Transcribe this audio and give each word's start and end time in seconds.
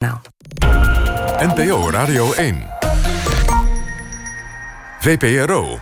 Nou. 0.00 0.16
NPO 1.38 1.90
Radio 1.90 2.32
1. 2.32 2.66
VPRO. 5.00 5.78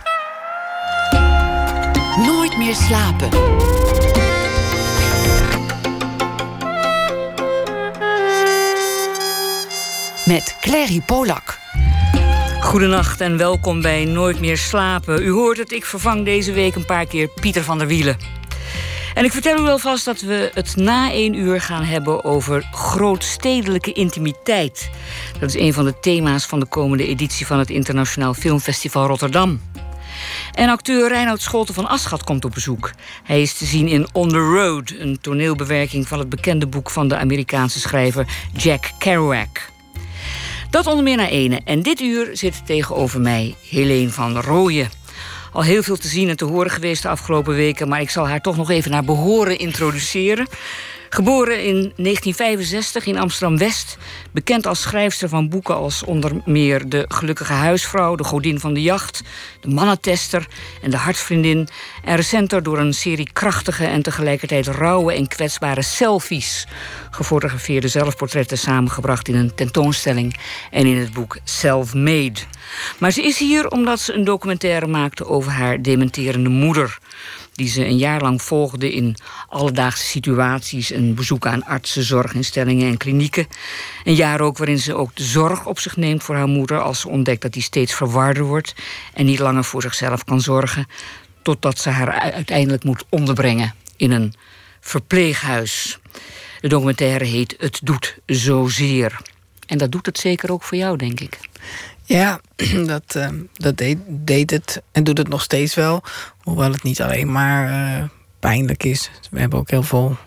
Nooit 2.25 2.57
meer 2.57 2.75
slapen. 2.75 3.29
Met 10.25 10.57
Clary 10.61 11.01
Polak. 11.05 11.57
Goedenacht 12.61 13.21
en 13.21 13.37
welkom 13.37 13.81
bij 13.81 14.05
Nooit 14.05 14.39
meer 14.39 14.57
slapen. 14.57 15.23
U 15.23 15.31
hoort 15.31 15.57
het, 15.57 15.71
ik 15.71 15.85
vervang 15.85 16.25
deze 16.25 16.51
week 16.51 16.75
een 16.75 16.85
paar 16.85 17.05
keer 17.05 17.27
Pieter 17.27 17.63
van 17.63 17.77
der 17.77 17.87
Wielen. 17.87 18.38
En 19.19 19.25
ik 19.25 19.31
vertel 19.31 19.59
u 19.59 19.61
wel 19.61 19.79
vast 19.79 20.05
dat 20.05 20.21
we 20.21 20.51
het 20.53 20.75
na 20.75 21.11
één 21.11 21.33
uur 21.33 21.61
gaan 21.61 21.83
hebben 21.83 22.23
over 22.23 22.67
grootstedelijke 22.71 23.91
intimiteit. 23.91 24.89
Dat 25.39 25.49
is 25.49 25.61
een 25.61 25.73
van 25.73 25.85
de 25.85 25.99
thema's 25.99 26.45
van 26.45 26.59
de 26.59 26.65
komende 26.65 27.07
editie 27.07 27.45
van 27.45 27.59
het 27.59 27.69
Internationaal 27.69 28.33
Filmfestival 28.33 29.07
Rotterdam. 29.07 29.61
En 30.53 30.69
acteur 30.69 31.07
Reinoud 31.07 31.41
Scholten 31.41 31.73
van 31.73 31.87
Aschat 31.87 32.23
komt 32.23 32.45
op 32.45 32.51
bezoek. 32.53 32.91
Hij 33.23 33.41
is 33.41 33.53
te 33.53 33.65
zien 33.65 33.87
in 33.87 34.07
On 34.11 34.29
the 34.29 34.37
Road, 34.37 34.93
een 34.97 35.17
toneelbewerking 35.21 36.07
van 36.07 36.19
het 36.19 36.29
bekende 36.29 36.67
boek 36.67 36.89
van 36.89 37.07
de 37.07 37.17
Amerikaanse 37.17 37.79
schrijver 37.79 38.27
Jack 38.53 38.91
Kerouac. 38.99 39.69
Dat 40.69 40.87
onder 40.87 41.03
meer 41.03 41.17
naar 41.17 41.29
ene. 41.29 41.61
En 41.65 41.81
dit 41.81 42.01
uur 42.01 42.29
zit 42.33 42.65
tegenover 42.65 43.21
mij 43.21 43.55
Helene 43.69 44.09
van 44.09 44.37
Rooyen 44.37 44.98
al 45.51 45.63
heel 45.63 45.83
veel 45.83 45.97
te 45.97 46.07
zien 46.07 46.29
en 46.29 46.37
te 46.37 46.45
horen 46.45 46.71
geweest 46.71 47.01
de 47.01 47.09
afgelopen 47.09 47.55
weken, 47.55 47.87
maar 47.87 48.01
ik 48.01 48.09
zal 48.09 48.27
haar 48.27 48.41
toch 48.41 48.57
nog 48.57 48.69
even 48.69 48.91
naar 48.91 49.03
behoren 49.03 49.57
introduceren. 49.57 50.47
Geboren 51.11 51.63
in 51.63 51.75
1965 51.75 53.05
in 53.05 53.17
Amsterdam-West. 53.17 53.97
Bekend 54.31 54.67
als 54.67 54.81
schrijfster 54.81 55.29
van 55.29 55.49
boeken 55.49 55.75
als 55.75 56.03
onder 56.03 56.31
meer 56.45 56.89
De 56.89 57.05
Gelukkige 57.07 57.53
Huisvrouw, 57.53 58.15
De 58.15 58.23
Godin 58.23 58.59
van 58.59 58.73
de 58.73 58.81
Jacht, 58.81 59.21
De 59.61 59.67
Mannentester 59.67 60.47
en 60.81 60.89
De 60.89 60.97
Hartvriendin. 60.97 61.67
En 62.03 62.15
recenter 62.15 62.63
door 62.63 62.79
een 62.79 62.93
serie 62.93 63.29
krachtige 63.33 63.85
en 63.85 64.01
tegelijkertijd 64.01 64.67
rauwe 64.67 65.13
en 65.13 65.27
kwetsbare 65.27 65.81
selfies. 65.81 66.67
Gefotografeerde 67.11 67.87
zelfportretten 67.87 68.57
samengebracht 68.57 69.27
in 69.27 69.35
een 69.35 69.55
tentoonstelling 69.55 70.35
en 70.71 70.85
in 70.85 70.97
het 70.97 71.13
boek 71.13 71.37
Self-Made. 71.43 72.39
Maar 72.97 73.11
ze 73.11 73.23
is 73.23 73.39
hier 73.39 73.67
omdat 73.67 73.99
ze 73.99 74.13
een 74.13 74.23
documentaire 74.23 74.87
maakte 74.87 75.25
over 75.25 75.51
haar 75.51 75.81
dementerende 75.81 76.49
moeder 76.49 76.97
die 77.59 77.67
ze 77.67 77.85
een 77.85 77.97
jaar 77.97 78.21
lang 78.21 78.41
volgde 78.41 78.93
in 78.93 79.15
alledaagse 79.49 80.05
situaties 80.05 80.91
en 80.91 81.15
bezoeken 81.15 81.51
aan 81.51 81.65
artsen, 81.65 82.03
zorginstellingen 82.03 82.87
en 82.87 82.97
klinieken. 82.97 83.47
Een 84.03 84.15
jaar 84.15 84.41
ook 84.41 84.57
waarin 84.57 84.79
ze 84.79 84.95
ook 84.95 85.15
de 85.15 85.23
zorg 85.23 85.65
op 85.65 85.79
zich 85.79 85.97
neemt 85.97 86.23
voor 86.23 86.35
haar 86.35 86.47
moeder 86.47 86.81
als 86.81 86.99
ze 86.99 87.09
ontdekt 87.09 87.41
dat 87.41 87.53
die 87.53 87.61
steeds 87.61 87.93
verwarder 87.93 88.43
wordt 88.43 88.75
en 89.13 89.25
niet 89.25 89.39
langer 89.39 89.63
voor 89.63 89.81
zichzelf 89.81 90.23
kan 90.23 90.41
zorgen, 90.41 90.87
totdat 91.41 91.79
ze 91.79 91.89
haar 91.89 92.09
uiteindelijk 92.33 92.83
moet 92.83 93.05
onderbrengen 93.09 93.75
in 93.95 94.11
een 94.11 94.33
verpleeghuis. 94.79 95.99
De 96.61 96.67
documentaire 96.67 97.25
heet 97.25 97.55
Het 97.57 97.79
doet 97.83 98.17
zozeer. 98.25 99.19
En 99.67 99.77
dat 99.77 99.91
doet 99.91 100.05
het 100.05 100.17
zeker 100.17 100.51
ook 100.51 100.63
voor 100.63 100.77
jou, 100.77 100.97
denk 100.97 101.19
ik. 101.19 101.39
Ja, 102.09 102.39
dat, 102.93 103.15
uh, 103.17 103.27
dat 103.53 103.77
deed, 103.77 103.97
deed, 104.07 104.51
het 104.51 104.81
en 104.91 105.03
doet 105.03 105.17
het 105.17 105.27
nog 105.27 105.41
steeds 105.41 105.75
wel. 105.75 106.03
Hoewel 106.41 106.71
het 106.71 106.83
niet 106.83 107.01
alleen 107.01 107.31
maar 107.31 107.69
uh, 107.69 108.03
pijnlijk 108.39 108.83
is. 108.83 109.11
We 109.31 109.39
hebben 109.39 109.59
ook 109.59 109.69
heel 109.69 109.83
veel 109.83 110.17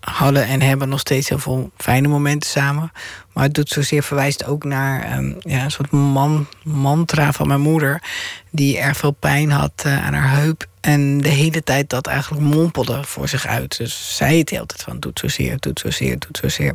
hadden 0.00 0.46
en 0.46 0.62
hebben 0.62 0.88
nog 0.88 1.00
steeds 1.00 1.28
heel 1.28 1.38
veel 1.38 1.70
fijne 1.76 2.08
momenten 2.08 2.50
samen. 2.50 2.92
Maar 3.32 3.44
het 3.44 3.54
doet 3.54 3.68
zozeer 3.68 4.02
verwijst 4.02 4.44
ook 4.44 4.64
naar 4.64 5.18
um, 5.18 5.36
ja, 5.40 5.64
een 5.64 5.70
soort 5.70 5.90
man, 5.90 6.46
mantra 6.62 7.32
van 7.32 7.48
mijn 7.48 7.60
moeder. 7.60 8.02
Die 8.50 8.78
erg 8.78 8.96
veel 8.96 9.12
pijn 9.12 9.50
had 9.50 9.82
uh, 9.86 10.06
aan 10.06 10.14
haar 10.14 10.36
heup. 10.36 10.66
En 10.80 11.18
de 11.18 11.28
hele 11.28 11.62
tijd 11.62 11.90
dat 11.90 12.06
eigenlijk 12.06 12.42
mompelde 12.42 13.04
voor 13.04 13.28
zich 13.28 13.46
uit. 13.46 13.76
Dus 13.76 14.16
zei 14.16 14.38
het 14.38 14.48
de 14.48 14.54
hele 14.54 14.66
tijd 14.66 14.82
van 14.82 15.00
doet 15.00 15.18
zozeer, 15.18 15.58
doet 15.58 15.80
zozeer, 15.80 16.18
doet 16.18 16.38
zozeer. 16.38 16.74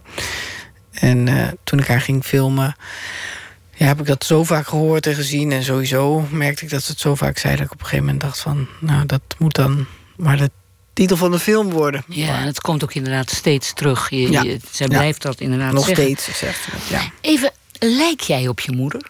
En 0.92 1.28
uh, 1.28 1.48
toen 1.64 1.80
ik 1.80 1.88
haar 1.88 2.02
ging 2.02 2.24
filmen 2.24 2.76
ja, 3.78 3.86
heb 3.86 4.00
ik 4.00 4.06
dat 4.06 4.24
zo 4.24 4.44
vaak 4.44 4.68
gehoord 4.68 5.08
en 5.08 5.16
gezien. 5.16 5.52
En 5.52 5.64
sowieso 5.64 6.28
merkte 6.32 6.64
ik 6.64 6.70
dat 6.70 6.84
ze 6.84 6.92
het 6.92 7.00
zo 7.00 7.16
vaak 7.16 7.38
zei... 7.38 7.56
dat 7.56 7.66
ik 7.66 7.72
op 7.72 7.80
een 7.80 7.86
gegeven 7.86 8.06
moment 8.06 8.24
dacht 8.24 8.40
van... 8.40 8.68
nou, 8.80 9.06
dat 9.06 9.22
moet 9.38 9.56
dan 9.56 9.86
maar 10.16 10.38
de 10.38 10.52
titel 10.94 11.18
van 11.18 11.32
de 11.32 11.40
film 11.40 11.70
worden. 11.70 12.04
Ja, 12.08 12.40
en 12.40 12.46
het 12.46 12.62
komt 12.62 12.84
ook 12.84 12.94
inderdaad 12.94 13.30
steeds 13.30 13.74
terug. 13.74 14.10
Je, 14.10 14.32
ja. 14.32 14.42
je, 14.42 14.60
zij 14.72 14.88
blijft 14.88 15.22
dat 15.22 15.40
inderdaad 15.40 15.74
Nog 15.74 15.86
zeggen. 15.86 16.04
steeds, 16.04 16.38
zegt 16.38 16.64
ze 16.64 16.94
Ja. 16.94 17.12
Even, 17.22 17.52
lijk 17.80 18.22
jij 18.22 18.48
op 18.48 18.60
je 18.60 18.72
moeder? 18.72 19.02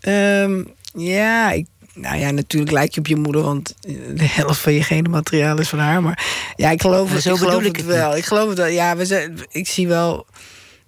Um, 0.00 0.74
ja, 0.92 1.50
ik, 1.50 1.66
nou 1.94 2.18
ja, 2.18 2.30
natuurlijk 2.30 2.72
lijk 2.72 2.94
je 2.94 3.00
op 3.00 3.06
je 3.06 3.16
moeder, 3.16 3.42
want 3.42 3.74
de 4.14 4.28
helft 4.28 4.60
van 4.60 4.72
je 4.72 4.82
genenmateriaal 4.82 5.58
is 5.58 5.68
van 5.68 5.78
haar. 5.78 6.02
Maar 6.02 6.26
ja, 6.56 6.70
ik 6.70 6.80
geloof, 6.80 7.10
maar 7.10 7.20
zo 7.20 7.32
ik 7.32 7.38
geloof 7.38 7.62
ik 7.62 7.76
het 7.76 7.86
wel. 7.86 8.16
Ik 8.16 8.24
geloof 8.24 8.48
het 8.48 8.58
wel. 8.58 8.66
Ja, 8.66 8.96
we 8.96 9.06
zijn, 9.06 9.38
ik 9.48 9.68
zie 9.68 9.88
wel 9.88 10.26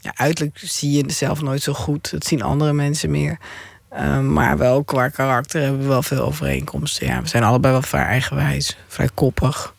ja, 0.01 0.13
uiterlijk 0.15 0.59
zie 0.65 0.91
je 0.91 1.13
zelf 1.13 1.43
nooit 1.43 1.63
zo 1.63 1.73
goed. 1.73 2.11
Dat 2.11 2.25
zien 2.25 2.43
andere 2.43 2.73
mensen 2.73 3.11
meer. 3.11 3.39
Um, 3.99 4.33
maar 4.33 4.59
wel 4.59 4.85
qua 4.85 5.09
karakter 5.09 5.63
hebben 5.63 5.81
we 5.81 5.87
wel 5.87 6.03
veel 6.03 6.23
overeenkomsten. 6.23 7.07
Ja, 7.07 7.23
we 7.23 7.29
zijn 7.29 7.43
allebei 7.43 7.73
wel 7.73 7.83
vrij 7.83 8.05
eigenwijs, 8.05 8.77
vrij 8.89 9.09
koppig, 9.15 9.75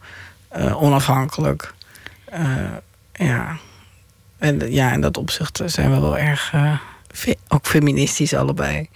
uh, 0.58 0.82
onafhankelijk. 0.82 1.74
Uh, 2.34 2.56
ja. 3.14 3.58
En 4.38 4.72
ja, 4.72 4.92
in 4.92 5.02
dat 5.02 5.18
opzicht 5.18 5.62
zijn 5.66 5.92
we 5.92 6.00
wel 6.00 6.18
erg 6.18 6.54
uh, 6.54 6.78
ook 7.48 7.66
feministisch 7.66 8.34
allebei. 8.34 8.90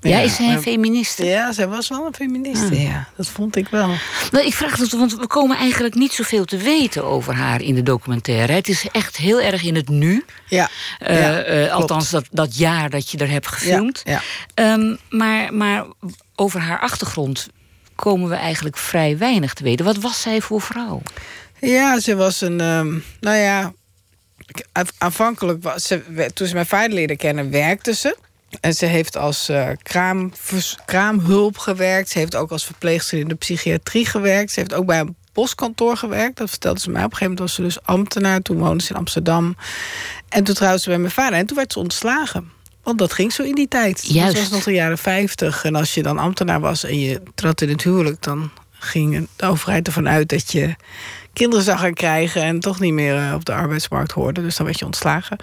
Ja, 0.00 0.18
is 0.18 0.36
zij 0.36 0.52
een 0.52 0.62
feministe? 0.62 1.24
Ja, 1.24 1.52
zij 1.52 1.68
was 1.68 1.88
wel 1.88 2.06
een 2.06 2.14
feministe, 2.14 2.74
ah. 2.74 2.82
ja. 2.82 3.08
Dat 3.16 3.26
vond 3.26 3.56
ik 3.56 3.68
wel. 3.68 3.90
Nou, 4.30 4.46
ik 4.46 4.54
vraag 4.54 4.76
dat, 4.76 4.90
want 4.90 5.16
we 5.16 5.26
komen 5.26 5.56
eigenlijk 5.56 5.94
niet 5.94 6.12
zoveel 6.12 6.44
te 6.44 6.56
weten 6.56 7.04
over 7.04 7.34
haar 7.34 7.62
in 7.62 7.74
de 7.74 7.82
documentaire. 7.82 8.52
Het 8.52 8.68
is 8.68 8.86
echt 8.92 9.16
heel 9.16 9.40
erg 9.40 9.62
in 9.62 9.74
het 9.74 9.88
nu. 9.88 10.24
Ja. 10.46 10.68
Uh, 11.02 11.20
ja 11.20 11.46
uh, 11.46 11.72
althans, 11.74 12.10
dat, 12.10 12.24
dat 12.30 12.56
jaar 12.56 12.90
dat 12.90 13.10
je 13.10 13.18
er 13.18 13.30
hebt 13.30 13.46
gefilmd. 13.46 14.02
Ja, 14.04 14.22
ja. 14.54 14.72
Um, 14.72 14.98
maar, 15.08 15.54
maar 15.54 15.86
over 16.34 16.60
haar 16.60 16.80
achtergrond 16.80 17.48
komen 17.94 18.28
we 18.28 18.34
eigenlijk 18.34 18.76
vrij 18.76 19.18
weinig 19.18 19.54
te 19.54 19.62
weten. 19.62 19.84
Wat 19.84 19.96
was 19.96 20.20
zij 20.20 20.40
voor 20.40 20.60
vrouw? 20.60 21.02
Ja, 21.60 22.00
ze 22.00 22.16
was 22.16 22.40
een. 22.40 22.60
Um, 22.60 23.04
nou 23.20 23.36
ja. 23.36 23.72
Aanvankelijk 24.98 25.62
was 25.62 25.86
ze. 25.86 26.30
Toen 26.34 26.46
ze 26.46 26.54
mijn 26.54 26.66
vader 26.66 26.94
leerde 26.94 27.16
kennen, 27.16 27.50
werkte 27.50 27.94
ze. 27.94 28.16
En 28.60 28.74
ze 28.74 28.86
heeft 28.86 29.16
als 29.16 29.50
uh, 29.50 29.68
kraam, 29.82 30.32
kraamhulp 30.84 31.58
gewerkt. 31.58 32.08
Ze 32.08 32.18
heeft 32.18 32.36
ook 32.36 32.50
als 32.50 32.64
verpleegster 32.64 33.18
in 33.18 33.28
de 33.28 33.34
psychiatrie 33.34 34.06
gewerkt. 34.06 34.52
Ze 34.52 34.60
heeft 34.60 34.74
ook 34.74 34.86
bij 34.86 35.00
een 35.00 35.16
postkantoor 35.32 35.96
gewerkt. 35.96 36.36
Dat 36.36 36.50
vertelde 36.50 36.80
ze 36.80 36.90
mij. 36.90 37.04
Op 37.04 37.10
een 37.10 37.16
gegeven 37.16 37.34
moment 37.34 37.40
was 37.40 37.54
ze 37.54 37.62
dus 37.62 37.86
ambtenaar. 37.86 38.40
Toen 38.40 38.58
woonde 38.58 38.84
ze 38.84 38.90
in 38.90 38.98
Amsterdam. 38.98 39.56
En 40.28 40.44
toen 40.44 40.54
trouwde 40.54 40.80
ze 40.80 40.88
bij 40.88 40.98
mijn 40.98 41.12
vader. 41.12 41.38
En 41.38 41.46
toen 41.46 41.56
werd 41.56 41.72
ze 41.72 41.78
ontslagen. 41.78 42.50
Want 42.82 42.98
dat 42.98 43.12
ging 43.12 43.32
zo 43.32 43.42
in 43.42 43.54
die 43.54 43.68
tijd. 43.68 44.06
Juist. 44.06 44.34
Dat 44.34 44.42
was 44.42 44.50
nog 44.52 44.64
de 44.64 44.72
jaren 44.72 44.98
50. 44.98 45.64
En 45.64 45.74
als 45.74 45.94
je 45.94 46.02
dan 46.02 46.18
ambtenaar 46.18 46.60
was 46.60 46.84
en 46.84 46.98
je 46.98 47.22
trad 47.34 47.60
in 47.60 47.68
het 47.68 47.82
huwelijk... 47.82 48.22
dan 48.22 48.50
ging 48.70 49.28
de 49.36 49.46
overheid 49.46 49.86
ervan 49.86 50.08
uit 50.08 50.28
dat 50.28 50.52
je 50.52 50.74
kinderen 51.38 51.64
zou 51.64 51.78
gaan 51.78 51.94
krijgen 51.94 52.42
en 52.42 52.60
toch 52.60 52.80
niet 52.80 52.92
meer 52.92 53.16
eh, 53.16 53.34
op 53.34 53.44
de 53.44 53.52
arbeidsmarkt 53.52 54.12
hoorde. 54.12 54.42
Dus 54.42 54.56
dan 54.56 54.66
werd 54.66 54.78
je 54.78 54.84
ontslagen. 54.84 55.38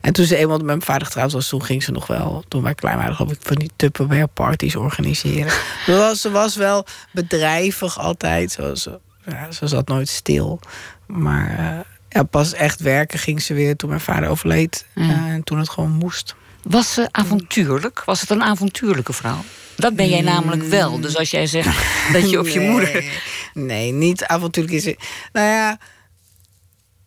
En 0.00 0.12
toen 0.12 0.24
ze 0.24 0.36
eenmaal 0.36 0.56
met 0.56 0.66
mijn 0.66 0.82
vader 0.82 1.06
getrouwd 1.06 1.32
was, 1.32 1.48
toen 1.48 1.64
ging 1.64 1.82
ze 1.82 1.92
nog 1.92 2.06
wel, 2.06 2.44
toen 2.48 2.62
wij 2.62 2.74
klein 2.74 2.96
waren, 2.96 3.14
geloof 3.14 3.32
ik, 3.32 3.38
van 3.40 3.56
die 3.56 3.70
Tupperware 3.76 4.26
parties 4.26 4.76
organiseren. 4.76 5.52
was, 5.86 6.20
ze 6.20 6.30
was 6.30 6.56
wel 6.56 6.86
bedrijvig 7.12 7.98
altijd. 7.98 8.52
Zoals, 8.52 8.88
ja, 9.26 9.52
ze 9.52 9.66
zat 9.66 9.88
nooit 9.88 10.08
stil. 10.08 10.60
Maar 11.06 11.58
uh, 11.60 11.80
ja, 12.08 12.22
pas 12.22 12.52
echt 12.52 12.80
werken 12.80 13.18
ging 13.18 13.42
ze 13.42 13.54
weer 13.54 13.76
toen 13.76 13.88
mijn 13.88 14.00
vader 14.00 14.28
overleed. 14.28 14.86
Uh, 14.94 15.10
en 15.10 15.44
toen 15.44 15.58
het 15.58 15.68
gewoon 15.68 15.90
moest. 15.90 16.34
Was 16.62 16.94
ze 16.94 17.08
avontuurlijk? 17.10 18.02
Was 18.04 18.20
het 18.20 18.30
een 18.30 18.42
avontuurlijke 18.42 19.12
vrouw? 19.12 19.44
Dat 19.76 19.94
ben 19.94 20.08
jij 20.08 20.20
namelijk 20.20 20.62
wel. 20.62 21.00
Dus 21.00 21.16
als 21.16 21.30
jij 21.30 21.46
zegt 21.46 21.78
dat 22.12 22.30
je 22.30 22.38
op 22.38 22.48
je 22.48 22.60
moeder. 22.60 23.04
Nee, 23.66 23.92
niet 23.92 24.24
avontuurlijk 24.24 24.74
is. 24.74 24.94
Nou 25.32 25.46
ja. 25.46 25.78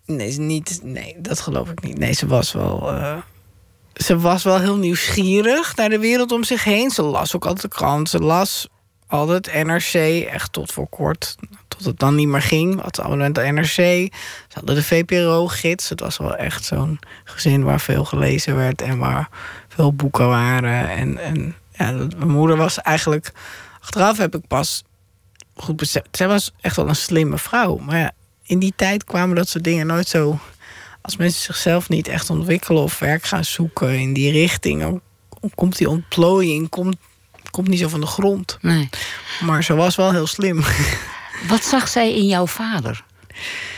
Nee, 0.05 0.39
niet, 0.39 0.79
nee, 0.83 1.15
dat 1.19 1.39
geloof 1.39 1.69
ik 1.69 1.81
niet. 1.83 1.97
Nee, 1.97 2.13
ze 2.13 2.27
was 2.27 2.51
wel. 2.51 2.93
Uh, 2.93 3.17
ze 3.93 4.19
was 4.19 4.43
wel 4.43 4.59
heel 4.59 4.77
nieuwsgierig 4.77 5.75
naar 5.75 5.89
de 5.89 5.99
wereld 5.99 6.31
om 6.31 6.43
zich 6.43 6.63
heen. 6.63 6.89
Ze 6.89 7.01
las 7.01 7.35
ook 7.35 7.45
altijd 7.45 7.61
de 7.61 7.77
krant. 7.77 8.09
Ze 8.09 8.19
las 8.19 8.67
altijd 9.07 9.63
NRC, 9.63 9.93
echt 10.25 10.51
tot 10.53 10.71
voor 10.71 10.87
kort. 10.89 11.35
Tot 11.67 11.85
het 11.85 11.99
dan 11.99 12.15
niet 12.15 12.27
meer 12.27 12.41
ging. 12.41 12.81
Ze 12.91 13.03
abonnement 13.03 13.35
NRC. 13.35 13.73
Ze 13.73 14.09
hadden 14.53 14.75
de 14.75 14.83
VPRO-gids. 14.83 15.89
Het 15.89 15.99
was 15.99 16.17
wel 16.17 16.35
echt 16.35 16.65
zo'n 16.65 16.99
gezin 17.23 17.63
waar 17.63 17.79
veel 17.79 18.05
gelezen 18.05 18.55
werd 18.55 18.81
en 18.81 18.97
waar 18.97 19.29
veel 19.67 19.93
boeken 19.93 20.27
waren. 20.27 20.89
En, 20.89 21.17
en 21.17 21.55
ja, 21.71 21.91
mijn 21.91 22.31
moeder 22.31 22.57
was 22.57 22.81
eigenlijk. 22.81 23.31
Achteraf 23.79 24.17
heb 24.17 24.35
ik 24.35 24.47
pas 24.47 24.83
goed 25.55 25.75
beseft. 25.75 26.07
Zij 26.11 26.27
was 26.27 26.51
echt 26.61 26.75
wel 26.75 26.87
een 26.89 26.95
slimme 26.95 27.37
vrouw. 27.37 27.77
Maar 27.77 27.99
ja, 27.99 28.11
in 28.43 28.59
die 28.59 28.73
tijd 28.75 29.03
kwamen 29.03 29.35
dat 29.35 29.49
soort 29.49 29.63
dingen 29.63 29.87
nooit 29.87 30.07
zo 30.07 30.39
als 31.03 31.17
mensen 31.17 31.41
zichzelf 31.41 31.89
niet 31.89 32.07
echt 32.07 32.29
ontwikkelen 32.29 32.81
of 32.81 32.99
werk 32.99 33.23
gaan 33.23 33.45
zoeken 33.45 33.99
in 33.99 34.13
die 34.13 34.31
richting, 34.31 34.81
dan 34.81 35.01
komt 35.55 35.77
die 35.77 35.89
ontplooiing 35.89 36.69
komt, 36.69 36.95
komt 37.51 37.67
niet 37.67 37.79
zo 37.79 37.87
van 37.87 37.99
de 37.99 38.05
grond. 38.05 38.57
Nee. 38.61 38.89
Maar 39.41 39.63
ze 39.63 39.73
was 39.73 39.95
wel 39.95 40.11
heel 40.11 40.27
slim. 40.27 40.63
Wat 41.47 41.63
zag 41.63 41.87
zij 41.87 42.13
in 42.15 42.27
jouw 42.27 42.47
vader? 42.47 43.03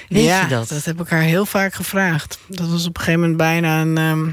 Weet 0.10 0.24
ja, 0.24 0.42
je 0.42 0.48
dat? 0.48 0.69
dat 0.69 0.83
heb 0.86 1.01
ik 1.01 1.10
haar 1.10 1.22
heel 1.22 1.45
vaak 1.45 1.74
gevraagd. 1.74 2.39
Dat 2.48 2.68
was 2.69 2.86
op 2.86 2.98
een 2.98 3.04
gegeven 3.04 3.19
moment 3.19 3.38
bijna 3.38 3.81
een. 3.81 3.98
ehm, 3.98 4.30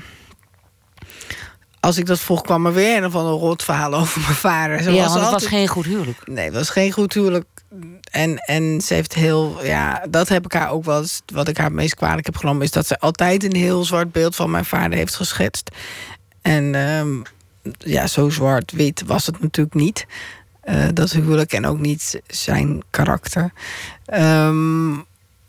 als 1.82 1.96
ik 1.98 2.06
dat 2.06 2.20
vroeg, 2.20 2.42
kwam 2.42 2.66
er 2.66 2.72
weer 2.72 3.02
een 3.02 3.10
van 3.10 3.26
een 3.26 3.32
rot 3.32 3.62
verhaal 3.62 3.94
over 3.94 4.20
mijn 4.20 4.34
vader. 4.34 4.82
Ze 4.82 4.90
ja, 4.92 5.02
was 5.02 5.12
want 5.12 5.22
het 5.22 5.32
was 5.32 5.46
geen 5.46 5.68
goed 5.68 5.84
huwelijk. 5.84 6.18
Nee, 6.24 6.44
het 6.44 6.54
was 6.54 6.70
geen 6.70 6.92
goed 6.92 7.14
huwelijk. 7.14 7.44
En, 8.10 8.36
en 8.36 8.80
ze 8.80 8.94
heeft 8.94 9.14
heel, 9.14 9.58
ja, 9.64 10.06
dat 10.10 10.28
heb 10.28 10.44
ik 10.44 10.52
haar 10.52 10.70
ook 10.70 10.84
wel 10.84 10.98
eens, 11.00 11.22
wat 11.32 11.48
ik 11.48 11.56
haar 11.56 11.66
het 11.66 11.74
meest 11.74 11.94
kwalijk 11.94 12.26
heb 12.26 12.36
genomen, 12.36 12.62
is 12.62 12.70
dat 12.70 12.86
ze 12.86 12.98
altijd 12.98 13.44
een 13.44 13.56
heel 13.56 13.84
zwart 13.84 14.12
beeld 14.12 14.36
van 14.36 14.50
mijn 14.50 14.64
vader 14.64 14.98
heeft 14.98 15.14
geschetst. 15.14 15.70
En 16.42 16.74
ehm, 16.74 17.08
ja, 17.78 18.06
zo 18.06 18.28
zwart-wit 18.30 19.02
was 19.06 19.26
het 19.26 19.40
natuurlijk 19.40 19.74
niet. 19.74 20.06
eh, 20.62 20.84
dat 20.92 21.10
huwelijk 21.12 21.52
en 21.52 21.66
ook 21.66 21.78
niet 21.78 22.20
zijn 22.26 22.82
karakter. 22.90 23.52
Ehm, 24.04 24.92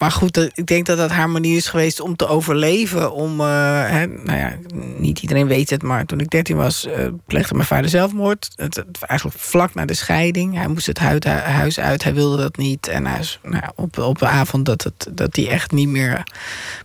maar 0.03 0.11
goed, 0.11 0.38
ik 0.53 0.65
denk 0.65 0.85
dat 0.85 0.97
dat 0.97 1.09
haar 1.11 1.29
manier 1.29 1.55
is 1.55 1.67
geweest 1.67 2.00
om 2.00 2.15
te 2.15 2.27
overleven. 2.27 3.11
Om, 3.13 3.39
eh, 3.39 3.45
hè, 3.89 4.05
nou 4.07 4.38
ja, 4.38 4.57
niet 4.97 5.19
iedereen 5.19 5.47
weet 5.47 5.69
het, 5.69 5.83
maar 5.83 6.05
toen 6.05 6.19
ik 6.19 6.29
13 6.29 6.55
was, 6.55 6.85
eh, 6.85 7.07
pleegde 7.25 7.53
mijn 7.55 7.67
vader 7.67 7.89
zelfmoord. 7.89 8.50
Het, 8.55 8.75
het, 8.75 8.88
eigenlijk 9.01 9.39
vlak 9.39 9.73
na 9.73 9.85
de 9.85 9.94
scheiding. 9.94 10.55
Hij 10.55 10.67
moest 10.67 10.85
het 10.85 11.00
huid- 11.00 11.23
huis 11.25 11.79
uit, 11.79 12.03
hij 12.03 12.13
wilde 12.13 12.38
dat 12.38 12.57
niet. 12.57 12.88
En 12.88 13.05
hij 13.05 13.19
is, 13.19 13.39
nou 13.44 13.55
ja, 13.55 13.71
op, 13.75 13.97
op 13.97 14.17
de 14.19 14.27
avond 14.27 14.65
dat, 14.65 14.83
het, 14.83 15.07
dat 15.11 15.35
hij 15.35 15.50
echt 15.50 15.71
niet 15.71 15.89
meer 15.89 16.23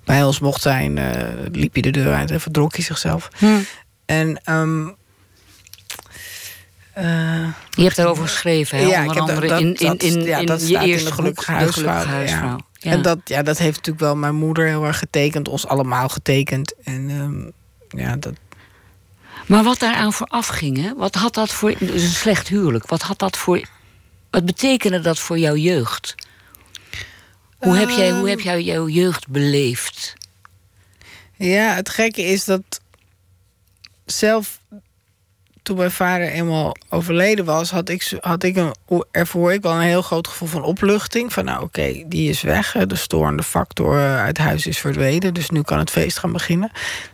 bij 0.05 0.25
ons 0.25 0.41
mocht 0.41 0.63
zijn, 0.63 0.99
eh, 0.99 1.23
liep 1.53 1.73
hij 1.73 1.83
de 1.83 1.91
deur 1.91 2.15
uit 2.15 2.31
en 2.31 2.41
verdrok 2.41 2.75
hij 2.77 2.85
zichzelf. 2.85 3.29
Hm. 3.39 3.47
En. 4.07 4.41
eh, 6.95 7.05
Je 7.71 7.83
hebt 7.83 7.97
daarover 7.97 8.23
geschreven, 8.23 8.79
hè? 8.79 8.85
Ja, 8.85 9.01
onder 9.07 9.21
andere 9.21 9.47
dat- 9.49 9.61
in, 9.61 9.75
in, 9.75 9.97
in, 9.99 10.23
ja, 10.23 10.39
in 10.39 10.47
dat 10.47 10.69
je 10.69 10.75
in 10.75 10.81
eerste 10.81 11.09
de 11.09 11.15
Gelukkige 11.15 11.51
De 11.51 11.57
Huisvrouw, 11.57 12.23
ja. 12.25 12.59
Ja. 12.79 12.91
En 12.91 13.03
dat, 13.03 13.19
ja, 13.25 13.43
dat 13.43 13.59
heeft 13.59 13.77
natuurlijk 13.77 14.05
wel 14.05 14.17
mijn 14.17 14.35
moeder 14.35 14.67
heel 14.67 14.85
erg 14.85 14.99
getekend, 14.99 15.49
ons 15.49 15.67
allemaal 15.67 16.09
getekend. 16.09 16.75
En 16.83 17.11
ehm, 17.11 18.01
ja, 18.01 18.17
dat, 18.17 18.35
Maar 19.47 19.65
wat 19.65 19.79
daaraan 19.79 20.13
vooraf 20.13 20.47
ging, 20.47 20.83
hè? 20.83 20.95
Wat 20.95 21.15
had 21.15 21.35
dat 21.35 21.53
voor... 21.53 21.75
Dus 21.79 22.03
een 22.03 22.09
slecht 22.09 22.49
huwelijk. 22.49 22.87
Wat 22.87 23.03
had 23.03 23.19
dat 23.19 23.37
voor... 23.37 23.69
Wat 24.31 24.45
betekende 24.45 25.01
dat 25.01 25.19
voor 25.19 25.39
jouw 25.39 25.57
jeugd? 25.57 26.15
Hoe 27.59 27.77
heb 27.77 27.89
jij, 27.89 28.13
hoe 28.13 28.29
heb 28.29 28.41
jij 28.41 28.63
jouw 28.63 28.89
jeugd 28.89 29.29
beleefd? 29.29 30.15
Ja, 31.37 31.75
het 31.75 31.89
gekke 31.89 32.23
is 32.23 32.45
dat 32.45 32.81
zelf 34.05 34.61
toen 35.69 35.77
mijn 35.77 35.91
vader 35.91 36.29
eenmaal 36.29 36.77
overleden 36.89 37.45
was, 37.45 37.71
had 37.71 37.89
ik, 37.89 38.13
had 38.21 38.43
ik 38.43 38.73
ervoor 39.11 39.53
ik 39.53 39.63
wel 39.63 39.73
een 39.73 39.81
heel 39.81 40.03
groot 40.03 40.29
gevoel 40.29 40.49
van 40.49 40.63
opluchting. 40.63 41.33
Van 41.33 41.45
nou 41.45 41.63
oké, 41.63 42.05
die 42.07 42.29
is 42.29 42.43
weg. 42.43 42.73
De 42.73 42.97
storende 42.97 43.43
factor 43.43 43.99
eh, 43.99 44.17
uit 44.17 44.39
huis 44.39 44.67
is 44.67 44.79
verdwenen. 44.79 45.35
Dus 45.35 45.51
nu 45.51 45.63
kan 45.63 45.79
het 45.79 45.91
feest 45.91 46.19
gaan 46.19 46.33
beginnen. 46.33 46.71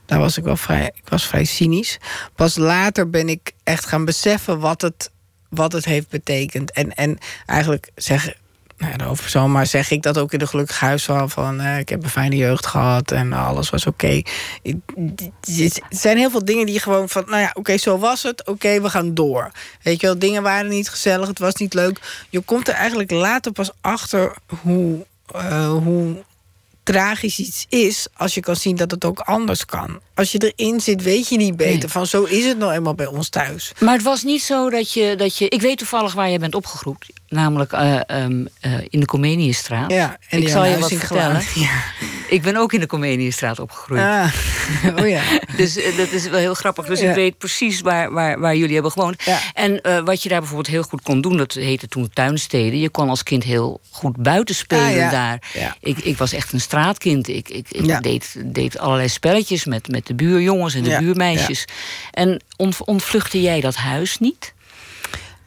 Daar 0.06 0.18
was 0.18 0.38
ik 0.38 0.44
wel 0.44 0.56
vrij, 0.56 0.90
ik 0.94 1.08
was 1.08 1.26
vrij 1.26 1.44
cynisch. 1.44 1.98
Pas 2.34 2.56
later 2.56 3.10
ben 3.10 3.28
ik 3.28 3.52
echt 3.64 3.86
gaan 3.86 4.04
beseffen 4.04 4.58
wat 4.58 4.80
het, 4.82 5.10
wat 5.48 5.72
het 5.72 5.84
heeft 5.84 6.08
betekend. 6.08 6.72
En, 6.72 6.94
en 6.94 7.18
eigenlijk 7.46 7.90
zeggen 7.94 8.34
nou 8.76 9.16
ja, 9.32 9.46
maar 9.46 9.66
zeg 9.66 9.90
ik 9.90 10.02
dat 10.02 10.18
ook 10.18 10.32
in 10.32 10.38
de 10.38 10.46
gelukkige 10.46 10.84
huisvrouw 10.84 11.28
van 11.28 11.60
eh, 11.60 11.78
ik 11.78 11.88
heb 11.88 12.02
een 12.02 12.10
fijne 12.10 12.36
jeugd 12.36 12.66
gehad 12.66 13.12
en 13.12 13.32
alles 13.32 13.70
was 13.70 13.86
oké. 13.86 14.22
Het 15.40 15.80
zijn 15.88 16.16
heel 16.16 16.30
veel 16.30 16.44
dingen 16.44 16.66
die 16.66 16.74
je 16.74 16.80
gewoon 16.80 17.08
van, 17.08 17.24
nou 17.26 17.40
ja, 17.40 17.50
oké, 17.54 17.76
zo 17.76 17.98
was 17.98 18.22
het, 18.22 18.46
oké, 18.46 18.80
we 18.80 18.90
gaan 18.90 19.14
door. 19.14 19.50
Weet 19.82 20.00
je 20.00 20.06
wel, 20.06 20.18
dingen 20.18 20.42
waren 20.42 20.70
niet 20.70 20.90
gezellig, 20.90 21.28
het 21.28 21.38
was 21.38 21.54
niet 21.54 21.74
leuk. 21.74 22.26
Je 22.30 22.40
komt 22.40 22.68
er 22.68 22.74
eigenlijk 22.74 23.10
later 23.10 23.52
pas 23.52 23.70
achter 23.80 24.36
hoe, 24.62 25.06
eh, 25.34 25.68
hoe 25.68 26.24
tragisch 26.82 27.38
iets 27.38 27.66
is 27.68 28.06
als 28.14 28.34
je 28.34 28.40
kan 28.40 28.56
zien 28.56 28.76
dat 28.76 28.90
het 28.90 29.04
ook 29.04 29.20
anders 29.20 29.64
kan. 29.64 30.00
Als 30.14 30.32
je 30.32 30.52
erin 30.56 30.80
zit, 30.80 31.02
weet 31.02 31.28
je 31.28 31.36
niet 31.36 31.56
beter 31.56 31.78
Nee. 31.78 31.88
van 31.88 32.06
zo 32.06 32.22
is 32.22 32.44
het 32.44 32.58
nou 32.58 32.72
eenmaal 32.72 32.94
bij 32.94 33.06
ons 33.06 33.28
thuis. 33.28 33.72
Maar 33.80 33.94
het 33.94 34.02
was 34.02 34.22
niet 34.22 34.42
zo 34.42 34.70
dat 34.70 34.92
je... 34.92 35.14
Dat 35.16 35.38
je 35.38 35.48
ik 35.48 35.60
weet 35.60 35.78
toevallig 35.78 36.12
waar 36.12 36.30
je 36.30 36.38
bent 36.38 36.54
opgegroeid. 36.54 37.06
Namelijk 37.28 37.72
eh, 37.72 38.00
ehm, 38.06 38.46
eh, 38.60 38.72
in 38.88 39.00
de 39.00 39.06
Comeniusstraat. 39.06 39.90
Ja, 39.90 40.16
en 40.28 40.42
ik 40.42 40.48
zal 40.48 40.64
je 40.64 40.78
wat 40.78 40.92
vertellen. 40.92 41.42
Ja. 41.54 41.82
Ik 42.28 42.42
ben 42.42 42.56
ook 42.56 42.72
in 42.72 42.80
de 42.80 42.86
Comeniusstraat 42.86 43.58
opgegroeid. 43.58 44.00
Ah, 44.00 44.32
oh 45.00 45.08
ja. 45.08 45.22
Dus 45.56 45.76
eh, 45.76 45.96
dat 45.96 46.10
is 46.10 46.28
wel 46.28 46.38
heel 46.38 46.54
grappig. 46.54 46.86
Dus 46.86 47.00
Ja. 47.00 47.08
ik 47.08 47.14
weet 47.14 47.38
precies 47.38 47.80
waar, 47.80 48.12
waar, 48.12 48.40
waar 48.40 48.56
jullie 48.56 48.74
hebben 48.74 48.92
gewoond. 48.92 49.22
Ja. 49.22 49.38
En 49.54 50.04
wat 50.04 50.22
je 50.22 50.28
daar 50.28 50.38
bijvoorbeeld 50.38 50.68
heel 50.68 50.82
goed 50.82 51.02
kon 51.02 51.20
doen, 51.20 51.36
dat 51.36 51.52
heette 51.52 51.88
toen 51.88 52.10
tuinsteden. 52.12 52.78
Je 52.78 52.88
kon 52.88 53.08
als 53.08 53.22
kind 53.22 53.44
heel 53.44 53.80
goed 53.90 54.16
buiten 54.16 54.54
spelen 54.54 55.04
Ah, 55.04 55.10
daar. 55.10 55.50
Ja. 55.54 55.76
Ik, 55.80 55.98
ik 55.98 56.18
was 56.18 56.32
echt 56.32 56.52
een 56.52 56.60
straatkind. 56.60 57.28
Ik, 57.28 57.48
ik, 57.48 57.66
ik 57.70 58.02
deed, 58.02 58.34
deed 58.44 58.78
allerlei 58.78 59.08
spelletjes 59.08 59.64
met, 59.64 59.88
met 59.88 60.03
de 60.06 60.14
buurjongens 60.14 60.74
en 60.74 60.82
de 60.82 60.90
Ja, 60.90 60.98
buurmeisjes. 60.98 61.64
En 62.10 62.42
ont, 62.56 62.84
ontvluchtte 62.84 63.42
jij 63.42 63.60
dat 63.60 63.74
huis 63.74 64.18
niet? 64.18 64.54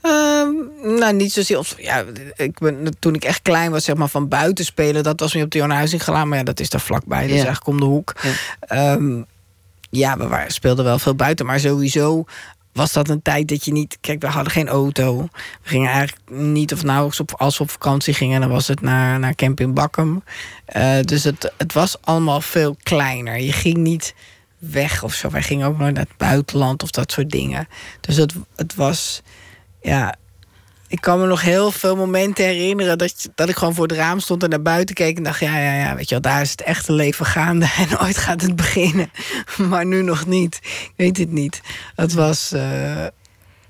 Ehm, 0.01 0.53
nou, 0.99 1.13
niet 1.13 1.31
zozeer. 1.31 1.57
Of, 1.57 1.75
ja, 1.77 2.03
ik 2.35 2.59
ben, 2.59 2.95
toen 2.99 3.15
ik 3.15 3.23
echt 3.23 3.41
klein 3.41 3.71
was, 3.71 3.83
zeg 3.83 3.95
maar, 3.95 4.07
van 4.07 4.27
buiten 4.27 4.65
spelen... 4.65 5.03
dat 5.03 5.19
was 5.19 5.33
meer 5.33 5.43
op 5.43 5.51
de 5.51 5.57
Johan 5.57 5.75
Huizing 5.75 6.03
gelaan. 6.03 6.27
Maar 6.27 6.37
ja, 6.37 6.43
dat 6.43 6.59
is 6.59 6.69
daar 6.69 6.81
vlakbij. 6.81 7.21
Dat 7.21 7.29
is 7.29 7.43
eigenlijk 7.43 7.67
om 7.67 7.79
de 7.79 7.85
hoek. 7.85 8.15
Ja. 8.21 8.31
Ehm, 8.59 9.21
ja, 9.89 10.17
we 10.17 10.27
waren, 10.27 10.51
speelden 10.51 10.85
wel 10.85 10.99
veel 10.99 11.15
buiten. 11.15 11.45
Maar 11.45 11.59
sowieso 11.59 12.25
was 12.73 12.93
dat 12.93 13.09
een 13.09 13.21
tijd 13.21 13.47
dat 13.47 13.65
je 13.65 13.71
niet... 13.71 13.97
Kijk, 14.01 14.21
we 14.21 14.27
hadden 14.27 14.51
geen 14.51 14.67
auto. 14.67 15.27
We 15.61 15.69
gingen 15.69 15.91
eigenlijk 15.91 16.29
niet 16.29 16.73
of 16.73 16.83
nauwelijks 16.83 17.19
op... 17.19 17.33
Als 17.33 17.57
we 17.57 17.63
op 17.63 17.69
vakantie 17.69 18.13
gingen, 18.13 18.41
dan 18.41 18.49
was 18.49 18.67
het 18.67 18.81
naar, 18.81 19.19
naar 19.19 19.35
camping 19.35 19.73
Bakkum. 19.73 20.23
Eh, 20.65 20.99
dus 21.01 21.23
het, 21.23 21.53
het 21.57 21.73
was 21.73 21.97
allemaal 22.01 22.41
veel 22.41 22.77
kleiner. 22.83 23.39
Je 23.39 23.53
ging 23.53 23.77
niet 23.77 24.13
weg 24.57 25.03
of 25.03 25.13
zo. 25.13 25.29
Wij 25.29 25.41
gingen 25.41 25.67
ook 25.67 25.77
nooit 25.77 25.93
naar 25.93 26.03
het 26.03 26.17
buitenland 26.17 26.83
of 26.83 26.91
dat 26.91 27.11
soort 27.11 27.29
dingen. 27.29 27.67
Dus 28.01 28.15
het, 28.15 28.33
het 28.55 28.75
was... 28.75 29.21
Ja, 29.81 30.15
ik 30.87 31.01
kan 31.01 31.19
me 31.19 31.27
nog 31.27 31.41
heel 31.41 31.71
veel 31.71 31.95
momenten 31.95 32.45
herinneren 32.45 32.97
dat, 32.97 33.29
dat 33.35 33.49
ik 33.49 33.55
gewoon 33.55 33.73
voor 33.73 33.87
het 33.87 33.97
raam 33.97 34.19
stond 34.19 34.43
en 34.43 34.49
naar 34.49 34.61
buiten 34.61 34.95
keek 34.95 35.17
en 35.17 35.23
dacht: 35.23 35.39
ja, 35.39 35.57
ja, 35.57 35.73
ja, 35.73 35.95
weet 35.95 36.09
je 36.09 36.19
wel, 36.19 36.31
daar 36.31 36.41
is 36.41 36.51
het 36.51 36.61
echte 36.61 36.93
leven 36.93 37.25
gaande 37.25 37.71
en 37.89 37.99
ooit 37.99 38.17
gaat 38.17 38.41
het 38.41 38.55
beginnen. 38.55 39.11
Maar 39.69 39.85
nu 39.85 40.01
nog 40.01 40.25
niet. 40.25 40.59
Ik 40.63 40.93
weet 40.95 41.17
het 41.17 41.31
niet. 41.31 41.61
Het 41.95 42.13
was, 42.13 42.51
eh, 42.51 43.05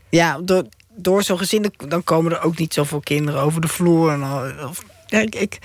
ja, 0.10 0.40
door, 0.42 0.64
door 0.96 1.24
zo'n 1.24 1.38
gezin, 1.38 1.74
dan 1.88 2.04
komen 2.04 2.32
er 2.32 2.42
ook 2.42 2.58
niet 2.58 2.74
zoveel 2.74 3.00
kinderen 3.00 3.42
over 3.42 3.62
de 3.62 3.68
vloer. 3.68 4.12
En 4.12 4.24
al, 4.24 4.68
of, 4.70 4.84
ik, 5.10 5.60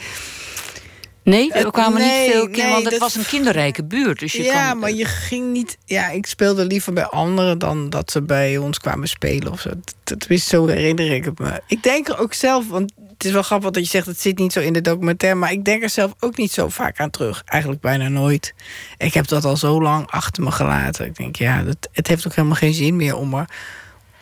Nee, 1.25 1.52
er 1.52 1.71
kwamen 1.71 2.00
nee, 2.00 2.23
niet 2.23 2.33
veel 2.33 2.41
kinderen, 2.43 2.64
nee, 2.64 2.73
want 2.73 2.83
het 2.83 2.93
dat- 2.93 3.00
was 3.00 3.14
een 3.14 3.26
kinderrijke 3.26 3.85
buurt. 3.85 4.19
Dus 4.19 4.33
je 4.33 4.43
ja, 4.43 4.75
maar 4.75 4.93
je 4.93 5.05
ging 5.05 5.52
niet. 5.52 5.79
Ja, 5.85 6.09
ik 6.09 6.26
speelde 6.26 6.64
liever 6.64 6.93
bij 6.93 7.05
anderen 7.07 7.59
dan 7.59 7.91
dat 7.91 8.11
ze 8.11 8.23
bij 8.23 8.59
ons 8.59 8.79
kwamen 8.79 9.09
spelen 9.09 9.52
of 9.52 9.61
zo. 9.61 9.71
Dat, 10.05 10.26
is 10.29 10.47
zo 10.47 10.67
herinner 10.67 11.12
ik 11.12 11.25
het 11.25 11.38
me. 11.38 11.61
Ik 11.67 11.83
denk 11.83 12.09
er 12.09 12.19
ook 12.19 12.35
zelf, 12.35 12.69
want 12.69 12.93
het 13.12 13.25
is 13.25 13.33
wel 13.33 13.43
grappig 13.43 13.71
dat 13.71 13.83
je 13.85 13.91
zegt 13.91 14.07
het 14.07 14.21
zit 14.21 14.38
niet 14.38 14.52
zo 14.52 14.61
in 14.61 14.73
de 14.73 14.81
documentaire, 14.81 15.38
maar 15.38 15.52
ik 15.52 15.64
denk 15.64 15.83
er 15.83 15.91
zelf 15.91 16.12
ook 16.21 16.37
niet 16.37 16.52
zo 16.52 16.69
vaak 16.69 17.00
aan 17.00 17.11
terug. 17.11 17.43
Eigenlijk 17.45 17.83
bijna 17.83 18.09
nooit. 18.09 18.55
Ik 18.99 19.14
heb 19.14 19.26
dat 19.26 19.45
al 19.45 19.57
zo 19.57 19.83
lang 19.83 20.11
achter 20.11 20.43
me 20.43 20.50
gelaten. 20.50 21.07
Ik 21.07 21.17
denk, 21.17 21.37
ja, 21.37 21.62
dat, 21.62 21.88
het 21.93 22.07
heeft 22.07 22.26
ook 22.26 22.35
helemaal 22.35 22.57
geen 22.57 22.75
zin 22.75 22.97
meer 22.97 23.17
om 23.17 23.35
er, 23.35 23.49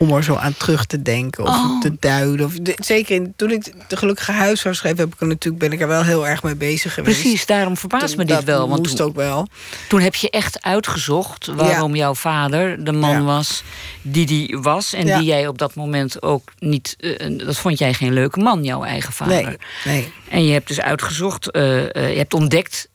om 0.02 0.12
er 0.12 0.24
zo 0.24 0.34
aan 0.34 0.54
terug 0.56 0.84
te 0.86 1.02
denken 1.02 1.44
of 1.44 1.48
Oh. 1.54 1.80
te 1.80 1.96
duiden. 2.00 2.46
Of, 2.46 2.52
de- 2.62 2.76
zeker 2.82 3.14
in, 3.14 3.32
toen 3.36 3.50
ik 3.50 3.72
de 3.88 3.96
gelukkige 3.96 4.32
huis 4.32 4.60
zou 4.60 4.74
schrijven, 4.74 5.00
heb 5.04 5.14
ik 5.14 5.20
er 5.20 5.26
natuurlijk 5.26 5.62
ben 5.62 5.72
ik 5.72 5.80
er 5.80 5.88
wel 5.88 6.02
heel 6.04 6.26
erg 6.28 6.42
mee 6.42 6.54
bezig 6.54 6.94
geweest. 6.94 7.20
Precies, 7.20 7.46
daarom 7.46 7.76
verbaast 7.76 8.16
me 8.16 8.24
dit 8.24 8.34
dat 8.36 8.44
wel. 8.44 8.68
Want 8.68 8.82
moest 8.82 8.96
toen, 8.96 9.06
ook 9.06 9.14
wel. 9.16 9.46
toen 9.88 10.00
heb 10.00 10.14
je 10.14 10.30
echt 10.30 10.62
uitgezocht 10.62 11.46
waarom 11.46 11.94
jouw 11.96 12.14
vader 12.14 12.84
de 12.84 12.92
man 12.92 13.10
Ja. 13.10 13.22
was 13.22 13.62
die 14.02 14.26
die 14.26 14.58
was. 14.60 14.92
En 14.92 15.06
Ja. 15.06 15.18
die 15.18 15.26
jij 15.26 15.46
op 15.48 15.58
dat 15.58 15.74
moment 15.74 16.22
ook 16.22 16.52
niet. 16.58 16.96
eh, 16.98 17.38
dat 17.46 17.56
vond 17.56 17.78
jij 17.78 17.94
geen 17.94 18.12
leuke 18.12 18.40
man, 18.40 18.64
jouw 18.64 18.84
eigen 18.84 19.12
vader. 19.12 19.42
Nee, 19.44 19.56
nee. 19.84 20.12
En 20.28 20.44
je 20.44 20.52
hebt 20.52 20.68
dus 20.68 20.80
uitgezocht, 20.80 21.50
eh, 21.50 21.94
eh, 21.96 22.10
je 22.12 22.18
hebt 22.18 22.34
ontdekt 22.34 22.88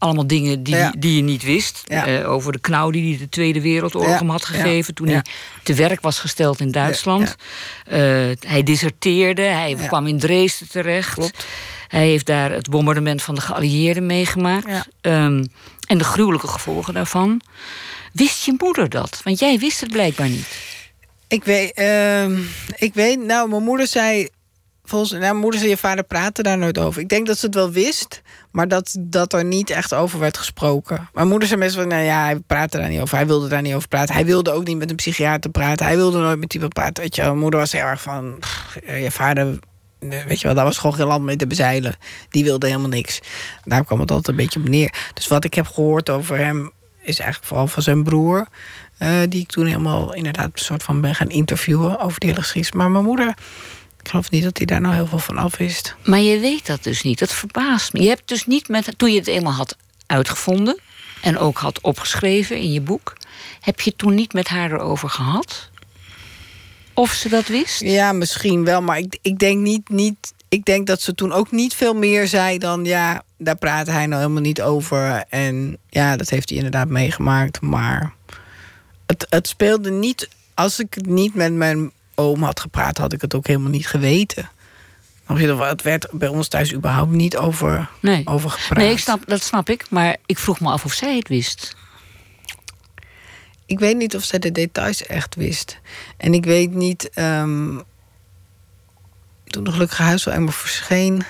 allemaal 0.00 0.26
dingen 0.26 0.62
die, 0.62 0.74
Ja. 0.76 0.92
die 0.98 1.16
je 1.16 1.22
niet 1.22 1.42
wist. 1.42 1.82
Ja. 1.86 2.06
Eh, 2.06 2.30
over 2.30 2.52
de 2.52 2.58
knauw 2.58 2.90
die 2.90 3.08
hij 3.08 3.18
de 3.18 3.28
Tweede 3.28 3.60
Wereldoorlog 3.60 4.10
Ja. 4.10 4.18
hem 4.18 4.30
had 4.30 4.44
gegeven... 4.44 4.94
toen 4.94 5.08
hij 5.08 5.24
te 5.62 5.74
werk 5.74 6.00
was 6.00 6.18
gesteld 6.18 6.60
in 6.60 6.70
Duitsland. 6.70 7.36
Eh, 7.86 7.98
hij 8.40 8.62
deserteerde, 8.64 9.42
hij 9.42 9.74
kwam 9.86 10.06
in 10.06 10.18
Dresden 10.18 10.68
terecht. 10.68 11.14
Klopt. 11.14 11.46
Hij 11.88 12.06
heeft 12.06 12.26
daar 12.26 12.50
het 12.52 12.70
bombardement 12.70 13.22
van 13.22 13.34
de 13.34 13.40
geallieerden 13.40 14.06
meegemaakt. 14.06 14.88
Ehm, 15.00 15.44
en 15.86 15.98
de 15.98 16.04
gruwelijke 16.04 16.46
gevolgen 16.48 16.94
daarvan. 16.94 17.40
Wist 18.12 18.44
je 18.44 18.54
moeder 18.58 18.88
dat? 18.88 19.20
Want 19.24 19.38
jij 19.38 19.58
wist 19.58 19.80
het 19.80 19.90
blijkbaar 19.92 20.28
niet. 20.28 20.46
Ik 21.28 21.44
weet, 21.44 21.72
ehm, 21.72 22.38
ik 22.76 22.94
weet, 22.94 23.24
nou, 23.24 23.48
mijn 23.48 23.62
moeder 23.62 23.86
zei 23.86 24.28
volgens 24.90 25.12
nou, 25.12 25.34
moeders 25.34 25.62
en 25.62 25.68
je 25.68 25.76
vader 25.76 26.04
praten 26.04 26.44
daar 26.44 26.58
nooit 26.58 26.78
over. 26.78 27.00
Ik 27.00 27.08
denk 27.08 27.26
dat 27.26 27.38
ze 27.38 27.46
het 27.46 27.54
wel 27.54 27.70
wist, 27.70 28.22
maar 28.50 28.68
dat, 28.68 28.96
dat 29.00 29.32
er 29.32 29.44
niet 29.44 29.70
echt 29.70 29.94
over 29.94 30.18
werd 30.18 30.38
gesproken. 30.38 31.08
Mijn 31.12 31.28
moeder 31.28 31.48
zei 31.48 31.70
van, 31.70 31.88
nou 31.88 32.02
ja, 32.02 32.24
hij 32.24 32.38
praatte 32.46 32.78
daar 32.78 32.88
niet 32.88 33.00
over. 33.00 33.16
Hij 33.16 33.26
wilde 33.26 33.48
daar 33.48 33.62
niet 33.62 33.74
over 33.74 33.88
praten. 33.88 34.14
Hij 34.14 34.24
wilde 34.24 34.52
ook 34.52 34.64
niet 34.64 34.78
met 34.78 34.90
een 34.90 34.96
psychiater 34.96 35.50
praten. 35.50 35.86
Hij 35.86 35.96
wilde 35.96 36.18
nooit 36.18 36.38
met 36.38 36.54
iemand 36.54 36.72
praten. 36.72 37.02
Weet 37.02 37.16
je, 37.16 37.22
mijn 37.22 37.38
moeder 37.38 37.60
was 37.60 37.72
heel 37.72 37.84
erg 37.84 38.02
van, 38.02 38.38
je 38.86 39.10
vader 39.10 39.58
weet 40.00 40.40
je 40.40 40.46
wel, 40.46 40.54
daar 40.54 40.64
was 40.64 40.78
gewoon 40.78 40.94
geen 40.96 41.06
land 41.06 41.24
mee 41.24 41.36
te 41.36 41.46
bezeilen. 41.46 41.94
Die 42.28 42.44
wilde 42.44 42.66
helemaal 42.66 42.88
niks. 42.88 43.20
Daar 43.64 43.84
kwam 43.84 44.00
het 44.00 44.10
altijd 44.10 44.28
een 44.28 44.44
beetje 44.44 44.60
op 44.60 44.68
neer. 44.68 44.94
Dus 45.14 45.28
wat 45.28 45.44
ik 45.44 45.54
heb 45.54 45.66
gehoord 45.66 46.10
over 46.10 46.36
hem 46.36 46.70
is 47.02 47.18
eigenlijk 47.18 47.48
vooral 47.48 47.66
van 47.66 47.82
zijn 47.82 48.02
broer. 48.02 48.46
Uh, 48.98 49.08
die 49.28 49.40
ik 49.40 49.48
toen 49.48 49.66
helemaal 49.66 50.14
inderdaad 50.14 50.50
een 50.52 50.64
soort 50.64 50.82
van 50.82 51.00
ben 51.00 51.14
gaan 51.14 51.28
interviewen 51.28 52.00
over 52.00 52.20
die 52.20 52.28
hele 52.28 52.42
geschiedenis. 52.42 52.76
Maar 52.76 52.90
mijn 52.90 53.04
moeder, 53.04 53.34
ik 54.02 54.08
geloof 54.08 54.30
niet 54.30 54.42
dat 54.42 54.56
hij 54.56 54.66
daar 54.66 54.80
nou 54.80 54.94
heel 54.94 55.06
veel 55.06 55.18
van 55.18 55.38
af 55.38 55.56
wist. 55.56 55.94
Maar 56.04 56.20
je 56.20 56.38
weet 56.38 56.66
dat 56.66 56.84
dus 56.84 57.02
niet. 57.02 57.18
Dat 57.18 57.32
verbaast 57.32 57.92
me. 57.92 58.02
Je 58.02 58.08
hebt 58.08 58.28
dus 58.28 58.46
niet 58.46 58.68
met. 58.68 58.92
Toen 58.96 59.12
je 59.12 59.18
het 59.18 59.26
eenmaal 59.26 59.52
had 59.52 59.76
uitgevonden. 60.06 60.78
en 61.22 61.38
ook 61.38 61.58
had 61.58 61.80
opgeschreven 61.80 62.56
in 62.56 62.72
je 62.72 62.80
boek. 62.80 63.16
heb 63.60 63.80
je 63.80 63.96
toen 63.96 64.14
niet 64.14 64.32
met 64.32 64.48
haar 64.48 64.72
erover 64.72 65.08
gehad? 65.08 65.70
Of 66.94 67.12
ze 67.12 67.28
dat 67.28 67.46
wist? 67.46 67.80
Ja, 67.80 68.12
misschien 68.12 68.64
wel. 68.64 68.82
Maar 68.82 68.98
ik, 68.98 69.18
ik 69.22 69.38
denk 69.38 69.60
niet, 69.60 69.88
niet. 69.88 70.32
Ik 70.48 70.64
denk 70.64 70.86
dat 70.86 71.00
ze 71.00 71.14
toen 71.14 71.32
ook 71.32 71.50
niet 71.50 71.74
veel 71.74 71.94
meer 71.94 72.28
zei 72.28 72.58
dan. 72.58 72.84
Ja, 72.84 73.22
daar 73.36 73.56
praat 73.56 73.86
hij 73.86 74.06
nou 74.06 74.20
helemaal 74.20 74.42
niet 74.42 74.62
over. 74.62 75.24
En 75.28 75.76
ja, 75.88 76.16
dat 76.16 76.28
heeft 76.30 76.48
hij 76.48 76.58
inderdaad 76.58 76.88
meegemaakt. 76.88 77.60
Maar 77.60 78.12
het, 79.06 79.26
het 79.30 79.48
speelde 79.48 79.90
niet. 79.90 80.28
Als 80.54 80.78
ik 80.78 80.94
het 80.94 81.06
niet 81.06 81.34
met 81.34 81.52
mijn 81.52 81.90
oom 82.20 82.42
had 82.42 82.60
gepraat, 82.60 82.98
had 82.98 83.12
ik 83.12 83.20
het 83.20 83.34
ook 83.34 83.46
helemaal 83.46 83.70
niet 83.70 83.86
geweten. 83.86 84.50
Het 85.26 85.82
werd 85.82 86.06
bij 86.10 86.28
ons 86.28 86.48
thuis 86.48 86.74
überhaupt 86.74 87.10
niet 87.10 87.36
over, 87.36 87.90
nee. 88.00 88.26
over 88.26 88.50
gepraat. 88.50 88.78
Nee, 88.78 88.90
ik 88.90 88.98
snap, 88.98 89.22
dat 89.26 89.42
snap 89.42 89.68
ik. 89.68 89.90
Maar 89.90 90.16
ik 90.26 90.38
vroeg 90.38 90.60
me 90.60 90.70
af 90.70 90.84
of 90.84 90.92
zij 90.92 91.16
het 91.16 91.28
wist. 91.28 91.76
Ik 93.66 93.78
weet 93.78 93.96
niet 93.96 94.16
of 94.16 94.24
zij 94.24 94.38
de 94.38 94.52
details 94.52 95.06
echt 95.06 95.34
wist. 95.34 95.78
En 96.16 96.34
ik 96.34 96.44
weet 96.44 96.74
niet. 96.74 97.10
Um, 97.14 97.82
toen 99.50 99.64
de 99.64 99.72
gelukkige 99.72 100.02
huis 100.02 100.24
wel 100.24 100.34
eenmaal 100.34 100.52
verscheen. 100.52 101.22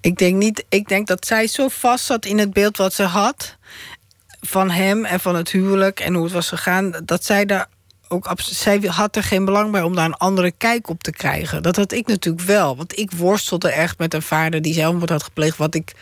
Ik 0.00 0.18
denk, 0.18 0.36
niet, 0.36 0.64
ik 0.68 0.88
denk 0.88 1.06
dat 1.06 1.26
zij 1.26 1.46
zo 1.46 1.68
vast 1.68 2.04
zat 2.04 2.24
in 2.24 2.38
het 2.38 2.52
beeld 2.52 2.76
wat 2.76 2.92
ze 2.92 3.02
had. 3.02 3.56
van 4.40 4.70
hem 4.70 5.04
en 5.04 5.20
van 5.20 5.34
het 5.34 5.50
huwelijk 5.50 6.00
en 6.00 6.14
hoe 6.14 6.24
het 6.24 6.32
was 6.32 6.48
gegaan. 6.48 6.94
dat 7.04 7.24
zij 7.24 7.44
daar 7.44 7.68
ook. 8.08 8.32
Zij 8.36 8.80
had 8.86 9.16
er 9.16 9.22
geen 9.22 9.44
belang 9.44 9.70
bij 9.70 9.82
om 9.82 9.94
daar 9.94 10.04
een 10.04 10.14
andere 10.14 10.50
kijk 10.50 10.88
op 10.88 11.02
te 11.02 11.10
krijgen. 11.10 11.62
Dat 11.62 11.76
had 11.76 11.92
ik 11.92 12.06
natuurlijk 12.06 12.44
wel. 12.44 12.76
Want 12.76 12.98
ik 12.98 13.10
worstelde 13.12 13.68
echt 13.68 13.98
met 13.98 14.14
een 14.14 14.22
vader 14.22 14.62
die 14.62 14.74
zelfmoord 14.74 15.10
had 15.10 15.22
gepleegd. 15.22 15.56
wat 15.56 15.74
ik 15.74 15.94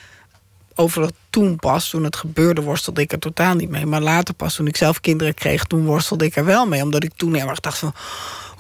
over 0.74 1.10
toen 1.30 1.56
pas, 1.56 1.90
toen 1.90 2.04
het 2.04 2.16
gebeurde, 2.16 2.60
worstelde 2.60 3.00
ik 3.00 3.12
er 3.12 3.18
totaal 3.18 3.54
niet 3.54 3.70
mee. 3.70 3.86
Maar 3.86 4.00
later 4.00 4.34
pas, 4.34 4.54
toen 4.54 4.66
ik 4.66 4.76
zelf 4.76 5.00
kinderen 5.00 5.34
kreeg, 5.34 5.64
toen 5.64 5.84
worstelde 5.84 6.24
ik 6.24 6.36
er 6.36 6.44
wel 6.44 6.66
mee. 6.66 6.82
Omdat 6.82 7.04
ik 7.04 7.12
toen 7.16 7.34
heel 7.34 7.48
erg 7.48 7.60
dacht 7.60 7.78
van... 7.78 7.94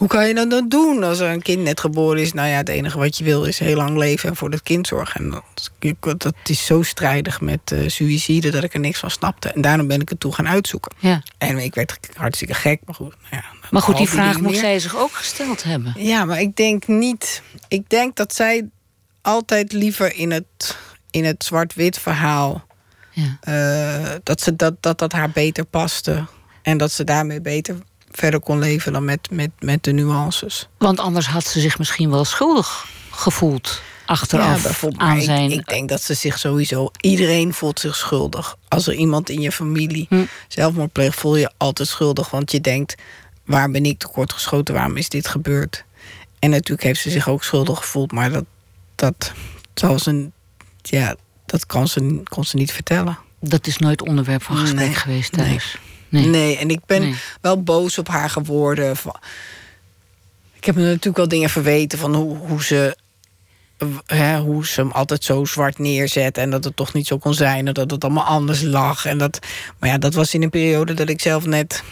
Hoe 0.02 0.10
kan 0.10 0.28
je 0.28 0.34
dat 0.34 0.50
dan 0.50 0.68
doen 0.68 1.02
als 1.02 1.18
er 1.18 1.30
een 1.30 1.42
kind 1.42 1.62
net 1.62 1.80
geboren 1.80 2.20
is? 2.20 2.32
Nou 2.32 2.48
ja, 2.48 2.56
het 2.56 2.68
enige 2.68 2.98
wat 2.98 3.18
je 3.18 3.24
wil 3.24 3.44
is 3.44 3.58
heel 3.58 3.76
lang 3.76 3.96
leven 3.96 4.28
en 4.28 4.36
voor 4.36 4.50
dat 4.50 4.62
kind 4.62 4.86
zorgen. 4.86 5.20
En 5.20 5.30
dat, 5.30 6.22
dat 6.22 6.34
is 6.44 6.66
zo 6.66 6.82
strijdig 6.82 7.40
met 7.40 7.70
uh, 7.72 7.88
suïcide 7.88 8.50
dat 8.50 8.62
ik 8.62 8.74
er 8.74 8.80
niks 8.80 8.98
van 8.98 9.10
snapte. 9.10 9.48
En 9.48 9.60
daarom 9.60 9.86
ben 9.86 10.00
ik 10.00 10.08
het 10.08 10.20
toe 10.20 10.34
gaan 10.34 10.48
uitzoeken. 10.48 10.92
Ja. 10.98 11.22
En 11.38 11.58
ik 11.58 11.74
werd 11.74 11.98
hartstikke 12.14 12.54
gek. 12.54 12.80
Maar 12.84 12.94
goed, 12.94 13.14
nou 13.30 13.42
ja, 13.42 13.68
maar 13.70 13.82
goed 13.82 13.96
die 13.96 14.08
vraag 14.08 14.40
moet 14.40 14.56
zij 14.56 14.78
zich 14.78 14.96
ook 14.96 15.12
gesteld 15.12 15.62
hebben. 15.62 15.94
Ja, 15.96 16.24
maar 16.24 16.40
ik 16.40 16.56
denk 16.56 16.86
niet... 16.86 17.42
Ik 17.68 17.88
denk 17.88 18.16
dat 18.16 18.34
zij 18.34 18.68
altijd 19.20 19.72
liever 19.72 20.14
in 20.14 20.30
het 20.30 20.76
in 21.10 21.24
het 21.24 21.44
zwart-wit 21.44 21.98
verhaal. 21.98 22.66
Ja. 23.10 23.38
Uh, 23.48 24.10
dat, 24.22 24.40
ze, 24.40 24.56
dat, 24.56 24.74
dat 24.80 24.98
dat 24.98 25.12
haar 25.12 25.30
beter 25.30 25.64
paste. 25.64 26.24
En 26.62 26.78
dat 26.78 26.92
ze 26.92 27.04
daarmee 27.04 27.40
beter 27.40 27.76
verder 28.12 28.40
kon 28.40 28.58
leven 28.58 28.92
dan 28.92 29.04
met, 29.04 29.30
met, 29.30 29.50
met 29.58 29.84
de 29.84 29.92
nuances. 29.92 30.68
Want 30.78 31.00
anders 31.00 31.26
had 31.26 31.46
ze 31.46 31.60
zich 31.60 31.78
misschien 31.78 32.10
wel 32.10 32.24
schuldig 32.24 32.86
gevoeld 33.10 33.82
achteraf 34.06 34.82
ja, 34.82 34.88
aan 34.96 35.22
zijn... 35.22 35.50
Ik, 35.50 35.58
ik, 35.58 35.68
denk 35.68 35.88
dat 35.88 36.02
ze 36.02 36.14
zich 36.14 36.38
sowieso... 36.38 36.90
Iedereen 37.00 37.54
voelt 37.54 37.80
zich 37.80 37.96
schuldig. 37.96 38.56
Als 38.68 38.86
er 38.86 38.94
iemand 38.94 39.30
in 39.30 39.40
je 39.40 39.52
familie 39.52 40.06
hm. 40.08 40.24
zelfmoord 40.48 40.92
pleegt... 40.92 41.16
voel 41.16 41.36
je 41.36 41.50
altijd 41.56 41.88
schuldig, 41.88 42.30
want 42.30 42.52
je 42.52 42.60
denkt... 42.60 42.94
waar 43.44 43.70
ben 43.70 43.84
ik 43.84 43.98
tekortgeschoten, 43.98 44.74
waarom 44.74 44.96
is 44.96 45.08
dit 45.08 45.28
gebeurd? 45.28 45.84
En 46.38 46.50
natuurlijk 46.50 46.82
heeft 46.82 47.00
ze 47.00 47.10
zich 47.10 47.28
ook 47.28 47.44
schuldig 47.44 47.78
gevoeld... 47.78 48.12
maar 48.12 48.30
dat, 48.32 48.44
dat 48.94 49.32
zal 49.74 49.98
ze 49.98 50.30
ja, 50.82 51.16
dat 51.46 51.66
kon 51.66 51.88
ze, 51.88 52.20
kon 52.24 52.44
ze 52.44 52.56
niet 52.56 52.72
vertellen. 52.72 53.18
Dat 53.40 53.66
is 53.66 53.78
nooit 53.78 54.02
onderwerp 54.02 54.42
van 54.42 54.56
gesprek 54.56 54.94
geweest 54.94 55.32
thuis? 55.32 55.78
Nee. 55.82 55.91
Nee. 56.12 56.56
en 56.56 56.68
ik 56.68 56.80
ben 56.86 57.14
wel 57.40 57.62
boos 57.62 57.98
op 57.98 58.08
haar 58.08 58.30
geworden. 58.30 58.96
Ik 60.52 60.64
heb 60.64 60.74
me 60.74 60.82
natuurlijk 60.82 61.16
wel 61.16 61.28
dingen 61.28 61.50
verweten 61.50 61.98
van 61.98 62.14
hoe, 62.14 62.36
hoe 62.36 62.64
ze 62.64 62.96
Hè, 64.06 64.38
hoe 64.38 64.66
ze 64.66 64.80
hem 64.80 64.90
altijd 64.90 65.24
zo 65.24 65.44
zwart 65.44 65.78
neerzet. 65.78 66.38
En 66.38 66.50
dat 66.50 66.64
het 66.64 66.76
toch 66.76 66.92
niet 66.92 67.06
zo 67.06 67.18
kon 67.18 67.34
zijn. 67.34 67.66
En 67.66 67.74
dat 67.74 67.90
het 67.90 68.04
allemaal 68.04 68.24
anders 68.24 68.62
lag. 68.62 69.04
En 69.04 69.18
dat, 69.18 69.38
maar 69.78 69.88
ja, 69.88 69.98
dat 69.98 70.14
was 70.14 70.34
in 70.34 70.42
een 70.42 70.50
periode 70.50 70.94
dat 70.94 71.08
ik 71.08 71.20
zelf 71.20 71.46
net 71.46 71.82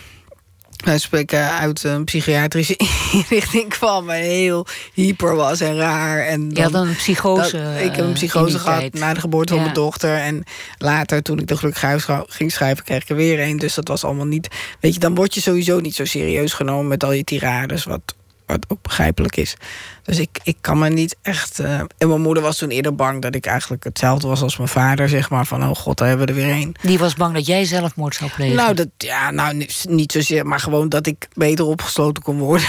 wij 0.84 0.98
spreken 0.98 1.50
uit 1.50 1.84
een 1.84 2.04
psychiatrische 2.04 2.76
inrichting 3.12 3.68
kwam 3.68 4.10
en 4.10 4.22
heel 4.22 4.66
hyper 4.94 5.34
was 5.34 5.60
en 5.60 5.76
raar. 5.76 6.26
En 6.26 6.48
dan, 6.48 6.64
ja, 6.64 6.70
dan 6.70 6.88
een 6.88 6.96
psychose. 6.96 7.58
ik 7.82 7.96
heb 7.96 8.04
een 8.04 8.12
psychose 8.12 8.58
gehad 8.58 8.92
na 8.92 9.14
de 9.14 9.20
geboorte 9.20 9.52
van 9.52 9.62
mijn 9.62 9.74
dochter. 9.74 10.16
En 10.16 10.44
later, 10.78 11.22
toen 11.22 11.38
ik 11.38 11.46
de 11.46 11.56
gelukkig 11.56 11.82
huis 11.82 12.06
ging 12.26 12.52
schrijven, 12.52 12.84
kreeg 12.84 13.02
ik 13.02 13.08
er 13.08 13.16
weer 13.16 13.40
een. 13.40 13.58
Dus 13.58 13.74
dat 13.74 13.88
was 13.88 14.04
allemaal 14.04 14.26
niet. 14.26 14.48
Weet 14.80 14.94
je, 14.94 15.00
dan 15.00 15.14
word 15.14 15.34
je 15.34 15.40
sowieso 15.40 15.80
niet 15.80 15.94
zo 15.94 16.04
serieus 16.04 16.52
genomen 16.52 16.88
met 16.88 17.04
al 17.04 17.12
je 17.12 17.24
tirades. 17.24 17.84
Wat 17.84 18.14
wat 18.50 18.64
ook 18.68 18.82
begrijpelijk 18.82 19.36
is. 19.36 19.56
Dus 20.02 20.18
ik, 20.18 20.40
ik 20.42 20.56
kan 20.60 20.78
me 20.78 20.88
niet 20.88 21.16
echt. 21.22 21.60
Uh, 21.60 21.78
en 21.98 22.08
mijn 22.08 22.20
moeder 22.20 22.42
was 22.42 22.58
toen 22.58 22.68
eerder 22.70 22.94
bang 22.94 23.22
dat 23.22 23.34
ik 23.34 23.46
eigenlijk 23.46 23.84
hetzelfde 23.84 24.28
was 24.28 24.42
als 24.42 24.56
mijn 24.56 24.68
vader, 24.68 25.08
zeg 25.08 25.30
maar. 25.30 25.46
Van 25.46 25.62
oh 25.62 25.76
god, 25.76 25.98
daar 25.98 26.08
hebben 26.08 26.26
we 26.26 26.32
er 26.32 26.38
weer 26.38 26.54
een. 26.54 26.76
Die 26.82 26.98
was 26.98 27.14
bang 27.14 27.34
dat 27.34 27.46
jij 27.46 27.64
zelfmoord 27.64 28.14
zou 28.14 28.30
plegen? 28.30 28.56
Nou, 28.56 28.74
dat, 28.74 28.88
ja, 28.96 29.30
nou 29.30 29.66
niet 29.88 30.12
zozeer, 30.12 30.46
maar 30.46 30.60
gewoon 30.60 30.88
dat 30.88 31.06
ik 31.06 31.28
beter 31.32 31.64
opgesloten 31.64 32.22
kon 32.22 32.38
worden. 32.38 32.68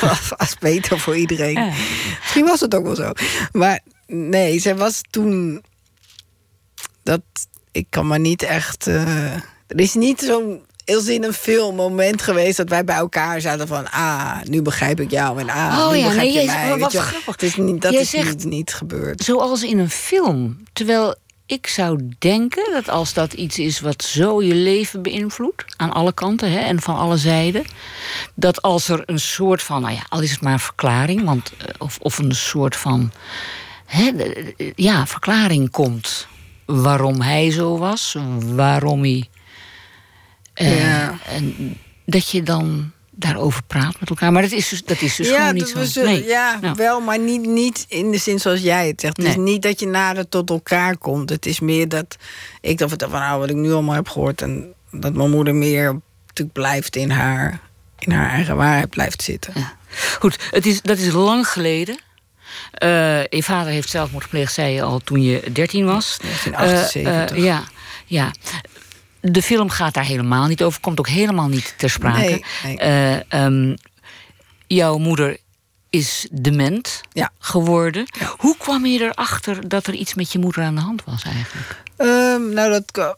als, 0.36 0.58
beter 0.58 1.00
voor 1.00 1.16
iedereen. 1.16 1.72
Misschien 2.20 2.44
was 2.44 2.60
het 2.60 2.74
ook 2.74 2.84
wel 2.84 2.96
zo. 2.96 3.12
Maar 3.52 3.80
nee, 4.06 4.58
zij 4.58 4.76
was 4.76 5.00
toen. 5.10 5.62
Dat. 7.02 7.22
Ik 7.72 7.86
kan 7.90 8.06
me 8.06 8.18
niet 8.18 8.42
echt. 8.42 8.86
Uh, 8.86 9.32
er 9.66 9.80
is 9.80 9.94
niet 9.94 10.20
zo'n 10.20 10.65
is 10.86 11.08
in 11.08 11.24
een 11.24 11.32
film 11.32 11.74
moment 11.74 12.22
geweest 12.22 12.56
dat 12.56 12.68
wij 12.68 12.84
bij 12.84 12.96
elkaar 12.96 13.40
zaten 13.40 13.66
van... 13.66 13.90
ah, 13.90 14.42
nu 14.44 14.62
begrijp 14.62 15.00
ik 15.00 15.10
jou 15.10 15.40
en 15.40 15.48
ah, 15.48 15.78
oh, 15.78 15.90
nu 15.90 15.96
ja, 15.96 16.06
begrijp 16.06 16.34
nee, 16.34 16.40
je 16.40 16.46
mij. 16.46 16.78
Wat 16.78 16.94
grappig. 16.94 17.32
Het 17.32 17.42
is 17.42 17.56
niet, 17.56 17.82
dat 17.82 17.92
is 17.92 18.12
niet, 18.12 18.44
niet 18.44 18.74
gebeurd. 18.74 19.24
Zoals 19.24 19.62
in 19.62 19.78
een 19.78 19.90
film. 19.90 20.62
Terwijl 20.72 21.14
ik 21.46 21.66
zou 21.66 22.08
denken 22.18 22.72
dat 22.72 22.88
als 22.88 23.12
dat 23.12 23.32
iets 23.32 23.58
is 23.58 23.80
wat 23.80 24.02
zo 24.02 24.42
je 24.42 24.54
leven 24.54 25.02
beïnvloedt... 25.02 25.64
aan 25.76 25.92
alle 25.92 26.12
kanten 26.12 26.50
hè, 26.50 26.58
en 26.58 26.80
van 26.80 26.96
alle 26.96 27.16
zijden... 27.16 27.64
dat 28.34 28.62
als 28.62 28.88
er 28.88 29.02
een 29.06 29.20
soort 29.20 29.62
van, 29.62 29.82
nou 29.82 29.94
ja, 29.94 30.06
al 30.08 30.20
is 30.20 30.30
het 30.30 30.40
maar 30.40 30.52
een 30.52 30.58
verklaring... 30.58 31.24
Want, 31.24 31.52
eh, 31.58 31.66
of, 31.78 31.98
of 32.00 32.18
een 32.18 32.34
soort 32.34 32.76
van, 32.76 33.12
hè, 33.84 34.10
ja, 34.74 35.06
verklaring 35.06 35.70
komt... 35.70 36.26
waarom 36.64 37.20
hij 37.20 37.50
zo 37.50 37.78
was, 37.78 38.16
waarom 38.54 39.00
hij 39.00 39.28
uh, 40.56 40.80
ja. 40.80 41.18
En 41.26 41.76
dat 42.04 42.30
je 42.30 42.42
dan 42.42 42.92
daarover 43.10 43.62
praat 43.66 44.00
met 44.00 44.08
elkaar. 44.08 44.32
Maar 44.32 44.42
dat 44.42 44.52
is 44.52 44.68
dus, 44.68 44.84
dat 44.84 45.00
is 45.00 45.16
dus 45.16 45.28
gewoon 45.28 45.54
niet 45.54 45.68
zo. 45.68 46.02
nee. 46.02 46.24
Ja, 46.24 46.58
nou. 46.60 46.74
wel, 46.74 47.00
maar 47.00 47.18
niet, 47.18 47.46
niet 47.46 47.84
in 47.88 48.10
de 48.10 48.18
zin 48.18 48.38
zoals 48.38 48.60
jij 48.60 48.86
het 48.86 49.00
zegt. 49.00 49.16
Het 49.16 49.26
is 49.26 49.36
niet 49.36 49.62
dat 49.62 49.80
je 49.80 49.86
nader 49.86 50.28
tot 50.28 50.50
elkaar 50.50 50.96
komt. 50.96 51.30
Het 51.30 51.46
is 51.46 51.60
meer 51.60 51.88
dat 51.88 52.16
ik 52.60 52.78
dacht 52.78 53.02
van 53.08 53.20
nou, 53.20 53.40
wat 53.40 53.50
ik 53.50 53.56
nu 53.56 53.72
allemaal 53.72 53.94
heb 53.94 54.08
gehoord... 54.08 54.42
en 54.42 54.72
dat 54.90 55.14
mijn 55.14 55.30
moeder 55.30 55.54
meer 55.54 56.00
natuurlijk 56.26 56.52
blijft 56.52 56.96
in 56.96 57.10
haar, 57.10 57.60
in 57.98 58.12
haar 58.12 58.30
eigen 58.30 58.56
waarheid 58.56 58.90
blijft 58.90 59.22
zitten. 59.22 59.52
Ja. 59.56 59.76
Goed, 60.18 60.38
het 60.50 60.66
is, 60.66 60.82
dat 60.82 60.98
is 60.98 61.12
lang 61.12 61.48
geleden. 61.48 61.98
Uh, 62.82 63.24
je 63.24 63.42
vader 63.42 63.72
heeft 63.72 63.88
zelfmoord 63.88 64.24
gepleegd, 64.24 64.52
zei 64.52 64.74
je 64.74 64.82
al, 64.82 64.98
toen 64.98 65.22
je 65.22 65.52
13 65.52 65.84
was. 65.84 66.18
1978. 66.20 67.36
Uh, 67.36 67.44
ja, 67.44 67.64
ja. 68.06 68.30
De 69.30 69.42
film 69.42 69.70
gaat 69.70 69.94
daar 69.94 70.04
helemaal 70.04 70.46
niet 70.46 70.62
over, 70.62 70.80
komt 70.80 70.98
ook 70.98 71.08
helemaal 71.08 71.48
niet 71.48 71.74
ter 71.76 71.90
sprake. 71.90 72.42
Nee, 72.62 72.78
eh, 72.78 73.32
ehm, 73.32 73.76
jouw 74.66 74.98
moeder 74.98 75.36
is 75.90 76.28
dement 76.32 77.00
ja. 77.12 77.30
geworden. 77.38 78.06
Hoe 78.36 78.56
kwam 78.56 78.86
je 78.86 79.00
erachter 79.00 79.68
dat 79.68 79.86
er 79.86 79.94
iets 79.94 80.14
met 80.14 80.32
je 80.32 80.38
moeder 80.38 80.62
aan 80.62 80.74
de 80.74 80.80
hand 80.80 81.04
was 81.04 81.22
eigenlijk? 81.22 81.84
Um, 81.96 82.52
nou, 82.52 82.70
dat, 82.70 83.16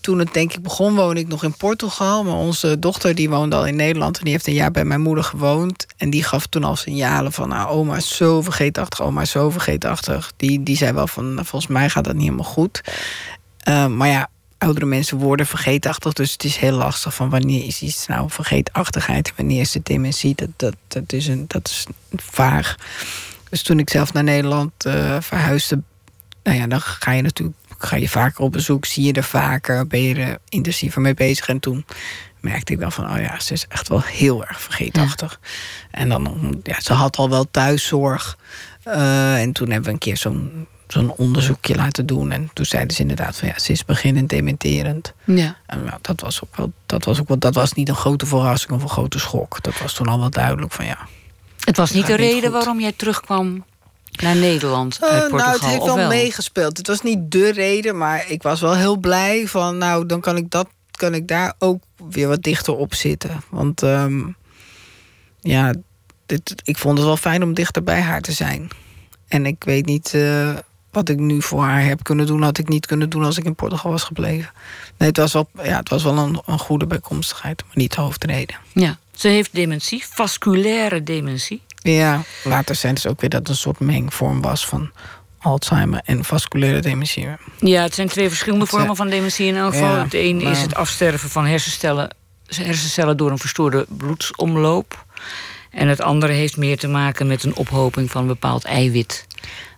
toen 0.00 0.18
het 0.18 0.32
denk 0.32 0.52
ik 0.52 0.62
begon, 0.62 0.94
woonde 0.94 1.20
ik 1.20 1.28
nog 1.28 1.44
in 1.44 1.56
Portugal. 1.56 2.24
Maar 2.24 2.34
onze 2.34 2.78
dochter 2.78 3.14
die 3.14 3.30
woonde 3.30 3.56
al 3.56 3.66
in 3.66 3.76
Nederland. 3.76 4.18
En 4.18 4.24
die 4.24 4.32
heeft 4.32 4.46
een 4.46 4.54
jaar 4.54 4.70
bij 4.70 4.84
mijn 4.84 5.00
moeder 5.00 5.24
gewoond. 5.24 5.86
En 5.96 6.10
die 6.10 6.22
gaf 6.22 6.46
toen 6.46 6.64
al 6.64 6.76
signalen 6.76 7.32
van... 7.32 7.48
Nou, 7.48 7.68
oma 7.68 7.96
is 7.96 8.16
zo 8.16 8.42
vergeetachtig, 8.42 9.02
oma 9.02 9.20
is 9.20 9.30
zo 9.30 9.50
vergeetachtig. 9.50 10.32
Die, 10.36 10.62
die 10.62 10.76
zei 10.76 10.92
wel 10.92 11.06
van, 11.06 11.34
volgens 11.34 11.66
mij 11.72 11.90
gaat 11.90 12.04
dat 12.04 12.14
niet 12.14 12.22
helemaal 12.22 12.44
goed. 12.44 12.80
Uh, 13.68 13.86
maar 13.86 14.08
ja, 14.08 14.30
oudere 14.58 14.86
mensen 14.86 15.18
worden 15.18 15.46
vergeetachtig. 15.46 16.12
Dus 16.12 16.32
het 16.32 16.44
is 16.44 16.56
heel 16.56 16.72
lastig 16.72 17.14
van 17.14 17.30
wanneer 17.30 17.64
is 17.64 17.82
iets 17.82 18.06
nou 18.06 18.30
vergeetachtigheid... 18.30 19.32
wanneer 19.36 19.60
is 19.60 19.74
het 19.74 19.86
dementie. 19.86 20.34
Dat, 20.34 20.48
dat, 20.56 20.74
dat, 20.88 21.12
is, 21.12 21.26
een, 21.26 21.44
dat 21.46 21.68
is 21.68 21.86
vaag. 22.16 22.76
Dus 23.50 23.62
toen 23.62 23.78
ik 23.78 23.90
zelf 23.90 24.12
naar 24.12 24.24
Nederland 24.24 24.86
uh, 24.86 25.16
verhuisde... 25.20 25.82
Nou 26.42 26.58
ja, 26.58 26.66
dan 26.66 26.80
ga 26.80 27.12
je 27.12 27.22
natuurlijk 27.22 27.56
ga 27.78 27.96
je 27.96 28.08
vaker 28.08 28.44
op 28.44 28.52
bezoek, 28.52 28.84
zie 28.84 29.04
je 29.04 29.12
er 29.12 29.24
vaker, 29.24 29.86
ben 29.86 30.02
je 30.02 30.14
er 30.14 30.38
intensiever 30.48 31.00
mee 31.00 31.14
bezig. 31.14 31.48
En 31.48 31.60
toen 31.60 31.84
merkte 32.40 32.72
ik 32.72 32.78
wel 32.78 32.90
van, 32.90 33.10
oh 33.10 33.20
ja, 33.20 33.40
ze 33.40 33.52
is 33.52 33.66
echt 33.68 33.88
wel 33.88 34.02
heel 34.02 34.46
erg 34.46 34.60
vergeetachtig. 34.60 35.40
En 35.90 36.08
dan, 36.08 36.60
ja, 36.62 36.80
ze 36.80 36.92
had 36.92 37.16
al 37.16 37.30
wel 37.30 37.50
thuiszorg. 37.50 38.38
Uh, 38.86 39.40
en 39.40 39.52
toen 39.52 39.66
hebben 39.66 39.86
we 39.86 39.92
een 39.92 39.98
keer 39.98 40.16
zo'n 40.16 40.66
zo'n 40.92 41.12
onderzoekje 41.16 41.74
laten 41.74 42.06
doen. 42.06 42.30
En 42.30 42.50
toen 42.52 42.64
zeiden 42.64 42.96
ze 42.96 43.02
inderdaad 43.02 43.36
van 43.36 43.48
ja, 43.48 43.58
ze 43.58 43.72
is 43.72 43.84
beginnend 43.84 44.28
dementerend. 44.28 45.12
Ja. 45.24 45.56
En 45.66 45.84
nou, 45.84 45.98
dat 46.02 46.20
was 46.20 46.44
ook 46.44 46.56
wel, 46.56 46.72
dat 46.86 47.04
was 47.04 47.20
ook 47.20 47.28
wel, 47.28 47.38
dat 47.38 47.54
was 47.54 47.72
niet 47.72 47.88
een 47.88 47.94
grote 47.94 48.26
verrassing 48.26 48.72
of 48.72 48.82
een 48.82 48.88
grote 48.88 49.18
schok. 49.18 49.62
Dat 49.62 49.78
was 49.78 49.92
toen 49.92 50.06
al 50.06 50.18
wel 50.18 50.30
duidelijk 50.30 50.72
van 50.72 50.84
ja. 50.84 50.98
Het 51.64 51.76
was 51.76 51.90
niet 51.90 52.06
de 52.06 52.14
reden 52.14 52.52
waarom 52.52 52.80
jij 52.80 52.92
terugkwam 52.92 53.64
naar 54.22 54.36
Nederland 54.36 54.98
uit 55.00 55.28
Portugal? 55.28 55.38
nou, 55.38 55.52
het 55.52 55.64
heeft 55.64 55.84
wel, 55.84 55.96
wel, 55.96 56.08
meegespeeld. 56.08 56.76
Het 56.76 56.86
was 56.86 57.02
niet 57.02 57.30
de 57.30 57.52
reden, 57.52 57.98
maar 57.98 58.30
ik 58.30 58.42
was 58.42 58.60
wel 58.60 58.76
heel 58.76 58.96
blij 58.96 59.46
van... 59.46 59.78
nou, 59.78 60.06
dan 60.06 60.20
kan 60.20 60.36
ik, 60.36 60.50
dat, 60.50 60.68
kan 60.90 61.14
ik 61.14 61.28
daar 61.28 61.54
ook 61.58 61.82
weer 62.08 62.28
wat 62.28 62.42
dichter 62.42 62.76
op 62.76 62.94
zitten. 62.94 63.42
Want 63.50 63.82
um, 63.82 64.36
ja, 65.40 65.74
dit, 66.26 66.54
ik 66.64 66.78
vond 66.78 66.98
het 66.98 67.06
wel 67.06 67.16
fijn 67.16 67.42
om 67.42 67.54
dichter 67.54 67.82
bij 67.82 68.00
haar 68.00 68.20
te 68.20 68.32
zijn. 68.32 68.68
En 69.28 69.46
ik 69.46 69.64
weet 69.64 69.86
niet 69.86 70.12
uh, 70.14 70.56
wat 70.90 71.08
ik 71.08 71.18
nu 71.18 71.42
voor 71.42 71.62
haar 71.62 71.84
heb 71.84 72.02
kunnen 72.02 72.26
doen... 72.26 72.42
had 72.42 72.58
ik 72.58 72.68
niet 72.68 72.86
kunnen 72.86 73.10
doen 73.10 73.24
als 73.24 73.38
ik 73.38 73.44
in 73.44 73.54
Portugal 73.54 73.90
was 73.90 74.02
gebleven. 74.02 74.52
Nee, 74.96 75.08
het 75.08 75.16
was 75.16 75.32
wel, 75.32 75.48
ja, 75.62 75.76
het 75.76 75.88
was 75.88 76.02
wel 76.02 76.18
een, 76.18 76.40
een 76.46 76.58
goede 76.58 76.86
bijkomstigheid, 76.86 77.62
maar 77.66 77.76
niet 77.76 77.94
de 77.94 78.00
hoofdreden. 78.00 78.56
Ja, 78.72 78.98
ze 79.14 79.28
heeft 79.28 79.54
dementie, 79.54 80.04
vasculaire 80.10 81.02
dementie. 81.02 81.62
Ja, 81.82 82.22
later 82.44 82.74
zijn 82.74 82.94
het 82.94 83.06
ook 83.06 83.20
weer 83.20 83.30
dat 83.30 83.40
het 83.40 83.48
een 83.48 83.56
soort 83.56 83.80
mengvorm 83.80 84.40
was 84.40 84.66
van 84.66 84.90
Alzheimer 85.38 86.00
en 86.04 86.24
vasculaire 86.24 86.80
dementie. 86.80 87.28
Ja, 87.60 87.82
het 87.82 87.94
zijn 87.94 88.08
twee 88.08 88.28
verschillende 88.28 88.66
vormen 88.66 88.96
van 88.96 89.08
dementie 89.08 89.46
in 89.46 89.56
elk 89.56 89.72
geval. 89.72 89.94
het 89.96 90.14
een 90.14 90.40
is 90.40 90.60
het 90.60 90.74
afsterven 90.74 91.30
van 91.30 91.46
hersencellen, 91.46 92.14
hersencellen 92.46 93.16
door 93.16 93.30
een 93.30 93.38
verstoorde 93.38 93.86
bloedsomloop. 93.88 95.06
En 95.70 95.88
het 95.88 96.00
andere 96.00 96.32
heeft 96.32 96.56
meer 96.56 96.78
te 96.78 96.88
maken 96.88 97.26
met 97.26 97.44
een 97.44 97.56
ophoping 97.56 98.10
van 98.10 98.20
een 98.20 98.28
bepaald 98.28 98.64
eiwit. 98.64 99.26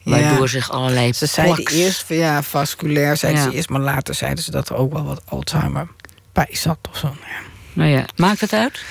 Waardoor 0.02 0.49
zich 0.49 0.71
allerlei 0.71 1.12
Ze 1.12 1.26
zeiden 1.26 1.66
eerst, 1.66 2.04
ja, 2.09 2.42
vasculair 2.42 3.16
zeiden 3.16 3.42
ze 3.42 3.52
eerst... 3.52 3.69
maar 3.69 3.80
later 3.80 4.14
zeiden 4.14 4.45
ze 4.45 4.50
dat 4.50 4.69
er 4.69 4.76
ook 4.76 4.92
wel 4.92 5.04
wat 5.04 5.23
Alzheimer 5.28 5.88
bij 6.33 6.49
zat 6.50 6.78
of 6.90 6.97
zo. 6.97 7.14
Nou 7.73 7.90
ja, 7.90 8.04
maakt 8.16 8.40
het 8.40 8.52
uit? 8.52 8.85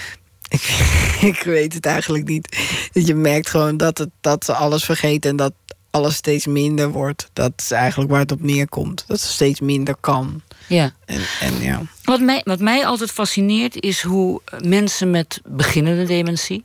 Ik, 0.50 0.62
ik 1.36 1.44
weet 1.44 1.74
het 1.74 1.86
eigenlijk 1.86 2.28
niet. 2.28 2.58
Je 2.94 3.16
merkt 3.16 3.50
gewoon 3.50 3.78
dat, 3.78 3.98
het, 3.98 4.10
dat 4.22 4.46
ze 4.46 4.54
alles 4.54 4.84
vergeten 4.84 5.30
en 5.30 5.36
dat 5.36 5.54
alles 5.90 6.16
steeds 6.16 6.46
minder 6.46 6.92
wordt. 6.92 7.30
Dat 7.34 7.52
is 7.56 7.72
eigenlijk 7.72 8.12
waar 8.12 8.20
het 8.20 8.32
op 8.32 8.42
neerkomt. 8.42 9.04
Dat 9.08 9.20
ze 9.20 9.28
steeds 9.28 9.60
minder 9.60 9.96
kan. 10.00 10.42
Ja. 10.68 10.92
En, 11.06 11.22
en 11.40 11.62
ja. 11.62 11.82
Wat, 12.04 12.20
mij, 12.20 12.42
wat 12.44 12.60
mij 12.60 12.86
altijd 12.86 13.12
fascineert 13.12 13.82
is 13.82 14.02
hoe 14.02 14.42
mensen 14.64 15.12
met 15.12 15.42
beginnende 15.46 16.06
dementie... 16.06 16.62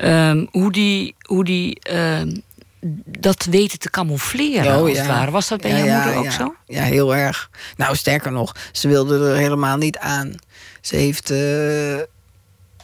Um, 0.00 0.48
hoe 0.50 0.72
die, 0.72 1.14
hoe 1.20 1.44
die 1.44 1.78
um, 1.92 2.42
dat 3.04 3.44
weten 3.44 3.78
te 3.78 3.90
camoufleren, 3.90 4.76
oh, 4.76 4.82
als 4.82 4.90
ja. 4.90 4.96
het 4.96 5.06
ware. 5.06 5.30
Was 5.30 5.48
dat 5.48 5.60
bij 5.60 5.70
ja, 5.70 5.84
jouw 5.84 6.04
moeder 6.04 6.16
ook 6.16 6.30
zo? 6.30 6.54
Ja, 6.66 6.82
heel 6.82 7.14
erg. 7.14 7.50
Nou, 7.76 7.96
sterker 7.96 8.32
nog, 8.32 8.56
ze 8.72 8.88
wilde 8.88 9.30
er 9.30 9.36
helemaal 9.36 9.76
niet 9.76 9.98
aan. 9.98 10.34
Ze 10.80 10.96
heeft... 10.96 11.30
Uh, 11.30 11.98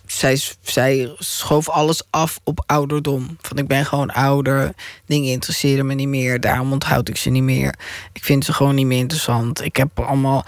zij, 0.07 0.41
zij 0.63 1.15
schoof 1.19 1.69
alles 1.69 2.03
af 2.11 2.41
op 2.45 2.63
ouderdom. 2.67 3.37
Van 3.41 3.59
ik 3.59 3.67
ben 3.67 3.87
gewoon 3.87 4.11
ouder, 4.11 4.73
dingen 5.07 5.31
interesseren 5.31 5.87
me 5.87 5.95
niet 5.95 6.09
meer, 6.09 6.41
daarom 6.41 6.73
onthoud 6.73 7.09
ik 7.09 7.17
ze 7.17 7.31
niet 7.31 7.43
meer. 7.43 7.75
Ik 8.13 8.25
vind 8.25 8.45
ze 8.45 8.53
gewoon 8.53 8.75
niet 8.75 8.87
meer 8.87 8.99
interessant. 8.99 9.63
Ik 9.63 9.77
heb 9.77 10.01
allemaal 10.01 10.45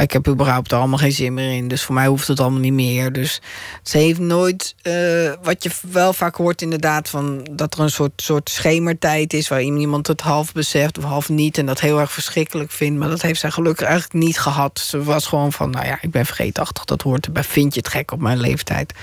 ik 0.00 0.12
heb 0.12 0.28
überhaupt 0.28 0.72
er 0.72 0.78
allemaal 0.78 0.98
geen 0.98 1.12
zin 1.12 1.34
meer 1.34 1.56
in. 1.56 1.68
Dus 1.68 1.82
voor 1.82 1.94
mij 1.94 2.06
hoeft 2.06 2.28
het 2.28 2.40
allemaal 2.40 2.60
niet 2.60 2.72
meer. 2.72 3.12
Dus 3.12 3.40
ze 3.82 3.98
heeft 3.98 4.18
nooit, 4.18 4.74
uh, 4.82 5.32
wat 5.42 5.62
je 5.62 5.70
wel 5.90 6.12
vaak 6.12 6.34
hoort 6.34 6.62
inderdaad... 6.62 7.08
Van 7.08 7.48
dat 7.50 7.74
er 7.74 7.80
een 7.80 7.90
soort, 7.90 8.12
soort 8.16 8.50
schemertijd 8.50 9.32
is... 9.32 9.48
waar 9.48 9.62
iemand 9.62 10.06
het 10.06 10.20
half 10.20 10.52
beseft 10.52 10.98
of 10.98 11.04
half 11.04 11.28
niet... 11.28 11.58
en 11.58 11.66
dat 11.66 11.80
heel 11.80 12.00
erg 12.00 12.12
verschrikkelijk 12.12 12.70
vindt. 12.70 12.98
Maar 12.98 13.08
dat 13.08 13.22
heeft 13.22 13.40
zij 13.40 13.50
gelukkig 13.50 13.86
eigenlijk 13.86 14.24
niet 14.24 14.38
gehad. 14.38 14.78
Ze 14.78 15.02
was 15.02 15.26
gewoon 15.26 15.52
van, 15.52 15.70
nou 15.70 15.86
ja, 15.86 15.98
ik 16.00 16.10
ben 16.10 16.26
vergeetachtig. 16.26 16.84
Dat 16.84 17.02
hoort 17.02 17.26
erbij. 17.26 17.44
Vind 17.44 17.74
je 17.74 17.80
het 17.80 17.88
gek 17.88 18.10
op 18.10 18.20
mijn 18.20 18.40
leeftijd? 18.40 18.94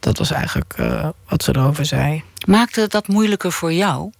Dat 0.00 0.18
was 0.18 0.30
eigenlijk 0.30 0.74
uh, 0.80 1.08
wat 1.28 1.42
ze 1.42 1.56
erover 1.56 1.86
zei. 1.86 2.22
Maakte 2.46 2.86
dat 2.88 3.08
moeilijker 3.08 3.52
voor 3.52 3.72
jou? 3.72 4.10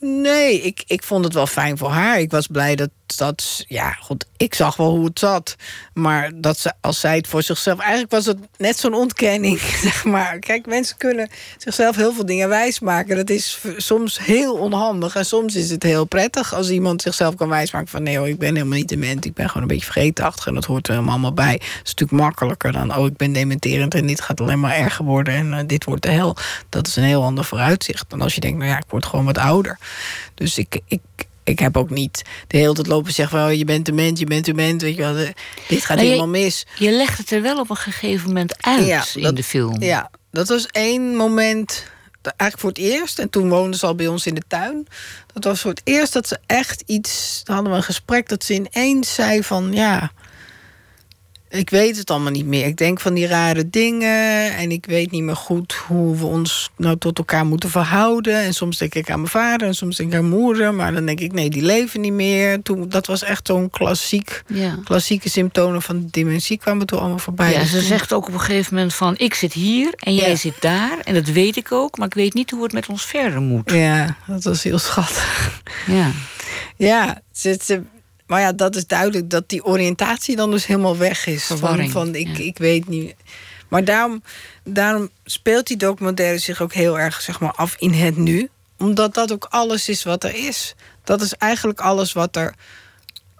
Nee, 0.00 0.60
ik, 0.60 0.82
ik 0.86 1.02
vond 1.02 1.24
het 1.24 1.34
wel 1.34 1.46
fijn 1.46 1.78
voor 1.78 1.90
haar. 1.90 2.20
Ik 2.20 2.30
was 2.30 2.46
blij 2.46 2.76
dat, 2.76 2.90
dat 3.16 3.64
ja, 3.68 3.92
goed, 3.92 4.26
ik 4.36 4.54
zag 4.54 4.76
wel 4.76 4.90
hoe 4.90 5.04
het 5.04 5.18
zat. 5.18 5.56
Maar 5.94 6.30
dat 6.34 6.58
ze, 6.58 6.72
als 6.80 7.00
zij 7.00 7.16
het 7.16 7.26
voor 7.26 7.42
zichzelf... 7.42 7.78
Eigenlijk 7.78 8.10
was 8.10 8.26
het 8.26 8.38
net 8.56 8.78
zo'n 8.78 8.94
ontkenning, 8.94 9.60
zeg 9.82 10.04
maar. 10.04 10.38
Kijk, 10.38 10.66
mensen 10.66 10.96
kunnen 10.96 11.28
zichzelf 11.58 11.96
heel 11.96 12.12
veel 12.12 12.26
dingen 12.26 12.48
wijsmaken. 12.48 13.16
Dat 13.16 13.30
is 13.30 13.60
soms 13.76 14.18
heel 14.18 14.54
onhandig. 14.54 15.16
En 15.16 15.26
soms 15.26 15.54
is 15.54 15.70
het 15.70 15.82
heel 15.82 16.04
prettig 16.04 16.54
als 16.54 16.70
iemand 16.70 17.02
zichzelf 17.02 17.34
kan 17.34 17.48
wijsmaken... 17.48 17.88
van 17.88 18.02
nee 18.02 18.18
hoor, 18.18 18.28
ik 18.28 18.38
ben 18.38 18.54
helemaal 18.54 18.78
niet 18.78 18.88
dement. 18.88 19.24
Ik 19.24 19.34
ben 19.34 19.46
gewoon 19.46 19.62
een 19.62 19.68
beetje 19.68 19.92
vergeetachtig. 19.92 20.46
En 20.46 20.54
dat 20.54 20.64
hoort 20.64 20.86
er 20.86 20.92
helemaal 20.92 21.12
allemaal 21.12 21.32
bij. 21.32 21.58
Dat 21.58 21.80
is 21.84 21.94
natuurlijk 21.94 22.22
makkelijker 22.22 22.72
dan... 22.72 22.96
oh, 22.96 23.06
ik 23.06 23.16
ben 23.16 23.32
dementerend 23.32 23.94
en 23.94 24.06
dit 24.06 24.20
gaat 24.20 24.40
alleen 24.40 24.60
maar 24.60 24.76
erger 24.76 25.04
worden... 25.04 25.34
en 25.34 25.52
uh, 25.52 25.58
dit 25.66 25.84
wordt 25.84 26.02
de 26.02 26.10
hel. 26.10 26.36
Dat 26.68 26.86
is 26.86 26.96
een 26.96 27.02
heel 27.02 27.22
ander 27.22 27.44
vooruitzicht. 27.44 28.10
Dan 28.10 28.20
als 28.20 28.34
je 28.34 28.40
denkt, 28.40 28.58
nou 28.58 28.70
ja, 28.70 28.76
ik 28.76 28.84
word 28.88 29.06
gewoon 29.06 29.24
wat 29.24 29.38
ouder. 29.38 29.78
Dus 30.34 30.58
ik... 30.58 30.80
ik 30.86 31.00
ik 31.44 31.58
heb 31.58 31.76
ook 31.76 31.90
niet 31.90 32.22
de 32.46 32.56
hele 32.56 32.74
tijd 32.74 32.86
lopen 32.86 33.12
zeggen... 33.12 33.38
Wel, 33.38 33.48
je 33.48 33.64
bent 33.64 33.84
dement, 33.84 34.18
je 34.18 34.24
bent 34.24 34.44
dement, 34.44 34.82
weet 34.82 34.96
je 34.96 35.02
wel. 35.02 35.26
dit 35.68 35.84
gaat 35.84 35.98
helemaal 35.98 36.28
mis. 36.28 36.66
Je 36.78 36.90
legt 36.90 37.18
het 37.18 37.30
er 37.30 37.42
wel 37.42 37.58
op 37.58 37.70
een 37.70 37.76
gegeven 37.76 38.28
moment 38.28 38.62
uit 38.62 39.14
in 39.14 39.34
de 39.34 39.44
film. 39.44 39.82
Ja, 39.82 40.10
dat 40.30 40.48
was 40.48 40.66
één 40.66 41.16
moment... 41.16 41.84
Eigenlijk 42.22 42.60
voor 42.60 42.68
het 42.68 42.78
eerst, 42.78 43.18
en 43.18 43.30
toen 43.30 43.48
woonden 43.48 43.78
ze 43.78 43.86
al 43.86 43.94
bij 43.94 44.06
ons 44.06 44.26
in 44.26 44.34
de 44.34 44.42
tuin. 44.48 44.86
Dat 45.32 45.44
was 45.44 45.60
voor 45.60 45.70
het 45.70 45.80
eerst 45.84 46.12
dat 46.12 46.28
ze 46.28 46.38
echt 46.46 46.82
iets... 46.86 47.40
Dan 47.44 47.54
hadden 47.54 47.72
we 47.72 47.78
een 47.78 47.84
gesprek 47.84 48.28
dat 48.28 48.44
ze 48.44 48.54
ineens 48.54 49.14
zei 49.14 49.42
van... 49.42 49.72
ja, 49.72 50.12
ik 51.50 51.70
weet 51.70 51.96
het 51.96 52.10
allemaal 52.10 52.30
niet 52.30 52.46
meer. 52.46 52.66
Ik 52.66 52.76
denk 52.76 53.00
van 53.00 53.14
die 53.14 53.26
rare 53.26 53.70
dingen. 53.70 54.56
En 54.56 54.70
ik 54.70 54.86
weet 54.86 55.10
niet 55.10 55.22
meer 55.22 55.36
goed 55.36 55.72
hoe 55.72 56.16
we 56.16 56.26
ons 56.26 56.70
nou 56.76 56.98
tot 56.98 57.18
elkaar 57.18 57.46
moeten 57.46 57.70
verhouden. 57.70 58.34
En 58.34 58.54
soms 58.54 58.78
denk 58.78 58.94
ik 58.94 59.10
aan 59.10 59.18
mijn 59.18 59.30
vader 59.30 59.66
en 59.66 59.74
soms 59.74 59.96
denk 59.96 60.12
ik 60.12 60.18
aan 60.18 60.28
mijn 60.28 60.42
moeder. 60.42 60.74
Maar 60.74 60.92
dan 60.92 61.06
denk 61.06 61.20
ik, 61.20 61.32
nee, 61.32 61.50
die 61.50 61.62
leven 61.62 62.00
niet 62.00 62.12
meer. 62.12 62.62
Toen, 62.62 62.88
dat 62.88 63.06
was 63.06 63.22
echt 63.22 63.46
zo'n 63.46 63.70
klassiek, 63.70 64.42
klassieke 64.84 65.28
symptomen 65.28 65.82
van 65.82 66.08
dementie 66.10 66.58
kwamen 66.58 66.86
toen 66.86 66.98
allemaal 66.98 67.18
voorbij. 67.18 67.52
Ja, 67.52 67.64
ze 67.64 67.80
zegt 67.80 68.12
ook 68.12 68.26
op 68.26 68.32
een 68.32 68.40
gegeven 68.40 68.74
moment 68.74 68.94
van... 68.94 69.14
ik 69.16 69.34
zit 69.34 69.52
hier 69.52 69.92
en 69.96 70.14
jij 70.14 70.36
zit 70.36 70.60
daar. 70.60 70.98
En 71.04 71.14
dat 71.14 71.26
weet 71.26 71.56
ik 71.56 71.72
ook, 71.72 71.98
maar 71.98 72.06
ik 72.06 72.14
weet 72.14 72.34
niet 72.34 72.50
hoe 72.50 72.62
het 72.62 72.72
met 72.72 72.86
ons 72.86 73.04
verder 73.04 73.40
moet. 73.40 73.70
Ja, 73.70 74.16
dat 74.26 74.42
was 74.44 74.62
heel 74.62 74.78
schattig. 74.78 75.60
Ja, 75.86 76.10
ja 76.76 77.22
ze, 77.32 77.58
ze 77.62 77.82
maar 78.30 78.40
ja, 78.40 78.52
dat 78.52 78.76
is 78.76 78.86
duidelijk 78.86 79.30
dat 79.30 79.48
die 79.48 79.64
oriëntatie 79.64 80.36
dan 80.36 80.50
dus 80.50 80.66
helemaal 80.66 80.96
weg 80.96 81.26
is. 81.26 81.44
Van, 81.44 81.90
van 81.90 82.14
ik, 82.14 82.38
ik 82.38 82.58
weet 82.58 82.88
niet. 82.88 83.14
Maar 83.68 83.84
daarom, 83.84 84.22
daarom 84.64 85.10
speelt 85.24 85.66
die 85.66 85.76
documentaire 85.76 86.38
zich 86.38 86.62
ook 86.62 86.72
heel 86.72 86.98
erg 86.98 87.20
zeg 87.20 87.40
maar, 87.40 87.52
af 87.52 87.76
in 87.78 87.92
het 87.92 88.16
nu. 88.16 88.48
Omdat 88.78 89.14
dat 89.14 89.32
ook 89.32 89.46
alles 89.50 89.88
is 89.88 90.02
wat 90.02 90.24
er 90.24 90.34
is. 90.34 90.74
Dat 91.04 91.20
is 91.20 91.34
eigenlijk 91.34 91.80
alles 91.80 92.12
wat 92.12 92.36
er, 92.36 92.54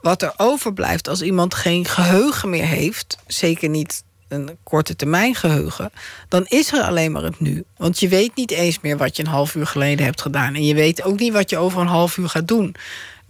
wat 0.01 0.23
er 0.23 0.33
overblijft 0.37 1.09
als 1.09 1.23
iemand 1.23 1.55
geen 1.55 1.85
geheugen 1.85 2.51
meer 2.51 2.67
heeft. 2.67 3.19
Zeker 3.27 3.69
niet 3.69 4.03
een 4.29 4.57
korte 4.63 4.97
termijn 4.97 5.35
geheugen, 5.35 5.91
dan 6.29 6.47
is 6.47 6.73
er 6.73 6.83
alleen 6.83 7.13
maar 7.13 7.23
het 7.23 7.41
nu. 7.41 7.65
Want 7.77 8.01
je 8.01 8.09
weet 8.09 8.35
niet 8.35 8.51
eens 8.51 8.81
meer 8.81 8.97
wat 8.97 9.17
je 9.17 9.23
een 9.23 9.29
half 9.29 9.55
uur 9.55 9.67
geleden 9.67 10.05
hebt 10.05 10.21
gedaan. 10.21 10.55
En 10.55 10.65
je 10.65 10.75
weet 10.75 11.03
ook 11.03 11.19
niet 11.19 11.33
wat 11.33 11.51
je 11.51 11.59
over 11.59 11.81
een 11.81 11.87
half 11.87 12.17
uur 12.17 12.29
gaat 12.29 12.49
doen. 12.49 12.75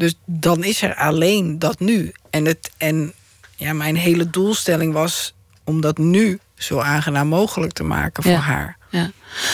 Dus 0.01 0.15
dan 0.25 0.65
is 0.65 0.83
er 0.83 0.95
alleen 0.95 1.59
dat 1.59 1.81
nu. 1.81 2.13
En, 2.31 2.45
het, 2.45 2.71
en 2.77 3.13
ja, 3.57 3.73
mijn 3.73 3.97
hele 3.97 4.31
doelstelling 4.31 4.93
was 4.93 5.35
om 5.65 5.81
dat 5.81 5.99
nu 5.99 6.39
zo 6.55 6.79
aangenaam 6.79 7.29
mogelijk 7.29 7.73
te 7.73 7.83
maken 7.83 8.23
voor 8.23 8.33
haar. 8.33 8.77
Ja. 8.91 9.11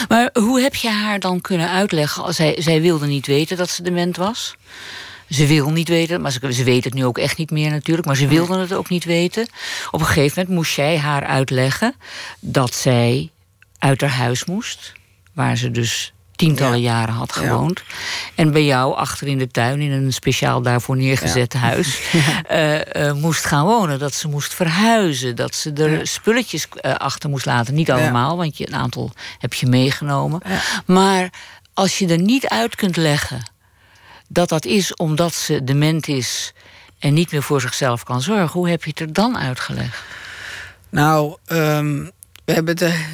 Maar 0.08 0.30
hoe 0.32 0.60
heb 0.60 0.74
je 0.74 0.88
haar 0.88 1.20
dan 1.20 1.40
kunnen 1.40 1.70
uitleggen? 1.70 2.34
Zij, 2.34 2.56
zij 2.58 2.80
wilde 2.80 3.06
niet 3.06 3.26
weten 3.26 3.56
dat 3.56 3.70
ze 3.70 3.82
dement 3.82 4.16
was. 4.16 4.56
Ze 5.28 5.46
wil 5.46 5.70
niet 5.70 5.88
weten, 5.88 6.20
maar 6.20 6.32
ze, 6.32 6.52
ze 6.52 6.64
weet 6.64 6.84
het 6.84 6.94
nu 6.94 7.04
ook 7.04 7.18
echt 7.18 7.38
niet 7.38 7.50
meer 7.50 7.70
natuurlijk. 7.70 8.06
Maar 8.06 8.16
ze 8.16 8.28
wilde 8.28 8.58
het 8.58 8.72
ook 8.72 8.88
niet 8.88 9.04
weten. 9.04 9.46
Op 9.90 10.00
een 10.00 10.06
gegeven 10.06 10.38
moment 10.38 10.56
moest 10.56 10.76
jij 10.76 10.98
haar 10.98 11.24
uitleggen 11.24 11.94
dat 12.40 12.74
zij 12.74 13.30
uit 13.78 14.00
haar 14.00 14.10
huis 14.10 14.44
moest. 14.44 14.92
Waar 15.32 15.56
ze 15.56 15.70
dus 15.70 16.12
tientallen 16.36 16.80
jaren 16.80 17.14
had 17.14 17.32
gewoond. 17.32 17.82
En 18.34 18.52
bij 18.52 18.64
jou 18.64 18.94
achter 18.94 19.26
in 19.26 19.38
de 19.38 19.48
tuin, 19.48 19.80
in 19.80 19.90
een 19.90 20.12
speciaal 20.12 20.62
daarvoor 20.62 20.96
neergezet 20.96 21.52
huis, 21.52 22.00
uh, 22.52 23.12
moest 23.24 23.44
gaan 23.44 23.64
wonen. 23.64 23.98
Dat 23.98 24.14
ze 24.14 24.28
moest 24.28 24.54
verhuizen. 24.54 25.36
Dat 25.36 25.54
ze 25.54 25.72
er 25.72 26.06
spulletjes 26.06 26.68
uh, 26.82 26.94
achter 26.94 27.30
moest 27.30 27.46
laten. 27.46 27.74
Niet 27.74 27.90
allemaal, 27.90 28.36
want 28.36 28.58
je, 28.58 28.68
een 28.68 28.76
aantal 28.76 29.12
heb 29.38 29.54
je 29.54 29.66
meegenomen. 29.66 30.40
Maar 30.86 31.30
als 31.74 31.98
je 31.98 32.06
er 32.08 32.20
niet 32.20 32.48
uit 32.48 32.74
kunt 32.74 32.96
leggen 32.96 33.42
dat 34.28 34.48
dat 34.48 34.64
is 34.64 34.94
omdat 34.94 35.34
ze 35.34 35.64
dement 35.64 36.08
is 36.08 36.52
en 36.98 37.14
niet 37.14 37.32
meer 37.32 37.42
voor 37.42 37.60
zichzelf 37.60 38.02
kan 38.02 38.20
zorgen, 38.20 38.60
hoe 38.60 38.68
heb 38.68 38.84
je 38.84 38.90
het 38.90 39.00
er 39.00 39.12
dan 39.12 39.38
uitgelegd? 39.38 40.02
Nou, 40.90 41.36
um, 41.46 42.10
we 42.46 42.52
hebben 42.52 42.74
het 42.74 42.82
er 42.82 43.06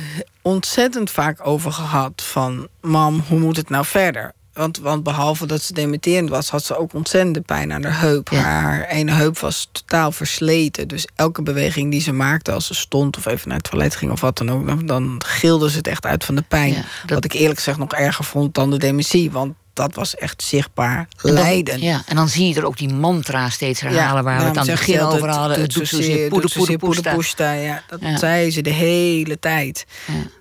ontzettend 0.42 1.11
vaak 1.11 1.47
over 1.47 1.73
gehad 1.73 2.23
van... 2.23 2.68
mam, 2.81 3.25
hoe 3.29 3.38
moet 3.38 3.57
het 3.57 3.68
nou 3.68 3.85
verder? 3.85 4.33
Want, 4.53 4.79
want 4.79 5.03
behalve 5.03 5.47
dat 5.47 5.62
ze 5.62 5.73
dementerend 5.73 6.29
was, 6.29 6.51
had 6.51 6.64
ze 6.64 6.77
ook 6.77 6.95
ontzettende 6.95 7.40
pijn 7.40 7.73
aan 7.73 7.85
haar 7.85 8.01
heup. 8.01 8.31
Haar 8.31 8.85
ene 8.85 9.12
heup 9.12 9.38
was 9.38 9.68
totaal 9.73 10.12
versleten. 10.12 10.88
Dus 10.88 11.07
elke 11.14 11.42
beweging 11.42 11.90
die 11.90 12.01
ze 12.01 12.12
maakte 12.12 12.53
als 12.53 12.66
ze 12.66 12.75
stond 12.75 13.16
of 13.16 13.27
even 13.27 13.49
naar 13.49 13.57
het 13.57 13.71
toilet 13.71 13.97
ging 13.97 14.12
of 14.12 14.21
wat 14.21 14.38
dan 14.38 14.51
ook, 14.51 14.66
dan, 14.66 14.87
dan 14.87 15.23
gilde 15.25 15.71
ze 15.71 15.77
het 15.77 15.87
echt 15.87 16.07
uit 16.07 16.25
van 16.25 16.35
de 16.35 16.45
pijn. 16.49 16.75
dat... 16.75 17.14
Wat 17.14 17.25
ik 17.25 17.33
eerlijk 17.33 17.59
gezegd 17.59 17.79
nog 17.79 17.92
erger 17.92 18.25
vond 18.25 18.55
dan 18.55 18.71
de 18.71 18.79
dementie. 18.79 19.31
Want 19.31 19.55
dat 19.72 19.94
was 19.94 20.16
echt 20.16 20.42
zichtbaar 20.42 21.08
lijden. 21.22 21.80
Ja, 21.80 22.02
en 22.06 22.16
dan 22.16 22.28
zie 22.28 22.48
je 22.48 22.54
er 22.54 22.66
ook 22.66 22.76
die 22.76 22.94
mantra 22.94 23.50
steeds 23.50 23.80
herhalen... 23.80 24.24
waar 24.24 24.38
we 24.38 24.44
het 24.44 24.56
aan 24.58 24.68
het 24.68 24.78
begin 24.78 25.00
over 25.00 25.28
hadden. 25.28 25.61
Het 25.61 25.72
doet 25.72 25.88
zozeer 25.88 26.28
poeder, 26.28 26.78
poeder, 26.78 27.54
Ja, 27.54 27.82
dat 27.88 28.00
zei 28.18 28.50
ze 28.50 28.62
de 28.62 28.70
hele 28.70 29.38
tijd. 29.38 29.87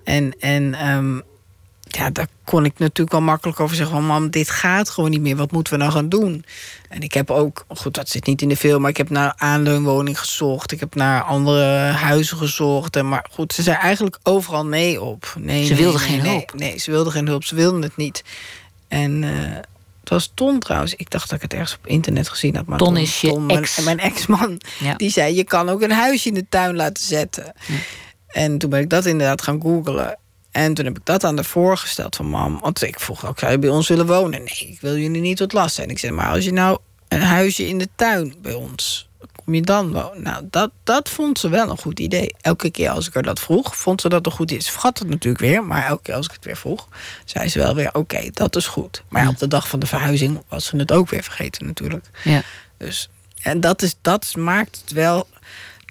En, 0.04 0.34
en 0.40 0.88
um, 0.88 1.22
ja, 1.88 2.10
daar 2.10 2.26
kon 2.44 2.64
ik 2.64 2.78
natuurlijk 2.78 3.10
wel 3.10 3.20
makkelijk 3.20 3.60
over 3.60 3.76
zeggen... 3.76 3.96
van 3.96 4.06
mam, 4.06 4.30
dit 4.30 4.50
gaat 4.50 4.90
gewoon 4.90 5.10
niet 5.10 5.20
meer, 5.20 5.36
wat 5.36 5.52
moeten 5.52 5.72
we 5.72 5.78
nou 5.78 5.92
gaan 5.92 6.08
doen? 6.08 6.44
En 6.88 7.00
ik 7.00 7.12
heb 7.12 7.30
ook, 7.30 7.64
goed, 7.68 7.94
dat 7.94 8.08
zit 8.08 8.26
niet 8.26 8.42
in 8.42 8.48
de 8.48 8.56
film... 8.56 8.80
maar 8.80 8.90
ik 8.90 8.96
heb 8.96 9.10
naar 9.10 9.34
aanleunwoning 9.36 10.18
gezocht. 10.18 10.72
Ik 10.72 10.80
heb 10.80 10.94
naar 10.94 11.22
andere 11.22 11.64
huizen 11.90 12.36
gezocht. 12.36 12.96
En, 12.96 13.08
maar 13.08 13.26
goed, 13.30 13.52
ze 13.52 13.62
zei 13.62 13.76
eigenlijk 13.76 14.18
overal 14.22 14.66
nee 14.66 15.00
op. 15.00 15.34
Nee, 15.38 15.64
ze 15.64 15.74
wilde 15.74 15.98
geen 15.98 16.20
hulp. 16.20 16.54
Nee, 16.54 16.78
ze 16.78 16.90
wilde 16.90 17.10
geen 17.10 17.26
hulp, 17.26 17.44
ze 17.44 17.54
wilde 17.54 17.82
het 17.82 17.96
niet. 17.96 18.22
En 18.92 19.22
uh, 19.22 19.30
het 20.00 20.08
was 20.08 20.32
Ton 20.34 20.58
trouwens. 20.58 20.94
Ik 20.94 21.10
dacht 21.10 21.28
dat 21.28 21.36
ik 21.36 21.42
het 21.42 21.52
ergens 21.52 21.76
op 21.76 21.86
internet 21.86 22.28
gezien 22.28 22.56
had. 22.56 22.66
Maar 22.66 22.78
Ton, 22.78 22.96
is 22.96 23.20
je 23.20 23.28
Ton, 23.28 23.50
ex. 23.50 23.80
Mijn, 23.80 23.96
mijn 23.96 24.10
ex-man. 24.10 24.60
Die 24.96 25.10
zei, 25.10 25.34
je 25.34 25.44
kan 25.44 25.68
ook 25.68 25.82
een 25.82 25.90
huisje 25.90 26.28
in 26.28 26.34
de 26.34 26.46
tuin 26.48 26.76
laten 26.76 27.04
zetten. 27.04 27.52
En 28.26 28.58
toen 28.58 28.70
ben 28.70 28.80
ik 28.80 28.88
dat 28.88 29.06
inderdaad 29.06 29.42
gaan 29.42 29.60
googlen. 29.62 30.18
En 30.50 30.74
toen 30.74 30.84
heb 30.84 30.96
ik 30.96 31.04
dat 31.04 31.24
aan 31.24 31.36
de 31.36 31.44
voorgesteld 31.44 32.16
van 32.16 32.26
mam. 32.26 32.58
Want 32.60 32.82
ik 32.82 33.00
vroeg 33.00 33.26
ook, 33.26 33.38
zou 33.38 33.52
je 33.52 33.58
bij 33.58 33.70
ons 33.70 33.88
willen 33.88 34.06
wonen? 34.06 34.38
Nee, 34.38 34.68
ik 34.70 34.80
wil 34.80 34.96
jullie 34.96 35.20
niet 35.20 35.36
tot 35.36 35.52
last 35.52 35.74
zijn. 35.74 35.88
Ik 35.88 35.98
zei, 35.98 36.12
maar 36.12 36.30
als 36.30 36.44
je 36.44 36.52
nou 36.52 36.78
een 37.08 37.22
huisje 37.22 37.68
in 37.68 37.78
de 37.78 37.88
tuin 37.96 38.34
bij 38.42 38.54
ons 38.54 39.08
kom 39.44 39.54
je 39.54 39.62
dan 39.62 39.92
wonen? 39.92 40.22
Nou, 40.22 40.46
dat, 40.50 40.70
dat 40.84 41.08
vond 41.08 41.38
ze 41.38 41.48
wel 41.48 41.70
een 41.70 41.78
goed 41.78 42.00
idee. 42.00 42.34
Elke 42.40 42.70
keer 42.70 42.90
als 42.90 43.06
ik 43.06 43.14
haar 43.14 43.22
dat 43.22 43.40
vroeg, 43.40 43.76
vond 43.76 44.00
ze 44.00 44.08
dat 44.08 44.26
een 44.26 44.32
goed. 44.32 44.50
Ze 44.50 44.70
vergat 44.70 44.98
het 44.98 45.08
natuurlijk 45.08 45.42
weer, 45.42 45.64
maar 45.64 45.86
elke 45.86 46.02
keer 46.02 46.14
als 46.14 46.26
ik 46.26 46.32
het 46.32 46.44
weer 46.44 46.56
vroeg... 46.56 46.88
zei 47.24 47.48
ze 47.48 47.58
wel 47.58 47.74
weer, 47.74 47.94
oké, 47.94 48.30
dat 48.32 48.56
is 48.56 48.66
goed. 48.66 49.02
Maar 49.08 49.28
op 49.28 49.38
de 49.38 49.48
dag 49.48 49.68
van 49.68 49.78
de 49.78 49.86
verhuizing 49.86 50.42
was 50.48 50.66
ze 50.66 50.76
het 50.76 50.92
ook 50.92 51.10
weer 51.10 51.22
vergeten 51.22 51.66
natuurlijk. 51.66 52.06
Ja. 52.24 52.42
Dus, 52.76 53.08
en 53.42 53.60
dat, 53.60 53.82
is, 53.82 53.94
dat 54.00 54.36
maakt 54.36 54.80
het 54.80 54.92
wel... 54.92 55.28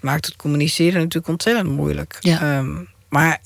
maakt 0.01 0.25
het 0.25 0.35
communiceren 0.35 0.99
natuurlijk 0.99 1.27
ontzettend 1.27 1.69
moeilijk. 1.69 2.17
Ja. 2.19 2.41
Ehm, 2.41 2.75
maar 3.09 3.41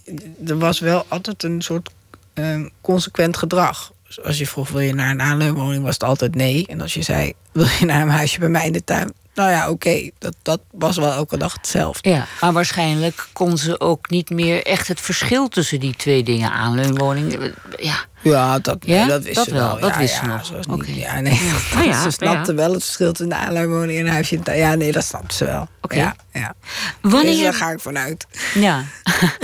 er 0.46 0.58
was 0.58 0.80
wel 0.80 1.06
altijd 1.08 1.44
een 1.44 1.62
soort 1.62 1.90
um, 2.34 2.70
consequent 2.82 3.38
gedrag. 3.38 3.94
Als 4.24 4.38
je 4.38 4.48
vroeg, 4.48 4.70
wil 4.70 4.80
je 4.80 4.94
naar 4.94 5.12
een 5.12 5.22
aanleunwoning, 5.22 5.84
was 5.84 5.94
het 5.94 6.04
altijd 6.04 6.36
nee. 6.36 6.68
En 6.68 6.82
als 6.82 6.94
je 6.94 7.02
zei, 7.02 7.34
wil 7.52 7.68
je 7.80 7.86
naar 7.86 8.02
een 8.02 8.10
huisje 8.10 8.40
bij 8.40 8.50
mij 8.50 8.66
in 8.66 8.72
de 8.72 8.84
tuin... 8.84 9.14
Nou 9.36 9.50
ja, 9.50 9.70
oké, 9.70 10.10
dat, 10.18 10.36
dat 10.42 10.62
was 10.72 10.98
wel 10.98 11.12
elke 11.12 11.38
dag 11.38 11.54
hetzelfde. 11.54 12.10
Ja, 12.10 12.26
maar 12.42 12.54
waarschijnlijk 12.54 13.28
kon 13.34 13.58
ze 13.58 13.80
ook 13.80 14.10
niet 14.10 14.30
meer 14.30 14.64
echt 14.64 14.88
het 14.88 15.02
verschil 15.02 15.48
tussen 15.48 15.80
die 15.80 15.96
twee 15.96 16.24
dingen 16.24 16.52
aanleunwoning. 16.52 17.54
Ja, 17.78 17.96
ja, 18.22 18.60
dat, 18.60 18.78
ja? 18.80 19.06
dat 19.06 19.24
wist 19.24 19.36
dat 19.36 19.46
ze 19.46 19.54
wel. 19.54 19.80
Dat 19.80 19.90
ja, 19.90 19.98
wist 19.98 20.22
ja, 20.26 20.44
ze 20.44 20.54
nog. 20.68 20.88
Niet, 20.88 20.96
ja, 20.96 21.20
nee, 21.20 21.40
oh, 21.76 22.02
ze 22.04 22.12
snapte 22.12 22.54
wel 22.54 22.74
het 22.74 22.84
verschil 22.84 23.12
tussen 23.12 23.36
een 23.36 23.46
aanleunwoning 23.46 24.00
en 24.00 24.06
een 24.06 24.12
huisje. 24.12 24.40
Ja, 24.44 24.76
nee, 24.76 24.92
dat 24.92 25.06
snapte 25.06 25.36
ze 25.36 25.46
wel. 25.46 25.68
Oké. 25.82 25.96
Ja, 25.96 26.16
ja. 26.34 26.54
Wanneer... 27.02 27.32
Dus 27.32 27.42
daar 27.42 27.54
ga 27.54 27.72
ik 27.72 27.80
vanuit. 27.80 28.28
Ja. 28.54 28.84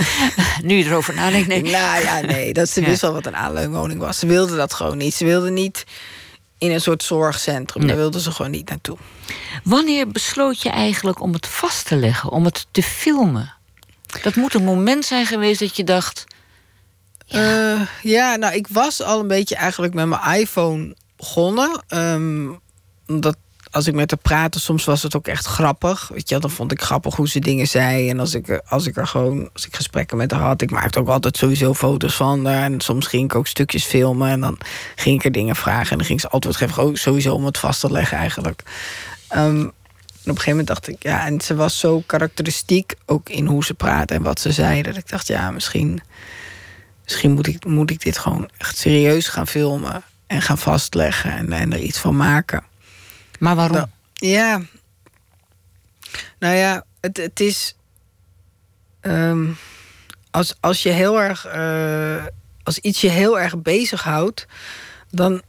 nu 0.62 0.74
je 0.74 0.84
erover 0.84 1.14
nadenkt, 1.14 1.48
nee. 1.48 1.62
Nou 1.62 2.02
ja, 2.02 2.20
nee, 2.20 2.52
dat 2.52 2.68
ze 2.68 2.80
wist 2.80 3.00
wel 3.00 3.12
wat 3.12 3.26
een 3.26 3.36
aanleunwoning 3.36 4.00
was. 4.00 4.18
Ze 4.18 4.26
wilde 4.26 4.56
dat 4.56 4.74
gewoon 4.74 4.96
niet. 4.96 5.14
Ze 5.14 5.24
wilde 5.24 5.50
niet 5.50 5.84
in 6.62 6.70
een 6.70 6.80
soort 6.80 7.02
zorgcentrum. 7.02 7.86
Daar 7.86 7.96
wilde 7.96 8.20
ze 8.20 8.30
gewoon 8.30 8.50
niet 8.50 8.68
naartoe. 8.68 8.96
Wanneer 9.64 10.08
besloot 10.08 10.62
je 10.62 10.68
eigenlijk 10.68 11.20
om 11.20 11.32
het 11.32 11.46
vast 11.46 11.86
te 11.86 11.96
leggen, 11.96 12.30
om 12.30 12.44
het 12.44 12.66
te 12.70 12.82
filmen? 12.82 13.54
Dat 14.22 14.34
moet 14.34 14.54
een 14.54 14.64
moment 14.64 15.04
zijn 15.04 15.26
geweest 15.26 15.60
dat 15.60 15.76
je 15.76 15.84
dacht. 15.84 16.24
Ja, 17.26 17.74
uh, 17.74 17.80
ja 18.02 18.36
nou, 18.36 18.54
ik 18.54 18.66
was 18.68 19.02
al 19.02 19.20
een 19.20 19.28
beetje 19.28 19.56
eigenlijk 19.56 19.94
met 19.94 20.06
mijn 20.06 20.40
iPhone 20.40 20.96
begonnen. 21.16 21.82
Um, 21.88 22.60
omdat 23.06 23.36
als 23.72 23.86
ik 23.86 23.94
met 23.94 24.10
haar 24.10 24.20
praatte, 24.20 24.60
soms 24.60 24.84
was 24.84 25.02
het 25.02 25.16
ook 25.16 25.26
echt 25.26 25.46
grappig. 25.46 26.10
Weet 26.12 26.28
je, 26.28 26.38
dan 26.38 26.50
vond 26.50 26.72
ik 26.72 26.82
grappig 26.82 27.14
hoe 27.14 27.28
ze 27.28 27.38
dingen 27.38 27.66
zei. 27.66 28.10
En 28.10 28.20
als 28.20 28.34
ik, 28.34 28.62
als 28.66 28.86
ik 28.86 28.96
er 28.96 29.06
gewoon, 29.06 29.50
als 29.52 29.66
ik 29.66 29.76
gesprekken 29.76 30.16
met 30.16 30.30
haar 30.30 30.40
had, 30.40 30.62
ik 30.62 30.70
maakte 30.70 30.98
ook 30.98 31.08
altijd 31.08 31.36
sowieso 31.36 31.74
foto's 31.74 32.14
van 32.14 32.46
haar. 32.46 32.62
En 32.62 32.80
soms 32.80 33.06
ging 33.06 33.24
ik 33.24 33.34
ook 33.34 33.46
stukjes 33.46 33.84
filmen. 33.84 34.30
En 34.30 34.40
dan 34.40 34.58
ging 34.96 35.18
ik 35.18 35.24
er 35.24 35.32
dingen 35.32 35.56
vragen. 35.56 35.90
En 35.90 35.96
dan 35.96 36.06
ging 36.06 36.20
ze 36.20 36.28
antwoord 36.28 36.56
geven. 36.56 36.96
sowieso 36.96 37.34
om 37.34 37.44
het 37.44 37.58
vast 37.58 37.80
te 37.80 37.90
leggen 37.90 38.18
eigenlijk. 38.18 38.62
Um, 39.34 39.72
en 40.24 40.30
op 40.30 40.36
een 40.36 40.42
gegeven 40.42 40.50
moment 40.50 40.66
dacht 40.66 40.88
ik, 40.88 41.02
ja, 41.02 41.26
en 41.26 41.40
ze 41.40 41.54
was 41.54 41.78
zo 41.78 42.02
karakteristiek 42.06 42.94
ook 43.06 43.28
in 43.28 43.46
hoe 43.46 43.64
ze 43.64 43.74
praatte 43.74 44.14
en 44.14 44.22
wat 44.22 44.40
ze 44.40 44.52
zei. 44.52 44.82
Dat 44.82 44.96
ik 44.96 45.08
dacht, 45.08 45.26
ja, 45.26 45.50
misschien, 45.50 46.00
misschien 47.04 47.32
moet, 47.32 47.46
ik, 47.46 47.64
moet 47.64 47.90
ik 47.90 48.02
dit 48.02 48.18
gewoon 48.18 48.50
echt 48.58 48.78
serieus 48.78 49.28
gaan 49.28 49.46
filmen. 49.46 50.02
En 50.26 50.42
gaan 50.42 50.58
vastleggen 50.58 51.32
en, 51.32 51.52
en 51.52 51.72
er 51.72 51.78
iets 51.78 51.98
van 51.98 52.16
maken. 52.16 52.70
Maar 53.42 53.56
waarom? 53.56 53.76
Nou, 53.76 53.88
ja. 54.14 54.60
Nou 56.38 56.56
ja, 56.56 56.84
het, 57.00 57.16
het 57.16 57.40
is. 57.40 57.76
Um, 59.00 59.56
als, 60.30 60.54
als 60.60 60.82
je 60.82 60.88
heel 60.88 61.20
erg. 61.20 61.54
Uh, 61.54 62.24
als 62.62 62.78
iets 62.78 63.00
je 63.00 63.08
heel 63.08 63.40
erg 63.40 63.62
bezighoudt, 63.62 64.46
dan. 65.10 65.42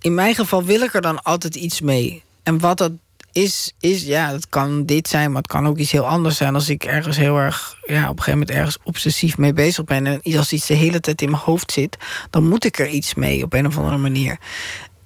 In 0.00 0.14
mijn 0.14 0.34
geval 0.34 0.64
wil 0.64 0.80
ik 0.80 0.94
er 0.94 1.00
dan 1.00 1.22
altijd 1.22 1.54
iets 1.54 1.80
mee. 1.80 2.22
En 2.42 2.58
wat 2.58 2.78
dat 2.78 2.92
is, 3.32 3.72
is, 3.80 4.02
ja, 4.02 4.32
het 4.32 4.48
kan 4.48 4.84
dit 4.84 5.08
zijn, 5.08 5.32
maar 5.32 5.42
het 5.42 5.50
kan 5.50 5.66
ook 5.66 5.78
iets 5.78 5.92
heel 5.92 6.06
anders 6.06 6.36
zijn. 6.36 6.54
Als 6.54 6.68
ik 6.68 6.84
ergens 6.84 7.16
heel 7.16 7.36
erg, 7.36 7.76
ja, 7.86 8.02
op 8.02 8.16
een 8.16 8.22
gegeven 8.22 8.38
moment 8.38 8.50
ergens 8.50 8.78
obsessief 8.82 9.38
mee 9.38 9.52
bezig 9.52 9.84
ben. 9.84 10.06
En 10.06 10.36
als 10.36 10.52
iets 10.52 10.66
de 10.66 10.74
hele 10.74 11.00
tijd 11.00 11.22
in 11.22 11.30
mijn 11.30 11.42
hoofd 11.42 11.72
zit, 11.72 11.96
dan 12.30 12.48
moet 12.48 12.64
ik 12.64 12.78
er 12.78 12.88
iets 12.88 13.14
mee 13.14 13.42
op 13.42 13.52
een 13.52 13.66
of 13.66 13.76
andere 13.78 13.96
manier. 13.96 14.38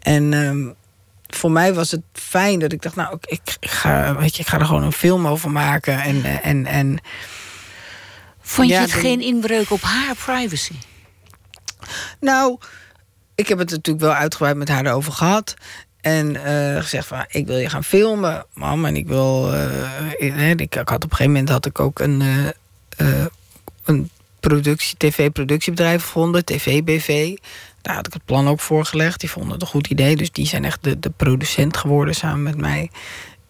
En 0.01 0.33
um, 0.33 0.75
voor 1.31 1.51
mij 1.51 1.75
was 1.75 1.91
het 1.91 2.03
fijn 2.13 2.59
dat 2.59 2.73
ik 2.73 2.83
dacht, 2.83 2.97
nou, 2.97 3.17
ik, 3.21 3.41
ik, 3.61 3.71
ga, 3.71 4.17
weet 4.17 4.37
je, 4.37 4.43
ik 4.43 4.49
ga 4.49 4.59
er 4.59 4.65
gewoon 4.65 4.83
een 4.83 4.93
film 4.93 5.27
over 5.27 5.51
maken. 5.51 6.01
En, 6.01 6.25
en, 6.43 6.67
en, 6.67 6.99
Vond 8.41 8.69
je 8.69 8.75
het 8.75 8.93
geen 8.93 9.21
inbreuk 9.21 9.71
op 9.71 9.83
haar 9.83 10.15
privacy? 10.15 10.75
Nou, 12.21 12.59
ik 13.35 13.49
heb 13.49 13.59
het 13.59 13.71
natuurlijk 13.71 14.05
wel 14.05 14.15
uitgebreid 14.15 14.57
met 14.57 14.69
haar 14.69 14.87
erover 14.87 15.13
gehad. 15.13 15.55
En 16.01 16.35
uh, 16.35 16.77
gezegd 16.81 17.07
van, 17.07 17.25
ik 17.29 17.47
wil 17.47 17.59
je 17.59 17.69
gaan 17.69 17.85
filmen, 17.85 18.47
mam. 18.55 18.85
En 18.85 18.97
ik 18.97 19.07
wil... 19.07 19.55
Uh, 19.55 20.51
ik, 20.51 20.61
ik, 20.61 20.75
had 20.75 20.81
op 20.81 21.03
een 21.03 21.11
gegeven 21.11 21.27
moment 21.27 21.49
had 21.49 21.67
ik 21.67 21.81
ook 21.81 21.99
een, 21.99 22.21
uh, 23.01 23.25
een 23.85 24.11
productie, 24.41 24.97
tv-productiebedrijf 24.97 26.03
gevonden, 26.03 26.45
TV-BV. 26.45 27.37
Daar 27.83 27.95
had 27.95 28.07
ik 28.07 28.13
het 28.13 28.25
plan 28.25 28.49
ook 28.49 28.61
voorgelegd. 28.61 29.21
Die 29.21 29.31
vonden 29.31 29.53
het 29.53 29.63
een 29.63 29.69
goed 29.69 29.87
idee. 29.87 30.17
Dus 30.17 30.31
die 30.31 30.47
zijn 30.47 30.65
echt 30.65 30.85
de, 30.85 30.99
de 30.99 31.11
producent 31.11 31.77
geworden 31.77 32.15
samen 32.15 32.43
met 32.43 32.57
mij. 32.57 32.91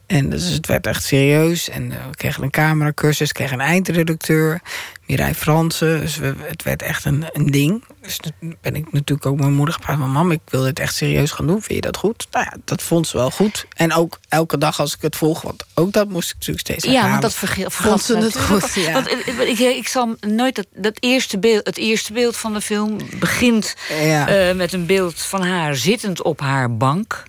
En 0.07 0.31
dus 0.31 0.45
het 0.45 0.67
werd 0.67 0.87
echt 0.87 1.05
serieus. 1.05 1.69
En 1.69 1.89
we 1.89 1.97
kregen 2.11 2.43
een 2.43 2.51
cameracursus, 2.51 3.33
kregen 3.33 3.61
een 3.61 3.67
eindredacteur. 3.67 4.61
Mireille 5.07 5.35
Fransen. 5.35 6.01
Dus 6.01 6.19
het 6.43 6.63
werd 6.63 6.83
echt 6.83 7.05
een, 7.05 7.25
een 7.33 7.47
ding. 7.47 7.85
Dus 8.03 8.17
toen 8.17 8.57
ben 8.61 8.75
ik 8.75 8.93
natuurlijk 8.93 9.27
ook 9.27 9.39
mijn 9.39 9.53
moeder 9.53 9.75
gepraat. 9.75 9.99
van 9.99 10.11
mam, 10.11 10.31
ik 10.31 10.41
wil 10.45 10.63
dit 10.63 10.79
echt 10.79 10.95
serieus 10.95 11.31
gaan 11.31 11.47
doen. 11.47 11.63
Vind 11.63 11.75
je 11.75 11.81
dat 11.81 11.97
goed? 11.97 12.27
Nou 12.31 12.45
ja, 12.45 12.57
dat 12.65 12.83
vond 12.83 13.07
ze 13.07 13.17
wel 13.17 13.31
goed. 13.31 13.67
En 13.77 13.93
ook 13.93 14.19
elke 14.29 14.59
dag 14.59 14.81
als 14.81 14.95
ik 14.95 15.03
het 15.03 15.17
volg. 15.17 15.43
Want 15.43 15.65
ook 15.75 15.93
dat 15.93 16.09
moest 16.09 16.29
ik 16.29 16.35
natuurlijk 16.35 16.67
steeds 16.67 16.85
Ja, 16.85 17.09
want 17.09 17.23
dat 17.23 17.35
vergat 17.35 18.03
ze 18.03 18.17
het 18.17 18.41
goed. 18.41 18.75
Ja. 18.75 18.93
Want, 18.93 19.11
ik, 19.41 19.59
ik 19.59 19.89
zal 19.89 20.17
nooit 20.21 20.55
dat, 20.55 20.67
dat 20.75 20.97
eerste 21.01 21.39
beeld... 21.39 21.67
Het 21.67 21.77
eerste 21.77 22.13
beeld 22.13 22.37
van 22.37 22.53
de 22.53 22.61
film 22.61 22.99
begint 23.19 23.77
ja. 23.89 24.49
uh, 24.49 24.57
met 24.57 24.73
een 24.73 24.87
beeld 24.87 25.23
van 25.23 25.43
haar 25.43 25.77
zittend 25.77 26.23
op 26.23 26.41
haar 26.41 26.77
bank 26.77 27.29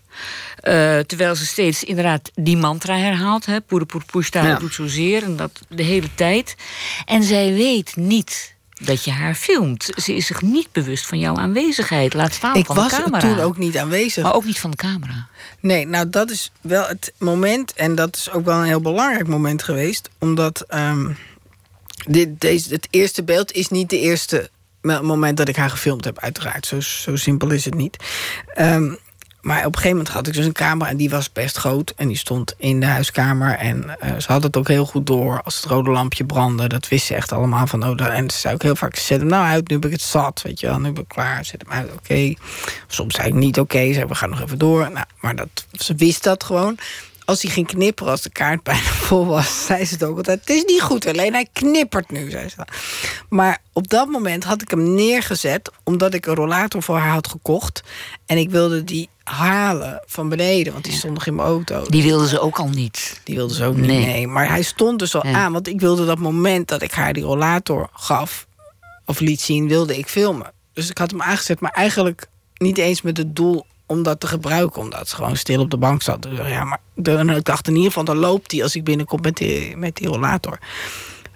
Uh, 0.63 0.99
terwijl 0.99 1.36
ze 1.36 1.45
steeds 1.45 1.84
inderdaad 1.84 2.31
die 2.34 2.57
mantra 2.57 2.97
herhaalt. 2.97 3.45
Poeder, 3.65 3.88
poester, 4.12 4.43
ja. 4.43 4.55
doet 4.55 4.73
zozeer. 4.73 5.23
En 5.23 5.36
dat 5.36 5.51
de 5.69 5.84
hele 5.84 6.15
tijd. 6.15 6.55
En 7.05 7.23
zij 7.23 7.53
weet 7.53 7.95
niet 7.95 8.50
dat 8.85 9.03
je 9.03 9.11
haar 9.11 9.35
filmt. 9.35 9.91
Ze 9.95 10.15
is 10.15 10.25
zich 10.25 10.41
niet 10.41 10.71
bewust 10.71 11.05
van 11.05 11.19
jouw 11.19 11.35
aanwezigheid. 11.35 12.13
Laat 12.13 12.33
staan 12.33 12.55
ik 12.55 12.65
van 12.65 12.75
de 12.75 12.81
camera. 12.81 13.05
Ik 13.05 13.11
was 13.11 13.21
toen 13.21 13.39
ook 13.39 13.57
niet 13.57 13.77
aanwezig. 13.77 14.23
Maar 14.23 14.33
ook 14.33 14.45
niet 14.45 14.59
van 14.59 14.71
de 14.71 14.77
camera. 14.77 15.27
Nee, 15.59 15.87
nou 15.87 16.09
dat 16.09 16.29
is 16.31 16.51
wel 16.61 16.87
het 16.87 17.13
moment. 17.17 17.73
En 17.73 17.95
dat 17.95 18.15
is 18.15 18.31
ook 18.31 18.45
wel 18.45 18.57
een 18.57 18.65
heel 18.65 18.81
belangrijk 18.81 19.27
moment 19.27 19.63
geweest. 19.63 20.09
Omdat 20.19 20.65
um, 20.73 21.17
dit, 22.07 22.41
deze, 22.41 22.73
het 22.73 22.87
eerste 22.89 23.23
beeld 23.23 23.51
is 23.51 23.69
niet 23.69 23.89
de 23.89 23.99
eerste 23.99 24.49
moment 24.81 25.37
dat 25.37 25.47
ik 25.47 25.55
haar 25.55 25.69
gefilmd 25.69 26.05
heb, 26.05 26.19
uiteraard. 26.19 26.65
Zo, 26.65 26.79
zo 26.79 27.15
simpel 27.15 27.51
is 27.51 27.65
het 27.65 27.75
niet. 27.75 27.97
Um, 28.59 28.97
maar 29.41 29.60
op 29.60 29.65
een 29.65 29.73
gegeven 29.73 29.97
moment 29.97 30.13
had 30.13 30.27
ik 30.27 30.34
dus 30.34 30.45
een 30.45 30.51
camera 30.51 30.89
en 30.89 30.97
die 30.97 31.10
was 31.10 31.32
best 31.32 31.58
groot. 31.58 31.93
En 31.95 32.08
die 32.08 32.17
stond 32.17 32.54
in 32.58 32.80
de 32.80 32.86
huiskamer. 32.86 33.58
En 33.58 33.97
uh, 34.04 34.17
ze 34.17 34.32
had 34.32 34.43
het 34.43 34.58
ook 34.58 34.67
heel 34.67 34.86
goed 34.86 35.08
door 35.08 35.41
als 35.43 35.56
het 35.56 35.65
rode 35.65 35.89
lampje 35.89 36.25
brandde. 36.25 36.67
Dat 36.67 36.88
wist 36.88 37.06
ze 37.06 37.15
echt 37.15 37.32
allemaal 37.32 37.67
van. 37.67 37.88
Oh, 37.88 38.15
en 38.15 38.30
ze 38.30 38.38
zei 38.38 38.54
ook 38.54 38.63
heel 38.63 38.75
vaak, 38.75 38.95
zet 38.95 39.19
hem 39.19 39.30
nou 39.30 39.45
uit, 39.45 39.67
nu 39.67 39.75
heb 39.75 39.86
ik 39.86 39.91
het 39.91 40.01
zat. 40.01 40.41
Weet 40.41 40.60
je 40.60 40.67
wel, 40.67 40.80
nu 40.80 40.91
ben 40.91 41.04
ik 41.04 41.08
klaar, 41.08 41.45
zet 41.45 41.63
hem 41.67 41.71
uit, 41.71 41.91
oké. 41.93 42.34
Soms 42.88 43.15
zei 43.15 43.27
ik 43.27 43.34
niet 43.34 43.60
oké, 43.60 43.75
okay, 43.75 43.93
zei 43.93 44.06
we 44.06 44.15
gaan 44.15 44.30
nog 44.30 44.41
even 44.41 44.58
door. 44.58 44.91
Nou, 44.91 45.06
maar 45.19 45.36
dat, 45.36 45.65
ze 45.71 45.95
wist 45.95 46.23
dat 46.23 46.43
gewoon 46.43 46.77
als 47.31 47.41
hij 47.41 47.51
ging 47.51 47.67
knipperen, 47.67 48.11
als 48.11 48.21
de 48.21 48.29
kaart 48.29 48.63
bijna 48.63 48.81
vol 49.07 49.25
was, 49.25 49.65
zei 49.65 49.85
ze 49.85 49.93
het 49.93 50.03
ook 50.03 50.17
altijd. 50.17 50.39
Het 50.39 50.49
is 50.49 50.63
niet 50.63 50.81
goed, 50.81 51.07
alleen 51.07 51.33
hij 51.33 51.47
knippert 51.53 52.11
nu, 52.11 52.29
zei 52.29 52.49
ze. 52.49 52.55
Maar 53.29 53.61
op 53.73 53.89
dat 53.89 54.07
moment 54.07 54.43
had 54.43 54.61
ik 54.61 54.69
hem 54.69 54.93
neergezet, 54.93 55.71
omdat 55.83 56.13
ik 56.13 56.25
een 56.25 56.35
rollator 56.35 56.83
voor 56.83 56.97
haar 56.97 57.11
had 57.11 57.27
gekocht. 57.27 57.83
En 58.25 58.37
ik 58.37 58.49
wilde 58.49 58.83
die 58.83 59.09
halen 59.23 60.03
van 60.05 60.29
beneden, 60.29 60.73
want 60.73 60.85
die 60.85 60.93
stond 60.93 61.13
nog 61.13 61.25
in 61.25 61.35
mijn 61.35 61.47
auto. 61.47 61.83
Die 61.89 62.03
wilde 62.03 62.27
ze 62.27 62.39
ook 62.39 62.59
al 62.59 62.67
niet. 62.67 63.21
Die 63.23 63.35
wilde 63.35 63.53
ze 63.53 63.65
ook 63.65 63.75
niet, 63.75 63.87
nee. 63.87 64.27
Maar 64.27 64.49
hij 64.49 64.61
stond 64.61 64.99
dus 64.99 65.15
al 65.15 65.23
aan, 65.23 65.51
want 65.51 65.67
ik 65.67 65.79
wilde 65.79 66.05
dat 66.05 66.19
moment 66.19 66.67
dat 66.67 66.81
ik 66.81 66.91
haar 66.91 67.13
die 67.13 67.23
rollator 67.23 67.89
gaf, 67.93 68.47
of 69.05 69.19
liet 69.19 69.41
zien, 69.41 69.67
wilde 69.67 69.97
ik 69.97 70.07
filmen. 70.07 70.51
Dus 70.73 70.89
ik 70.89 70.97
had 70.97 71.11
hem 71.11 71.21
aangezet, 71.21 71.59
maar 71.59 71.71
eigenlijk 71.71 72.27
niet 72.57 72.77
eens 72.77 73.01
met 73.01 73.17
het 73.17 73.35
doel 73.35 73.65
om 73.91 74.04
dat 74.04 74.19
te 74.19 74.27
gebruiken. 74.27 74.82
Omdat 74.82 75.10
ze 75.10 75.15
gewoon 75.15 75.36
stil 75.36 75.62
op 75.62 75.71
de 75.71 75.77
bank 75.77 76.01
zat. 76.01 76.27
Ja, 76.32 76.63
maar 76.63 76.80
ik 77.36 77.43
dacht 77.43 77.67
in 77.67 77.73
ieder 77.73 77.88
geval, 77.88 78.04
dan 78.04 78.17
loopt 78.17 78.51
hij 78.51 78.63
als 78.63 78.75
ik 78.75 78.84
binnenkom 78.84 79.21
met 79.21 79.38
die, 79.38 79.77
met 79.77 79.95
die 79.95 80.08
rollator. 80.08 80.60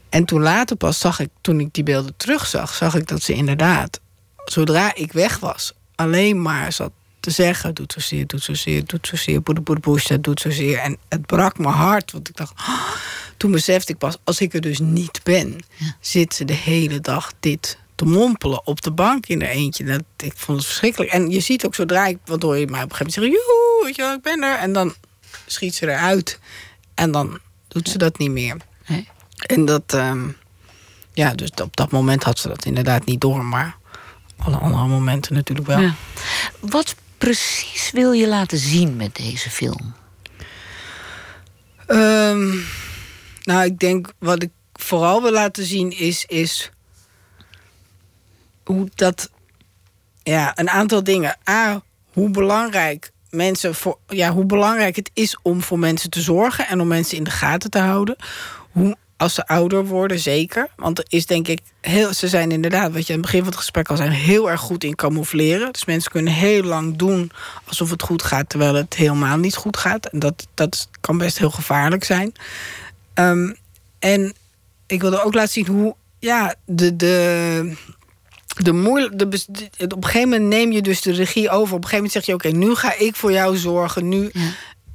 En 0.10 0.26
toen 0.26 0.42
later 0.42 0.76
pas 0.76 1.00
zag 1.00 1.20
ik, 1.20 1.30
toen 1.42 1.60
ik 1.60 1.74
die 1.74 1.84
beelden 1.84 2.14
terugzag, 2.18 2.74
zag 2.74 2.96
ik 2.96 3.08
dat 3.08 3.22
ze 3.22 3.34
inderdaad, 3.34 4.00
zodra 4.46 4.96
ik 4.96 5.12
weg 5.12 5.40
was, 5.40 5.74
alleen 5.96 6.42
maar 6.42 6.72
zat 6.72 6.92
te 7.20 7.32
zeggen: 7.32 7.74
doet 7.74 7.94
zozeer, 7.94 8.28
doet 8.28 8.44
zozeer, 8.44 8.86
doet 8.86 9.08
zozeer, 9.08 9.42
boede 9.42 9.62
boede 9.62 9.82
boes, 9.82 10.08
dat 10.08 10.24
doet 10.24 10.40
zozeer. 10.40 10.78
En 10.78 10.98
het 11.10 11.26
brak 11.26 11.58
mijn 11.58 11.74
hart, 11.74 12.12
want 12.12 12.30
ik 12.30 12.36
dacht, 12.36 12.54
oh, 12.60 12.90
toen 13.38 13.52
besefte 13.52 13.92
ik 13.92 13.98
pas, 13.98 14.18
als 14.24 14.42
ik 14.42 14.54
er 14.54 14.62
dus 14.62 14.80
niet 14.80 15.20
ben, 15.24 15.60
zit 16.00 16.34
ze 16.34 16.46
de 16.46 16.54
hele 16.54 17.00
dag 17.00 17.32
dit 17.40 17.78
te 17.96 18.06
mompelen 18.06 18.68
op 18.68 18.82
de 18.82 18.92
bank 18.92 19.26
in 19.26 19.42
er 19.42 19.50
eentje. 19.50 19.84
Dat, 19.84 20.04
ik 20.18 20.34
vond 20.36 20.58
het 20.58 20.68
verschrikkelijk. 20.68 21.12
En 21.12 21.30
je 21.30 21.40
ziet 21.40 21.66
ook 21.66 21.76
zodra 21.76 22.06
ik, 22.06 22.18
wat 22.26 22.42
hoor 22.42 22.58
je 22.58 22.68
mij 22.68 22.84
op 22.84 22.90
een 22.92 22.96
gegeven 22.96 23.22
moment 23.22 23.34
zeggen, 23.34 23.56
joehoe, 23.56 23.86
weet 23.86 23.96
je 23.96 24.02
wel, 24.02 24.14
ik 24.14 24.22
ben 24.22 24.44
er. 24.44 24.58
En 24.58 24.74
dan 24.74 24.94
schiet 25.46 25.76
ze 25.76 25.88
eruit. 25.88 26.40
En 26.94 27.12
dan 27.12 27.40
doet 27.68 27.90
ze 27.90 27.98
dat 27.98 28.18
niet 28.18 28.32
meer. 28.32 28.58
Nee. 28.88 29.08
En 29.36 29.66
dat, 29.66 29.94
um, 29.94 30.38
ja, 31.14 31.34
dus 31.34 31.50
op 31.62 31.76
dat 31.76 31.92
moment 31.92 32.24
had 32.24 32.40
ze 32.40 32.48
dat 32.48 32.66
inderdaad 32.66 33.06
niet 33.06 33.22
door. 33.22 33.46
Maar 33.46 33.78
alle 34.38 34.58
andere 34.58 34.88
momenten 34.88 35.34
natuurlijk 35.34 35.68
wel. 35.68 35.80
Ja. 35.80 35.96
Wat 36.60 36.96
precies 37.18 37.92
wil 37.92 38.12
je 38.12 38.28
laten 38.28 38.58
zien 38.58 38.96
met 38.96 39.16
deze 39.16 39.50
film? 39.50 39.94
Um, 41.88 42.66
nou, 43.44 43.66
ik 43.66 43.80
denk 43.80 44.14
wat 44.20 44.44
ik 44.44 44.50
vooral 44.74 45.22
wil 45.22 45.32
laten 45.32 45.66
zien 45.66 45.92
is, 45.98 46.26
is 46.26 46.70
hoe 48.66 48.90
dat. 48.96 49.30
Ja, 50.24 50.52
een 50.56 50.70
aantal 50.70 51.04
dingen. 51.04 51.38
A, 51.50 51.82
hoe 52.14 52.30
belangrijk 52.30 53.12
mensen 53.30 53.76
voor. 53.76 53.98
Ja, 54.08 54.32
hoe 54.32 54.46
belangrijk 54.46 54.96
het 54.96 55.12
is 55.14 55.38
om 55.42 55.62
voor 55.62 55.80
mensen 55.80 56.10
te 56.10 56.22
zorgen 56.22 56.68
en 56.68 56.82
om 56.82 56.88
mensen 56.88 57.18
in 57.18 57.24
de 57.24 57.32
gaten 57.32 57.70
te 57.70 57.80
houden. 57.80 58.16
Hoe 58.72 58.98
als 59.18 59.34
ze 59.34 59.48
ouder 59.48 59.86
worden, 59.86 60.20
zeker. 60.20 60.70
Want 60.76 60.98
er 60.98 61.06
is 61.08 61.26
denk 61.26 61.48
ik 61.48 61.60
heel. 61.82 62.14
Ze 62.14 62.28
zijn 62.28 62.52
inderdaad, 62.52 62.92
wat 62.92 63.08
je 63.08 63.14
aan 63.14 63.20
het 63.20 63.26
begin 63.26 63.40
van 63.40 63.50
het 63.50 63.58
gesprek 63.58 63.90
al 63.90 63.98
zijn, 63.98 64.12
heel 64.12 64.50
erg 64.50 64.62
goed 64.62 64.84
in 64.84 64.96
camoufleren. 64.96 65.74
Dus 65.74 65.86
mensen 65.86 66.12
kunnen 66.12 66.34
heel 66.34 66.64
lang 66.64 66.98
doen 66.98 67.32
alsof 67.64 67.90
het 67.90 68.02
goed 68.02 68.24
gaat, 68.24 68.50
terwijl 68.50 68.74
het 68.74 68.94
helemaal 68.94 69.38
niet 69.38 69.56
goed 69.56 69.78
gaat. 69.78 70.06
En 70.06 70.20
dat, 70.20 70.48
dat 70.54 70.90
kan 71.02 71.18
best 71.18 71.38
heel 71.38 71.52
gevaarlijk 71.52 72.04
zijn. 72.04 72.34
Um, 73.14 73.56
en 74.00 74.34
ik 74.88 75.02
wilde 75.02 75.24
ook 75.24 75.34
laten 75.34 75.52
zien 75.52 75.68
hoe. 75.68 75.96
Ja, 76.20 76.56
de, 76.66 76.96
de, 76.96 77.76
de 78.56 78.74
moeilijk, 78.74 79.20
de, 79.20 79.26
op 79.84 79.96
een 79.96 80.06
gegeven 80.06 80.30
moment 80.30 80.50
neem 80.50 80.72
je 80.72 80.82
dus 80.82 81.02
de 81.02 81.12
regie 81.12 81.50
over. 81.50 81.76
Op 81.76 81.84
een 81.84 81.90
gegeven 81.90 81.96
moment 81.96 82.12
zeg 82.12 82.26
je: 82.26 82.34
Oké, 82.34 82.50
nu 82.50 82.76
ga 82.76 82.98
ik 82.98 83.16
voor 83.16 83.32
jou 83.32 83.58
zorgen. 83.58 84.10
Nu, 84.10 84.32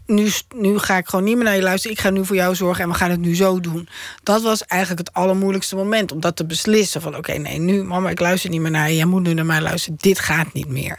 nu, 0.06 0.30
nu 0.56 0.78
ga 0.78 0.96
ik 0.96 1.08
gewoon 1.08 1.24
niet 1.24 1.34
meer 1.34 1.44
naar 1.44 1.56
je 1.56 1.62
luisteren. 1.62 1.96
Ik 1.96 2.02
ga 2.02 2.10
nu 2.10 2.26
voor 2.26 2.36
jou 2.36 2.54
zorgen 2.54 2.84
en 2.84 2.90
we 2.90 2.96
gaan 2.96 3.10
het 3.10 3.20
nu 3.20 3.36
zo 3.36 3.60
doen. 3.60 3.88
Dat 4.22 4.42
was 4.42 4.64
eigenlijk 4.64 5.08
het 5.08 5.16
allermoeilijkste 5.16 5.76
moment. 5.76 6.12
Om 6.12 6.20
dat 6.20 6.36
te 6.36 6.46
beslissen: 6.46 7.00
van 7.00 7.16
oké, 7.16 7.32
nee, 7.32 7.58
nu, 7.58 7.84
mama, 7.84 8.10
ik 8.10 8.20
luister 8.20 8.50
niet 8.50 8.60
meer 8.60 8.70
naar 8.70 8.88
je. 8.88 8.96
Jij 8.96 9.04
moet 9.04 9.22
nu 9.22 9.34
naar 9.34 9.46
mij 9.46 9.60
luisteren. 9.60 9.98
Dit 10.00 10.18
gaat 10.18 10.52
niet 10.52 10.68
meer. 10.68 10.98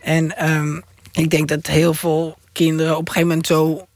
En 0.00 0.50
um, 0.50 0.82
ik 1.12 1.30
denk 1.30 1.48
dat 1.48 1.66
heel 1.66 1.94
veel 1.94 2.38
kinderen 2.52 2.92
op 2.92 3.06
een 3.06 3.12
gegeven 3.12 3.28
moment 3.28 3.46
zo 3.46 3.86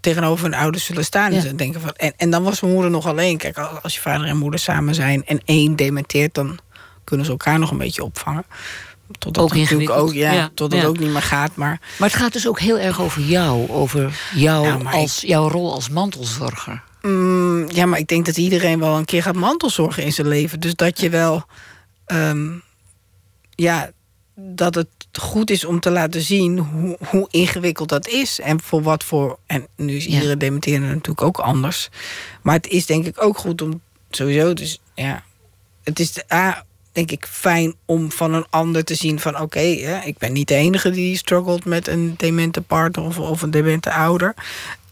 tegenover 0.00 0.44
hun 0.44 0.54
ouders 0.54 0.84
zullen 0.84 1.04
staan. 1.04 1.32
En, 1.32 1.56
denken 1.56 1.80
van, 1.80 1.92
en, 1.92 2.12
en 2.16 2.30
dan 2.30 2.42
was 2.42 2.60
mijn 2.60 2.72
moeder 2.72 2.90
nog 2.90 3.06
alleen. 3.06 3.36
Kijk, 3.36 3.58
als 3.58 3.94
je 3.94 4.00
vader 4.00 4.26
en 4.26 4.36
moeder 4.36 4.60
samen 4.60 4.94
zijn 4.94 5.26
en 5.26 5.40
één 5.44 5.76
dementeert, 5.76 6.34
dan 6.34 6.58
kunnen 7.12 7.30
ze 7.30 7.32
elkaar 7.32 7.58
nog 7.58 7.70
een 7.70 7.78
beetje 7.78 8.04
opvangen. 8.04 8.44
Totdat 9.18 9.44
ook 9.44 9.54
natuurlijk 9.54 9.90
ook, 9.90 10.12
ja, 10.12 10.32
ja 10.32 10.50
tot 10.54 10.72
het 10.72 10.84
ook 10.84 10.98
niet 10.98 11.10
meer 11.10 11.22
gaat. 11.22 11.56
Maar... 11.56 11.80
maar 11.98 12.08
het 12.08 12.18
gaat 12.18 12.32
dus 12.32 12.48
ook 12.48 12.60
heel 12.60 12.78
erg 12.78 13.00
over 13.00 13.22
jou. 13.22 13.70
Over 13.70 14.20
jou 14.34 14.84
als, 14.86 15.20
jouw 15.20 15.48
rol 15.48 15.72
als 15.72 15.88
mantelzorger. 15.88 16.82
Mm, 17.02 17.70
ja, 17.70 17.86
maar 17.86 17.98
ik 17.98 18.06
denk 18.06 18.26
dat 18.26 18.36
iedereen 18.36 18.78
wel 18.78 18.96
een 18.96 19.04
keer 19.04 19.22
gaat 19.22 19.34
mantelzorgen 19.34 20.02
in 20.02 20.12
zijn 20.12 20.28
leven. 20.28 20.60
Dus 20.60 20.74
dat 20.74 21.00
je 21.00 21.10
wel. 21.10 21.44
Um, 22.06 22.62
ja, 23.54 23.90
dat 24.34 24.74
het 24.74 24.88
goed 25.12 25.50
is 25.50 25.64
om 25.64 25.80
te 25.80 25.90
laten 25.90 26.22
zien 26.22 26.58
hoe, 26.58 26.96
hoe 27.08 27.28
ingewikkeld 27.30 27.88
dat 27.88 28.08
is. 28.08 28.40
En 28.40 28.60
voor 28.60 28.82
wat 28.82 29.04
voor. 29.04 29.38
En 29.46 29.66
nu 29.76 29.96
is 29.96 30.06
iedere 30.06 30.50
ja. 30.60 30.78
natuurlijk 30.78 31.22
ook 31.22 31.38
anders. 31.38 31.88
Maar 32.42 32.54
het 32.54 32.66
is 32.66 32.86
denk 32.86 33.06
ik 33.06 33.22
ook 33.22 33.38
goed 33.38 33.62
om 33.62 33.80
sowieso. 34.10 34.54
Dus 34.54 34.80
ja, 34.94 35.22
het 35.82 36.00
is 36.00 36.12
de, 36.12 36.24
A, 36.32 36.64
denk 36.92 37.10
ik 37.10 37.26
fijn 37.26 37.74
om 37.86 38.12
van 38.12 38.34
een 38.34 38.46
ander 38.50 38.84
te 38.84 38.94
zien 38.94 39.20
van 39.20 39.40
oké, 39.40 39.60
ik 40.04 40.18
ben 40.18 40.32
niet 40.32 40.48
de 40.48 40.54
enige 40.54 40.90
die 40.90 41.16
struggelt 41.16 41.64
met 41.64 41.88
een 41.88 42.14
demente 42.16 42.60
partner 42.60 43.04
of, 43.04 43.18
of 43.18 43.42
een 43.42 43.50
demente 43.50 43.92
ouder. 43.92 44.34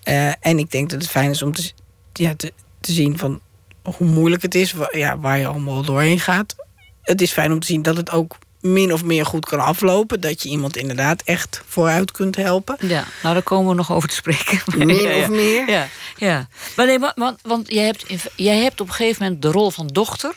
Uh, 0.05 0.33
en 0.41 0.59
ik 0.59 0.71
denk 0.71 0.91
dat 0.91 1.01
het 1.01 1.11
fijn 1.11 1.31
is 1.31 1.43
om 1.43 1.53
te, 1.53 1.73
ja, 2.13 2.35
te, 2.37 2.53
te 2.81 2.93
zien 2.93 3.19
van 3.19 3.41
hoe 3.83 4.07
moeilijk 4.07 4.43
het 4.43 4.55
is, 4.55 4.73
waar, 4.73 4.99
ja, 4.99 5.19
waar 5.19 5.39
je 5.39 5.47
allemaal 5.47 5.83
doorheen 5.83 6.21
gaat. 6.21 6.57
Het 7.03 7.21
is 7.21 7.33
fijn 7.33 7.53
om 7.53 7.61
te 7.61 7.67
zien 7.67 7.83
dat 7.83 7.97
het 7.97 8.11
ook 8.11 8.37
min 8.61 8.93
of 8.93 9.05
meer 9.05 9.27
goed 9.27 9.47
kan 9.47 9.61
aflopen. 9.61 10.21
Dat 10.21 10.43
je 10.43 10.49
iemand 10.49 10.77
inderdaad 10.77 11.23
echt 11.23 11.63
vooruit 11.67 12.13
kunt 12.13 12.37
helpen. 12.37 12.77
Ja, 12.81 13.05
nou 13.23 13.35
daar 13.35 13.43
komen 13.43 13.71
we 13.71 13.75
nog 13.75 13.93
over 13.93 14.09
te 14.09 14.15
spreken. 14.15 14.61
Min 14.87 15.23
of 15.23 15.29
meer? 15.29 15.71
Ja, 15.71 15.89
ja. 16.17 16.49
Maar 16.77 16.87
nee, 16.87 16.99
want, 16.99 17.39
want 17.43 17.73
jij, 17.73 17.85
hebt, 17.85 18.05
jij 18.37 18.59
hebt 18.59 18.81
op 18.81 18.89
een 18.89 18.95
gegeven 18.95 19.23
moment 19.23 19.43
de 19.43 19.51
rol 19.51 19.71
van 19.71 19.87
dochter 19.87 20.35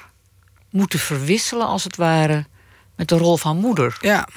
moeten 0.73 0.99
verwisselen, 0.99 1.67
als 1.67 1.83
het 1.83 1.95
ware, 1.95 2.45
met 2.95 3.07
de 3.07 3.17
rol 3.17 3.37
van 3.37 3.57
moeder. 3.57 3.97
Ja. 4.01 4.27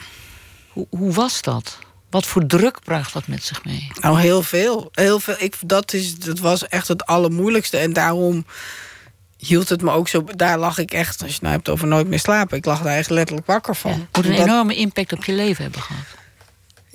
Hoe, 0.69 0.87
hoe 0.91 1.13
was 1.13 1.43
dat? 1.43 1.79
Wat 2.11 2.27
voor 2.27 2.47
druk 2.47 2.81
bracht 2.85 3.13
dat 3.13 3.27
met 3.27 3.45
zich 3.45 3.65
mee? 3.65 3.91
Nou, 4.01 4.21
heel 4.21 4.43
veel. 4.43 4.89
Heel 4.93 5.21
veel. 5.21 5.35
Ik, 5.39 5.57
dat, 5.67 5.93
is, 5.93 6.19
dat 6.19 6.39
was 6.39 6.69
echt 6.69 6.89
het 6.89 7.07
allermoeilijkste. 7.07 7.77
En 7.77 7.93
daarom 7.93 8.47
hield 9.37 9.69
het 9.69 9.83
me 9.83 9.91
ook 9.91 10.09
zo. 10.09 10.25
Daar 10.25 10.59
lag 10.59 10.79
ik 10.79 10.93
echt, 10.93 11.23
als 11.23 11.33
je 11.33 11.39
nou 11.41 11.55
hebt 11.55 11.69
over 11.69 11.87
nooit 11.87 12.07
meer 12.07 12.19
slapen. 12.19 12.57
Ik 12.57 12.65
lag 12.65 12.83
daar 12.83 12.97
echt 12.97 13.11
letterlijk 13.11 13.47
wakker 13.47 13.77
van. 13.77 13.91
Ja, 13.91 14.07
moet 14.13 14.25
een 14.25 14.33
enorme 14.33 14.75
impact 14.75 15.13
op 15.13 15.25
je 15.25 15.33
leven 15.33 15.63
hebben 15.63 15.83
gehad. 15.83 16.05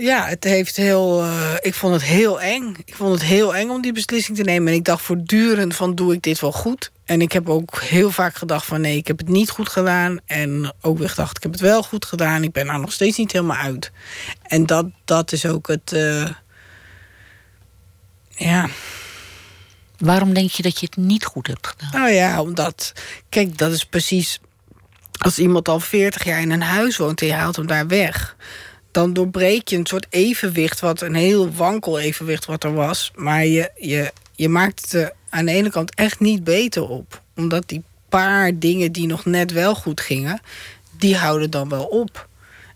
Ja, 0.01 0.25
het 0.25 0.43
heeft 0.43 0.75
heel. 0.75 1.23
Uh, 1.23 1.53
ik 1.59 1.73
vond 1.73 1.93
het 1.93 2.03
heel 2.03 2.41
eng. 2.41 2.75
Ik 2.85 2.95
vond 2.95 3.13
het 3.13 3.23
heel 3.23 3.55
eng 3.55 3.69
om 3.69 3.81
die 3.81 3.93
beslissing 3.93 4.37
te 4.37 4.43
nemen. 4.43 4.67
En 4.67 4.73
ik 4.77 4.85
dacht 4.85 5.01
voortdurend 5.01 5.75
van 5.75 5.95
doe 5.95 6.13
ik 6.13 6.21
dit 6.21 6.39
wel 6.39 6.51
goed? 6.51 6.91
En 7.05 7.21
ik 7.21 7.31
heb 7.31 7.49
ook 7.49 7.81
heel 7.81 8.11
vaak 8.11 8.35
gedacht 8.35 8.65
van 8.65 8.81
nee, 8.81 8.97
ik 8.97 9.07
heb 9.07 9.17
het 9.17 9.27
niet 9.27 9.49
goed 9.49 9.69
gedaan. 9.69 10.19
En 10.25 10.73
ook 10.81 10.97
weer 10.97 11.09
gedacht, 11.09 11.37
ik 11.37 11.43
heb 11.43 11.51
het 11.51 11.61
wel 11.61 11.83
goed 11.83 12.05
gedaan. 12.05 12.43
Ik 12.43 12.51
ben 12.51 12.67
er 12.67 12.79
nog 12.79 12.91
steeds 12.91 13.17
niet 13.17 13.31
helemaal 13.31 13.57
uit. 13.57 13.91
En 14.41 14.65
dat, 14.65 14.85
dat 15.05 15.31
is 15.31 15.45
ook 15.45 15.67
het. 15.67 15.91
Uh, 15.93 16.29
ja. 18.29 18.69
Waarom 19.97 20.33
denk 20.33 20.49
je 20.49 20.63
dat 20.63 20.79
je 20.79 20.85
het 20.85 20.97
niet 20.97 21.25
goed 21.25 21.47
hebt 21.47 21.67
gedaan? 21.67 22.01
Nou 22.01 22.11
ja, 22.13 22.41
omdat. 22.41 22.93
Kijk, 23.29 23.57
dat 23.57 23.71
is 23.71 23.85
precies. 23.85 24.39
Als 25.17 25.39
iemand 25.39 25.67
al 25.67 25.79
40 25.79 26.23
jaar 26.23 26.41
in 26.41 26.51
een 26.51 26.61
huis 26.61 26.97
woont 26.97 27.21
en 27.21 27.27
je 27.27 27.33
haalt 27.33 27.55
hem 27.55 27.67
daar 27.67 27.87
weg 27.87 28.35
dan 28.91 29.13
doorbreek 29.13 29.67
je 29.67 29.77
een 29.77 29.85
soort 29.85 30.05
evenwicht, 30.09 30.79
wat 30.79 31.01
een 31.01 31.15
heel 31.15 31.51
wankel 31.51 31.99
evenwicht 31.99 32.45
wat 32.45 32.63
er 32.63 32.73
was. 32.73 33.11
Maar 33.15 33.45
je, 33.45 33.71
je, 33.75 34.11
je 34.35 34.49
maakt 34.49 34.81
het 34.81 34.93
er 34.93 35.13
aan 35.29 35.45
de 35.45 35.51
ene 35.51 35.69
kant 35.69 35.95
echt 35.95 36.19
niet 36.19 36.43
beter 36.43 36.87
op. 36.87 37.21
Omdat 37.35 37.63
die 37.67 37.83
paar 38.09 38.59
dingen 38.59 38.91
die 38.91 39.07
nog 39.07 39.25
net 39.25 39.51
wel 39.51 39.75
goed 39.75 40.01
gingen, 40.01 40.41
die 40.97 41.17
houden 41.17 41.49
dan 41.49 41.69
wel 41.69 41.83
op. 41.85 42.27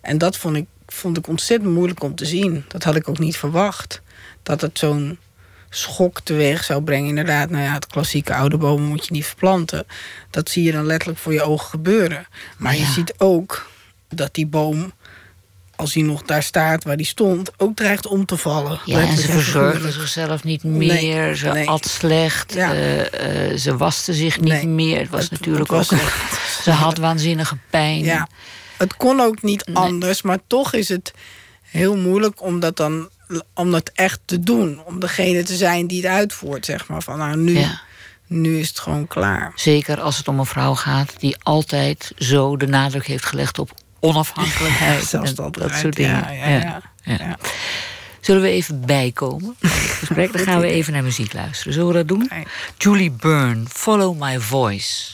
En 0.01 0.17
dat 0.17 0.38
vond 0.38 0.56
ik, 0.56 0.65
vond 0.88 1.17
ik 1.17 1.28
ontzettend 1.28 1.73
moeilijk 1.73 2.04
om 2.04 2.15
te 2.15 2.25
zien. 2.25 2.65
Dat 2.67 2.84
had 2.84 2.95
ik 2.95 3.10
ook 3.10 3.19
niet 3.19 3.38
verwacht. 3.38 4.01
Dat 4.43 4.62
het 4.62 4.80
zo'n 4.80 5.17
schok 5.69 6.19
teweeg 6.21 6.63
zou 6.63 6.84
brengen. 6.84 7.10
Inderdaad, 7.10 7.49
nou 7.49 7.63
ja, 7.63 7.73
het 7.73 7.88
klassieke 7.88 8.36
oude 8.36 8.58
bomen 8.58 8.88
moet 8.88 9.06
je 9.06 9.12
niet 9.12 9.25
verplanten. 9.25 9.86
Dat 10.30 10.49
zie 10.49 10.63
je 10.63 10.71
dan 10.71 10.86
letterlijk 10.86 11.19
voor 11.19 11.34
je 11.34 11.41
ogen 11.41 11.69
gebeuren. 11.69 12.28
Maar 12.58 12.75
je 12.75 12.86
ziet 12.86 13.13
ook 13.17 13.69
dat 14.10 14.34
die 14.34 14.47
boom 14.47 14.93
als 15.76 15.94
hij 15.94 16.04
nog 16.04 16.22
daar 16.22 16.44
staat 16.44 16.84
waar 16.84 16.96
hij 16.96 17.04
stond, 17.04 17.52
ook 17.58 17.76
dreigt 17.76 18.08
om 18.08 18.26
te 18.26 18.38
vallen. 18.38 18.80
Ja, 18.86 19.00
en 19.00 19.18
ze 19.18 19.32
verzorgde 19.32 19.92
zichzelf 19.92 20.44
niet 20.44 20.64
meer. 20.64 21.36
ze 21.36 21.48
nee. 21.48 21.70
at 21.70 21.86
slecht. 21.86 22.54
Ja. 22.54 22.74
Uh, 22.74 22.98
uh, 22.98 23.58
ze 23.58 23.78
waste 23.78 24.14
zich 24.14 24.40
niet 24.40 24.54
nee, 24.54 24.68
meer. 24.68 25.00
Het 25.00 25.10
was 25.10 25.24
het, 25.24 25.32
natuurlijk 25.32 25.72
het 25.72 25.90
was 25.90 25.94
ook. 25.94 26.14
ze 26.64 26.72
had 26.72 26.98
waanzinnige 26.98 27.58
pijn. 27.70 28.04
Ja. 28.04 28.28
Het 28.78 28.98
kon 28.98 29.20
ook 29.20 29.42
niet 29.42 29.66
anders, 29.74 30.22
maar 30.22 30.40
toch 30.48 30.74
is 30.74 30.90
het 30.90 31.14
heel 31.62 31.98
moeilijk 31.98 32.42
om 32.42 32.60
dat 32.60 32.78
dan 32.78 33.10
om 33.54 33.72
dat 33.72 33.92
echt 33.94 34.20
te 34.26 34.40
doen. 34.40 34.82
Om 34.86 35.00
degene 35.00 35.44
te 35.44 35.56
zijn 35.56 35.88
die 35.88 36.02
het 36.02 36.12
uitvoert, 36.12 36.66
zeg 36.66 36.88
maar. 36.88 37.02
Van 37.02 37.18
nou, 37.18 37.38
nu, 37.38 37.66
nu 38.28 38.60
is 38.60 38.68
het 38.68 38.80
gewoon 38.80 39.08
klaar. 39.08 39.52
Zeker 39.56 40.02
als 40.02 40.18
het 40.18 40.28
om 40.28 40.40
een 40.40 40.46
vrouw 40.46 40.76
gaat 40.76 41.14
die 41.20 41.36
altijd 41.44 42.12
zo 42.18 42.58
de 42.58 42.68
nadruk 42.68 43.06
heeft 43.06 43.26
gelegd 43.26 43.60
op 43.60 43.72
onafhankelijkheid. 44.06 45.12
Dat, 45.12 45.72
soort 45.74 45.96
dingen. 45.96 46.34
Ja, 46.36 46.48
ja, 46.50 46.82
ja, 47.04 47.38
Zullen 48.20 48.41
we 48.41 48.50
even 48.50 48.86
bijkomen? 48.86 49.56
gesprek? 50.00 50.34
Dan 50.34 50.41
gaan 50.41 50.60
we 50.60 50.68
even 50.68 50.94
naar 50.94 51.04
muziek 51.04 51.34
luisteren. 51.34 51.74
Zullen 51.74 51.88
we 51.88 51.94
dat 51.94 52.08
doen? 52.08 52.32
Julie 52.78 53.12
Byrne, 53.12 53.63
Follow 53.68 54.22
My 54.22 54.39
Voice. 54.39 55.13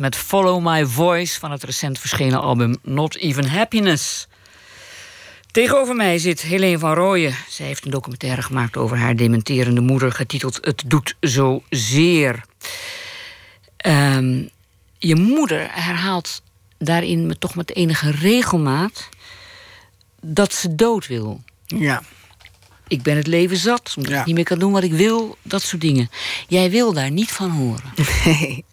met 0.00 0.16
Follow 0.16 0.66
My 0.66 0.84
Voice 0.86 1.38
van 1.38 1.50
het 1.50 1.62
recent 1.62 1.98
verschenen 1.98 2.40
album 2.40 2.76
Not 2.82 3.16
Even 3.16 3.48
Happiness. 3.48 4.28
Tegenover 5.50 5.94
mij 5.94 6.18
zit 6.18 6.40
Helene 6.40 6.78
van 6.78 6.94
Rooyen. 6.94 7.34
Zij 7.48 7.66
heeft 7.66 7.84
een 7.84 7.90
documentaire 7.90 8.42
gemaakt 8.42 8.76
over 8.76 8.96
haar 8.96 9.16
dementerende 9.16 9.80
moeder, 9.80 10.12
getiteld 10.12 10.58
Het 10.60 10.82
doet 10.86 11.16
zo 11.20 11.62
zeer. 11.70 12.44
Um, 13.86 14.48
je 14.98 15.16
moeder 15.16 15.68
herhaalt 15.70 16.42
daarin 16.78 17.26
met, 17.26 17.40
toch 17.40 17.54
met 17.54 17.74
enige 17.74 18.10
regelmaat 18.10 19.08
dat 20.20 20.52
ze 20.52 20.74
dood 20.74 21.06
wil. 21.06 21.40
Ja. 21.66 22.02
Ik 22.90 23.02
ben 23.02 23.16
het 23.16 23.26
leven 23.26 23.56
zat, 23.56 23.94
omdat 23.96 24.12
ik 24.12 24.24
niet 24.24 24.34
meer 24.34 24.44
kan 24.44 24.58
doen 24.58 24.72
wat 24.72 24.82
ik 24.82 24.92
wil, 24.92 25.36
dat 25.42 25.62
soort 25.62 25.80
dingen. 25.80 26.10
Jij 26.48 26.70
wil 26.70 26.92
daar 26.92 27.10
niet 27.10 27.30
van 27.30 27.50
horen. 27.50 27.92
Nee, 28.24 28.64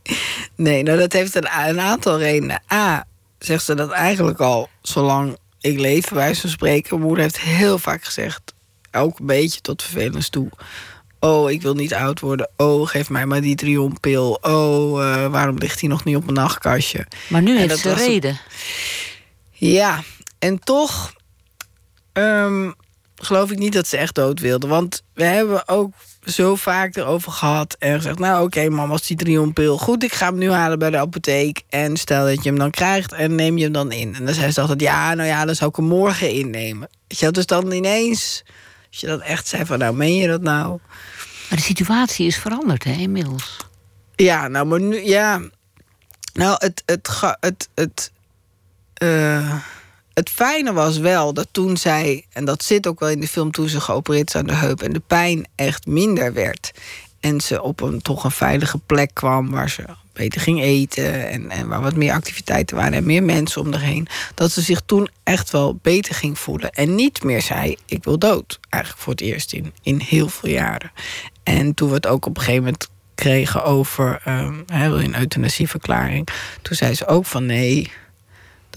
nee 0.55 0.83
nou 0.83 0.97
dat 0.97 1.13
heeft 1.13 1.35
een, 1.35 1.47
een 1.67 1.79
aantal 1.79 2.17
redenen. 2.17 2.61
A, 2.73 3.05
zegt 3.39 3.63
ze 3.63 3.75
dat 3.75 3.91
eigenlijk 3.91 4.39
al 4.39 4.69
zolang 4.81 5.37
ik 5.61 5.79
leef, 5.79 6.09
wij 6.09 6.35
van 6.35 6.49
spreken. 6.49 6.95
Mijn 6.95 7.07
moeder 7.07 7.23
heeft 7.23 7.39
heel 7.39 7.79
vaak 7.79 8.03
gezegd, 8.03 8.53
ook 8.91 9.19
een 9.19 9.25
beetje 9.25 9.61
tot 9.61 9.83
vervelens 9.83 10.29
toe. 10.29 10.49
Oh, 11.19 11.51
ik 11.51 11.61
wil 11.61 11.73
niet 11.73 11.93
oud 11.93 12.19
worden. 12.19 12.49
Oh, 12.55 12.87
geef 12.87 13.09
mij 13.09 13.25
maar 13.25 13.41
die 13.41 13.55
triompil. 13.55 14.37
Oh, 14.41 15.01
uh, 15.01 15.27
waarom 15.27 15.57
ligt 15.57 15.79
hij 15.79 15.89
nog 15.89 16.03
niet 16.03 16.15
op 16.15 16.23
mijn 16.23 16.35
nachtkastje? 16.35 17.07
Maar 17.29 17.41
nu 17.41 17.57
heeft 17.57 17.77
ze 17.77 17.93
reden. 17.93 18.39
Ja, 19.51 20.03
en 20.39 20.59
toch 20.59 21.13
um, 22.13 22.75
geloof 23.21 23.51
ik 23.51 23.57
niet 23.57 23.73
dat 23.73 23.87
ze 23.87 23.97
echt 23.97 24.15
dood 24.15 24.39
wilde. 24.39 24.67
Want 24.67 25.03
we 25.13 25.23
hebben 25.23 25.67
ook 25.67 25.93
zo 26.25 26.55
vaak 26.55 26.95
erover 26.95 27.31
gehad 27.31 27.75
en 27.79 27.95
gezegd... 27.95 28.19
nou 28.19 28.35
oké, 28.35 28.43
okay, 28.43 28.67
mama, 28.67 28.91
als 28.91 29.07
die 29.07 29.17
triompil... 29.17 29.77
goed, 29.77 30.03
ik 30.03 30.13
ga 30.13 30.25
hem 30.25 30.37
nu 30.37 30.51
halen 30.51 30.79
bij 30.79 30.89
de 30.89 30.97
apotheek... 30.97 31.63
en 31.69 31.97
stel 31.97 32.25
dat 32.25 32.43
je 32.43 32.49
hem 32.49 32.59
dan 32.59 32.71
krijgt 32.71 33.13
en 33.13 33.35
neem 33.35 33.57
je 33.57 33.63
hem 33.63 33.73
dan 33.73 33.91
in. 33.91 34.15
En 34.15 34.25
dan 34.25 34.33
zei 34.33 34.51
ze 34.51 34.61
altijd, 34.61 34.81
ja, 34.81 35.13
nou 35.13 35.27
ja, 35.27 35.45
dan 35.45 35.55
zou 35.55 35.69
ik 35.69 35.75
hem 35.75 35.85
morgen 35.85 36.31
innemen. 36.31 36.89
Weet 37.07 37.19
je, 37.19 37.31
dus 37.31 37.45
dan 37.45 37.71
ineens... 37.71 38.43
als 38.89 38.99
je 38.99 39.07
dat 39.07 39.21
echt 39.21 39.47
zei 39.47 39.65
van, 39.65 39.77
nou, 39.77 39.95
meen 39.95 40.15
je 40.15 40.27
dat 40.27 40.41
nou? 40.41 40.79
Maar 41.49 41.57
de 41.57 41.63
situatie 41.63 42.27
is 42.27 42.37
veranderd, 42.37 42.83
hè, 42.83 42.91
inmiddels. 42.91 43.57
Ja, 44.15 44.47
nou, 44.47 44.65
maar 44.65 44.81
nu, 44.81 45.05
ja... 45.05 45.41
Nou, 46.33 46.55
het, 46.57 46.83
het, 46.85 47.09
het, 47.21 47.39
het, 47.39 47.69
het 47.75 48.11
uh, 49.03 49.55
het 50.17 50.29
fijne 50.29 50.73
was 50.73 50.97
wel 50.97 51.33
dat 51.33 51.47
toen 51.51 51.77
zij, 51.77 52.25
en 52.33 52.45
dat 52.45 52.63
zit 52.63 52.87
ook 52.87 52.99
wel 52.99 53.09
in 53.09 53.19
de 53.19 53.27
film, 53.27 53.51
toen 53.51 53.69
ze 53.69 53.81
geopereerd 53.81 54.27
is 54.27 54.35
aan 54.35 54.47
de 54.47 54.53
heup 54.53 54.81
en 54.81 54.93
de 54.93 55.01
pijn 55.07 55.47
echt 55.55 55.85
minder 55.85 56.33
werd. 56.33 56.71
En 57.19 57.41
ze 57.41 57.61
op 57.61 57.81
een 57.81 58.01
toch 58.01 58.23
een 58.23 58.31
veilige 58.31 58.77
plek 58.77 59.09
kwam 59.13 59.49
waar 59.49 59.69
ze 59.69 59.83
beter 60.13 60.41
ging 60.41 60.61
eten 60.61 61.29
en, 61.29 61.49
en 61.49 61.67
waar 61.67 61.81
wat 61.81 61.95
meer 61.95 62.13
activiteiten 62.13 62.75
waren 62.75 62.93
en 62.93 63.05
meer 63.05 63.23
mensen 63.23 63.61
om 63.61 63.73
heen. 63.73 64.07
Dat 64.33 64.51
ze 64.51 64.61
zich 64.61 64.81
toen 64.85 65.09
echt 65.23 65.51
wel 65.51 65.79
beter 65.81 66.15
ging 66.15 66.39
voelen. 66.39 66.71
En 66.71 66.95
niet 66.95 67.23
meer 67.23 67.41
zei: 67.41 67.77
Ik 67.85 68.03
wil 68.03 68.19
dood. 68.19 68.59
Eigenlijk 68.69 69.03
voor 69.03 69.13
het 69.13 69.21
eerst 69.21 69.53
in, 69.53 69.73
in 69.81 69.99
heel 69.99 70.29
veel 70.29 70.49
jaren. 70.49 70.91
En 71.43 71.73
toen 71.73 71.89
we 71.89 71.95
het 71.95 72.07
ook 72.07 72.25
op 72.25 72.37
een 72.37 72.43
gegeven 72.43 72.63
moment 72.63 72.89
kregen 73.15 73.63
over 73.63 74.21
um, 74.27 74.63
een 74.67 75.19
euthanasieverklaring. 75.19 76.27
Toen 76.61 76.75
zei 76.75 76.93
ze 76.93 77.07
ook 77.07 77.25
van 77.25 77.45
nee 77.45 77.91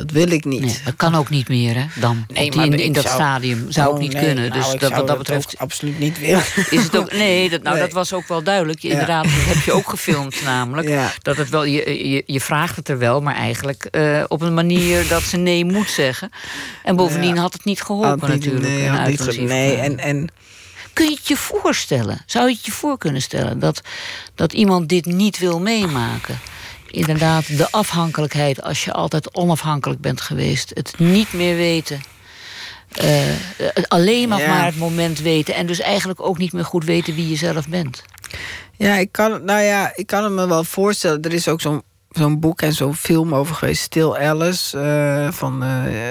dat 0.01 0.11
wil 0.11 0.31
ik 0.31 0.45
niet. 0.45 0.61
Nee, 0.61 0.81
dat 0.85 0.97
kan 0.97 1.15
ook 1.15 1.31
niet 1.31 1.49
meer, 1.49 1.75
hè? 1.75 1.87
Dan. 1.95 2.27
Nee, 2.29 2.51
in, 2.51 2.79
in 2.79 2.93
dat 2.93 3.09
stadium 3.09 3.67
zou 3.73 3.89
ook 3.89 3.95
oh, 3.95 4.01
niet 4.01 4.15
kunnen. 4.15 4.49
Nou, 4.49 4.53
dus 4.53 4.81
dat, 4.81 4.93
wat 4.93 5.07
dat 5.07 5.19
betreft. 5.19 5.59
absoluut 5.59 5.99
niet 5.99 6.19
willen. 6.19 6.43
Is 6.71 6.83
het 6.83 6.97
ook, 6.97 7.13
nee, 7.25 7.51
dat, 7.51 7.63
nou, 7.63 7.79
dat 7.79 7.93
was 7.93 8.13
ook 8.13 8.29
wel 8.29 8.43
duidelijk. 8.43 8.83
Inderdaad, 8.83 9.25
dat 9.25 9.33
heb 9.33 9.65
je 9.65 9.73
ook 9.73 9.89
gefilmd, 9.89 10.43
namelijk. 10.45 10.89
Ja. 10.89 11.13
Dat 11.23 11.37
het 11.37 11.49
wel, 11.49 11.65
je, 11.65 12.09
je, 12.11 12.23
je, 12.27 12.41
vraagt 12.41 12.77
het 12.77 12.89
er 12.89 12.99
wel, 12.99 13.21
maar 13.21 13.35
eigenlijk 13.35 13.89
uh, 13.91 14.25
op 14.29 14.41
een 14.41 14.55
manier 14.55 15.09
dat 15.09 15.23
ze 15.23 15.37
nee 15.37 15.65
moet 15.65 15.91
zeggen. 15.91 16.31
En 16.85 16.97
bovendien 16.97 17.37
had 17.37 17.53
het 17.53 17.65
niet 17.65 17.83
geholpen, 17.83 18.31
niet, 18.31 18.39
natuurlijk. 18.39 18.65
Nee, 18.65 18.89
had 18.89 19.09
niet 19.09 19.41
nee 19.41 19.77
en. 19.77 19.99
en 19.99 20.29
Kun 20.93 21.09
je 21.09 21.15
het 21.15 21.29
je 21.29 21.37
voorstellen? 21.37 22.23
Zou 22.27 22.49
je 22.49 22.55
het 22.55 22.65
je 22.65 22.73
voor 22.73 22.99
kunnen 22.99 23.23
stellen 23.23 23.59
dat, 23.59 23.81
dat 24.35 24.53
iemand 24.53 24.89
dit 24.89 25.05
niet 25.05 25.39
wil 25.39 25.61
meemaken? 25.61 26.39
Inderdaad 26.91 27.57
de 27.57 27.71
afhankelijkheid 27.71 28.63
als 28.63 28.85
je 28.85 28.93
altijd 28.93 29.35
onafhankelijk 29.35 30.01
bent 30.01 30.21
geweest. 30.21 30.71
Het 30.75 30.95
niet 30.99 31.33
meer 31.33 31.57
weten. 31.57 32.01
Uh, 33.03 33.09
alleen 33.89 34.29
maar, 34.29 34.49
maar 34.49 34.65
het 34.65 34.79
moment 34.79 35.21
weten. 35.21 35.55
En 35.55 35.67
dus 35.67 35.81
eigenlijk 35.81 36.21
ook 36.21 36.39
niet 36.39 36.53
meer 36.53 36.65
goed 36.65 36.85
weten 36.85 37.15
wie 37.15 37.29
je 37.29 37.37
zelf 37.37 37.69
bent. 37.69 38.03
Ja, 38.77 38.95
ik 38.95 39.13
kan, 39.13 39.45
nou 39.45 39.63
ja, 39.63 39.93
ik 39.95 40.07
kan 40.07 40.25
het 40.25 40.33
me 40.33 40.49
wel 40.49 40.65
voorstellen. 40.65 41.23
Er 41.23 41.33
is 41.33 41.49
ook 41.49 41.61
zo'n 41.61 41.83
zo'n 42.11 42.41
boek 42.41 42.63
en 42.63 42.73
zo'n 42.73 42.95
film 42.95 43.35
over 43.35 43.55
geweest. 43.55 43.83
Still 43.83 44.13
Alice. 44.13 44.77
Uh, 44.79 45.33
van, 45.33 45.65
uh, 45.65 46.11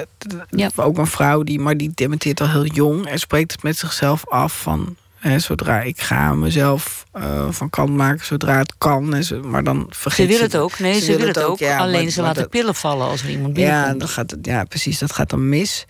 ja. 0.50 0.70
Ook 0.76 0.98
een 0.98 1.08
vrouw 1.08 1.44
die, 1.44 1.60
maar 1.60 1.78
die 1.78 1.92
dementeert 1.94 2.42
al 2.42 2.50
heel 2.50 2.66
jong. 2.66 3.06
En 3.08 3.20
spreekt 3.20 3.52
het 3.52 3.64
met 3.64 3.78
zichzelf 3.78 4.28
af 4.28 4.62
van 4.62 4.96
zodra 5.38 5.82
ik 5.82 6.02
ga 6.02 6.34
mezelf 6.34 7.06
uh, 7.18 7.52
van 7.52 7.70
kant 7.70 7.90
maken, 7.90 8.26
zodra 8.26 8.58
het 8.58 8.74
kan. 8.78 9.14
En 9.14 9.24
zo, 9.24 9.42
maar 9.42 9.64
dan 9.64 9.86
vergeet 9.90 10.28
ze 10.28 10.34
wil 10.34 10.42
het 10.42 10.56
ook. 10.56 10.80
Nee, 10.80 11.00
ze, 11.00 11.18
wil 11.18 11.28
het 11.28 11.40
ook. 11.40 11.62
alleen 11.62 12.12
ze 12.12 12.22
laten 12.22 12.50
pillen 12.50 12.76
vallen 12.76 13.08
als 13.08 13.22
er 13.22 13.30
iemand 13.30 13.54
binnenkomt. 13.54 13.92
Ja, 13.92 13.98
dan 13.98 14.08
gaat 14.08 14.32
het, 14.32 14.46
ja, 14.46 14.64
precies. 14.64 15.00
Dat 15.00 15.12
gaat 15.12 15.30
dan 15.30 15.50
mis. 15.50 15.86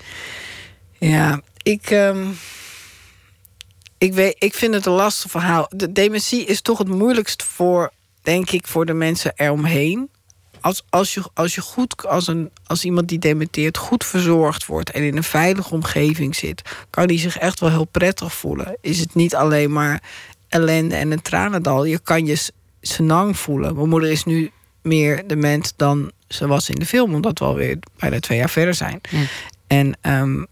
Ja, 0.98 1.42
ik. 1.64 1.92
Um, 1.92 2.38
ik, 3.98 4.14
weet, 4.14 4.36
ik 4.40 4.54
vind 4.54 4.74
het 4.74 4.86
een 4.86 4.94
lastig 4.94 5.32
verhaal. 5.32 5.68
De 5.70 5.92
dementie 5.92 6.46
is 6.46 6.62
toch 6.62 6.78
het 6.78 6.88
moeilijkst 6.88 7.44
voor, 7.44 7.92
denk 8.22 8.52
ik, 8.52 8.68
voor 8.68 8.86
de 8.86 8.94
mensen 8.94 9.34
eromheen 9.36 10.10
als, 10.62 10.84
als, 10.90 11.14
je, 11.14 11.24
als 11.34 11.56
je 11.56 11.62
goed, 11.62 12.06
als, 12.08 12.28
een, 12.28 12.50
als 12.66 12.84
iemand 12.84 13.08
die 13.08 13.20
dementeert, 13.20 13.78
goed 13.78 14.06
verzorgd 14.06 14.66
wordt 14.66 14.92
en 14.92 15.04
in 15.04 15.18
een 15.18 15.24
veilige 15.24 15.74
omgeving 15.74 16.36
zit, 16.36 16.62
kan 16.90 17.08
die 17.08 17.20
zich 17.20 17.38
echt 17.38 17.60
wel 17.60 17.70
heel 17.70 17.86
prettig 17.86 18.34
voelen. 18.34 18.78
Is 18.82 19.00
het 19.00 19.16
niet 19.16 19.36
alleen 19.36 19.72
maar 19.72 20.02
ellende 20.48 20.96
en 20.96 21.12
een 21.12 21.22
tranendal. 21.22 21.86
Je 21.86 22.00
kan 22.00 22.26
je 22.26 22.52
senang 22.82 23.38
voelen. 23.38 23.76
Mijn 23.76 23.90
moeder 23.90 24.10
is 24.10 24.24
nu 24.24 24.52
meer 24.82 25.28
dement 25.28 25.74
dan 25.76 26.12
ze 26.28 26.48
was 26.48 26.70
in 26.70 26.76
de 26.76 26.86
film, 26.86 27.14
omdat 27.14 27.40
we 27.40 27.46
alweer 27.46 27.78
bijna 28.00 28.20
twee 28.20 28.38
jaar 28.38 28.50
verder 28.50 28.74
zijn. 28.74 29.02
En 29.68 29.98
um, 30.02 30.48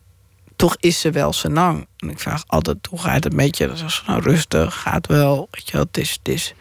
toch 0.55 0.75
is 0.79 0.99
ze 0.99 1.11
wel 1.11 1.33
senang. 1.33 1.87
En 1.97 2.09
ik 2.09 2.19
vraag 2.19 2.43
altijd, 2.47 2.77
hoe 2.89 2.99
gaat 2.99 3.23
het 3.23 3.33
met 3.33 3.57
je? 3.57 3.67
Dan 3.67 3.77
zegt 3.77 3.93
ze, 3.93 4.01
nou 4.07 4.21
rustig, 4.21 4.81
gaat 4.81 5.07
wel. 5.07 5.47
Weet 5.51 5.69
je, 5.69 5.77
het 5.77 5.97
is, 5.97 6.11
het 6.11 6.27
is 6.27 6.53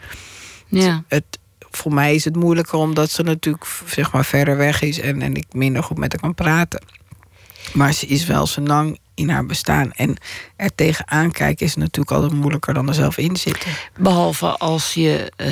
ja. 0.69 1.05
het, 1.09 1.39
voor 1.71 1.95
mij 1.95 2.15
is 2.15 2.25
het 2.25 2.37
moeilijker 2.37 2.79
omdat 2.79 3.11
ze 3.11 3.23
natuurlijk 3.23 3.67
zeg 3.87 4.13
maar 4.13 4.25
verder 4.25 4.57
weg 4.57 4.83
is 4.83 5.01
en, 5.01 5.23
en 5.23 5.35
ik 5.35 5.47
minder 5.53 5.83
goed 5.83 5.99
met 5.99 6.13
haar 6.13 6.21
kan 6.21 6.35
praten. 6.35 6.83
Maar 7.73 7.93
ze 7.93 8.07
is 8.07 8.27
wel 8.27 8.47
zo 8.47 8.61
lang 8.61 8.99
in 9.15 9.29
haar 9.29 9.47
bestaan. 9.47 9.93
En 9.93 10.17
er 10.57 10.75
tegenaan 10.75 11.31
kijken 11.31 11.67
is 11.67 11.77
natuurlijk 11.77 12.17
altijd 12.17 12.41
moeilijker 12.41 12.75
dan 12.75 12.89
er 12.89 12.95
zelf 12.95 13.17
in 13.17 13.37
zitten. 13.37 13.71
Behalve 13.99 14.47
als 14.47 14.95
je 14.95 15.33
uh, 15.37 15.49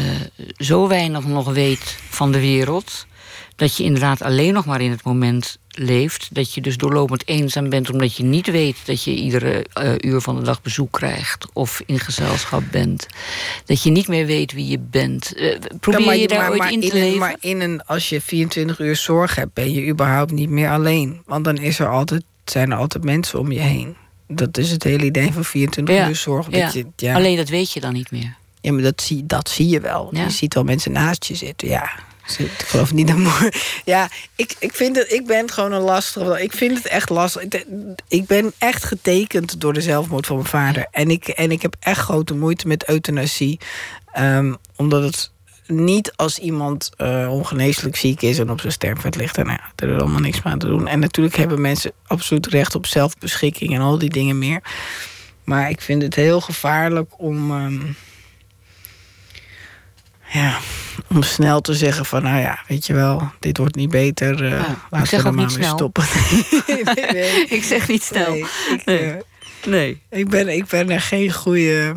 zo 0.56 0.88
weinig 0.88 1.26
nog 1.26 1.52
weet 1.52 1.98
van 2.08 2.32
de 2.32 2.40
wereld. 2.40 3.06
Dat 3.56 3.76
je 3.76 3.84
inderdaad 3.84 4.22
alleen 4.22 4.52
nog 4.52 4.64
maar 4.64 4.80
in 4.80 4.90
het 4.90 5.04
moment 5.04 5.58
leeft. 5.79 6.29
Dat 6.33 6.55
je 6.55 6.61
dus 6.61 6.77
doorlopend 6.77 7.29
eenzaam 7.29 7.68
bent 7.68 7.91
omdat 7.91 8.16
je 8.16 8.22
niet 8.22 8.47
weet 8.47 8.77
dat 8.85 9.05
je 9.05 9.14
iedere 9.14 9.66
uh, 9.83 9.93
uur 10.01 10.20
van 10.20 10.37
de 10.37 10.43
dag 10.43 10.62
bezoek 10.62 10.93
krijgt 10.93 11.47
of 11.53 11.83
in 11.87 11.99
gezelschap 11.99 12.62
bent. 12.70 13.07
Dat 13.64 13.83
je 13.83 13.91
niet 13.91 14.09
meer 14.09 14.27
weet 14.27 14.53
wie 14.53 14.66
je 14.66 14.79
bent. 14.79 15.33
Uh, 15.37 15.57
probeer 15.81 16.12
je, 16.12 16.20
je 16.20 16.29
daar 16.29 16.51
ooit 16.51 16.70
in 16.70 16.81
te 16.81 16.93
leven? 16.93 17.18
Maar 17.18 17.37
in 17.41 17.61
een, 17.61 17.85
als 17.85 18.09
je 18.09 18.20
24 18.20 18.79
uur 18.79 18.97
zorg 18.97 19.35
hebt, 19.35 19.55
ben 19.55 19.72
je 19.72 19.87
überhaupt 19.87 20.33
niet 20.33 20.51
meer 20.51 20.70
alleen. 20.70 21.22
Want 21.27 21.45
dan 21.45 21.57
is 21.57 21.79
er 21.79 21.89
altijd, 21.89 22.22
zijn 22.45 22.70
er 22.70 22.79
altijd 22.79 23.05
mensen 23.05 23.39
om 23.39 23.53
je 23.53 23.61
heen. 23.61 23.97
Dat 24.29 24.59
is 24.59 24.70
het 24.70 24.83
hele 24.83 25.05
idee 25.05 25.33
van 25.33 25.45
24 25.45 26.09
uur 26.09 26.16
zorg. 26.16 26.47
Je, 26.51 26.87
ja. 26.97 27.14
Alleen 27.14 27.37
dat 27.37 27.49
weet 27.49 27.72
je 27.72 27.81
dan 27.81 27.93
niet 27.93 28.11
meer. 28.11 28.37
Ja, 28.61 28.72
maar 28.72 28.83
dat 28.83 29.03
zie, 29.03 29.27
dat 29.27 29.49
zie 29.49 29.68
je 29.68 29.81
wel. 29.81 30.09
Je 30.12 30.31
ziet 30.31 30.55
wel 30.55 30.64
mensen 30.64 30.93
naast 30.93 31.25
je 31.25 31.35
zitten, 31.35 31.68
ja. 31.68 31.91
Ik 32.39 32.51
geloof 32.66 32.93
niet 32.93 33.07
dat 33.07 33.16
mooi. 33.16 33.49
Ja, 33.85 34.09
ik, 34.37 34.55
ik 34.59 34.75
vind 34.75 34.97
het. 34.97 35.12
Ik 35.12 35.27
ben 35.27 35.51
gewoon 35.51 35.72
een 35.72 35.81
lastige. 35.81 36.43
Ik 36.43 36.53
vind 36.53 36.77
het 36.77 36.87
echt 36.87 37.11
lastig. 37.11 37.43
Ik 38.09 38.27
ben 38.27 38.53
echt 38.59 38.85
getekend 38.85 39.61
door 39.61 39.72
de 39.72 39.81
zelfmoord 39.81 40.27
van 40.27 40.37
mijn 40.37 40.49
vader. 40.49 40.87
En 40.91 41.11
ik, 41.11 41.29
en 41.29 41.51
ik 41.51 41.62
heb 41.62 41.77
echt 41.81 42.01
grote 42.01 42.35
moeite 42.35 42.68
met 42.68 42.89
euthanasie. 42.89 43.61
Um, 44.18 44.57
omdat 44.77 45.03
het 45.03 45.31
niet 45.66 46.12
als 46.16 46.39
iemand 46.39 46.91
uh, 46.99 47.33
ongeneeslijk 47.33 47.97
ziek 47.97 48.22
is 48.22 48.39
en 48.39 48.51
op 48.51 48.61
zijn 48.61 48.72
sterfbed 48.72 49.16
ligt. 49.16 49.39
En 49.39 49.47
nou 49.47 49.59
ja, 49.62 49.87
er 49.87 49.95
is 49.95 50.01
allemaal 50.01 50.20
niks 50.20 50.43
meer 50.43 50.53
aan 50.53 50.59
te 50.59 50.66
doen. 50.66 50.89
En 50.89 50.99
natuurlijk 50.99 51.37
hebben 51.37 51.61
mensen 51.61 51.93
absoluut 52.07 52.47
recht 52.47 52.75
op 52.75 52.87
zelfbeschikking 52.87 53.75
en 53.75 53.81
al 53.81 53.99
die 53.99 54.11
dingen 54.11 54.39
meer. 54.39 54.62
Maar 55.45 55.70
ik 55.70 55.81
vind 55.81 56.03
het 56.03 56.14
heel 56.14 56.41
gevaarlijk 56.41 57.12
om. 57.16 57.51
Um, 57.51 57.97
ja, 60.35 60.59
om 61.09 61.22
snel 61.22 61.61
te 61.61 61.74
zeggen 61.74 62.05
van, 62.05 62.22
nou 62.22 62.41
ja, 62.41 62.59
weet 62.68 62.87
je 62.87 62.93
wel, 62.93 63.30
dit 63.39 63.57
wordt 63.57 63.76
niet 63.76 63.91
beter. 63.91 64.43
Uh, 64.43 64.51
ja, 64.51 64.76
laten 64.91 65.11
we 65.11 65.16
er 65.16 65.35
maar 65.35 65.51
mee 65.59 65.64
stoppen. 65.64 66.05
nee, 66.66 66.85
nee, 67.12 67.45
ik 67.57 67.64
zeg 67.64 67.89
niet 67.89 68.03
snel. 68.03 68.30
Nee, 68.30 68.45
ik, 68.70 68.85
nee. 68.85 69.09
Uh, 69.09 69.16
nee. 69.64 70.03
ik, 70.11 70.28
ben, 70.28 70.49
ik 70.49 70.66
ben 70.66 70.91
er 70.91 71.01
geen 71.01 71.32
goede. 71.32 71.97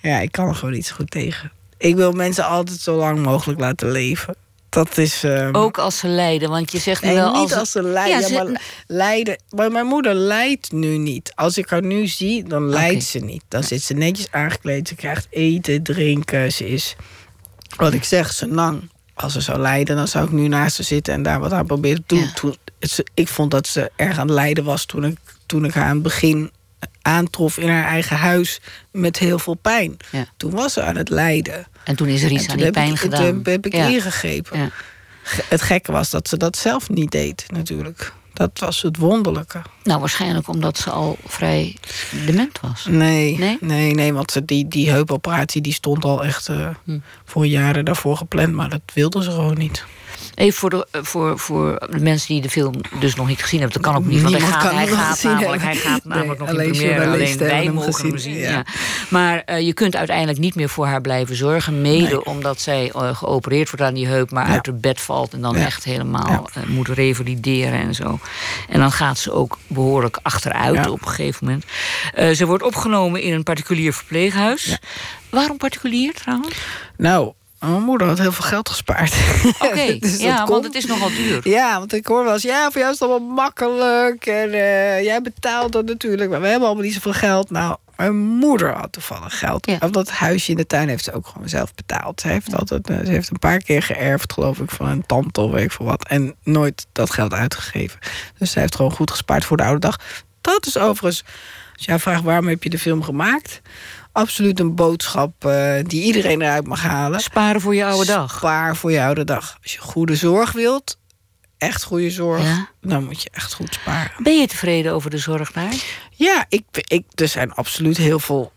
Ja, 0.00 0.18
ik 0.18 0.32
kan 0.32 0.48
er 0.48 0.54
gewoon 0.54 0.74
niet 0.74 0.86
zo 0.86 0.94
goed 0.94 1.10
tegen. 1.10 1.52
Ik 1.78 1.94
wil 1.94 2.12
mensen 2.12 2.46
altijd 2.46 2.80
zo 2.80 2.96
lang 2.96 3.18
mogelijk 3.18 3.60
laten 3.60 3.90
leven. 3.90 4.34
Dat 4.72 4.98
is. 4.98 5.24
ehm, 5.24 5.54
Ook 5.56 5.78
als 5.78 5.98
ze 5.98 6.06
lijden, 6.08 6.48
want 6.50 6.72
je 6.72 6.78
zegt 6.78 7.02
nu 7.02 7.08
Nee, 7.08 7.16
wel 7.16 7.40
niet 7.40 7.54
als, 7.54 7.70
ze 7.70 7.82
lijden. 7.82 8.20
Ja, 8.20 8.26
ze- 8.26 8.32
maar, 8.32 8.60
lijden. 8.86 9.36
maar 9.50 9.70
mijn 9.72 9.86
moeder 9.86 10.14
lijdt 10.14 10.72
nu 10.72 10.98
niet. 10.98 11.32
Als 11.34 11.58
ik 11.58 11.68
haar 11.68 11.82
nu 11.82 12.06
zie, 12.06 12.44
dan 12.44 12.68
lijdt 12.68 13.04
ze 13.04 13.18
niet. 13.18 13.42
Dan 13.48 13.62
zit 13.62 13.82
ze 13.82 13.94
netjes 13.94 14.30
aangekleed. 14.30 14.88
Ze 14.88 14.94
krijgt 14.94 15.26
eten, 15.30 15.82
drinken. 15.82 16.52
Ze 16.52 16.68
is, 16.68 16.96
wat 17.76 17.92
ik 17.92 18.04
zeg, 18.04 18.32
ze 18.32 18.48
lang. 18.48 18.90
Als 19.14 19.32
ze 19.32 19.40
zou 19.40 19.58
lijden, 19.58 19.96
dan 19.96 20.08
zou 20.08 20.24
ik 20.24 20.32
nu 20.32 20.48
naast 20.48 20.76
ze 20.76 20.82
zitten 20.82 21.14
en 21.14 21.22
daar 21.22 21.40
wat 21.40 21.52
aan 21.52 21.66
proberen 21.66 22.04
te 22.06 22.14
doen. 22.14 22.24
Ja. 22.24 22.32
Toen, 22.34 22.56
ze- 22.80 23.06
ik 23.14 23.28
vond 23.28 23.50
dat 23.50 23.66
ze 23.66 23.90
erg 23.96 24.18
aan 24.18 24.26
het 24.26 24.34
lijden 24.36 24.64
was 24.64 24.84
toen 24.84 25.04
ik, 25.04 25.16
toen 25.46 25.64
ik 25.64 25.74
haar 25.74 25.84
aan 25.84 25.94
het 25.94 26.02
begin 26.02 26.50
aantrof 27.02 27.58
in 27.58 27.68
haar 27.68 27.84
eigen 27.84 28.16
huis 28.16 28.60
met 28.90 29.18
heel 29.18 29.38
veel 29.38 29.54
pijn. 29.54 29.96
Ja. 30.10 30.24
Toen 30.36 30.50
was 30.50 30.72
ze 30.72 30.82
aan 30.82 30.96
het 30.96 31.08
lijden. 31.08 31.66
En 31.84 31.96
toen 31.96 32.08
is 32.08 32.22
er 32.22 32.30
iets 32.30 32.44
En 32.44 32.50
aan 32.50 32.56
die 32.56 32.70
pijn 32.70 32.90
ik, 32.92 32.98
gedaan. 32.98 33.42
Toen 33.42 33.52
heb 33.52 33.66
ik 33.66 33.74
Ja. 33.74 33.86
ingegrepen. 33.86 34.58
Ja. 34.58 34.68
Het 35.48 35.62
gekke 35.62 35.92
was 35.92 36.10
dat 36.10 36.28
ze 36.28 36.36
dat 36.36 36.56
zelf 36.56 36.88
niet 36.88 37.10
deed, 37.10 37.44
natuurlijk. 37.48 38.12
Dat 38.32 38.58
was 38.58 38.82
het 38.82 38.96
wonderlijke. 38.96 39.62
Nou, 39.84 40.00
waarschijnlijk 40.00 40.48
omdat 40.48 40.78
ze 40.78 40.90
al 40.90 41.18
vrij 41.26 41.76
dement 42.26 42.60
was. 42.60 42.86
Nee, 42.90 43.38
Nee? 43.38 43.56
nee, 43.60 43.94
nee, 43.94 44.12
want 44.12 44.30
ze- 44.32 44.44
die, 44.44 44.68
die 44.68 44.90
heupoperatie 44.90 45.60
die 45.60 45.72
stond 45.72 46.04
al 46.04 46.24
echt 46.24 46.48
eh, 46.48 46.68
Hm. 46.84 46.98
voor 47.24 47.46
jaren 47.46 47.84
daarvoor 47.84 48.16
gepland, 48.16 48.52
maar 48.52 48.68
dat 48.68 48.80
wilde 48.94 49.22
ze 49.22 49.30
gewoon 49.30 49.58
niet. 49.58 49.84
Even 50.34 50.58
voor 50.58 50.70
de, 50.70 50.86
eh, 50.90 51.00
voor, 51.02 51.38
voor 51.38 51.86
de 51.90 51.98
mensen 52.00 52.28
die 52.28 52.42
de 52.42 52.50
film 52.50 52.74
dus 53.00 53.14
nog 53.14 53.26
niet 53.28 53.42
gezien 53.42 53.60
hebben. 53.60 53.82
Dat 53.82 53.90
kan 53.92 54.00
ook 54.02 54.06
niet, 54.08 54.22
want 54.22 54.34
hij 54.38 54.46
gaat, 54.46 54.72
hij 54.72 54.86
gaat 54.86 55.22
namelijk, 55.22 55.62
hij 55.62 55.74
gaat 55.74 56.04
Nee, 56.04 56.16
namelijk 56.16 56.40
nog 56.40 56.48
alleen 56.48 56.70
première. 56.70 57.06
Alleen 57.10 57.38
wij 57.38 57.70
mogen 57.70 58.06
hem 58.08 58.18
zien. 58.18 58.34
ja. 58.36 58.50
Ja. 58.50 58.64
Maar 59.10 59.42
eh, 59.44 59.60
je 59.66 59.72
kunt 59.72 59.96
uiteindelijk 59.96 60.38
niet 60.38 60.54
meer 60.54 60.68
voor 60.68 60.86
haar 60.86 61.00
blijven 61.00 61.36
zorgen. 61.36 61.80
Mede 61.80 62.02
Nee. 62.06 62.24
omdat 62.24 62.60
zij 62.60 62.90
geopereerd 63.12 63.70
wordt 63.70 63.84
aan 63.84 63.94
die 63.94 64.06
heup, 64.06 64.30
maar 64.30 64.46
Ja. 64.46 64.52
uit 64.52 64.66
het 64.66 64.80
bed 64.80 65.00
valt. 65.00 65.32
En 65.32 65.40
dan 65.40 65.56
echt 65.56 65.84
helemaal 65.84 66.48
moet 66.66 66.88
revalideren 66.88 67.80
en 67.80 67.94
zo. 67.94 68.18
En 68.68 68.80
dan 68.80 68.92
gaat 68.92 69.18
ze 69.18 69.32
ook 69.32 69.58
behoorlijk 69.72 70.18
achteruit 70.22 70.74
Ja. 70.74 70.90
op 70.90 71.00
een 71.02 71.08
gegeven 71.08 71.46
moment. 71.46 71.64
Eh, 72.14 72.30
ze 72.30 72.46
wordt 72.46 72.62
opgenomen 72.64 73.20
in 73.22 73.32
een 73.32 73.42
particulier 73.42 73.92
verpleeghuis. 73.92 74.64
Ja. 74.64 74.76
Waarom 75.30 75.56
particulier 75.56 76.14
trouwens? 76.14 76.56
Nou, 76.96 77.32
mijn 77.60 77.82
moeder 77.82 78.06
had 78.08 78.18
heel 78.18 78.32
veel 78.32 78.44
geld 78.44 78.68
gespaard. 78.68 79.14
Oké, 79.66 79.96
Dus 79.98 80.18
ja, 80.20 80.46
want 80.46 80.64
het 80.64 80.74
is 80.74 80.86
nogal 80.86 81.08
duur. 81.08 81.48
Ja, 81.48 81.78
want 81.78 81.92
ik 81.92 82.06
hoor 82.06 82.24
wel 82.24 82.32
eens, 82.32 82.42
ja, 82.42 82.70
voor 82.70 82.80
jou 82.80 82.92
is 82.92 82.98
het 82.98 83.08
allemaal 83.08 83.34
makkelijk. 83.34 84.26
En 84.26 84.52
eh, 84.52 85.02
jij 85.02 85.22
betaalt 85.22 85.72
dat 85.72 85.84
natuurlijk. 85.84 86.30
Maar 86.30 86.40
we 86.40 86.46
hebben 86.46 86.66
allemaal 86.66 86.84
niet 86.84 86.94
zoveel 86.94 87.12
geld. 87.12 87.50
Nou, 87.50 87.76
mijn 88.02 88.16
moeder 88.16 88.72
had 88.72 88.92
toevallig 88.92 89.38
geld. 89.38 89.66
Ja. 89.66 89.78
Dat 89.78 90.10
huisje 90.10 90.50
in 90.50 90.56
de 90.56 90.66
tuin 90.66 90.88
heeft 90.88 91.04
ze 91.04 91.12
ook 91.12 91.26
gewoon 91.26 91.48
zelf 91.48 91.74
betaald. 91.74 92.20
Ze 92.20 92.28
heeft, 92.28 92.54
altijd, 92.56 92.90
eh, 92.90 92.96
ze 93.04 93.10
heeft 93.10 93.30
een 93.30 93.38
paar 93.38 93.58
keer 93.58 93.82
geërfd, 93.82 94.32
geloof 94.32 94.58
ik, 94.58 94.70
van 94.70 94.88
een 94.88 95.06
tante 95.06 95.40
of 95.40 95.50
weet 95.50 95.64
ik 95.64 95.72
veel 95.72 95.86
wat. 95.86 96.08
En 96.08 96.34
nooit 96.42 96.86
dat 96.92 97.10
geld 97.10 97.32
uitgegeven. 97.32 97.98
Dus 98.38 98.50
ze 98.50 98.60
heeft 98.60 98.76
gewoon 98.76 98.92
goed 98.92 99.10
gespaard 99.10 99.44
voor 99.44 99.56
de 99.56 99.62
oude 99.62 99.80
dag. 99.80 99.98
Dat 100.40 100.66
is 100.66 100.78
overigens, 100.78 101.24
als 101.76 101.84
jij 101.84 101.98
vraagt 101.98 102.22
waarom 102.22 102.48
heb 102.48 102.62
je 102.62 102.70
de 102.70 102.78
film 102.78 103.02
gemaakt... 103.02 103.60
Absoluut 104.12 104.60
een 104.60 104.74
boodschap 104.74 105.44
eh, 105.44 105.74
die 105.82 106.02
iedereen 106.02 106.42
eruit 106.42 106.66
mag 106.66 106.82
halen. 106.82 107.20
Sparen 107.20 107.60
voor 107.60 107.74
je 107.74 107.84
oude 107.84 108.06
dag. 108.06 108.36
Spaar 108.36 108.76
voor 108.76 108.92
je 108.92 109.02
oude 109.02 109.24
dag. 109.24 109.58
Als 109.62 109.72
je 109.72 109.78
goede 109.78 110.14
zorg 110.14 110.52
wilt, 110.52 110.98
echt 111.62 111.82
goede 111.82 112.10
zorg, 112.10 112.42
Ja. 112.42 112.68
dan 112.80 113.04
moet 113.04 113.22
je 113.22 113.30
echt 113.32 113.52
goed 113.54 113.74
sparen. 113.74 114.10
Ben 114.18 114.40
je 114.40 114.46
tevreden 114.46 114.92
over 114.92 115.10
de 115.10 115.18
zorg 115.18 115.52
daar? 115.52 115.74
Ja, 116.10 116.44
ik, 116.48 116.62
ik, 116.72 117.04
er 117.14 117.28
zijn 117.28 117.52
absoluut 117.52 117.96
heel 117.96 118.18
veel 118.18 118.52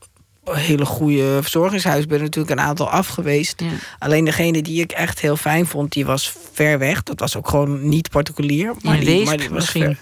hele 0.51 0.85
goede 0.85 1.39
verzorgingshuizen. 1.41 2.03
Ik 2.03 2.09
ben 2.09 2.21
natuurlijk 2.21 2.59
een 2.59 2.65
aantal 2.65 2.89
af 2.89 3.07
geweest. 3.07 3.59
Ja. 3.61 3.69
Alleen 3.99 4.25
degene 4.25 4.61
die 4.61 4.81
ik 4.81 4.91
echt 4.91 5.19
heel 5.19 5.37
fijn 5.37 5.65
vond, 5.65 5.91
die 5.91 6.05
was 6.05 6.33
ver 6.53 6.79
weg. 6.79 7.03
Dat 7.03 7.19
was 7.19 7.35
ook 7.37 7.49
gewoon 7.49 7.89
niet 7.89 8.09
particulier. 8.09 8.73
Maar 8.81 8.93
In 8.93 8.99
die, 8.99 9.09
Weesp 9.09 9.25
maar 9.25 9.37
die 9.37 9.49
was 9.49 9.57
misschien? 9.57 9.83
ver. 9.83 9.97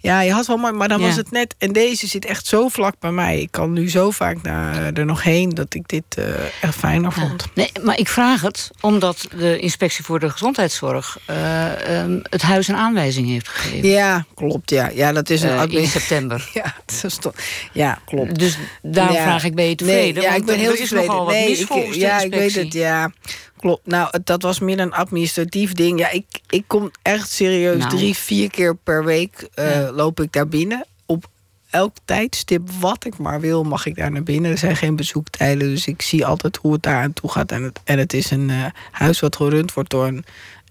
Ja, 0.00 0.20
je 0.20 0.32
had 0.32 0.46
wel 0.46 0.56
mooi, 0.56 0.72
maar 0.72 0.88
dan 0.88 1.00
Ja. 1.00 1.06
was 1.06 1.16
het 1.16 1.30
net. 1.30 1.54
En 1.58 1.72
deze 1.72 2.06
zit 2.06 2.24
echt 2.24 2.46
zo 2.46 2.68
vlak 2.68 2.94
bij 3.00 3.10
mij. 3.10 3.40
Ik 3.40 3.50
kan 3.50 3.72
nu 3.72 3.90
zo 3.90 4.10
vaak 4.10 4.42
naar, 4.42 4.92
er 4.92 5.04
nog 5.04 5.22
heen 5.22 5.50
dat 5.50 5.74
ik 5.74 5.88
dit 5.88 6.04
eh, 6.08 6.24
echt 6.60 6.74
fijner 6.74 7.12
Ja. 7.16 7.20
vond. 7.28 7.44
Nee, 7.54 7.70
maar 7.82 7.98
ik 7.98 8.08
vraag 8.08 8.40
het 8.40 8.70
omdat 8.80 9.26
de 9.38 9.58
inspectie 9.58 10.04
voor 10.04 10.20
de 10.20 10.30
gezondheidszorg 10.30 11.18
eh, 11.26 11.98
ehm, 12.00 12.18
het 12.22 12.42
huis 12.42 12.68
een 12.68 12.76
aanwijzing 12.76 13.28
heeft 13.28 13.48
gegeven. 13.48 13.88
Ja, 13.88 14.24
klopt. 14.34 14.70
Ja, 14.70 14.90
ja 14.94 15.12
dat 15.12 15.30
is 15.30 15.42
een 15.42 15.50
Eh, 15.58 15.80
in 15.80 15.86
september. 15.86 16.48
Ja, 16.54 16.74
dat 16.86 17.04
is 17.04 17.16
toch- 17.16 17.34
ja, 17.72 17.98
klopt. 18.04 18.38
Dus 18.38 18.58
daarom 18.82 19.14
Ja. 19.16 19.22
vraag 19.22 19.44
ik, 19.44 19.54
ben 19.54 19.68
je 19.68 19.74
tevreden? 19.74 20.14
Nee, 20.14 20.22
ja, 20.22 20.28
Want 20.28 20.40
ik 20.40 20.46
ben 20.46 20.58
heel 20.58 20.74
tevreden. 20.74 21.26
nee, 21.26 21.58
ik, 21.58 21.94
ja, 21.94 22.20
ik 22.20 22.32
weet 22.34 22.54
het, 22.54 22.72
ja. 22.72 23.10
Klopt. 23.58 23.86
Nou, 23.86 24.18
dat 24.24 24.42
was 24.42 24.58
meer 24.60 24.78
een 24.80 24.92
administratief 24.92 25.72
ding. 25.72 25.98
Ja, 25.98 26.10
ik, 26.10 26.26
ik 26.48 26.64
kom 26.66 26.90
echt 27.02 27.30
serieus 27.30 27.78
Nou. 27.78 27.96
drie, 27.96 28.14
vier 28.14 28.50
keer 28.50 28.76
per 28.76 29.04
week 29.04 29.48
eh, 29.54 29.70
Ja. 29.74 29.92
loop 29.92 30.20
ik 30.20 30.32
daar 30.32 30.48
binnen. 30.48 30.86
Op 31.06 31.26
elk 31.70 31.96
tijdstip 32.04 32.70
wat 32.80 33.04
ik 33.04 33.18
maar 33.18 33.40
wil, 33.40 33.62
mag 33.64 33.86
ik 33.86 33.96
daar 33.96 34.10
naar 34.12 34.22
binnen. 34.22 34.50
Er 34.50 34.58
zijn 34.58 34.76
geen 34.76 34.96
bezoektijden, 34.96 35.68
dus 35.68 35.86
ik 35.86 36.02
zie 36.02 36.26
altijd 36.26 36.56
hoe 36.56 36.72
het 36.72 36.82
daar 36.82 37.02
aan 37.02 37.12
toe 37.12 37.30
gaat. 37.30 37.52
En 37.52 37.62
het, 37.62 37.80
en 37.84 37.98
het 37.98 38.12
is 38.12 38.30
een 38.30 38.50
eh, 38.50 38.64
huis 38.90 39.20
wat 39.20 39.36
gerund 39.36 39.72
wordt 39.74 39.90
door 39.90 40.06
een 40.06 40.24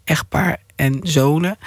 echtpaar 0.03 0.59
en 0.75 0.99
zonen. 1.03 1.57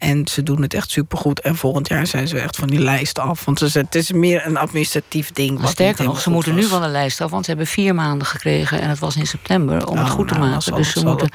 En 0.00 0.26
ze 0.28 0.42
doen 0.42 0.62
het 0.62 0.74
echt 0.74 0.90
supergoed. 0.90 1.40
En 1.40 1.56
volgend 1.56 1.88
jaar 1.88 2.06
zijn 2.06 2.28
ze 2.28 2.38
echt 2.38 2.56
van 2.56 2.68
die 2.68 2.78
lijst 2.78 3.18
af. 3.18 3.44
Want 3.44 3.58
ze- 3.58 3.78
het 3.78 3.94
is 3.94 4.12
meer 4.12 4.46
een 4.46 4.56
administratief 4.56 5.32
ding. 5.32 5.50
Maar 5.52 5.62
wat 5.62 5.70
sterker 5.70 6.04
nog, 6.04 6.20
ze 6.20 6.30
moeten 6.30 6.54
nu 6.54 6.62
van 6.64 6.82
de 6.82 6.88
lijst 6.88 7.20
af, 7.20 7.30
want 7.30 7.44
ze 7.44 7.50
hebben 7.50 7.68
vier 7.68 7.94
maanden 7.94 8.26
gekregen 8.26 8.80
en 8.80 8.88
het 8.88 8.98
was 8.98 9.16
in 9.16 9.26
september 9.26 9.86
om 9.86 9.96
het 9.96 10.06
Oh, 10.06 10.12
goed 10.12 10.28
te 10.28 10.34
nou, 10.34 10.46
maken. 10.50 10.74
Dus 10.74 10.92
ze 10.92 11.04
moeten, 11.06 11.28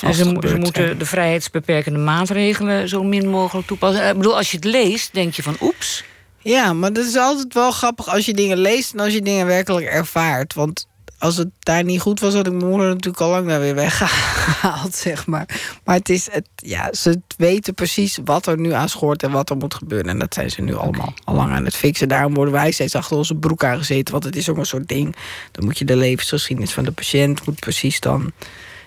en 0.00 0.14
ze, 0.14 0.24
moeten 0.58 0.98
de 0.98 1.06
vrijheidsbeperkende 1.06 1.98
maatregelen 1.98 2.88
zo 2.88 3.02
min 3.02 3.28
mogelijk 3.28 3.66
toepassen. 3.66 4.08
Ik 4.08 4.16
bedoel, 4.16 4.36
als 4.36 4.50
je 4.50 4.56
het 4.56 4.64
leest, 4.66 5.14
denk 5.14 5.34
je 5.34 5.42
van 5.42 5.56
oeps. 5.60 6.04
Ja, 6.38 6.72
maar 6.72 6.92
dat 6.92 7.04
is 7.06 7.16
altijd 7.16 7.54
wel 7.54 7.70
grappig 7.70 8.08
als 8.08 8.26
je 8.26 8.34
dingen 8.34 8.58
leest 8.58 8.92
en 8.92 9.00
als 9.00 9.12
je 9.12 9.22
dingen 9.22 9.46
werkelijk 9.46 9.86
ervaart. 9.86 10.54
Want 10.54 10.86
als 11.22 11.36
het 11.36 11.48
daar 11.58 11.84
niet 11.84 12.00
goed 12.00 12.20
was, 12.20 12.34
had 12.34 12.46
ik 12.46 12.52
mijn 12.52 12.70
moeder 12.70 12.88
natuurlijk 12.88 13.22
al 13.22 13.30
lang 13.30 13.46
daar 13.48 13.60
weer 13.60 13.74
weggehaald, 13.74 14.94
zeg 15.08 15.26
maar. 15.26 15.46
Maar 15.84 15.96
het 15.96 16.08
is, 16.08 16.28
het, 16.30 16.48
ja, 16.56 16.92
ze 16.92 17.20
weten 17.36 17.74
precies 17.74 18.18
wat 18.24 18.46
er 18.46 18.58
nu 18.58 18.72
aan 18.72 18.88
schort 18.88 19.22
en 19.22 19.30
wat 19.30 19.50
er 19.50 19.56
moet 19.56 19.74
gebeuren. 19.74 20.08
En 20.10 20.18
dat 20.18 20.34
zijn 20.34 20.50
ze 20.50 20.60
nu 20.62 20.74
allemaal 20.74 21.14
al 21.24 21.34
lang 21.34 21.52
aan 21.52 21.64
het 21.64 21.76
fixen. 21.76 22.08
Daarom 22.08 22.34
worden 22.34 22.54
wij 22.54 22.70
steeds 22.70 22.94
achter 22.94 23.16
onze 23.16 23.34
broek 23.34 23.64
aangezeten. 23.64 24.12
Want 24.12 24.24
het 24.24 24.36
is 24.36 24.48
ook 24.48 24.56
een 24.56 24.66
soort 24.66 24.88
ding. 24.88 25.16
Dan 25.52 25.64
moet 25.64 25.78
je 25.78 25.84
de 25.84 25.96
levensgeschiedenis 25.96 26.72
van 26.72 26.84
de 26.84 26.92
patiënt 26.92 27.46
moet 27.46 27.60
precies 27.60 28.00
dan 28.00 28.32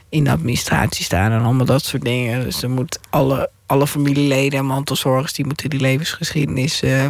in 0.10 0.24
de 0.24 0.32
administratie 0.32 1.04
staan 1.06 1.32
en 1.32 1.42
allemaal 1.42 1.66
dat 1.66 1.84
soort 1.84 2.04
dingen. 2.04 2.44
Dus 2.44 2.64
er 2.64 2.70
moet 2.70 3.00
alle, 3.10 3.50
alle 3.66 3.88
familieleden 3.88 4.60
en 4.60 4.66
mantelzorgers 4.66 5.34
die 5.34 5.46
moeten 5.46 5.70
die 5.70 5.80
levensgeschiedenis 5.80 6.82
eh, 6.82 7.06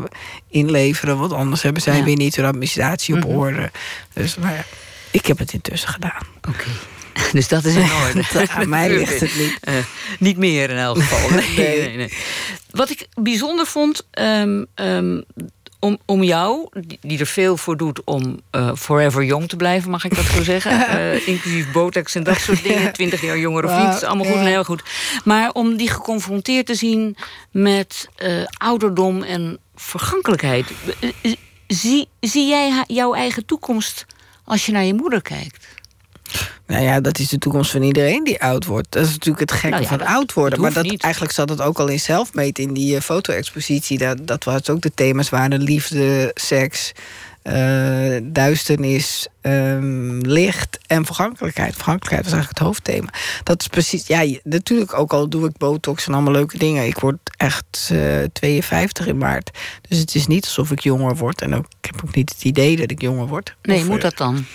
inleveren. 0.50 1.18
Want 1.18 1.34
anders 1.34 1.62
hebben 1.62 1.82
zij 1.82 1.98
Ja. 1.98 2.04
weer 2.04 2.16
niet 2.16 2.36
hun 2.36 2.46
administratie 2.46 3.16
op 3.16 3.20
Mhm. 3.24 3.30
orde. 3.38 3.72
Dus 4.14 4.36
maar 4.36 4.54
ja, 4.54 4.64
ik 5.16 5.26
heb 5.26 5.38
het 5.38 5.54
intussen 5.54 5.90
gedaan. 5.90 6.22
Oké. 6.50 6.66
Dus 7.32 7.48
dat 7.48 7.64
is 7.66 7.76
in 7.76 7.90
orde. 8.08 8.48
Aan 8.50 8.70
mij 8.70 8.90
ligt 8.90 9.20
het 9.20 9.36
niet. 9.38 9.58
Eh, 9.64 9.74
niet 10.20 10.38
meer 10.38 10.70
in 10.70 10.78
elk 10.78 10.98
geval. 11.02 11.30
Nee, 11.30 11.54
Nee. 11.58 11.78
nee, 11.88 11.98
nee. 11.98 12.14
Wat 12.72 12.90
ik 12.90 13.08
bijzonder 13.14 13.66
vond. 13.66 14.08
ehm, 14.12 14.64
ehm, 14.76 15.22
om, 15.80 15.98
om 16.06 16.24
jou, 16.24 16.70
die, 17.02 17.20
er 17.20 17.26
veel 17.26 17.58
voor 17.58 17.78
doet 17.78 18.02
om 18.04 18.40
eh, 18.52 18.72
forever 18.76 19.24
jong 19.24 19.50
te 19.50 19.56
blijven, 19.56 19.90
mag 19.92 20.04
ik 20.06 20.16
dat 20.16 20.26
zo 20.26 20.44
zeggen? 20.44 20.88
Eh, 20.88 21.28
inclusief 21.28 21.72
botox 21.72 22.16
en 22.16 22.24
dat 22.24 22.40
soort 22.40 22.64
dingen. 22.64 22.94
Twintig 22.94 23.22
jaar 23.22 23.38
jonger 23.38 23.64
of 23.66 23.96
is 23.96 24.04
allemaal 24.04 24.26
goed 24.26 24.36
en 24.36 24.46
heel 24.46 24.64
goed. 24.64 24.84
Maar 25.24 25.52
om 25.52 25.78
die 25.78 25.90
geconfronteerd 25.90 26.66
te 26.66 26.76
zien 26.76 27.18
met 27.52 28.10
ouderdom 28.58 29.24
en 29.24 29.60
vergankelijkheid. 29.76 30.68
Zie, 31.68 32.08
zie 32.20 32.48
jij 32.48 32.84
jouw 32.88 33.14
eigen 33.14 33.46
toekomst 33.46 34.06
als 34.46 34.66
je 34.66 34.72
naar 34.72 34.84
je 34.84 34.94
moeder 34.94 35.22
kijkt? 35.22 35.68
Nou 36.68 36.84
ja, 36.84 37.00
dat 37.02 37.20
is 37.20 37.30
de 37.30 37.38
toekomst 37.38 37.72
van 37.72 37.82
iedereen 37.84 38.24
die 38.24 38.42
oud 38.42 38.66
wordt. 38.66 38.88
Dat 38.92 39.04
is 39.06 39.12
natuurlijk 39.12 39.40
het 39.40 39.52
gekke 39.52 39.70
Nou 39.70 39.82
ja, 39.82 39.88
van 39.90 39.98
dat- 39.98 40.08
oud 40.08 40.34
worden. 40.34 40.52
dat 40.54 40.62
maar 40.62 40.74
dat, 40.84 40.92
niet. 40.92 41.04
eigenlijk 41.04 41.34
zat 41.34 41.50
het 41.50 41.62
ook 41.62 41.80
al 41.80 41.88
in 41.88 42.00
zelfmeet 42.00 42.60
in 42.60 42.74
die 42.74 42.96
eh, 42.96 43.02
foto-expositie. 43.02 43.98
Dat, 43.98 44.28
dat 44.28 44.44
was 44.44 44.70
ook 44.70 44.82
de 44.82 44.92
thema's 44.96 45.30
waren 45.30 45.62
liefde, 45.62 46.32
seks, 46.34 46.92
eh, 47.46 48.18
duisternis, 48.24 49.28
ehm, 49.42 50.18
licht 50.18 50.78
en 50.88 51.06
vergankelijkheid. 51.06 51.74
Vergankelijkheid 51.74 52.24
was 52.24 52.34
eigenlijk 52.34 52.60
het 52.60 52.68
hoofdthema. 52.68 53.10
Dat 53.44 53.62
is 53.62 53.68
precies, 53.68 54.08
ja, 54.08 54.22
je- 54.22 54.40
natuurlijk 54.44 54.94
ook 55.00 55.14
al 55.14 55.30
doe 55.30 55.48
ik 55.48 55.58
botox 55.58 56.08
en 56.08 56.14
allemaal 56.14 56.34
leuke 56.34 56.58
dingen. 56.58 56.86
Ik 56.86 57.00
word 57.00 57.18
echt 57.38 57.90
eh 57.92 58.24
52 58.34 59.08
in 59.08 59.18
maart. 59.18 59.52
Dus 59.90 59.98
het 60.00 60.16
is 60.16 60.28
niet 60.28 60.44
alsof 60.46 60.72
ik 60.72 60.80
jonger 60.80 61.16
word. 61.16 61.42
En 61.42 61.56
ook, 61.56 61.66
ik 61.82 61.86
heb 61.92 62.02
ook 62.06 62.16
niet 62.16 62.30
het 62.30 62.44
idee 62.44 62.76
dat 62.78 62.92
ik 62.92 63.02
jonger 63.02 63.28
word. 63.28 63.56
Nee, 63.62 63.80
Of, 63.80 63.88
moet 63.88 63.98
eh, 63.98 64.04
dat 64.04 64.18
dan? 64.18 64.46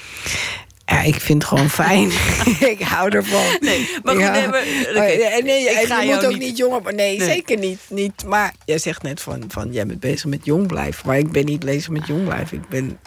Ja, 0.91 1.01
ik 1.03 1.21
vind 1.21 1.43
het 1.43 1.51
gewoon 1.53 1.71
fijn. 1.85 2.11
ik 2.75 2.81
hou 2.83 3.11
ervan. 3.11 3.57
Nee, 3.61 3.91
maar 4.03 4.15
goed, 4.15 4.23
Ja. 4.23 4.33
nee, 4.33 4.49
maar- 4.49 4.65
Oh, 4.91 5.45
nee, 5.45 5.71
Ik 5.71 5.87
ga 5.87 6.01
je 6.01 6.15
moet 6.15 6.25
ook 6.25 6.31
niet- 6.31 6.41
niet 6.41 6.57
jonger... 6.57 6.95
Nee, 6.95 7.19
Nee. 7.19 7.29
zeker 7.29 7.59
niet, 7.59 7.81
niet. 7.89 8.25
Maar 8.25 8.55
jij 8.65 8.79
zegt 8.79 9.03
net 9.03 9.21
van, 9.21 9.45
van... 9.49 9.73
jij 9.73 9.87
bent 9.87 10.01
bezig 10.01 10.25
met 10.27 10.45
jong 10.45 10.67
blijven. 10.67 11.07
Maar 11.07 11.19
ik 11.19 11.33
ben 11.33 11.45
niet 11.45 11.65
bezig 11.65 11.89
met 11.91 12.07
jong 12.07 12.25
blijven. 12.25 12.57
Ik 12.57 12.69
ben 12.69 12.99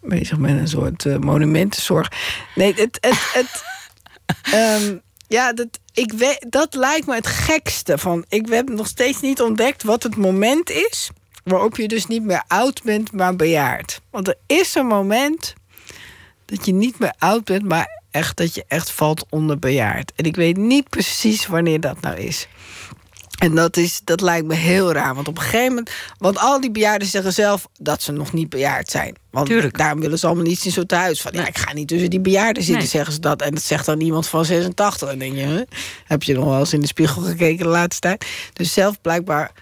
bezig 0.00 0.38
met 0.38 0.50
een 0.50 0.68
soort 0.68 1.04
uh, 1.04 1.16
monumentenzorg. 1.16 2.08
Nee, 2.54 2.74
het. 2.74 2.98
het, 3.00 3.18
het 3.32 3.62
ehm, 4.54 4.96
ja, 5.28 5.52
dat, 5.52 5.68
ik 5.94 6.12
weet, 6.12 6.46
dat 6.48 6.74
lijkt 6.74 7.06
me 7.06 7.14
het 7.14 7.26
gekste 7.26 7.98
van. 7.98 8.24
Ik 8.28 8.48
heb 8.48 8.68
nog 8.68 8.86
steeds 8.86 9.20
niet 9.20 9.40
ontdekt 9.40 9.82
wat 9.82 10.02
het 10.02 10.16
moment 10.16 10.70
is 10.70 11.10
waarop 11.44 11.76
je 11.76 11.88
dus 11.88 12.06
niet 12.06 12.22
meer 12.22 12.42
oud 12.46 12.82
bent, 12.82 13.12
maar 13.12 13.36
bejaard. 13.36 14.00
Want 14.10 14.28
er 14.28 14.36
is 14.46 14.74
een 14.74 14.86
moment 14.86 15.54
dat 16.50 16.66
je 16.66 16.72
niet 16.72 16.98
meer 16.98 17.14
oud 17.18 17.44
bent, 17.44 17.64
maar 17.64 18.00
echt 18.10 18.36
dat 18.36 18.54
je 18.54 18.64
echt 18.68 18.90
valt 18.90 19.26
onder 19.28 19.58
bejaard. 19.58 20.12
En 20.16 20.24
ik 20.24 20.36
weet 20.36 20.56
niet 20.56 20.88
precies 20.88 21.46
wanneer 21.46 21.80
dat 21.80 22.00
nou 22.00 22.16
is. 22.16 22.48
En 23.38 23.54
dat, 23.54 23.76
is, 23.76 24.00
dat 24.04 24.20
lijkt 24.20 24.46
me 24.46 24.54
heel 24.54 24.92
raar. 24.92 25.14
Want 25.14 25.28
op 25.28 25.36
een 25.36 25.42
gegeven 25.42 25.68
moment. 25.68 25.90
Want 26.18 26.38
al 26.38 26.60
die 26.60 26.70
bejaarden 26.70 27.08
zeggen 27.08 27.32
zelf 27.32 27.68
dat 27.78 28.02
ze 28.02 28.12
nog 28.12 28.32
niet 28.32 28.48
bejaard 28.48 28.90
zijn. 28.90 29.16
Want 29.30 29.46
Tuurlijk. 29.46 29.78
daarom 29.78 30.00
willen 30.00 30.18
ze 30.18 30.26
allemaal 30.26 30.44
niet 30.44 30.64
in 30.64 30.70
zo'n 30.70 30.86
thuis. 30.86 31.20
Van 31.20 31.32
ja, 31.34 31.46
ik 31.46 31.58
ga 31.58 31.72
niet 31.72 31.88
tussen 31.88 32.10
die 32.10 32.20
bejaarden 32.20 32.62
zitten, 32.62 32.88
zeggen 32.88 33.12
ze 33.12 33.20
dat. 33.20 33.42
En 33.42 33.54
dat 33.54 33.62
zegt 33.62 33.86
dan 33.86 34.00
iemand 34.00 34.26
van 34.26 34.44
86. 34.44 35.08
En 35.08 35.18
dan 35.18 35.28
denk 35.28 35.40
je, 35.40 35.66
heb 36.04 36.22
je 36.22 36.34
nog 36.34 36.44
wel 36.44 36.58
eens 36.58 36.72
in 36.72 36.80
de 36.80 36.86
spiegel 36.86 37.22
gekeken 37.22 37.64
de 37.64 37.70
laatste 37.70 38.00
tijd? 38.00 38.26
Dus 38.52 38.72
zelf 38.72 39.00
blijkbaar 39.00 39.52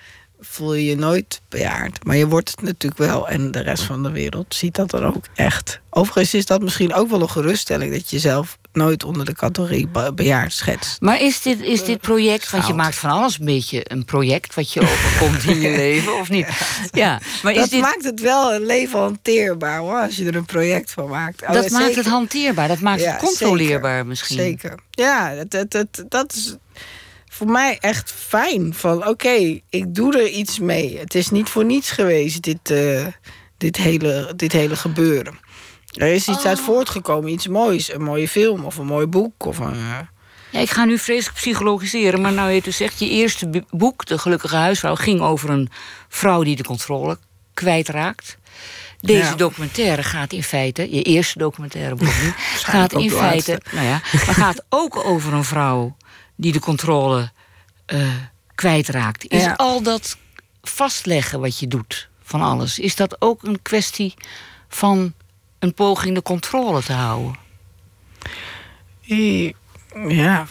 voel 0.41 0.74
je 0.74 0.84
je 0.84 0.97
nooit 0.97 1.41
bejaard. 1.49 2.05
Maar 2.05 2.16
je 2.16 2.26
wordt 2.26 2.51
het 2.51 2.62
natuurlijk 2.62 3.01
wel. 3.01 3.28
En 3.28 3.51
de 3.51 3.61
rest 3.61 3.82
van 3.82 4.03
de 4.03 4.11
wereld 4.11 4.55
ziet 4.55 4.74
dat 4.74 4.91
dan 4.91 5.05
ook 5.05 5.24
echt. 5.34 5.80
Overigens 5.91 6.34
is 6.34 6.47
dat 6.47 6.62
misschien 6.62 6.95
ook 6.95 7.11
wel 7.11 7.20
een 7.20 7.30
geruststelling... 7.30 7.93
dat 7.93 8.11
je 8.11 8.18
zelf 8.18 8.59
nooit 8.72 9.05
onder 9.05 9.24
de 9.24 9.32
categorie 9.32 9.89
bejaard 10.14 10.53
schetst. 10.53 11.01
Maar 11.01 11.20
is 11.20 11.43
dit, 11.43 11.61
is 11.61 11.84
dit 11.84 12.01
project, 12.01 12.51
want 12.51 12.66
je 12.66 12.74
maakt 12.74 12.97
van 12.97 13.11
alles 13.11 13.39
een 13.39 13.45
beetje 13.45 13.80
een 13.84 14.05
project... 14.05 14.55
wat 14.55 14.72
je 14.72 14.80
overkomt 14.80 15.45
in 15.45 15.61
je 15.61 15.76
leven, 15.86 16.18
of 16.18 16.28
niet? 16.28 16.47
Ja, 16.93 17.20
maar 17.43 17.53
is 17.53 17.59
dat 17.59 17.70
dit... 17.70 17.80
maakt 17.80 18.05
het 18.05 18.20
wel 18.20 18.55
een 18.55 18.66
leven 18.66 18.99
hanteerbaar, 18.99 19.78
hoor, 19.78 20.01
als 20.01 20.16
je 20.16 20.26
er 20.26 20.36
een 20.36 20.45
project 20.45 20.91
van 20.91 21.09
maakt. 21.09 21.43
Oh, 21.43 21.53
dat 21.53 21.70
maakt 21.70 21.95
het 21.95 22.07
hanteerbaar, 22.07 22.68
dat 22.68 22.80
maakt 22.80 23.05
het 23.05 23.16
controleerbaar 23.16 24.07
misschien. 24.07 24.36
Zeker, 24.36 24.78
ja, 24.91 25.45
dat, 25.45 25.70
dat, 25.70 26.05
dat 26.09 26.34
is 26.34 26.57
voor 27.39 27.51
mij 27.51 27.78
echt 27.80 28.12
fijn. 28.12 28.74
Van 28.74 29.07
oké, 29.07 29.61
ik 29.68 29.95
doe 29.95 30.18
er 30.18 30.28
iets 30.28 30.59
mee. 30.59 30.99
Het 30.99 31.14
is 31.14 31.30
niet 31.30 31.49
voor 31.49 31.64
niets 31.64 31.91
geweest, 31.91 32.43
dit, 32.43 32.70
uh, 32.70 33.07
dit, 33.59 33.76
hele, 33.76 34.32
dit 34.36 34.53
hele 34.53 34.76
gebeuren. 34.76 35.39
Er 35.93 36.09
is 36.09 36.28
iets 36.28 36.45
uit 36.45 36.59
oh. 36.59 36.64
voortgekomen, 36.64 37.30
iets 37.30 37.49
moois. 37.49 37.93
Een 37.93 38.03
mooie 38.03 38.28
film 38.28 38.64
of 38.64 38.76
een 38.76 38.86
mooi 38.86 39.07
boek. 39.07 39.47
Of 39.47 39.59
een, 39.59 39.74
uh... 39.74 39.99
ja, 40.51 40.61
ik 40.61 40.70
ga 40.70 40.84
nu 40.84 40.99
vreselijk 40.99 41.36
psychologiseren, 41.36 42.20
maar 42.20 42.32
nou 42.32 42.51
je 42.51 42.62
dus 42.62 42.76
zegt... 42.76 42.99
je 42.99 43.09
eerste 43.09 43.64
boek, 43.70 44.07
De 44.07 44.18
Gelukkige 44.18 44.57
Huisvrouw... 44.57 44.95
ging 44.95 45.20
over 45.20 45.51
een 45.51 45.68
vrouw 46.09 46.43
die 46.43 46.57
de 46.57 46.64
controle 46.64 47.18
kwijtraakt. 47.55 48.39
Deze 49.01 49.34
documentaire 49.34 50.03
gaat 50.03 50.32
in 50.32 50.43
feite, 50.43 50.95
je 50.95 51.03
eerste 51.03 51.39
documentaire 51.39 51.95
boek 51.95 52.12
gaat 52.72 52.93
in 52.93 53.11
feite, 53.11 53.61
nou 53.72 53.86
ja, 53.86 54.01
maar 54.12 54.34
gaat 54.34 54.64
ook 54.68 55.05
over 55.05 55.32
een 55.32 55.45
vrouw 55.45 55.97
die 56.39 56.53
de 56.53 56.61
controle 56.61 57.30
uh, 57.86 58.09
kwijtraakt. 58.55 59.26
Is 59.26 59.47
al 59.57 59.82
dat 59.82 60.16
vastleggen 60.62 61.41
wat 61.41 61.59
je 61.59 61.68
doet 61.68 62.09
van 62.22 62.41
alles, 62.41 62.78
is 62.78 62.95
dat 62.97 63.20
ook 63.20 63.43
een 63.43 63.62
kwestie 63.62 64.14
van 64.68 65.14
een 65.59 65.74
poging 65.74 66.14
de 66.14 66.22
controle 66.22 66.82
te 66.82 66.93
houden? 66.93 67.36
Ja. 70.09 70.47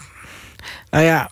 Nou 0.89 1.03
ja. 1.03 1.31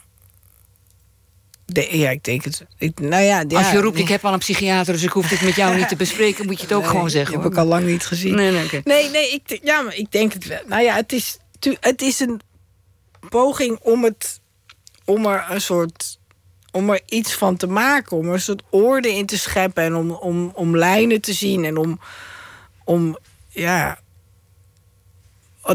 De, 1.66 1.98
ja, 1.98 2.10
ik 2.10 2.24
denk 2.24 2.44
het. 2.44 2.66
Ik, 2.78 3.00
nou 3.00 3.24
ja, 3.24 3.44
ja, 3.48 3.58
Als 3.58 3.72
je 3.72 3.80
roept, 3.80 3.98
ik 3.98 4.08
heb 4.08 4.26
al 4.26 4.34
een 4.34 4.40
psychiater, 4.40 4.94
dus 4.94 5.04
ik 5.04 5.12
hoef 5.12 5.28
dit 5.28 5.42
met 5.42 5.56
jou 5.56 5.76
niet 5.76 5.88
te 5.88 5.96
bespreken, 5.96 6.46
moet 6.46 6.58
je 6.58 6.64
het 6.64 6.74
ook 6.74 6.86
gewoon 6.86 7.10
zeggen. 7.10 7.34
Dat 7.34 7.44
heb 7.44 7.52
ik 7.52 7.58
al 7.58 7.66
lang 7.66 7.86
niet 7.86 8.06
gezien. 8.06 8.36
Nee, 8.36 8.52
nee, 8.52 8.82
nee, 8.84 9.10
nee 9.10 9.32
ik, 9.32 9.60
ja, 9.64 9.82
maar 9.82 9.96
ik 9.96 10.12
denk 10.12 10.34
het 10.34 10.46
wel. 10.46 10.62
Nou 10.68 10.84
ja, 10.84 10.96
het 10.96 11.12
is, 11.12 11.38
het 11.80 12.02
is 12.02 12.20
een 12.20 12.42
poging 13.30 13.80
om 13.80 14.04
het 14.04 14.40
om 15.06 15.26
er 15.26 15.46
een 15.50 15.62
soort 15.62 16.20
om 16.72 16.90
er 16.90 17.02
iets 17.06 17.34
van 17.34 17.58
te 17.58 17.68
maken, 17.68 18.18
om 18.18 18.28
er 18.28 18.34
een 18.34 18.42
soort 18.42 18.64
orde 18.70 19.14
in 19.14 19.26
te 19.26 19.38
scheppen 19.38 19.84
en 19.84 19.96
om, 19.96 20.12
om, 20.12 20.52
om 20.54 20.78
lijnen 20.78 21.22
te 21.22 21.34
zien 21.34 21.66
en 21.66 21.78
om, 21.78 22.00
om 22.84 23.18
ja, 23.50 24.00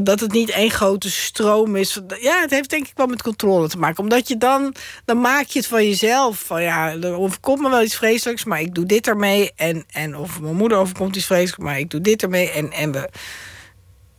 dat 0.03 0.20
het 0.20 0.33
niet 0.33 0.51
één 0.51 0.70
grote 0.70 1.11
stroom 1.11 1.76
is. 1.76 2.01
Ja, 2.20 2.41
het 2.41 2.51
heeft 2.51 2.70
denk 2.70 2.87
ik 2.87 2.97
wel 2.97 3.07
met 3.07 3.22
controle 3.22 3.68
te 3.68 3.78
maken. 3.78 4.03
Omdat 4.03 4.28
je 4.28 4.37
dan, 4.37 4.74
dan 5.05 5.20
maak 5.20 5.47
je 5.47 5.59
het 5.59 5.68
van 5.68 5.85
jezelf. 5.85 6.39
Van 6.39 6.62
ja, 6.62 6.93
er 6.93 7.12
overkomt 7.12 7.61
me 7.61 7.68
wel 7.68 7.83
iets 7.83 7.97
vreselijks, 7.97 8.45
maar 8.45 8.61
ik 8.61 8.74
doe 8.74 8.87
dit 8.87 9.07
ermee. 9.07 9.53
En, 9.57 9.85
en 9.93 10.16
of 10.16 10.41
mijn 10.41 10.57
moeder 10.57 10.78
overkomt 10.78 11.16
iets 11.16 11.26
vreselijks, 11.26 11.64
maar 11.64 11.78
ik 11.78 11.91
doe 11.91 12.01
dit 12.01 12.22
ermee. 12.22 12.51
En, 12.51 12.72
en 12.72 12.93
we, 12.93 13.09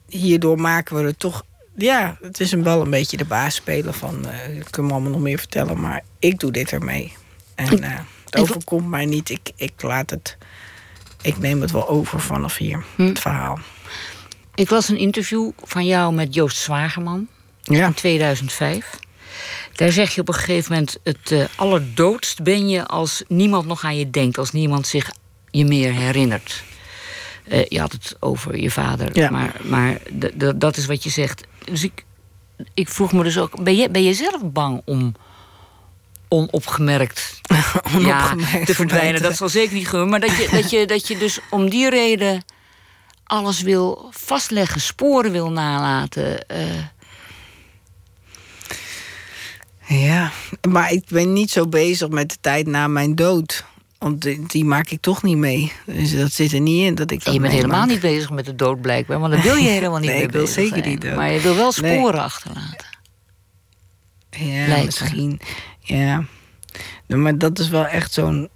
hierdoor 0.08 0.60
maken 0.60 0.96
we 0.96 1.04
het 1.04 1.20
toch 1.20 1.44
ja, 1.82 2.18
het 2.22 2.40
is 2.40 2.52
hem 2.52 2.64
wel 2.64 2.82
een 2.82 2.90
beetje 2.90 3.18
de 3.18 3.26
baas 3.26 3.56
spelen 3.56 3.94
van... 3.94 4.26
Uh, 4.26 4.58
ik 4.58 4.68
kan 4.70 4.86
me 4.86 4.92
allemaal 4.92 5.12
nog 5.12 5.22
meer 5.22 5.38
vertellen, 5.38 5.80
maar 5.80 6.04
ik 6.20 6.40
doe 6.40 6.52
dit 6.52 6.72
ermee. 6.72 7.14
En 7.56 7.84
uh, 7.84 8.00
het 8.26 8.38
overkomt 8.38 8.88
mij 8.88 9.06
niet. 9.06 9.30
Ik, 9.30 9.52
ik 9.56 9.82
laat 9.82 10.10
het... 10.10 10.38
Ik 11.22 11.38
neem 11.38 11.62
het 11.62 11.72
wel 11.72 11.90
over 11.90 12.20
vanaf 12.20 12.58
hier, 12.58 12.84
hm. 12.96 13.06
het 13.06 13.20
verhaal. 13.20 13.60
Ik 14.56 14.70
las 14.70 14.90
een 14.90 14.98
interview 14.98 15.52
van 15.64 15.86
jou 15.86 16.14
met 16.14 16.34
Joost 16.34 16.58
Zwagerman 16.58 17.28
ja. 17.62 17.86
in 17.86 17.94
2005. 17.94 19.00
Daar 19.76 19.92
zeg 19.92 20.16
je 20.16 20.22
op 20.22 20.28
een 20.28 20.34
gegeven 20.34 20.72
moment... 20.72 20.98
het 21.04 21.32
uh, 21.32 21.46
allerdoodst 21.56 22.44
ben 22.44 22.70
je 22.70 22.88
als 22.88 23.24
niemand 23.28 23.66
nog 23.66 23.84
aan 23.84 23.98
je 23.98 24.10
denkt... 24.10 24.38
als 24.38 24.52
niemand 24.52 24.88
zich 24.88 25.12
je 25.52 25.66
meer 25.66 25.94
herinnert. 25.94 26.64
Uh, 27.48 27.66
je 27.66 27.80
had 27.80 27.92
het 27.92 28.16
over 28.20 28.58
je 28.58 28.72
vader, 28.72 29.18
ja. 29.18 29.30
maar, 29.30 29.56
maar 29.64 29.98
dat 30.56 30.78
is 30.78 30.86
wat 30.86 31.04
je 31.04 31.10
zegt 31.10 31.44
dus 31.66 31.84
ik, 31.84 32.06
ik 32.74 32.90
vroeg 32.90 33.14
me 33.14 33.24
dus 33.24 33.38
ook, 33.38 33.64
ben 33.64 33.76
je, 33.76 33.90
ben 33.90 34.04
je 34.04 34.14
zelf 34.14 34.42
bang 34.44 34.82
om 34.86 35.16
onopgemerkt, 36.28 37.42
onopgemerkt 37.96 38.52
ja, 38.52 38.66
te 38.66 38.76
verdwijnen? 38.76 39.22
Dat 39.22 39.38
zal 39.38 39.50
zeker 39.50 39.74
niet 39.74 39.86
gebeuren. 39.86 40.10
Maar 40.10 40.20
dat 40.20 40.38
je, 40.38 40.50
dat, 40.52 40.70
je, 40.70 40.86
dat 40.86 41.08
je 41.08 41.18
dus 41.18 41.40
om 41.50 41.70
die 41.70 41.90
reden 41.90 42.44
alles 43.24 43.62
wil 43.62 44.08
vastleggen, 44.12 44.82
sporen 44.82 45.32
wil 45.32 45.52
nalaten. 45.52 46.46
Uh. 46.52 46.86
Ja, 50.00 50.32
maar 50.70 50.92
ik 50.92 51.04
ben 51.08 51.34
niet 51.34 51.52
zo 51.52 51.68
bezig 51.68 52.10
met 52.10 52.30
de 52.30 52.38
tijd 52.42 52.68
na 52.68 52.88
mijn 52.88 53.16
dood. 53.16 53.66
Want 54.02 54.50
die, 54.52 54.66
maak 54.66 54.90
ik 54.90 55.02
toch 55.02 55.24
niet 55.24 55.38
mee. 55.38 55.72
Dus 55.86 56.16
dat 56.16 56.32
zit 56.32 56.52
er 56.52 56.60
niet 56.60 56.86
in. 56.86 56.96
Dat 56.96 57.12
ik 57.12 57.28
je 57.28 57.40
bent 57.40 57.54
helemaal 57.54 57.86
niet 57.86 58.00
bezig 58.00 58.30
met 58.30 58.46
de 58.46 58.56
dood 58.56 58.82
blijkbaar. 58.82 59.20
Want 59.20 59.34
dan 59.34 59.42
wil 59.42 59.56
je 59.56 59.70
helemaal 59.80 60.00
niet 60.00 60.10
nee, 60.10 60.24
ik 60.24 60.32
wil 60.32 60.48
zeker 60.48 60.88
niet 60.88 61.16
Maar 61.16 61.32
je 61.32 61.40
wil 61.40 61.56
wel 61.56 61.72
sporen 61.72 62.22
achterlaten. 62.22 62.88
Ja, 64.30 64.84
misschien. 64.84 65.40
Ja. 65.80 66.24
Maar 67.08 67.38
dat 67.38 67.60
is 67.60 67.70
wel 67.70 67.86
echt 67.86 68.14
zo'n 68.14 68.50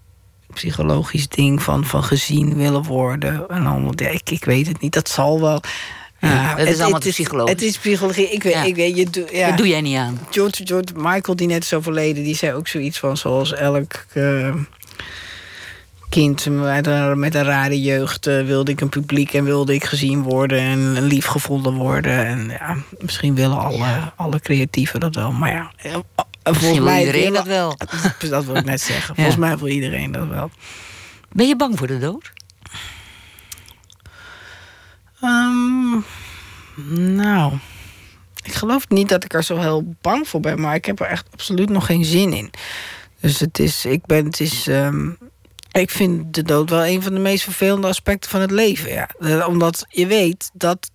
psychologisch 0.54 1.28
ding 1.28 1.64
van, 1.64 1.86
van 1.86 2.04
gezien 2.04 2.56
willen 2.56 2.84
worden. 2.84 3.50
En 3.50 3.66
allemaal, 3.66 3.94
ja, 3.96 4.08
ik, 4.08 4.30
ik 4.30 4.46
weet 4.46 4.68
het 4.68 4.82
niet. 4.82 4.94
Dat 4.94 5.10
zal 5.10 5.42
wel. 5.42 5.62
Ja, 6.20 6.56
het 6.58 6.68
is 6.68 6.80
allemaal 6.80 7.00
het, 7.00 7.10
psychologie. 7.10 7.54
Het 7.54 7.62
is 7.62 7.78
psychologie. 7.78 8.30
Ik 8.30 8.44
weet, 8.44 8.66
ik 8.66 8.76
weet 8.76 8.98
je 8.98 9.10
doe, 9.10 9.28
ja. 9.32 9.48
Dat 9.48 9.58
doe 9.58 9.68
jij 9.68 9.82
niet 9.82 9.98
aan. 9.98 10.20
George, 10.30 10.66
George 10.66 10.94
Michael, 10.96 11.36
die 11.36 11.48
net 11.48 11.64
is 11.64 11.74
overleden, 11.74 12.24
die 12.24 12.36
zei 12.36 12.54
ook 12.54 12.68
zoiets 12.68 13.00
van 13.00 13.18
zoals 13.18 13.54
elk. 13.54 14.06
Uh, 14.14 14.56
kind 16.10 16.50
met 16.50 16.88
een, 16.88 17.20
met 17.20 17.36
een 17.36 17.44
rare 17.44 17.82
jeugd 17.82 18.28
uh, 18.28 18.46
wilde 18.46 18.72
ik 18.72 18.82
een 18.82 18.90
publiek 18.90 19.34
en 19.34 19.44
wilde 19.44 19.74
ik 19.74 19.84
gezien 19.84 20.22
worden 20.22 20.60
en 20.60 21.02
lief 21.02 21.26
gevonden 21.26 21.74
worden. 21.74 22.26
En 22.26 22.50
ja, 22.50 22.78
misschien 23.00 23.36
willen 23.36 23.58
alle, 23.58 24.12
alle 24.16 24.40
creatieven 24.40 25.00
dat 25.00 25.16
wel. 25.16 25.32
Maar 25.32 25.52
ja, 25.52 25.72
eh, 25.78 25.96
volgens 26.44 26.80
mij 26.80 27.06
iedereen 27.06 27.34
dat 27.34 27.46
wel. 27.46 27.78
Dat 28.30 28.46
wil 28.46 28.56
ik 28.56 28.66
net 28.66 28.82
zeggen. 28.82 29.16
Volgens 29.22 29.36
mij 29.36 29.58
wil 29.58 29.68
iedereen 29.68 30.12
dat 30.12 30.28
wel. 30.28 30.50
Ben 31.32 31.48
je 31.48 31.56
bang 31.56 31.78
voor 31.78 31.88
de 31.88 32.00
dood? 32.00 32.32
Um, 35.24 36.06
nou, 37.16 37.54
ik 38.44 38.54
geloof 38.54 38.90
niet 38.90 39.10
dat 39.10 39.24
ik 39.24 39.34
er 39.34 39.44
zo 39.44 39.60
heel 39.60 39.96
bang 40.02 40.28
voor 40.28 40.40
ben, 40.40 40.62
maar 40.62 40.76
ik 40.76 40.86
heb 40.86 41.00
er 41.00 41.06
echt 41.06 41.28
absoluut 41.32 41.70
nog 41.70 41.86
geen 41.86 42.06
zin 42.06 42.34
in. 42.34 42.52
Dus 43.20 43.40
het 43.40 43.60
is, 43.60 43.86
ik 43.86 44.06
ben, 44.06 44.26
het 44.26 44.40
is, 44.40 44.68
um, 44.68 45.18
ik 45.82 45.90
vind 45.92 46.34
de 46.34 46.44
dood 46.44 46.70
wel 46.70 46.86
een 46.86 47.02
van 47.02 47.14
de 47.14 47.20
meest 47.20 47.44
vervelende 47.44 47.88
aspecten 47.88 48.30
van 48.30 48.42
het 48.42 48.52
leven. 48.52 48.92
Ja. 48.92 49.10
Eh, 49.20 49.48
omdat 49.48 49.86
je 49.90 50.08
weet 50.08 50.50
dat 50.54 50.90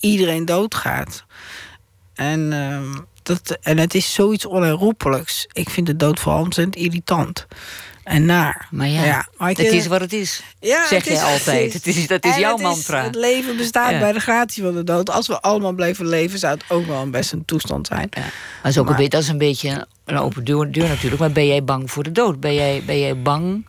iedereen 0.00 0.44
doodgaat. 0.44 1.24
En, 2.14 2.52
uh, 2.52 3.02
dat, 3.22 3.58
en 3.60 3.78
het 3.78 3.94
is 3.94 4.14
zoiets 4.14 4.46
onherroepelijks. 4.46 5.46
Ik 5.52 5.70
vind 5.70 5.86
de 5.86 5.96
dood 5.96 6.20
vooral 6.20 6.42
ontzettend 6.42 6.76
irritant. 6.76 7.46
En 8.04 8.24
naar. 8.24 8.68
Maar 8.70 8.88
ja, 8.88 9.28
het 9.36 9.58
is 9.58 9.86
wat 9.86 10.00
het 10.00 10.12
is. 10.12 10.42
Ja, 10.60 10.86
zeg 10.86 11.04
je 11.04 11.20
altijd. 11.20 11.72
Het 11.72 11.86
is, 11.86 12.06
dat 12.06 12.24
is 12.24 12.36
jouw 12.36 12.56
mantra. 12.56 13.02
het 13.02 13.14
leven 13.14 13.56
bestaat 13.56 13.98
bij 13.98 14.12
de 14.12 14.20
gratie 14.20 14.62
van 14.62 14.74
de 14.74 14.84
dood. 14.84 15.10
Als 15.10 15.26
we 15.26 15.40
allemaal 15.40 15.72
blijven 15.72 16.06
leven, 16.06 16.38
zou 16.38 16.54
het 16.54 16.64
ook 16.68 16.86
wel 16.86 17.00
een 17.02 17.10
best 17.10 17.32
een 17.32 17.44
toestand 17.44 17.86
zijn. 17.86 18.08
Ja. 18.10 18.20
Maar, 18.62 18.70
is 18.70 18.78
ook 18.78 18.88
een 18.88 18.94
beetje, 18.94 19.10
dat 19.10 19.22
is 19.22 19.28
een 19.28 19.38
beetje 19.38 19.86
een 20.04 20.18
open 20.18 20.44
deur, 20.44 20.72
deur 20.72 20.88
natuurlijk. 20.88 21.20
Maar 21.20 21.32
ben 21.32 21.46
jij 21.46 21.64
bang 21.64 21.90
voor 21.90 22.02
de 22.02 22.12
dood? 22.12 22.40
Ben 22.40 22.54
jij, 22.54 22.82
ben 22.86 22.98
jij 22.98 23.22
bang 23.22 23.64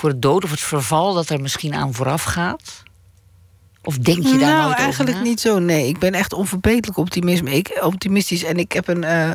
voor 0.00 0.10
de 0.10 0.18
dood 0.18 0.44
of 0.44 0.50
het 0.50 0.60
verval 0.60 1.14
dat 1.14 1.28
er 1.28 1.40
misschien 1.40 1.74
aan 1.74 1.94
vooraf 1.94 2.22
gaat? 2.22 2.82
Of 3.82 3.98
denk 3.98 4.22
je 4.22 4.38
daar 4.38 4.56
nou, 4.56 4.62
nooit 4.62 4.78
eigenlijk 4.78 5.10
over 5.10 5.22
niet 5.22 5.40
zo. 5.40 5.58
Nee, 5.58 5.88
ik 5.88 5.98
ben 5.98 6.14
echt 6.14 6.32
onverbeterlijk 6.32 6.96
optimisme. 6.96 7.50
Ik, 7.50 7.78
optimistisch. 7.82 8.44
En 8.44 8.56
ik 8.56 8.72
heb 8.72 8.88
een, 8.88 9.04
eh, 9.04 9.34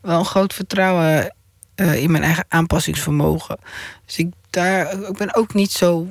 wel 0.00 0.18
een 0.18 0.24
groot 0.24 0.54
vertrouwen 0.54 1.34
eh, 1.74 2.02
in 2.02 2.10
mijn 2.10 2.22
eigen 2.22 2.44
aanpassingsvermogen. 2.48 3.58
Dus 4.06 4.18
ik, 4.18 4.32
daar, 4.50 4.92
ik 5.08 5.16
ben 5.16 5.34
ook 5.34 5.54
niet 5.54 5.70
zo 5.70 6.08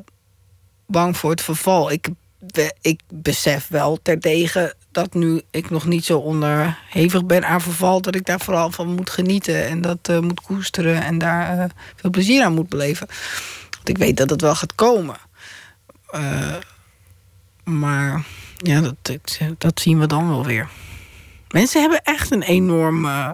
bang 0.87 1.17
voor 1.17 1.29
het 1.29 1.41
verval. 1.41 1.91
Ik, 1.91 2.07
ik 2.81 3.01
besef 3.13 3.67
wel 3.67 3.99
terdege 4.01 4.75
dat 4.91 5.13
nu 5.13 5.41
ik 5.51 5.69
nog 5.69 5.85
niet 5.85 6.05
zo 6.05 6.17
onderhevig 6.17 7.25
ben 7.25 7.45
aan 7.45 7.61
verval... 7.61 8.01
dat 8.01 8.15
ik 8.15 8.25
daar 8.25 8.39
vooral 8.39 8.71
van 8.71 8.95
moet 8.95 9.09
genieten 9.09 9.67
en 9.67 9.81
dat 9.81 9.99
eh, 10.01 10.19
moet 10.19 10.41
koesteren... 10.41 11.03
en 11.03 11.17
daar 11.17 11.71
veel 11.95 12.09
plezier 12.09 12.43
aan 12.43 12.53
moet 12.53 12.69
beleven. 12.69 13.07
Want 13.83 13.97
ik 13.97 14.03
weet 14.03 14.17
dat 14.17 14.29
het 14.29 14.41
wel 14.41 14.55
gaat 14.55 14.75
komen. 14.75 15.15
Eh, 16.09 16.55
maar 17.63 18.25
ja, 18.57 18.81
dat, 18.81 19.17
dat 19.57 19.79
zien 19.79 19.99
we 19.99 20.07
dan 20.07 20.27
wel 20.27 20.45
weer. 20.45 20.69
Mensen 21.49 21.81
hebben 21.81 22.01
echt 22.03 22.31
een 22.31 22.41
enorm 22.41 23.05
eh, 23.05 23.29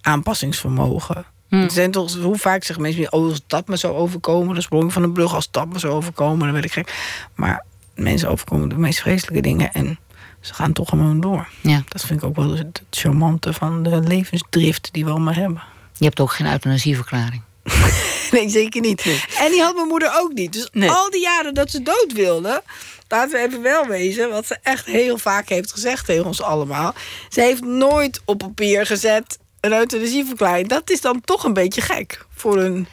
aanpassingsvermogen. 0.00 1.24
Hm. 1.48 1.68
Zijn 1.68 1.90
toch, 1.90 2.14
hoe 2.14 2.38
vaak 2.38 2.64
zeggen 2.64 2.84
mensen, 2.84 3.12
oh, 3.12 3.28
als 3.28 3.42
dat 3.46 3.68
me 3.68 3.76
zou 3.76 3.94
overkomen, 3.94 4.54
dan 4.54 4.62
sprong 4.62 4.84
ik 4.84 4.90
van 4.90 5.02
de 5.02 5.10
brug, 5.10 5.34
als 5.34 5.50
dat 5.50 5.68
me 5.68 5.78
zou 5.78 5.92
overkomen, 5.92 6.38
dan 6.38 6.52
werd 6.52 6.64
ik 6.64 6.72
gek. 6.72 7.18
Maar 7.34 7.64
mensen 7.94 8.30
overkomen 8.30 8.68
de 8.68 8.78
meest 8.78 9.00
vreselijke 9.00 9.42
dingen 9.42 9.72
en 9.72 9.98
ze 10.40 10.54
gaan 10.54 10.72
toch 10.72 10.88
gewoon 10.88 11.20
door. 11.20 11.48
Ja. 11.60 11.82
Dat 11.88 12.04
vind 12.04 12.22
ik 12.22 12.28
ook 12.28 12.36
wel 12.36 12.50
het 12.50 12.58
het 12.58 12.82
charmante 12.90 13.52
van 13.52 13.82
de 13.82 14.00
levensdrift 14.00 14.88
die 14.92 15.04
we 15.04 15.10
allemaal 15.10 15.34
hebben. 15.34 15.62
Je 15.96 16.04
hebt 16.04 16.20
ook 16.20 16.32
geen 16.32 16.52
euthanasieverklaring. 16.52 17.42
Nee, 18.30 18.48
zeker 18.48 18.80
niet. 18.80 19.04
En 19.38 19.50
die 19.50 19.62
had 19.62 19.74
mijn 19.74 19.86
moeder 19.88 20.12
ook 20.20 20.32
niet. 20.32 20.52
Dus 20.52 20.68
Nee. 20.72 20.90
al 20.90 21.10
die 21.10 21.20
jaren 21.20 21.54
dat 21.54 21.70
ze 21.70 21.82
dood 21.82 22.12
wilde... 22.12 22.62
laten 23.08 23.32
we 23.32 23.46
even 23.46 23.62
wel 23.62 23.86
wezen... 23.86 24.30
wat 24.30 24.46
ze 24.46 24.58
echt 24.62 24.86
heel 24.86 25.18
vaak 25.18 25.48
heeft 25.48 25.72
gezegd 25.72 26.06
tegen 26.06 26.24
ons 26.24 26.42
allemaal... 26.42 26.94
ze 27.28 27.40
heeft 27.40 27.64
nooit 27.64 28.20
op 28.24 28.38
papier 28.38 28.86
gezet 28.86 29.38
een 29.60 29.72
euthanasieverklaring. 29.72 30.68
Dat 30.68 30.90
is 30.90 31.00
dan 31.00 31.20
toch 31.20 31.44
een 31.44 31.52
beetje 31.52 31.80
gek 31.80 32.26
voor 32.34 32.58
een 32.58 32.86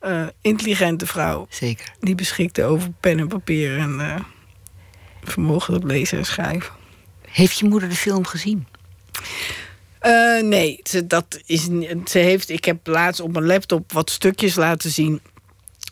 eh, 0.00 0.26
intelligente 0.40 1.06
vrouw... 1.06 1.46
Zeker. 1.50 1.92
die 2.00 2.14
beschikte 2.14 2.64
over 2.64 2.90
pen 3.00 3.18
en 3.18 3.28
papier 3.28 3.78
en 3.78 4.00
eh, 4.00 4.24
vermogen 5.22 5.74
tot 5.74 5.84
lezen 5.84 6.18
en 6.18 6.26
schrijven. 6.26 6.72
Heeft 7.30 7.58
je 7.58 7.68
moeder 7.68 7.88
de 7.88 7.94
film 7.94 8.24
gezien? 8.26 8.66
Eh, 9.98 10.42
nee, 10.42 10.82
dat 11.04 11.40
is, 11.46 11.68
ze 12.04 12.18
heeft, 12.18 12.48
ik 12.48 12.64
heb 12.64 12.86
laatst 12.86 13.20
op 13.20 13.32
mijn 13.32 13.46
laptop 13.46 13.92
wat 13.92 14.10
stukjes 14.10 14.54
laten 14.54 14.90
zien. 14.90 15.20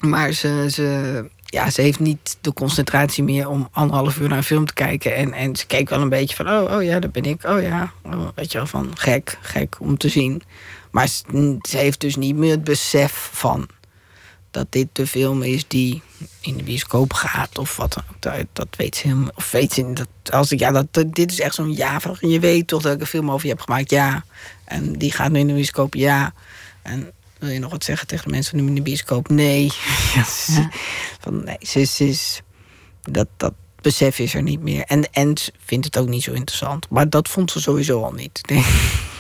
Maar 0.01 0.33
ze, 0.33 0.67
ze, 0.71 1.25
ja, 1.45 1.71
ze 1.71 1.81
heeft 1.81 2.01
niet 2.01 2.37
de 2.41 2.53
concentratie 2.53 3.25
meer 3.25 3.49
om 3.49 3.69
anderhalf 3.73 4.19
uur 4.19 4.29
naar 4.29 4.39
een 4.39 4.45
film 4.45 4.67
te 4.67 4.75
kijken. 4.75 5.15
En, 5.15 5.33
en 5.33 5.57
ze 5.57 5.67
keek 5.67 5.89
wel 5.89 6.01
een 6.01 6.09
beetje 6.09 6.37
van, 6.37 6.49
oh, 6.49 6.77
oh 6.77 6.83
ja, 6.83 7.01
dat 7.01 7.13
ben 7.13 7.25
ik. 7.25 7.45
Oh 7.45 7.63
ja, 7.63 7.93
oh, 8.03 8.29
weet 8.35 8.53
je 8.53 8.59
wel, 8.59 8.67
van 8.67 8.91
gek, 8.95 9.39
gek 9.41 9.77
om 9.81 9.97
te 9.97 10.09
zien. 10.09 10.43
Maar 10.91 11.09
ze, 11.09 11.57
ze 11.69 11.77
heeft 11.77 12.01
dus 12.01 12.17
niet 12.17 12.37
meer 12.37 12.51
het 12.51 12.65
besef 12.65 13.31
van 13.33 13.69
dat 14.51 14.67
dit 14.71 14.89
de 14.93 15.07
film 15.07 15.43
is 15.43 15.69
die 15.69 16.03
in 16.47 16.57
de 16.57 16.63
bioscoop 16.63 17.13
gaat 17.13 17.59
of 17.59 17.77
wat 17.77 17.93
dan 17.95 18.03
ook. 18.11 18.23
Dat, 18.23 18.47
dat 18.53 18.69
weet 18.77 18.97
ze 18.97 19.03
helemaal. 19.07 19.31
Of 19.35 19.51
weet 19.51 19.73
ze 19.73 19.93
dat 19.93 20.33
als 20.33 20.53
ik 20.53 20.59
ja, 20.59 20.71
dat, 20.73 21.05
dit 21.07 21.33
is 21.33 21.41
echt 21.41 21.55
zo'n 21.55 21.75
ja-vraag. 21.75 22.23
En 22.23 22.29
je 22.29 22.41
weet 22.41 22.67
toch 22.67 22.83
dat 22.83 22.95
ik 22.95 23.01
een 23.01 23.07
film 23.07 23.31
over 23.31 23.47
je 23.47 23.53
heb 23.53 23.61
gemaakt, 23.61 23.91
ja. 23.91 24.25
En 24.65 24.93
die 24.93 25.13
gaat 25.13 25.31
nu 25.31 25.39
in 25.39 25.47
de 25.47 25.53
bioscoop, 25.53 25.95
ja. 25.95 26.33
En 26.83 27.11
wil 27.39 27.49
je 27.51 27.59
nog 27.59 27.71
wat 27.71 27.85
zeggen 27.85 28.07
tegen 28.07 28.25
de 28.25 28.31
mensen 28.31 28.57
nu 28.57 28.67
in 28.67 28.75
de 28.75 28.83
bioscoop? 28.83 29.29
Nee. 29.29 29.71
Ja, 30.15 30.25
Van, 31.21 31.45
nee, 31.45 31.57
ze, 31.61 31.81
is- 32.09 32.41
dat, 33.03 33.29
dat 33.37 33.53
besef 33.81 34.19
is 34.19 34.35
er 34.35 34.43
niet 34.43 34.61
meer. 34.61 34.83
En, 34.83 35.13
en 35.13 35.35
vindt 35.65 35.85
het 35.85 35.99
ook 35.99 36.09
niet 36.09 36.23
zo 36.23 36.33
interessant. 36.33 36.89
Maar 36.91 37.09
dat 37.11 37.29
vond 37.29 37.51
ze 37.51 37.61
sowieso 37.61 38.03
al 38.03 38.13
niet. 38.13 38.41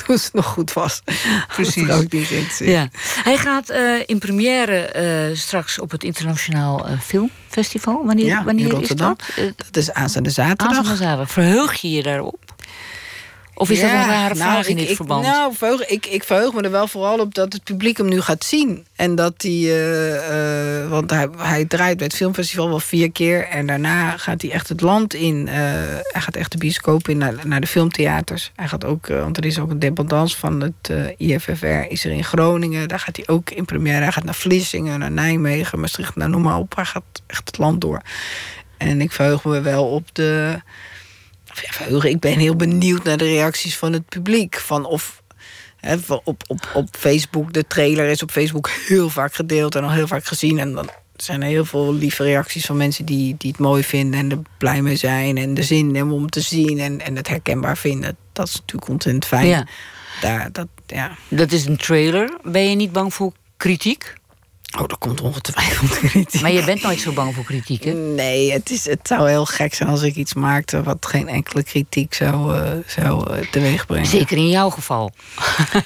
Toen 0.06 0.18
ze 0.18 0.30
nog 0.32 0.46
goed 0.46 0.72
was. 0.72 1.02
Precies. 1.54 1.90
Ook 1.90 2.12
niet 2.12 2.26
zin. 2.52 2.70
Ja. 2.70 2.88
Hij 3.24 3.36
gaat 3.36 3.68
eh, 3.68 3.82
in 4.06 4.18
première 4.18 4.76
eh, 4.76 5.36
straks 5.36 5.78
op 5.78 5.90
het 5.90 6.04
Internationaal 6.04 6.86
eh, 6.86 7.00
Filmfestival. 7.00 8.04
Wanneer, 8.04 8.24
Ja, 8.24 8.38
in 8.38 8.44
wanneer 8.44 8.80
is 8.82 8.88
dat? 8.88 9.22
Dat 9.56 9.76
is 9.76 9.92
aanstaande 9.92 10.30
zaterdag. 10.30 10.66
Aanstaande 10.66 10.96
zaterdag. 11.02 11.30
Verheug 11.30 11.74
je 11.74 11.90
je 11.90 12.02
daarop? 12.02 12.45
Of 13.58 13.70
is 13.70 13.80
dat 13.80 13.90
een 13.90 13.96
rare 13.96 14.34
nou, 14.34 14.50
vraag 14.50 14.66
in 14.66 14.70
ik- 14.72 14.78
dit 14.78 14.90
ik, 14.90 14.96
verband? 14.96 15.24
Nou, 15.26 15.54
verheug, 15.54 15.86
ik, 15.86 16.06
ik 16.06 16.24
verheug 16.24 16.52
me 16.52 16.62
er 16.62 16.70
wel 16.70 16.88
vooral 16.88 17.18
op 17.18 17.34
dat 17.34 17.52
het 17.52 17.64
publiek 17.64 17.96
hem 17.96 18.08
nu 18.08 18.20
gaat 18.20 18.44
zien. 18.44 18.86
En 18.96 19.14
dat 19.14 19.34
hij. 19.36 19.50
eh, 19.52 20.80
eh, 20.82 20.88
want 20.90 21.10
hij, 21.10 21.28
hij 21.38 21.64
draait 21.64 21.96
bij 21.96 22.06
het 22.06 22.16
filmfestival 22.16 22.68
wel 22.68 22.80
vier 22.80 23.12
keer. 23.12 23.48
En 23.48 23.66
daarna 23.66 24.16
gaat 24.16 24.42
hij 24.42 24.50
echt 24.50 24.68
het 24.68 24.80
land 24.80 25.14
in. 25.14 25.48
eh, 25.48 25.54
hij 26.02 26.20
gaat 26.20 26.36
echt 26.36 26.52
de 26.52 26.58
bioscoop 26.58 27.08
in 27.08 27.18
naar, 27.18 27.34
naar 27.44 27.60
de 27.60 27.66
filmtheaters. 27.66 28.52
Hij 28.56 28.68
gaat 28.68 28.84
ook. 28.84 29.06
want 29.06 29.36
er 29.36 29.44
is 29.44 29.58
ook 29.58 29.70
een 29.70 29.78
dependance 29.78 30.36
van 30.36 30.60
het 30.60 30.92
IFFR. 31.16 31.66
Is 31.88 32.04
er 32.04 32.10
in 32.12 32.24
Groningen. 32.24 32.88
Daar 32.88 33.00
gaat 33.00 33.16
hij 33.16 33.28
ook 33.28 33.50
in 33.50 33.64
première. 33.64 34.02
Hij 34.02 34.12
gaat 34.12 34.24
naar 34.24 34.34
Vlissingen, 34.34 34.98
naar 34.98 35.10
Nijmegen, 35.10 35.80
Maastricht. 35.80 36.16
Nou, 36.16 36.30
noem 36.30 36.42
maar 36.42 36.58
op. 36.58 36.74
Hij 36.76 36.84
gaat 36.84 37.02
echt 37.26 37.46
het 37.46 37.58
land 37.58 37.80
door. 37.80 38.00
En 38.76 39.00
ik 39.00 39.12
verheug 39.12 39.44
me 39.44 39.60
wel 39.60 39.84
op 39.88 40.08
de 40.12 40.60
verheugen. 41.56 42.10
Ik 42.10 42.20
ben 42.20 42.38
heel 42.38 42.56
benieuwd 42.56 43.04
naar 43.04 43.16
de 43.16 43.24
reacties 43.24 43.76
van 43.76 43.92
het 43.92 44.08
publiek. 44.08 44.56
Van 44.56 44.84
of 44.84 45.22
hè, 45.76 45.96
op, 46.24 46.42
op, 46.46 46.70
op 46.74 46.88
Facebook, 46.90 47.52
de 47.52 47.66
trailer 47.66 48.08
is 48.08 48.22
op 48.22 48.30
Facebook 48.30 48.70
heel 48.88 49.10
vaak 49.10 49.34
gedeeld 49.34 49.74
en 49.74 49.84
al 49.84 49.90
heel 49.90 50.06
vaak 50.06 50.24
gezien. 50.24 50.58
En 50.58 50.72
dan 50.72 50.90
zijn 51.16 51.42
er 51.42 51.48
heel 51.48 51.64
veel 51.64 51.94
lieve 51.94 52.22
reacties 52.22 52.66
van 52.66 52.76
mensen 52.76 53.04
die, 53.04 53.34
die 53.38 53.50
het 53.50 53.60
mooi 53.60 53.84
vinden 53.84 54.20
en 54.20 54.30
er 54.30 54.42
blij 54.58 54.82
mee 54.82 54.96
zijn. 54.96 55.36
En 55.36 55.54
de 55.54 55.62
zin 55.62 55.94
hebben 55.94 56.14
om 56.14 56.30
te 56.30 56.40
zien 56.40 56.78
en, 56.78 57.00
en 57.00 57.16
het 57.16 57.28
herkenbaar 57.28 57.76
vinden. 57.76 58.16
Dat 58.32 58.48
is 58.48 58.54
natuurlijk 58.54 58.90
ontzettend 58.90 59.26
fijn. 59.26 59.46
Ja. 59.46 59.66
Daar, 60.20 60.52
dat, 60.52 60.68
ja. 60.86 61.16
Dat 61.28 61.52
is 61.52 61.64
een 61.64 61.76
trailer. 61.76 62.38
Ben 62.42 62.70
je 62.70 62.76
niet 62.76 62.92
bang 62.92 63.14
voor 63.14 63.32
kritiek? 63.56 64.14
Oh, 64.74 64.88
dat 64.88 64.98
komt 64.98 65.20
ongetwijfeld 65.20 65.98
kritiek. 66.10 66.40
Maar 66.40 66.52
je 66.52 66.64
bent 66.64 66.82
nooit 66.82 67.00
zo 67.00 67.12
bang 67.12 67.34
voor 67.34 67.44
kritiek, 67.44 67.84
hè? 67.84 67.92
Nee, 67.92 68.52
het, 68.52 68.70
is, 68.70 68.84
het 68.84 69.00
zou 69.02 69.28
heel 69.28 69.44
gek 69.46 69.74
zijn 69.74 69.88
als 69.88 70.02
ik 70.02 70.14
iets 70.14 70.34
maakte 70.34 70.82
wat 70.82 71.06
geen 71.06 71.28
enkele 71.28 71.62
kritiek 71.62 72.14
zou, 72.14 72.56
eh 72.56 72.70
zou 72.86 73.30
eh, 73.34 73.50
teweegbrengen. 73.50 74.06
Zeker 74.06 74.36
in 74.36 74.48
jouw 74.48 74.70
geval. 74.70 75.10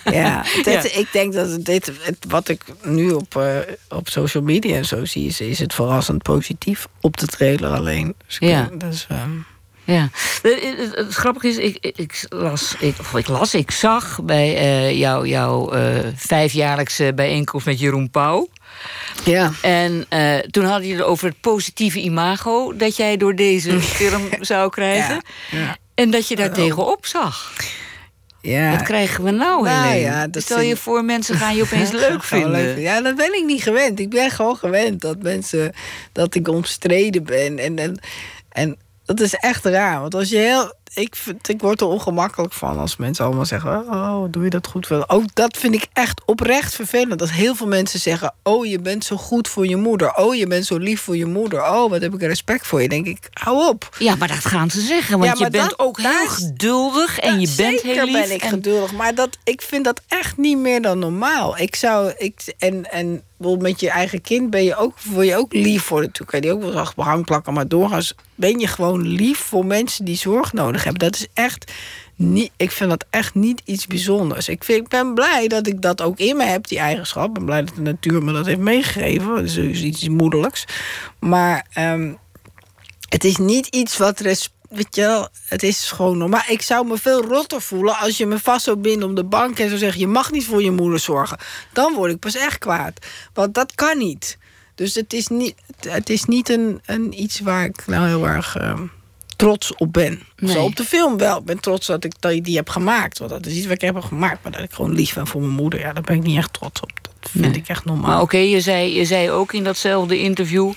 Ja, 0.05 0.43
dit, 0.43 0.65
Ja. 0.65 0.83
ik 0.83 1.09
denk 1.13 1.33
dat 1.33 1.65
dit, 1.65 1.87
het, 2.01 2.17
wat 2.29 2.49
ik 2.49 2.65
nu 2.83 3.11
op, 3.11 3.37
eh, 3.37 3.57
op 3.89 4.09
social 4.09 4.43
media 4.43 4.77
en 4.77 4.85
zo 4.85 5.05
zie, 5.05 5.27
is, 5.27 5.41
is 5.41 5.59
het 5.59 5.75
verrassend 5.75 6.23
positief 6.23 6.87
op 7.01 7.17
de 7.17 7.27
trailer 7.27 7.71
alleen. 7.71 8.15
Dus, 8.27 8.37
Ja. 8.39 8.69
dus, 8.79 9.07
ehm, 9.09 9.31
Ja. 9.91 10.09
Het, 10.43 10.95
het, 10.95 11.15
grappige 11.15 11.49
is, 11.49 11.57
ik, 11.57 11.77
ik- 11.97 12.27
las, 12.29 12.75
ik, 12.79 12.95
of 13.01 13.15
ik 13.15 13.29
las, 13.29 13.55
ik 13.55 13.71
zag 13.71 14.21
bij 14.23 14.97
jou, 14.97 15.27
jouw 15.29 15.71
eh, 15.73 16.07
vijfjaarlijkse 16.17 17.13
bijeenkomst 17.15 17.67
met 17.67 17.81
Jeroen 17.81 18.11
Pauw. 18.11 18.49
ja. 19.25 19.51
En 19.63 20.05
eh, 20.09 20.39
toen 20.39 20.65
hadden 20.65 20.83
jullie 20.87 21.03
het 21.03 21.11
over 21.11 21.29
het 21.29 21.41
positieve 21.41 22.01
imago 22.01 22.77
dat 22.77 22.97
jij 22.97 23.17
door 23.17 23.35
deze 23.35 23.81
film 23.81 24.29
zou 24.41 24.71
krijgen. 24.71 25.23
Ja, 25.51 25.59
ja. 25.59 25.77
En 25.95 26.11
dat 26.11 26.29
je 26.29 26.37
daar 26.37 26.53
tegenop 26.53 27.07
zag. 27.07 27.53
ja. 28.41 28.71
Wat 28.71 28.83
krijgen 28.83 29.25
we 29.25 29.31
nou, 29.31 29.63
Nou 29.65 29.77
Helene? 29.87 30.01
ja, 30.01 30.27
dat 30.27 30.43
Stel 30.43 30.61
je 30.61 30.77
voor, 30.77 31.05
mensen 31.05 31.35
gaan 31.37 31.57
je 31.57 31.63
opeens 31.63 31.91
leuk 32.05 32.05
Gewoon 32.05 32.21
vinden. 32.23 32.51
leuk 32.51 32.65
vinden. 32.65 32.83
Ja, 32.83 33.01
dat 33.01 33.17
ben 33.17 33.35
ik 33.39 33.45
niet 33.45 33.63
gewend. 33.63 34.01
Ik 34.01 34.11
ben 34.11 34.31
gewoon 34.31 34.57
gewend 34.57 35.01
dat 35.01 35.23
mensen 35.23 35.73
dat 36.13 36.35
ik 36.35 36.49
omstreden 36.49 37.25
ben. 37.25 37.59
En, 37.59 37.79
en, 37.79 38.01
en 38.49 38.77
dat 39.17 39.27
is 39.27 39.35
echt 39.35 39.65
raar. 39.65 40.01
Want 40.01 40.15
als 40.15 40.29
je 40.29 40.37
heel. 40.37 40.79
Ik, 40.95 41.17
vind, 41.17 41.49
ik 41.49 41.61
word 41.61 41.81
er 41.81 41.87
ongemakkelijk 41.87 42.53
van 42.53 42.79
als 42.79 42.97
mensen 42.97 43.25
allemaal 43.25 43.45
zeggen: 43.45 43.71
Oh, 43.89 44.25
doe 44.31 44.45
je 44.45 44.51
dat 44.51 44.67
goed? 44.67 44.87
voor-" 44.87 45.05
Ook 45.07 45.35
dat 45.35 45.57
vind 45.57 45.75
ik 45.75 45.87
echt 45.93 46.21
oprecht 46.27 46.75
vervelend. 46.75 47.19
Dat 47.19 47.31
heel 47.31 47.55
veel 47.55 47.67
mensen 47.67 48.01
zeggen: 48.01 48.35
Oh, 48.43 48.67
je 48.67 48.79
bent 48.79 49.05
zo 49.05 49.17
goed 49.17 49.49
voor 49.49 49.67
je 49.67 49.77
moeder. 49.77 50.15
Oh, 50.15 50.35
je 50.35 50.47
bent 50.47 50.67
zo 50.67 50.77
lief 50.77 51.01
voor 51.01 51.17
je 51.17 51.27
moeder. 51.27 51.63
Oh, 51.63 51.91
wat 51.91 52.01
heb 52.01 52.15
ik 52.15 52.21
respect 52.21 52.67
voor 52.67 52.83
je. 52.83 52.89
denk 52.89 53.07
ik: 53.07 53.29
Hou 53.33 53.69
op. 53.69 53.97
Ja, 53.99 54.15
maar 54.15 54.29
dat 54.29 54.45
gaan 54.45 54.71
ze 54.71 54.81
zeggen. 54.81 55.19
Want 55.19 55.39
Ja, 55.39 55.45
je 55.45 55.51
bent 55.51 55.69
dat- 55.71 55.79
ook 55.79 56.01
heel 56.01 56.29
geduldig 56.29 57.19
en 57.19 57.41
je 57.41 57.53
bent 57.57 57.81
zeker 57.81 57.95
heel 57.95 58.05
lief. 58.05 58.13
ben 58.27 58.31
ik 58.35 58.43
en- 58.43 58.49
geduldig, 58.49 58.93
maar 58.93 59.15
dat, 59.15 59.39
ik 59.45 59.63
vind 59.63 59.85
dat 59.85 60.01
echt 60.09 60.37
niet 60.37 60.59
meer 60.59 60.83
dan 60.83 60.99
normaal. 60.99 61.59
Ik 61.59 61.77
zou, 61.77 62.13
ik, 62.17 62.55
en, 62.59 62.91
en 62.93 63.23
bijvoorbeeld 63.37 63.71
met 63.71 63.81
je 63.81 63.91
eigen 63.91 64.21
kind 64.21 64.51
ben 64.51 64.65
je 64.65 64.77
ook, 64.77 64.95
word 65.03 65.27
je 65.27 65.37
ook 65.37 65.53
lief 65.53 65.83
voor. 65.83 66.01
Natuurlijk 66.01 66.31
kan 66.31 66.41
je 66.41 66.47
die 66.47 66.55
ook 66.55 66.63
wel 66.63 66.73
zacht 66.73 66.97
behang 66.97 67.25
plakken, 67.25 67.53
maar 67.53 67.69
doorgaans 67.69 68.15
ben 68.35 68.59
je 68.59 68.67
gewoon 68.67 69.07
lief 69.09 69.39
voor 69.39 69.67
mensen 69.67 70.05
die 70.05 70.17
zorg 70.17 70.53
nodig 70.53 70.80
hebben. 70.85 71.11
Dat 71.11 71.15
is 71.15 71.27
echt 71.35 71.73
niet, 72.17 72.51
ik 72.57 72.71
vind 72.71 72.91
dat 72.91 73.05
echt 73.11 73.35
niet 73.35 73.63
iets 73.65 73.87
bijzonders. 73.87 74.49
Ik, 74.49 74.65
vind, 74.65 74.81
ik 74.81 74.89
ben 74.89 75.15
blij 75.15 75.49
dat 75.49 75.67
ik 75.67 75.83
dat 75.83 76.03
ook 76.03 76.19
in 76.19 76.37
me 76.37 76.45
heb, 76.45 76.69
die 76.69 76.79
eigenschap. 76.79 77.29
Ik 77.29 77.35
ben 77.35 77.45
blij 77.45 77.65
dat 77.65 77.75
de 77.75 77.81
natuur 77.81 78.23
me 78.23 78.33
dat 78.33 78.47
heeft 78.47 78.59
meegegeven. 78.59 79.35
Dat 79.35 79.45
is 79.45 79.83
iets 79.83 80.09
moederlijks. 80.09 80.65
Maar 81.19 81.67
ehm, 81.73 82.13
het 83.09 83.25
is 83.25 83.37
niet 83.37 83.67
iets 83.67 83.97
wat 83.97 84.21
Weet 84.71 84.95
je 84.95 85.01
wel, 85.01 85.29
het 85.45 85.63
is 85.63 85.91
gewoon 85.91 86.19
normaal. 86.19 86.43
Ik 86.49 86.63
zou 86.63 86.87
me 86.87 86.99
veel 86.99 87.23
rotter 87.23 87.63
voelen 87.63 87.97
als 87.97 88.17
je 88.17 88.27
me 88.27 88.39
vast 88.39 88.65
zou 88.65 88.77
binden 88.77 89.09
om 89.09 89.15
de 89.15 89.25
bank 89.25 89.59
en 89.59 89.67
zou 89.67 89.79
zeggen: 89.79 90.01
Je 90.01 90.07
mag 90.07 90.31
niet 90.31 90.47
voor 90.47 90.63
je 90.63 90.71
moeder 90.71 90.99
zorgen. 90.99 91.39
Dan 91.73 91.95
word 91.95 92.13
ik 92.13 92.19
pas 92.19 92.37
echt 92.37 92.59
kwaad. 92.59 93.07
Want 93.33 93.55
dat 93.55 93.75
kan 93.75 93.99
niet. 93.99 94.39
Dus 94.75 94.95
het 94.95 95.13
is 95.13 95.27
niet, 95.27 95.55
het 95.89 96.11
is 96.11 96.25
niet 96.25 96.49
een, 96.49 96.81
een 96.87 97.23
iets 97.23 97.41
waar 97.41 97.65
ik 97.65 97.87
nou 97.87 98.07
heel 98.07 98.27
erg. 98.27 98.57
ehm, 98.57 98.87
trots 99.41 99.75
op 99.75 99.93
ben. 99.93 100.23
Zo 100.37 100.63
op 100.63 100.77
de 100.77 100.85
film 100.85 101.17
wel. 101.17 101.39
Ik 101.39 101.45
ben 101.45 101.61
trots 101.61 101.87
dat 101.87 102.05
ik 102.05 102.45
die 102.45 102.57
heb 102.57 102.69
gemaakt. 102.69 103.19
Want 103.19 103.31
dat 103.31 103.47
is 103.47 103.55
iets 103.55 103.67
wat 103.67 103.75
ik 103.75 103.81
heb 103.81 104.01
gemaakt. 104.01 104.43
Maar 104.43 104.53
dat 104.53 104.63
ik 104.63 104.73
gewoon 104.73 104.93
lief 104.93 105.15
ben 105.15 105.27
voor 105.27 105.41
mijn 105.41 105.53
moeder. 105.53 105.81
Ja, 105.81 105.93
daar 105.93 106.03
ben 106.03 106.17
ik 106.17 106.23
niet 106.23 106.37
echt 106.37 106.53
trots 106.53 106.81
op 106.81 106.91
vind 107.21 107.57
ik 107.57 107.69
echt 107.69 107.85
normaal. 107.85 108.11
Maar 108.11 108.21
oké, 108.21 108.37
je, 108.37 108.61
zei, 108.61 108.95
je 108.95 109.05
zei 109.05 109.31
ook 109.31 109.53
in 109.53 109.65
datzelfde 109.65 110.19
interview... 110.19 110.73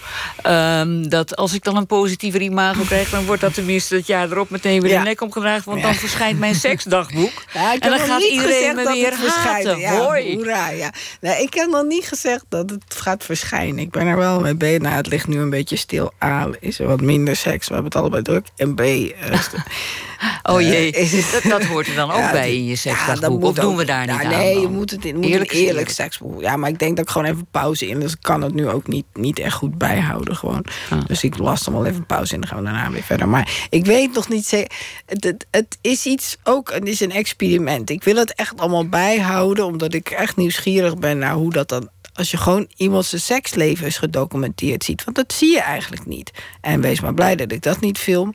Um, 0.47 1.09
dat 1.09 1.35
als 1.35 1.53
ik 1.53 1.63
dan 1.63 1.77
een 1.77 1.85
positieve 1.85 2.39
imago 2.39 2.83
krijg... 2.83 3.09
dan 3.09 3.25
wordt 3.25 3.41
dat 3.41 3.53
tenminste 3.53 3.95
het 3.95 4.07
jaar 4.07 4.31
erop 4.31 4.49
meteen 4.49 4.81
weer 4.81 4.91
ja. 4.91 4.99
de 4.99 5.05
nek 5.05 5.21
omgedragen... 5.21 5.71
want 5.71 5.81
dan 5.81 5.95
verschijnt 5.95 6.39
mijn 6.39 6.55
seksdagboek. 6.55 7.31
Ja, 7.53 7.73
en 7.79 7.89
dan 7.89 7.99
gaat 7.99 8.21
iedereen 8.21 8.75
me 8.75 8.91
weer 8.93 9.13
haten. 9.13 9.79
Ja. 9.79 9.95
Hoera, 9.95 10.69
ja. 10.69 10.93
Nee, 11.19 11.41
ik 11.41 11.53
heb 11.53 11.69
nog 11.69 11.83
niet 11.83 12.07
gezegd 12.07 12.45
dat 12.49 12.69
het 12.69 12.83
gaat 12.87 13.23
verschijnen. 13.23 13.79
Ik 13.79 13.91
ben 13.91 14.07
er 14.07 14.17
wel 14.17 14.39
mee 14.39 14.55
bezig. 14.55 14.81
Nou, 14.81 14.95
het 14.95 15.07
ligt 15.07 15.27
nu 15.27 15.39
een 15.39 15.49
beetje 15.49 15.75
stil. 15.75 16.11
A, 16.23 16.49
is 16.59 16.79
er 16.79 16.87
wat 16.87 17.01
minder 17.01 17.35
seks. 17.35 17.67
We 17.67 17.73
hebben 17.73 17.91
het 17.91 18.01
allebei 18.01 18.21
druk. 18.21 18.47
En 18.55 18.75
B... 18.75 18.81
Uh, 18.81 19.13
Oh 20.43 20.61
jee, 20.61 21.13
uh, 21.13 21.32
dat, 21.32 21.43
dat, 21.43 21.63
hoort 21.63 21.88
er 21.88 21.95
dan 21.95 22.11
ook 22.17 22.32
bij 22.32 22.55
in 22.55 22.65
je 22.65 22.76
seksdagboek. 22.76 23.43
Of 23.43 23.55
doen 23.55 23.76
we 23.76 23.86
daar 23.86 24.07
niet 24.07 24.24
aan? 24.24 24.28
Nee, 24.28 24.59
je 24.59 24.67
moet 24.67 24.91
het 24.91 25.05
in 25.05 25.15
moet 25.15 25.26
eerlijk, 25.26 25.51
eerlijk 25.51 25.89
seksboek. 25.89 26.41
Ja, 26.41 26.55
maar 26.55 26.69
ik 26.69 26.80
denk 26.80 26.95
dat 26.95 27.05
ik 27.05 27.11
gewoon 27.11 27.28
even 27.28 27.47
pauze 27.51 27.88
in. 27.88 27.99
Dus 27.99 28.11
ik 28.11 28.21
kan 28.21 28.41
het 28.41 28.53
nu 28.53 28.69
ook 28.69 28.88
niet, 28.88 29.05
niet 29.13 29.39
echt 29.39 29.55
goed 29.55 29.78
bijhouden. 29.78 30.36
Gewoon. 30.36 30.65
Ah. 30.89 31.05
Dus 31.05 31.24
ik 31.24 31.38
las 31.38 31.63
dan 31.63 31.74
wel 31.74 31.86
even 31.86 32.05
pauze 32.05 32.34
en 32.34 32.39
dan 32.39 32.49
gaan 32.49 32.57
we 32.57 32.63
daarna 32.63 32.91
weer 32.91 33.03
verder. 33.03 33.30
Maar 33.30 33.67
ik 33.69 33.86
weet 33.86 34.13
nog 34.13 34.30
niet 34.30 34.47
zeker. 34.47 34.71
Het, 35.05 35.24
het, 35.24 35.45
het, 35.51 35.78
is 35.82 36.05
iets 36.05 36.38
ook, 36.43 36.74
het 36.74 36.88
is 36.88 36.99
een 36.99 37.11
experiment. 37.11 37.89
Ik 37.89 38.03
wil 38.03 38.15
het 38.15 38.34
echt 38.34 38.59
allemaal 38.59 38.88
bijhouden, 38.88 39.65
omdat 39.65 39.93
ik 39.93 40.09
echt 40.09 40.36
nieuwsgierig 40.36 40.97
ben 40.97 41.17
naar 41.17 41.34
hoe 41.34 41.51
dat 41.51 41.69
dan 41.69 41.89
als 42.13 42.32
je 42.32 42.38
gewoon 42.38 42.67
iemands 42.78 43.26
seksleven 43.26 43.86
is 43.86 43.97
gedocumenteerd 43.97 44.84
ziet. 44.84 45.03
Want 45.03 45.15
dat 45.15 45.34
zie 45.34 45.51
je 45.51 45.61
eigenlijk 45.61 46.05
niet. 46.05 46.32
En 46.61 46.82
wees 46.82 47.01
maar 47.01 47.13
blij 47.13 47.36
dat 47.36 47.51
ik 47.51 47.61
dat 47.61 47.80
niet 47.80 47.97
film. 47.97 48.34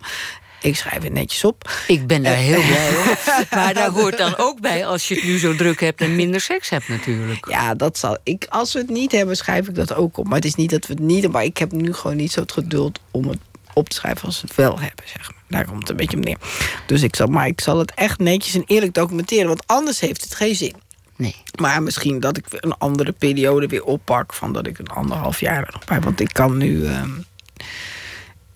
Ik 0.61 0.77
schrijf 0.77 1.03
het 1.03 1.13
netjes 1.13 1.45
op. 1.45 1.71
Ik 1.87 2.07
ben 2.07 2.23
daar 2.23 2.35
heel 2.35 2.63
blij 2.63 2.89
om. 2.97 3.05
Maar 3.59 3.75
daar 3.75 3.91
hoort 3.91 4.19
dan 4.19 4.37
ook 4.37 4.61
bij 4.61 4.87
als 4.87 5.09
je 5.09 5.15
het 5.15 5.25
nu 5.25 5.39
zo 5.39 5.55
druk 5.55 5.81
hebt 5.81 6.01
en 6.01 6.17
minder 6.17 6.41
seks 6.41 6.69
hebt 6.69 6.89
natuurlijk. 6.89 7.49
Ja, 7.49 7.75
dat 7.75 7.99
zal 7.99 8.19
ik. 8.23 8.47
Als 8.49 8.73
we 8.73 8.79
het 8.79 8.89
niet 8.89 9.13
hebben, 9.13 9.37
schrijf 9.37 9.69
ik 9.69 9.75
dat 9.75 9.95
ook 9.95 10.17
op. 10.17 10.27
Maar 10.27 10.37
het 10.37 10.45
is 10.45 10.55
niet 10.55 10.71
dat 10.71 10.87
we 10.87 10.93
het 10.93 11.03
niet 11.03 11.13
hebben. 11.13 11.31
Maar 11.31 11.45
ik 11.45 11.59
heb 11.59 11.73
nu 11.73 11.93
gewoon 11.93 12.17
niet 12.17 12.33
zo 12.33 12.41
het 12.41 12.53
geduld 12.53 13.01
om 13.11 13.29
het 13.29 13.39
op 13.73 13.89
te 13.89 13.97
schrijven 13.97 14.27
als 14.27 14.41
we 14.41 14.47
het 14.47 14.57
wel 14.57 14.79
hebben, 14.79 15.05
zeg 15.07 15.31
maar. 15.31 15.43
Daar 15.49 15.65
komt 15.65 15.81
het 15.81 15.89
een 15.91 15.97
beetje 15.97 16.17
op 16.17 16.25
neer. 16.25 16.39
Dus 16.87 17.03
ik 17.03 17.17
zal, 17.17 17.27
maar 17.27 17.47
ik 17.47 17.61
zal 17.61 17.79
het 17.79 17.93
echt 17.95 18.19
netjes 18.19 18.55
en 18.55 18.65
eerlijk 18.67 18.95
documenteren. 18.95 19.47
Want 19.47 19.67
anders 19.67 20.01
heeft 20.01 20.23
het 20.23 20.35
geen 20.35 20.55
zin. 20.55 20.75
Nee. 21.17 21.37
Maar 21.61 21.83
misschien 21.83 22.21
dat 22.21 22.37
ik 22.37 22.45
een 22.51 22.79
andere 22.79 23.13
periode 23.13 23.67
weer 23.67 23.85
oppak. 23.85 24.35
Van 24.35 24.53
dat 24.53 24.67
ik 24.67 24.79
een 24.79 24.89
anderhalf 24.89 25.41
jaar 25.41 25.67
er 25.67 25.73
nog 25.73 25.85
bij. 25.85 26.01
Want 26.01 26.21
ik 26.21 26.33
kan 26.33 26.57
nu. 26.57 26.87
Ehm, 26.87 27.11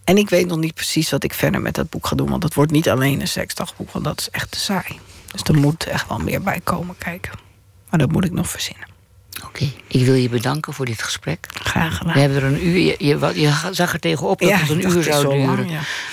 en 0.04 0.16
ik 0.16 0.30
weet 0.30 0.46
nog 0.46 0.58
niet 0.58 0.74
precies 0.74 1.10
wat 1.10 1.24
ik 1.24 1.34
verder 1.34 1.60
met 1.60 1.74
dat 1.74 1.90
boek 1.90 2.06
ga 2.06 2.16
doen. 2.16 2.30
Want 2.30 2.42
het 2.42 2.54
wordt 2.54 2.72
niet 2.72 2.88
alleen 2.88 3.20
een 3.20 3.28
seksdagboek, 3.28 3.90
want 3.90 4.04
dat 4.04 4.20
is 4.20 4.30
echt 4.30 4.50
te 4.50 4.60
saai. 4.60 5.00
Dus 5.32 5.42
er 5.42 5.54
moet 5.54 5.84
echt 5.84 6.08
wel 6.08 6.18
meer 6.18 6.42
bij 6.42 6.60
komen 6.64 6.94
kijken. 6.98 7.32
Maar 7.90 7.98
dat 7.98 8.12
moet 8.12 8.24
ik 8.24 8.32
nog 8.32 8.48
verzinnen. 8.48 8.90
Oké, 9.44 9.72
ik 9.86 10.04
wil 10.04 10.14
je 10.14 10.28
bedanken 10.28 10.72
voor 10.72 10.86
dit 10.86 11.02
gesprek. 11.02 11.46
Graag 11.52 11.96
gedaan. 11.96 12.14
We 12.14 12.20
hebben 12.20 12.38
er 12.38 12.44
een 12.44 12.66
uur, 12.66 12.78
je, 12.78 13.40
je, 13.40 13.52
zag 13.70 13.92
er 13.92 13.98
tegenop 13.98 14.40
dat 14.40 14.50
het 14.52 14.70
een 14.70 14.90
uur 14.90 15.02
zou 15.02 15.28
duren. 15.28 15.66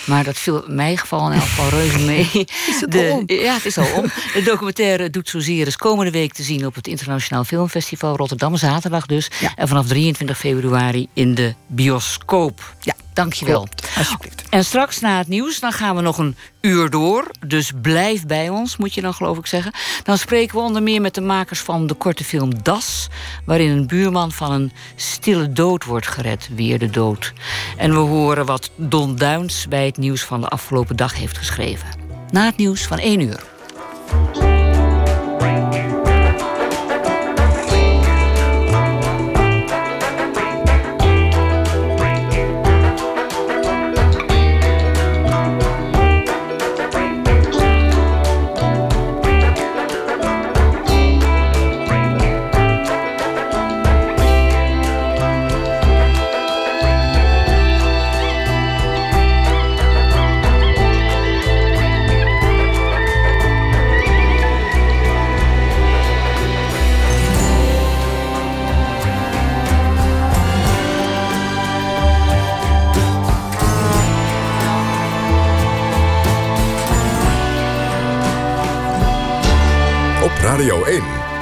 Maar 0.06 0.24
dat 0.24 0.38
viel 0.38 0.66
in 0.66 0.76
mijn 0.76 0.98
geval 0.98 1.28
in 1.28 1.34
elk 1.34 1.42
geval 1.42 1.70
reuze 1.70 2.00
mee. 2.00 2.30
is 2.72 2.82
het 2.82 2.92
de, 2.92 3.10
om? 3.14 3.24
Ja, 3.26 3.54
het 3.54 3.66
is 3.66 3.78
al 3.78 3.88
om. 3.96 4.04
De 4.34 4.42
documentaire 4.46 5.10
Doet 5.10 5.30
Zozeer 5.30 5.68
is 5.68 5.76
komende 5.76 6.12
week 6.12 6.34
te 6.34 6.44
zien... 6.44 6.66
op 6.66 6.76
het 6.76 6.88
Internationaal 6.88 7.44
Filmfestival 7.44 8.16
Rotterdam, 8.16 8.56
zaterdag 8.56 9.06
dus. 9.06 9.32
En 9.56 9.68
vanaf 9.68 9.88
23 9.88 10.38
februari 10.38 11.08
in 11.14 11.36
de 11.36 11.54
bioscoop. 11.68 12.76
Ja. 12.82 12.96
Dankjewel. 13.20 13.68
Alsjeblieft. 13.98 14.44
En 14.50 14.66
straks 14.66 15.00
na 15.00 15.18
het 15.18 15.28
nieuws, 15.28 15.60
dan 15.60 15.72
gaan 15.72 15.96
we 15.96 16.02
nog 16.02 16.18
een 16.18 16.36
uur 16.62 16.90
door. 16.90 17.32
Dus 17.48 17.72
blijf 17.82 18.26
bij 18.26 18.50
ons, 18.50 18.78
moet 18.78 18.94
je 18.94 19.02
dan 19.02 19.14
geloof 19.14 19.38
ik 19.38 19.46
zeggen. 19.46 19.72
Dan 20.04 20.18
spreken 20.18 20.56
we 20.56 20.62
onder 20.62 20.84
meer 20.84 21.02
met 21.02 21.16
de 21.16 21.22
makers 21.22 21.60
van 21.60 21.88
de 21.88 21.94
korte 21.94 22.24
film 22.24 22.64
Das... 22.64 23.08
waarin 23.46 23.70
een 23.70 23.88
buurman 23.88 24.32
van 24.32 24.52
een 24.52 24.72
stille 24.96 25.52
dood 25.52 25.86
wordt 25.86 26.08
gered. 26.08 26.50
Weer 26.56 26.80
de 26.80 26.90
dood. 26.90 27.34
En 27.78 27.92
we 27.92 27.98
horen 27.98 28.46
wat 28.46 28.70
Don 28.76 29.16
Duins 29.16 29.68
bij 29.68 29.86
het 29.86 29.98
nieuws 29.98 30.22
van 30.22 30.42
de 30.42 30.48
afgelopen 30.48 30.96
dag 30.96 31.16
heeft 31.16 31.38
geschreven. 31.38 31.88
Na 32.32 32.46
het 32.46 32.58
nieuws 32.58 32.88
van 32.88 32.98
1 32.98 33.20
uur. 33.20 33.44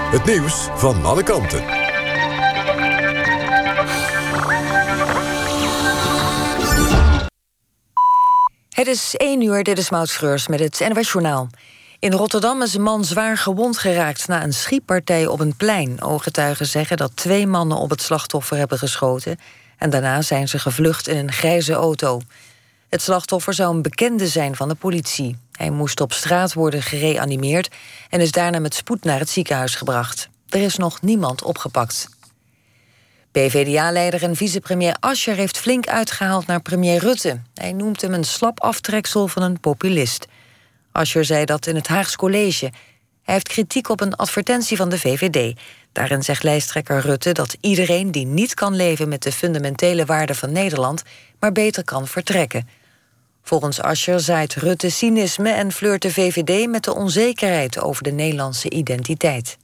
Het 0.08 0.26
nieuws 0.26 0.68
van 0.76 1.06
alle 1.06 1.24
kanten. 1.24 1.64
Het 8.70 8.88
is 8.88 9.16
1 9.16 9.42
uur, 9.42 9.64
dit 9.64 9.78
is 9.78 9.90
Maud 9.90 10.10
Schreurs 10.10 10.48
met 10.48 10.60
het 10.60 10.80
NWS 10.80 11.12
Journaal. 11.12 11.50
In 12.00 12.12
Rotterdam 12.12 12.62
is 12.62 12.74
een 12.74 12.82
man 12.82 13.06
zwaar 13.06 13.38
gewond 13.38 13.78
geraakt 13.78 14.28
na 14.28 14.44
een 14.44 14.54
schietpartij 14.54 15.28
op 15.28 15.40
een 15.40 15.56
plein. 15.56 16.02
Ooggetuigen 16.02 16.66
zeggen 16.66 16.98
dat 16.98 17.16
twee 17.16 17.48
mannen 17.48 17.78
op 17.78 17.90
het 17.90 18.02
slachtoffer 18.02 18.58
hebben 18.58 18.78
geschoten... 18.78 19.40
en 19.78 19.90
daarna 19.90 20.22
zijn 20.22 20.48
ze 20.48 20.60
gevlucht 20.60 21.08
in 21.08 21.18
een 21.18 21.32
grijze 21.32 21.74
auto. 21.74 22.22
Het 22.90 23.02
slachtoffer 23.02 23.54
zou 23.54 23.76
een 23.76 23.82
bekende 23.82 24.28
zijn 24.28 24.56
van 24.56 24.68
de 24.68 24.76
politie. 24.76 25.38
Hij 25.58 25.70
moest 25.70 26.02
op 26.02 26.14
straat 26.14 26.54
worden 26.54 26.82
gereanimeerd 26.82 27.76
en 28.10 28.22
is 28.22 28.32
daarna 28.32 28.60
met 28.60 28.74
spoed 28.74 29.04
naar 29.04 29.20
het 29.20 29.30
ziekenhuis 29.30 29.76
gebracht. 29.76 30.30
Er 30.50 30.62
is 30.62 30.76
nog 30.76 31.02
niemand 31.02 31.44
opgepakt. 31.44 32.10
PvdA-leider 33.32 34.24
en 34.24 34.36
vicepremier 34.36 34.96
Ascher 35.00 35.36
heeft 35.36 35.58
flink 35.58 35.88
uitgehaald 35.88 36.46
naar 36.46 36.62
premier 36.62 37.00
Rutte. 37.00 37.42
Hij 37.54 37.74
noemt 37.74 38.02
hem 38.02 38.14
een 38.14 38.24
slap 38.24 38.62
aftreksel 38.62 39.28
van 39.28 39.42
een 39.42 39.60
populist. 39.60 40.28
Ascher 40.92 41.26
zei 41.26 41.46
dat 41.46 41.68
in 41.68 41.76
het 41.76 41.88
Haags 41.88 42.16
College. 42.16 42.72
Hij 43.24 43.34
heeft 43.34 43.48
kritiek 43.48 43.90
op 43.90 44.02
een 44.02 44.16
advertentie 44.16 44.78
van 44.78 44.90
de 44.90 45.00
VVD. 45.00 45.60
Daarin 45.92 46.24
zegt 46.24 46.44
lijsttrekker 46.44 47.00
Rutte 47.00 47.32
dat 47.32 47.58
iedereen 47.62 48.12
die 48.12 48.26
niet 48.26 48.54
kan 48.54 48.76
leven 48.76 49.10
met 49.10 49.24
de 49.24 49.32
fundamentele 49.32 50.06
waarden 50.06 50.36
van 50.36 50.52
Nederland, 50.52 51.04
maar 51.40 51.52
beter 51.52 51.84
kan 51.84 52.08
vertrekken. 52.08 52.68
Volgens 53.48 53.82
Ascher 53.82 54.20
zaait 54.20 54.54
Rutte 54.54 54.90
cynisme 54.90 55.50
en 55.50 55.72
flirt 55.72 56.02
de 56.02 56.12
VVD 56.12 56.68
met 56.68 56.84
de 56.84 56.96
onzekerheid 56.96 57.80
over 57.80 58.04
de 58.04 58.12
Nederlandse 58.12 58.70
identiteit. 58.70 59.58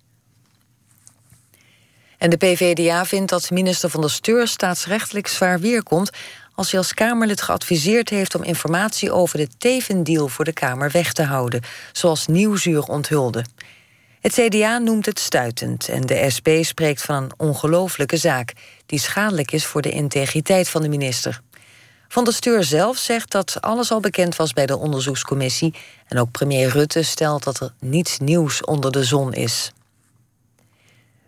En 2.17 2.29
de 2.29 2.37
PVDA 2.37 3.05
vindt 3.05 3.29
dat 3.29 3.51
minister 3.51 3.89
van 3.89 4.01
der 4.01 4.09
Steur 4.09 4.47
staatsrechtelijk 4.47 5.27
zwaar 5.27 5.59
weerkomt 5.59 6.09
als 6.55 6.71
hij 6.71 6.79
als 6.79 6.93
Kamerlid 6.93 7.41
geadviseerd 7.41 8.09
heeft 8.09 8.35
om 8.35 8.43
informatie 8.43 9.11
over 9.11 9.37
de 9.37 9.47
Tevendeal 9.57 10.27
voor 10.27 10.45
de 10.45 10.53
Kamer 10.53 10.91
weg 10.91 11.13
te 11.13 11.23
houden, 11.23 11.61
zoals 11.91 12.27
Nieuwsuur 12.27 12.83
onthulde. 12.83 13.45
Het 14.19 14.33
CDA 14.33 14.77
noemt 14.77 15.05
het 15.05 15.19
stuitend 15.19 15.89
en 15.89 16.01
de 16.01 16.29
SP 16.35 16.49
spreekt 16.61 17.01
van 17.01 17.15
een 17.15 17.31
ongelooflijke 17.37 18.17
zaak 18.17 18.53
die 18.85 18.99
schadelijk 18.99 19.51
is 19.51 19.65
voor 19.65 19.81
de 19.81 19.91
integriteit 19.91 20.69
van 20.69 20.81
de 20.81 20.89
minister. 20.89 21.41
Van 22.13 22.23
der 22.23 22.33
Steur 22.33 22.63
zelf 22.63 22.97
zegt 22.97 23.31
dat 23.31 23.57
alles 23.61 23.91
al 23.91 23.99
bekend 23.99 24.35
was 24.35 24.53
bij 24.53 24.65
de 24.65 24.77
onderzoekscommissie. 24.77 25.73
En 26.07 26.19
ook 26.19 26.31
premier 26.31 26.69
Rutte 26.69 27.03
stelt 27.03 27.43
dat 27.43 27.59
er 27.59 27.73
niets 27.79 28.19
nieuws 28.19 28.63
onder 28.63 28.91
de 28.91 29.03
zon 29.03 29.33
is. 29.33 29.71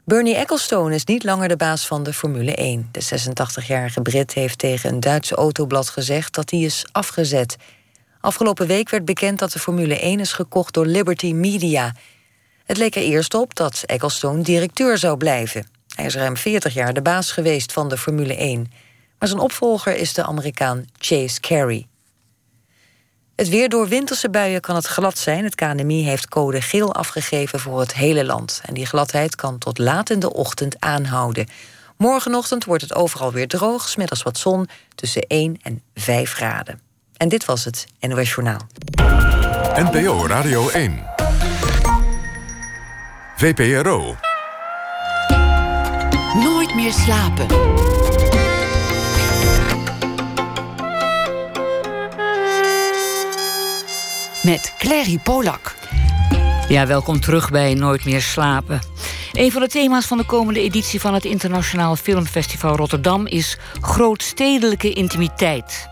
Bernie 0.03 0.35
Ecclestone 0.35 0.95
is 0.95 1.05
niet 1.05 1.23
langer 1.23 1.47
de 1.47 1.55
baas 1.55 1.87
van 1.87 2.03
de 2.03 2.13
Formule 2.13 2.55
1. 2.55 2.89
De 2.91 3.03
86-jarige 3.03 4.01
Brit 4.01 4.33
heeft 4.33 4.57
tegen 4.57 4.93
een 4.93 4.99
Duitse 4.99 5.35
autoblad 5.35 5.89
gezegd 5.89 6.33
dat 6.33 6.49
hij 6.49 6.59
is 6.59 6.85
afgezet. 6.91 7.55
Afgelopen 8.21 8.67
week 8.67 8.89
werd 8.89 9.05
bekend 9.05 9.39
dat 9.39 9.51
de 9.51 9.59
Formule 9.59 9.99
1 9.99 10.19
is 10.19 10.33
gekocht 10.33 10.73
door 10.73 10.85
Liberty 10.85 11.33
Media. 11.33 11.95
Het 12.65 12.77
leek 12.77 12.95
er 12.95 13.01
eerst 13.01 13.33
op 13.33 13.55
dat 13.55 13.83
Ecclestone 13.85 14.43
directeur 14.43 14.97
zou 14.97 15.17
blijven. 15.17 15.67
Hij 15.95 16.05
is 16.05 16.15
ruim 16.15 16.37
40 16.37 16.73
jaar 16.73 16.93
de 16.93 17.01
baas 17.01 17.31
geweest 17.31 17.73
van 17.73 17.89
de 17.89 17.97
Formule 17.97 18.35
1 18.35 18.71
maar 19.25 19.33
zijn 19.33 19.49
opvolger 19.49 19.95
is 19.95 20.13
de 20.13 20.23
Amerikaan 20.23 20.85
Chase 20.97 21.39
Carey. 21.39 21.87
Het 23.35 23.49
weer 23.49 23.69
door 23.69 23.87
winterse 23.87 24.29
buien 24.29 24.61
kan 24.61 24.75
het 24.75 24.85
glad 24.85 25.17
zijn. 25.17 25.43
Het 25.43 25.55
KNMI 25.55 26.03
heeft 26.03 26.27
code 26.27 26.61
geel 26.61 26.93
afgegeven 26.93 27.59
voor 27.59 27.79
het 27.79 27.93
hele 27.93 28.25
land. 28.25 28.61
En 28.65 28.73
die 28.73 28.85
gladheid 28.85 29.35
kan 29.35 29.57
tot 29.57 29.77
laat 29.77 30.09
in 30.09 30.19
de 30.19 30.33
ochtend 30.33 30.79
aanhouden. 30.79 31.47
Morgenochtend 31.97 32.65
wordt 32.65 32.81
het 32.81 32.95
overal 32.95 33.31
weer 33.31 33.47
droog, 33.47 33.95
als 34.09 34.23
wat 34.23 34.37
zon 34.37 34.67
tussen 34.95 35.21
1 35.21 35.59
en 35.61 35.81
5 35.95 36.33
graden. 36.33 36.79
En 37.17 37.29
dit 37.29 37.45
was 37.45 37.65
het 37.65 37.85
NOS 37.99 38.29
Journaal. 38.29 38.67
NPO 39.75 40.27
Radio 40.27 40.69
1. 40.69 41.03
VPRO. 43.35 44.15
Nooit 46.33 46.75
meer 46.75 46.93
slapen. 46.93 47.84
Met 54.45 54.73
Clary 54.77 55.19
Polak. 55.23 55.75
Ja, 56.67 56.87
welkom 56.87 57.19
terug 57.19 57.51
bij 57.51 57.73
Nooit 57.73 58.05
meer 58.05 58.21
slapen. 58.21 58.79
Een 59.33 59.51
van 59.51 59.61
de 59.61 59.67
thema's 59.67 60.05
van 60.05 60.17
de 60.17 60.25
komende 60.25 60.59
editie 60.59 60.99
van 60.99 61.13
het 61.13 61.25
Internationaal 61.25 61.95
Filmfestival 61.95 62.75
Rotterdam 62.75 63.27
is 63.27 63.57
grootstedelijke 63.81 64.93
intimiteit. 64.93 65.87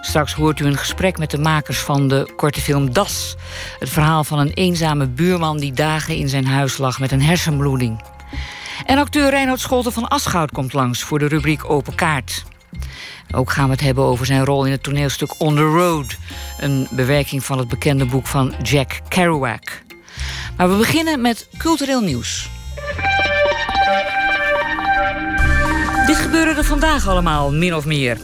Straks 0.00 0.32
hoort 0.32 0.60
u 0.60 0.64
een 0.64 0.76
gesprek 0.76 1.18
met 1.18 1.30
de 1.30 1.38
makers 1.38 1.78
van 1.78 2.08
de 2.08 2.32
korte 2.36 2.60
film 2.60 2.92
Das. 2.92 3.36
Het 3.78 3.90
verhaal 3.90 4.24
van 4.24 4.38
een 4.38 4.52
eenzame 4.52 5.08
buurman 5.08 5.58
die 5.58 5.72
dagen 5.72 6.16
in 6.16 6.28
zijn 6.28 6.46
huis 6.46 6.78
lag 6.78 6.98
met 6.98 7.12
een 7.12 7.22
hersenbloeding. 7.22 8.04
En 8.86 8.98
acteur 8.98 9.30
Reinhard 9.30 9.60
Scholten 9.60 9.92
van 9.92 10.08
Aschout 10.08 10.52
komt 10.52 10.72
langs 10.72 11.02
voor 11.02 11.18
de 11.18 11.28
rubriek 11.28 11.70
Open 11.70 11.94
Kaart. 11.94 12.42
Ook 13.34 13.50
gaan 13.50 13.64
we 13.64 13.70
het 13.70 13.80
hebben 13.80 14.04
over 14.04 14.26
zijn 14.26 14.44
rol 14.44 14.64
in 14.64 14.72
het 14.72 14.82
toneelstuk 14.82 15.40
On 15.40 15.54
the 15.54 15.62
Road. 15.62 16.16
Een 16.58 16.88
bewerking 16.90 17.44
van 17.44 17.58
het 17.58 17.68
bekende 17.68 18.04
boek 18.04 18.26
van 18.26 18.54
Jack 18.62 19.00
Kerouac. 19.08 19.82
Maar 20.56 20.70
we 20.70 20.76
beginnen 20.76 21.20
met 21.20 21.48
cultureel 21.58 22.00
nieuws. 22.00 22.50
Dit 26.06 26.16
gebeurde 26.16 26.54
er 26.54 26.64
vandaag 26.64 27.08
allemaal, 27.08 27.52
min 27.52 27.74
of 27.74 27.84
meer. 27.84 28.18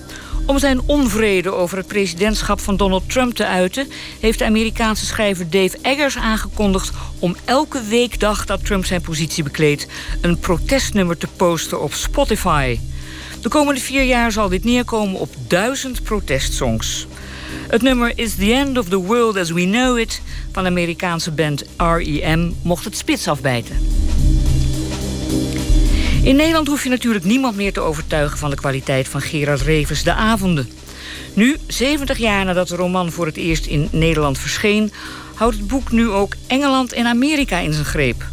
Om 0.46 0.58
zijn 0.58 0.80
onvrede 0.86 1.52
over 1.52 1.76
het 1.76 1.86
presidentschap 1.86 2.60
van 2.60 2.76
Donald 2.76 3.10
Trump 3.10 3.34
te 3.34 3.46
uiten... 3.46 3.88
heeft 4.20 4.38
de 4.38 4.44
Amerikaanse 4.44 5.06
schrijver 5.06 5.50
Dave 5.50 5.78
Eggers 5.82 6.16
aangekondigd... 6.16 6.90
om 7.18 7.36
elke 7.44 7.82
weekdag 7.82 8.46
dat 8.46 8.64
Trump 8.64 8.84
zijn 8.84 9.00
positie 9.00 9.42
bekleedt... 9.42 9.86
een 10.20 10.38
protestnummer 10.38 11.18
te 11.18 11.28
posten 11.36 11.82
op 11.82 11.92
Spotify. 11.92 12.78
De 13.48 13.54
komende 13.54 13.80
vier 13.80 14.02
jaar 14.02 14.32
zal 14.32 14.48
dit 14.48 14.64
neerkomen 14.64 15.20
op 15.20 15.34
duizend 15.46 16.02
protestsongs. 16.02 17.06
Het 17.68 17.82
nummer 17.82 18.12
Is 18.14 18.34
the 18.34 18.52
End 18.52 18.78
of 18.78 18.88
the 18.88 18.96
World 18.96 19.36
as 19.36 19.50
We 19.50 19.64
Know 19.64 19.98
It 19.98 20.22
van 20.52 20.62
de 20.62 20.68
Amerikaanse 20.68 21.30
band 21.30 21.64
R.E.M. 21.76 22.50
mocht 22.62 22.84
het 22.84 22.96
spits 22.96 23.28
afbijten. 23.28 23.76
In 26.22 26.36
Nederland 26.36 26.66
hoef 26.68 26.82
je 26.82 26.88
natuurlijk 26.88 27.24
niemand 27.24 27.56
meer 27.56 27.72
te 27.72 27.80
overtuigen 27.80 28.38
van 28.38 28.50
de 28.50 28.56
kwaliteit 28.56 29.08
van 29.08 29.20
Gerard 29.20 29.60
Revers 29.60 30.02
De 30.02 30.12
Avonden. 30.12 30.68
Nu, 31.34 31.56
70 31.66 32.18
jaar 32.18 32.44
nadat 32.44 32.68
de 32.68 32.76
roman 32.76 33.10
voor 33.10 33.26
het 33.26 33.36
eerst 33.36 33.66
in 33.66 33.88
Nederland 33.92 34.38
verscheen, 34.38 34.92
houdt 35.34 35.56
het 35.56 35.66
boek 35.66 35.90
nu 35.92 36.08
ook 36.08 36.34
Engeland 36.46 36.92
en 36.92 37.06
Amerika 37.06 37.58
in 37.58 37.72
zijn 37.72 37.84
greep. 37.84 38.24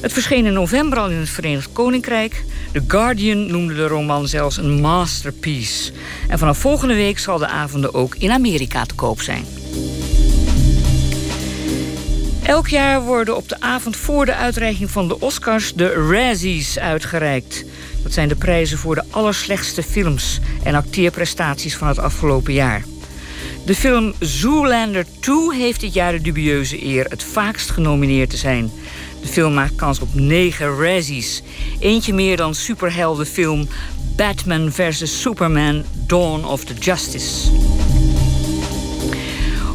Het 0.00 0.12
verscheen 0.12 0.46
in 0.46 0.52
november 0.52 0.98
al 0.98 1.10
in 1.10 1.16
het 1.16 1.28
Verenigd 1.28 1.72
Koninkrijk. 1.72 2.44
The 2.72 2.82
Guardian 2.86 3.50
noemde 3.50 3.74
de 3.74 3.86
roman 3.86 4.28
zelfs 4.28 4.56
een 4.56 4.80
masterpiece. 4.80 5.92
En 6.28 6.38
vanaf 6.38 6.58
volgende 6.58 6.94
week 6.94 7.18
zal 7.18 7.38
de 7.38 7.46
avonden 7.46 7.94
ook 7.94 8.14
in 8.14 8.30
Amerika 8.30 8.84
te 8.84 8.94
koop 8.94 9.20
zijn. 9.20 9.44
Elk 12.42 12.68
jaar 12.68 13.02
worden 13.02 13.36
op 13.36 13.48
de 13.48 13.60
avond 13.60 13.96
voor 13.96 14.26
de 14.26 14.34
uitreiking 14.34 14.90
van 14.90 15.08
de 15.08 15.20
Oscars 15.20 15.74
de 15.74 16.08
Razzies 16.10 16.78
uitgereikt. 16.78 17.64
Dat 18.02 18.12
zijn 18.12 18.28
de 18.28 18.36
prijzen 18.36 18.78
voor 18.78 18.94
de 18.94 19.04
allerslechtste 19.10 19.82
films 19.82 20.40
en 20.62 20.74
acteerprestaties 20.74 21.76
van 21.76 21.88
het 21.88 21.98
afgelopen 21.98 22.52
jaar. 22.52 22.84
De 23.64 23.74
film 23.74 24.14
Zoolander 24.18 25.04
2 25.20 25.54
heeft 25.54 25.80
dit 25.80 25.94
jaar 25.94 26.12
de 26.12 26.20
dubieuze 26.20 26.84
eer 26.84 27.04
het 27.04 27.22
vaakst 27.22 27.70
genomineerd 27.70 28.30
te 28.30 28.36
zijn. 28.36 28.70
De 29.20 29.28
film 29.28 29.54
maakt 29.54 29.74
kans 29.74 30.00
op 30.00 30.14
negen 30.14 30.76
Razzies. 30.76 31.42
Eentje 31.78 32.14
meer 32.14 32.36
dan 32.36 32.54
superheldenfilm 32.54 33.68
Batman 34.16 34.72
vs. 34.72 35.20
Superman 35.20 35.84
Dawn 36.06 36.44
of 36.44 36.64
the 36.64 36.74
Justice. 36.74 37.50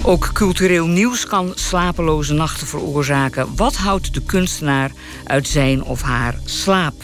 Ook 0.01 0.29
cultureel 0.33 0.87
nieuws 0.87 1.25
kan 1.25 1.51
slapeloze 1.55 2.33
nachten 2.33 2.67
veroorzaken. 2.67 3.55
Wat 3.55 3.75
houdt 3.75 4.13
de 4.13 4.21
kunstenaar 4.21 4.91
uit 5.23 5.47
zijn 5.47 5.83
of 5.83 6.01
haar 6.01 6.35
slaap? 6.45 7.03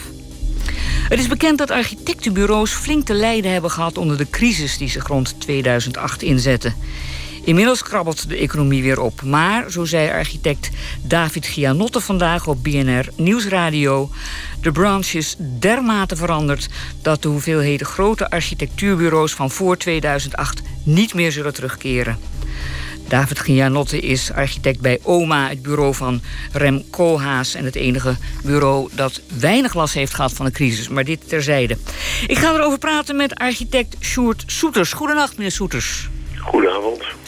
Het 1.08 1.18
is 1.18 1.26
bekend 1.26 1.58
dat 1.58 1.70
architectenbureaus 1.70 2.72
flink 2.72 3.06
te 3.06 3.14
lijden 3.14 3.52
hebben 3.52 3.70
gehad 3.70 3.98
onder 3.98 4.16
de 4.16 4.30
crisis 4.30 4.78
die 4.78 4.88
zich 4.88 5.06
rond 5.06 5.40
2008 5.40 6.22
inzette. 6.22 6.72
Inmiddels 7.44 7.82
krabbelt 7.82 8.28
de 8.28 8.36
economie 8.36 8.82
weer 8.82 9.00
op. 9.00 9.22
Maar, 9.22 9.70
zo 9.70 9.84
zei 9.84 10.10
architect 10.10 10.70
David 11.02 11.46
Gianotte 11.46 12.00
vandaag 12.00 12.46
op 12.46 12.62
BNR 12.62 13.08
Nieuwsradio... 13.16 14.10
de 14.60 14.72
branche 14.72 15.18
is 15.18 15.36
dermate 15.38 16.16
veranderd... 16.16 16.68
dat 17.02 17.22
de 17.22 17.28
hoeveelheden 17.28 17.86
grote 17.86 18.30
architectuurbureaus 18.30 19.32
van 19.32 19.50
voor 19.50 19.76
2008 19.76 20.62
niet 20.82 21.14
meer 21.14 21.32
zullen 21.32 21.54
terugkeren. 21.54 22.18
David 23.08 23.38
Gianotte 23.38 24.00
is 24.00 24.32
architect 24.32 24.80
bij 24.80 24.98
OMA, 25.02 25.48
het 25.48 25.62
bureau 25.62 25.94
van 25.94 26.20
Rem 26.52 26.90
Koolhaas... 26.90 27.54
en 27.54 27.64
het 27.64 27.74
enige 27.74 28.16
bureau 28.44 28.88
dat 28.94 29.20
weinig 29.40 29.74
last 29.74 29.94
heeft 29.94 30.14
gehad 30.14 30.32
van 30.32 30.46
de 30.46 30.52
crisis. 30.52 30.88
Maar 30.88 31.04
dit 31.04 31.28
terzijde. 31.28 31.76
Ik 32.26 32.38
ga 32.38 32.54
erover 32.54 32.78
praten 32.78 33.16
met 33.16 33.34
architect 33.34 33.96
Sjoerd 34.00 34.42
Soeters. 34.46 34.92
Goedenacht, 34.92 35.36
meneer 35.36 35.52
Soeters. 35.52 36.08
Goedenavond. 36.38 37.21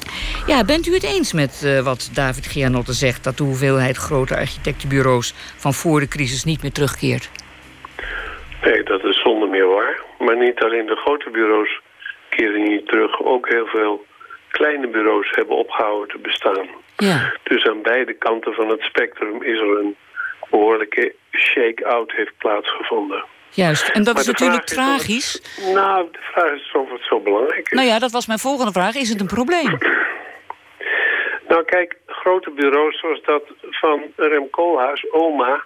Ja, 0.47 0.65
bent 0.65 0.87
u 0.87 0.93
het 0.93 1.05
eens 1.05 1.33
met 1.33 1.63
uh, 1.65 1.81
wat 1.81 2.11
David 2.15 2.47
Gianotte 2.47 2.93
zegt... 2.93 3.25
dat 3.25 3.37
de 3.37 3.45
hoeveelheid 3.45 3.97
grote 3.97 4.37
architectenbureaus 4.37 5.35
van 5.57 5.75
voor 5.75 6.01
de 6.01 6.09
crisis 6.09 6.45
niet 6.45 6.63
meer 6.63 6.73
terugkeert? 6.73 7.31
Nee, 8.63 8.83
dat 8.83 9.05
is 9.05 9.21
zonder 9.21 9.49
meer 9.49 9.67
waar. 9.67 10.01
Maar 10.19 10.37
niet 10.37 10.63
alleen 10.63 10.87
de 10.87 10.97
grote 10.97 11.31
bureaus 11.31 11.81
keren 12.29 12.63
niet 12.63 12.87
terug. 12.87 13.23
Ook 13.23 13.49
heel 13.49 13.67
veel 13.67 14.07
kleine 14.51 14.89
bureaus 14.89 15.31
hebben 15.31 15.57
opgehouden 15.57 16.09
te 16.09 16.19
bestaan. 16.23 16.67
Ja. 16.97 17.33
Dus 17.43 17.67
aan 17.67 17.83
beide 17.83 18.13
kanten 18.13 18.53
van 18.53 18.69
het 18.69 18.81
spectrum 18.81 19.43
is 19.43 19.59
er 19.59 19.79
een 19.79 19.97
behoorlijke 20.51 21.15
shake-out 21.31 22.13
heeft 22.13 22.39
plaatsgevonden. 22.39 23.25
Juist, 23.51 23.89
en 23.89 24.05
dat 24.05 24.19
is 24.19 24.27
natuurlijk 24.27 24.65
tragisch. 24.65 25.43
nou, 25.75 26.09
de 26.13 26.19
vraag 26.33 26.53
is 26.53 26.73
of 26.73 26.91
het 26.91 27.05
zo 27.09 27.21
belangrijk 27.21 27.69
is. 27.69 27.77
Nou 27.77 27.89
ja, 27.89 27.99
dat 27.99 28.11
was 28.11 28.27
mijn 28.27 28.39
volgende 28.39 28.73
vraag. 28.73 28.95
Is 28.95 29.09
het 29.09 29.21
een 29.21 29.27
probleem? 29.27 29.79
Nou 31.55 31.67
kijk, 31.67 31.97
grote 32.07 32.51
bureaus 32.51 32.99
zoals 32.99 33.23
dat 33.23 33.43
van 33.59 34.13
Rem 34.17 34.51
Koolhaas, 34.51 35.11
OMA... 35.11 35.65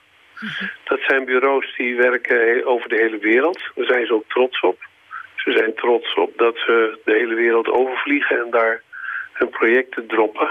dat 0.85 1.01
zijn 1.07 1.25
bureaus 1.25 1.75
die 1.77 1.97
werken 1.97 2.67
over 2.67 2.89
de 2.89 2.97
hele 2.97 3.19
wereld. 3.19 3.61
Daar 3.75 3.87
zijn 3.87 4.07
ze 4.07 4.15
ook 4.15 4.29
trots 4.29 4.61
op. 4.61 4.79
Ze 5.37 5.53
zijn 5.53 5.75
trots 5.75 6.15
op 6.15 6.39
dat 6.39 6.57
ze 6.57 6.99
de 7.05 7.13
hele 7.13 7.35
wereld 7.35 7.69
overvliegen 7.69 8.39
en 8.39 8.51
daar 8.51 8.83
hun 9.33 9.49
projecten 9.49 10.07
droppen. 10.07 10.49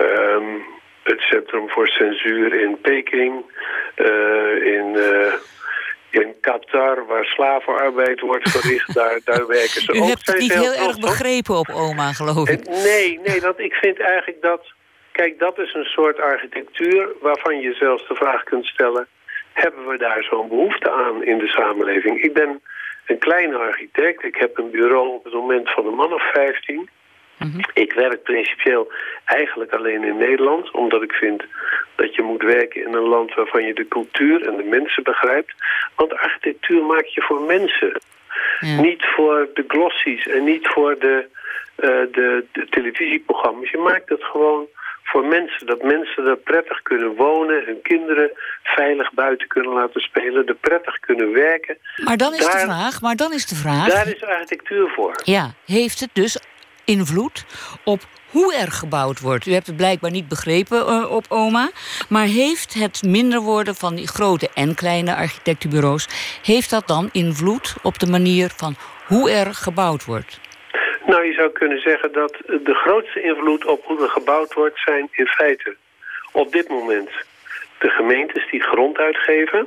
Um, 0.00 0.64
het 1.02 1.20
Centrum 1.20 1.70
voor 1.70 1.88
Censuur 1.88 2.54
in 2.54 2.80
Peking, 2.80 3.44
uh, 3.96 4.66
in... 4.76 4.94
Uh, 4.94 5.32
in 6.14 6.34
Qatar, 6.40 7.06
waar 7.06 7.24
slavenarbeid 7.24 8.20
wordt 8.20 8.50
verricht, 8.50 8.94
daar, 9.00 9.20
daar 9.24 9.46
werken 9.46 9.80
ze 9.80 9.92
U 9.92 9.98
ook. 9.98 10.04
U 10.04 10.08
hebt 10.08 10.26
het 10.26 10.38
niet 10.38 10.54
heel, 10.54 10.72
erg 10.72 10.98
begrepen 10.98 11.58
op 11.58 11.68
oma, 11.74 12.12
geloof 12.12 12.48
ik. 12.48 12.68
Nee, 12.68 13.20
nee, 13.24 13.40
dat, 13.40 13.58
ik 13.58 13.72
vind 13.72 14.00
eigenlijk 14.00 14.42
dat... 14.42 14.72
Kijk, 15.12 15.38
dat 15.38 15.58
is 15.58 15.74
een 15.74 15.84
soort 15.84 16.20
architectuur 16.20 17.08
waarvan 17.20 17.60
je 17.60 17.74
zelfs 17.74 18.08
de 18.08 18.14
vraag 18.14 18.42
kunt 18.42 18.66
stellen... 18.66 19.06
hebben 19.52 19.86
we 19.86 19.98
daar 19.98 20.22
zo'n 20.22 20.48
behoefte 20.48 20.90
aan 20.90 21.24
in 21.24 21.38
de 21.38 21.48
samenleving? 21.48 22.22
Ik 22.22 22.32
ben 22.32 22.60
een 23.06 23.18
kleine 23.18 23.56
architect. 23.56 24.24
Ik 24.24 24.36
heb 24.36 24.58
een 24.58 24.70
bureau 24.70 25.08
op 25.08 25.24
het 25.24 25.32
moment 25.32 25.70
van 25.70 25.86
een 25.86 25.94
man 25.94 26.12
of 26.12 26.30
15. 26.32 26.88
Mhm. 27.38 27.60
Ik 27.74 27.92
werk 27.92 28.22
principieel 28.22 28.92
eigenlijk 29.24 29.72
alleen 29.72 30.04
in 30.04 30.16
Nederland, 30.16 30.70
omdat 30.70 31.02
ik 31.02 31.12
vind 31.12 31.42
dat 31.96 32.14
je 32.14 32.22
moet 32.22 32.42
werken 32.42 32.84
in 32.86 32.94
een 32.94 33.08
land 33.08 33.34
waarvan 33.34 33.64
je 33.64 33.74
de 33.74 33.88
cultuur 33.88 34.48
en 34.48 34.56
de 34.56 34.62
mensen 34.62 35.02
begrijpt. 35.02 35.54
Want 35.94 36.14
architectuur 36.14 36.82
maak 36.82 37.04
je 37.04 37.22
voor 37.22 37.40
mensen. 37.40 38.00
Niet 38.60 39.04
voor 39.04 39.48
de 39.54 39.64
glossies 39.68 40.26
en 40.26 40.44
niet 40.44 40.68
voor 40.68 40.98
de, 40.98 41.26
uh, 41.76 41.88
de, 41.88 42.44
de 42.52 42.66
televisieprogramma's. 42.70 43.70
Je 43.70 43.78
maakt 43.78 44.08
het 44.08 44.24
gewoon 44.24 44.66
voor 45.02 45.24
mensen. 45.24 45.66
Dat 45.66 45.82
mensen 45.82 46.26
er 46.26 46.36
prettig 46.36 46.82
kunnen 46.82 47.14
wonen, 47.14 47.64
hun 47.64 47.82
kinderen 47.82 48.30
veilig 48.62 49.12
buiten 49.12 49.48
kunnen 49.48 49.72
laten 49.72 50.00
spelen, 50.00 50.46
er 50.46 50.54
prettig 50.54 51.00
kunnen 51.00 51.32
werken. 51.32 51.78
Maar 52.04 52.16
dan 52.16 52.34
is 52.34 52.46
de 52.46 52.58
vraag, 52.58 53.00
maar 53.00 53.16
dan 53.16 53.32
is 53.32 53.46
de 53.46 53.54
vraag... 53.54 53.88
Daar 53.88 54.08
is 54.08 54.24
architectuur 54.24 54.88
voor. 54.88 55.20
Ja, 55.24 55.54
heeft 55.64 56.00
het 56.00 56.10
dus 56.12 56.38
invloed 56.84 57.44
op 57.84 58.00
hoe 58.30 58.54
er 58.54 58.70
gebouwd 58.70 59.20
wordt. 59.20 59.46
U 59.46 59.52
hebt 59.52 59.66
het 59.66 59.76
blijkbaar 59.76 60.10
niet 60.10 60.28
begrepen 60.28 60.78
uh, 60.78 61.10
op 61.10 61.24
OMA. 61.28 61.70
Maar 62.08 62.26
heeft 62.26 62.74
het 62.74 63.02
minder 63.02 63.40
worden 63.40 63.74
van 63.74 63.94
die 63.94 64.08
grote 64.08 64.48
en 64.54 64.74
kleine 64.74 65.14
architectenbureaus... 65.16 66.08
heeft 66.42 66.70
dat 66.70 66.86
dan 66.86 67.08
invloed 67.12 67.74
op 67.82 67.98
de 67.98 68.06
manier 68.06 68.50
van 68.56 68.74
hoe 69.06 69.30
er 69.30 69.54
gebouwd 69.54 70.04
wordt? 70.04 70.40
Nou, 71.06 71.24
je 71.24 71.32
zou 71.32 71.50
kunnen 71.52 71.80
zeggen 71.80 72.12
dat 72.12 72.36
de 72.46 72.74
grootste 72.74 73.22
invloed 73.22 73.66
op 73.66 73.84
hoe 73.84 74.02
er 74.02 74.10
gebouwd 74.10 74.54
wordt... 74.54 74.78
zijn 74.78 75.08
in 75.12 75.26
feite 75.26 75.76
op 76.32 76.52
dit 76.52 76.68
moment 76.68 77.10
de 77.78 77.88
gemeentes 77.88 78.50
die 78.50 78.62
grond 78.62 78.98
uitgeven. 78.98 79.66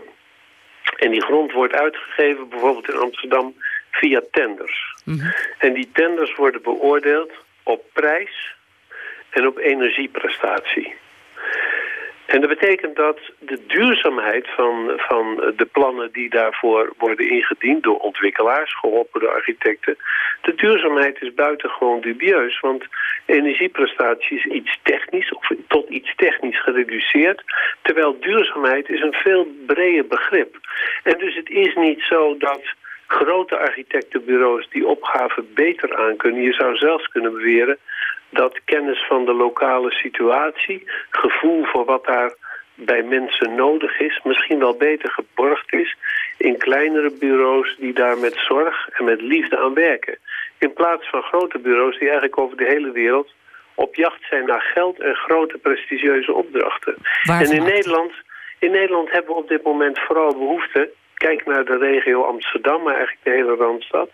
En 0.95 1.11
die 1.11 1.21
grond 1.21 1.51
wordt 1.51 1.73
uitgegeven 1.73 2.49
bijvoorbeeld 2.49 2.89
in 2.89 2.99
Amsterdam 2.99 3.53
via 3.91 4.21
tenders. 4.31 4.86
Mhm. 5.07 5.31
En 5.57 5.73
die 5.73 5.89
tenders 5.93 6.35
worden 6.35 6.61
beoordeeld 6.61 7.31
op 7.63 7.83
prijs 7.93 8.55
en 9.29 9.47
op 9.47 9.57
energieprestatie. 9.57 10.95
En 12.25 12.41
dat 12.41 12.49
betekent 12.49 12.95
dat 12.95 13.19
de 13.39 13.59
duurzaamheid 13.67 14.47
van, 14.47 14.93
van 14.95 15.53
de 15.55 15.65
plannen 15.65 16.11
die 16.11 16.29
daarvoor 16.29 16.93
worden 16.97 17.29
ingediend 17.29 17.83
door 17.83 17.97
ontwikkelaars, 17.97 18.79
geholpen 18.79 19.19
door 19.19 19.33
architecten, 19.33 19.97
de 20.41 20.55
duurzaamheid 20.55 21.21
is 21.21 21.33
buitengewoon 21.33 22.01
dubieus. 22.01 22.59
Want 22.59 22.83
energieprestatie 23.25 24.37
is 24.37 24.45
iets 24.45 24.79
technisch 24.83 25.33
of 25.33 25.47
tot 25.67 25.89
iets 25.89 26.15
technisch 26.15 26.61
gereduceerd, 26.61 27.43
terwijl 27.81 28.19
duurzaamheid 28.19 28.89
is 28.89 29.01
een 29.01 29.13
veel 29.13 29.47
breder 29.67 30.07
begrip. 30.07 30.57
En 31.03 31.17
dus 31.17 31.35
het 31.35 31.49
is 31.49 31.75
niet 31.75 32.01
zo 32.01 32.37
dat 32.37 32.61
grote 33.07 33.57
architectenbureaus 33.57 34.69
die 34.69 34.87
opgave 34.87 35.43
beter 35.53 35.95
aankunnen. 35.95 36.41
Je 36.41 36.53
zou 36.53 36.75
zelfs 36.75 37.07
kunnen 37.07 37.33
beweren 37.33 37.77
dat 38.29 38.59
kennis 38.65 39.05
van 39.07 39.25
de 39.25 39.33
lokale 39.33 39.91
situatie, 39.91 40.83
gevoel 41.09 41.65
voor 41.65 41.85
wat 41.85 42.05
daar 42.05 42.35
bij 42.75 43.03
mensen 43.03 43.55
nodig 43.55 43.99
is, 43.99 44.19
misschien 44.23 44.59
wel 44.59 44.75
beter 44.77 45.11
geborgd 45.11 45.73
is 45.73 45.95
in 46.37 46.57
kleinere 46.57 47.11
bureaus 47.11 47.75
die 47.79 47.93
daar 47.93 48.17
met 48.17 48.35
zorg 48.35 48.89
en 48.89 49.05
met 49.05 49.21
liefde 49.21 49.57
aan 49.57 49.73
werken. 49.73 50.17
In 50.57 50.73
plaats 50.73 51.09
van 51.09 51.21
grote 51.21 51.59
bureaus 51.59 51.93
die 51.93 52.07
eigenlijk 52.07 52.37
over 52.37 52.57
de 52.57 52.65
hele 52.65 52.91
wereld 52.91 53.33
op 53.75 53.95
jacht 53.95 54.23
zijn 54.29 54.45
naar 54.45 54.61
geld 54.61 54.99
en 54.99 55.15
grote 55.15 55.57
prestigieuze 55.57 56.33
opdrachten. 56.33 56.95
en 57.23 57.51
in 57.51 57.63
Nederland, 57.63 58.11
in 58.59 58.71
Nederland 58.71 59.11
hebben 59.11 59.31
we 59.31 59.41
op 59.41 59.47
dit 59.47 59.63
moment 59.63 59.99
vooral 59.99 60.31
behoefte 60.31 60.89
kijk 61.17 61.45
naar 61.45 61.65
de 61.65 61.77
regio 61.77 62.23
Amsterdam, 62.23 62.83
maar 62.83 62.95
eigenlijk 62.95 63.23
de 63.23 63.31
hele 63.31 63.55
Randstad... 63.55 64.09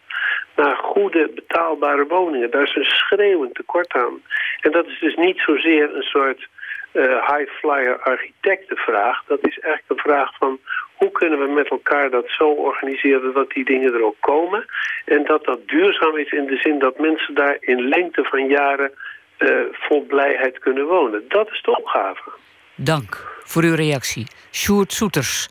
naar 0.56 0.76
goede 0.76 1.32
betaalbare 1.36 2.06
woningen. 2.08 2.52
Daar 2.52 2.64
is 2.64 2.76
een 2.76 2.84
schreeuwend 2.84 3.56
tekort 3.56 3.94
aan. 3.94 4.22
En 4.60 4.72
dat 4.72 4.86
is 4.88 5.00
dus 5.00 5.16
niet 5.16 5.40
zozeer 5.40 5.96
een 5.96 6.04
soort 6.04 6.48
uh, 6.94 7.04
high-flyer 7.04 8.00
architectenvraag. 8.00 9.24
Dat 9.28 9.40
is 9.42 9.60
eigenlijk 9.60 9.90
een 9.90 10.12
vraag 10.12 10.38
van 10.38 10.60
hoe 10.94 11.12
kunnen 11.12 11.40
we 11.40 11.48
met 11.48 11.70
elkaar 11.70 12.10
dat 12.10 12.26
zo 12.28 12.50
organiseren 12.50 13.34
dat 13.34 13.50
die 13.50 13.66
dingen 13.66 13.94
er 13.94 14.04
ook 14.04 14.20
komen. 14.20 14.66
En 15.06 15.24
dat 15.26 15.44
dat 15.46 15.68
duurzaam 15.68 16.18
is 16.18 16.32
in 16.32 16.46
de 16.46 16.58
zin 16.58 16.80
dat 16.80 17.00
mensen 17.00 17.34
daar 17.34 17.58
in 17.60 17.88
lengte 17.88 18.24
van 18.24 18.48
jaren 18.48 18.92
uh, 19.40 19.50
vol 19.72 20.06
blijheid 20.06 20.60
kunnen 20.60 20.86
wonen. 20.86 21.24
Dat 21.28 21.52
is 21.52 21.62
de 21.62 21.78
opgave. 21.78 22.32
Dank 22.76 23.42
voor 23.44 23.64
uw 23.64 23.76
reactie. 23.76 24.28
Sjoerd 24.52 24.94
Soeters. 24.94 25.50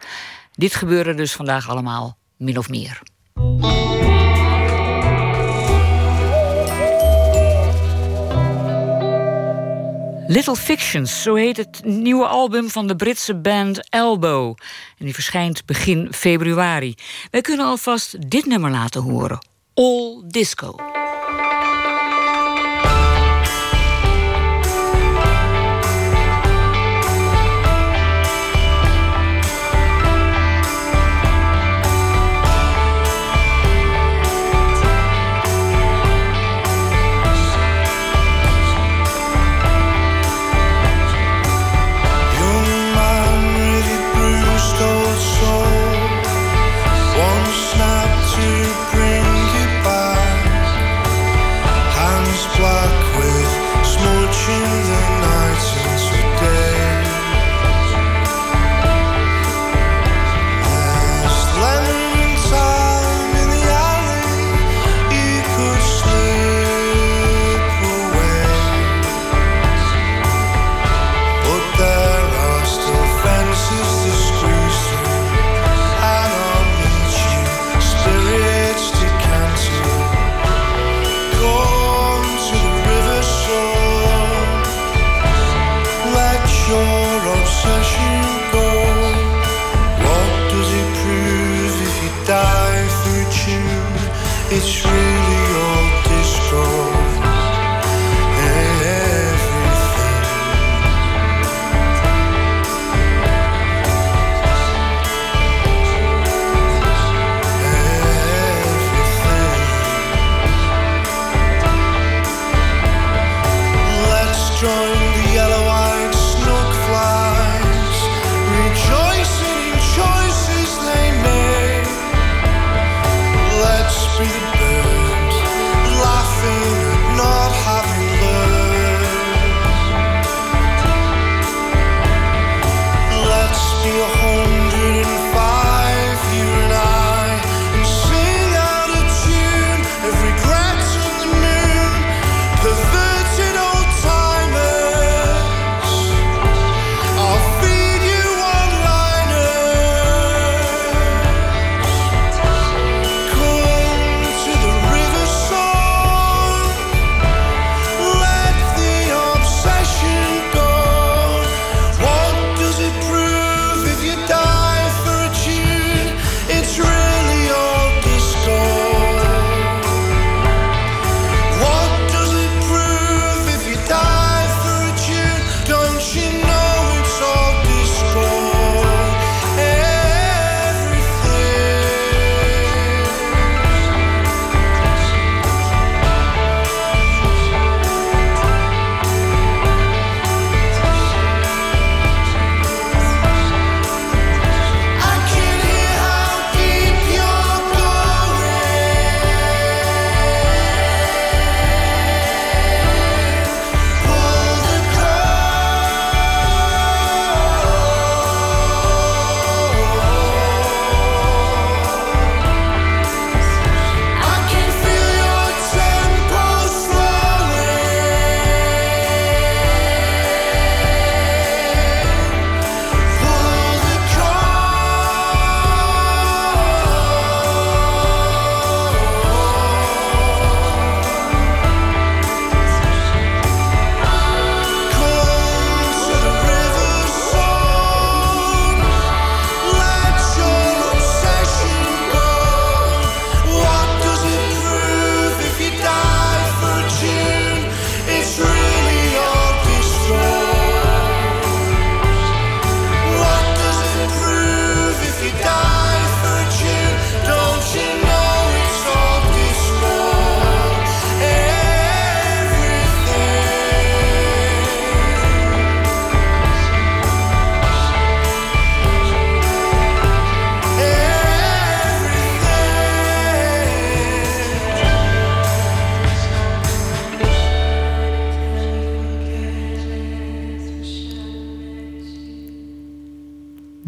Dit 0.53 0.75
gebeurde 0.75 1.15
dus 1.15 1.33
vandaag 1.33 1.69
allemaal 1.69 2.17
min 2.37 2.59
of 2.59 2.69
meer. 2.69 3.03
Little 10.27 10.57
Fictions, 10.57 11.23
zo 11.23 11.35
heet 11.35 11.57
het 11.57 11.85
nieuwe 11.85 12.27
album 12.27 12.69
van 12.69 12.87
de 12.87 12.97
Britse 12.97 13.35
band 13.35 13.91
Elbow. 13.91 14.55
En 14.99 15.05
die 15.05 15.15
verschijnt 15.15 15.67
begin 15.67 16.13
februari. 16.13 16.95
Wij 17.31 17.41
kunnen 17.41 17.67
alvast 17.67 18.31
dit 18.31 18.47
nummer 18.47 18.71
laten 18.71 19.03
horen: 19.03 19.47
All 19.75 20.23
Disco. 20.27 20.77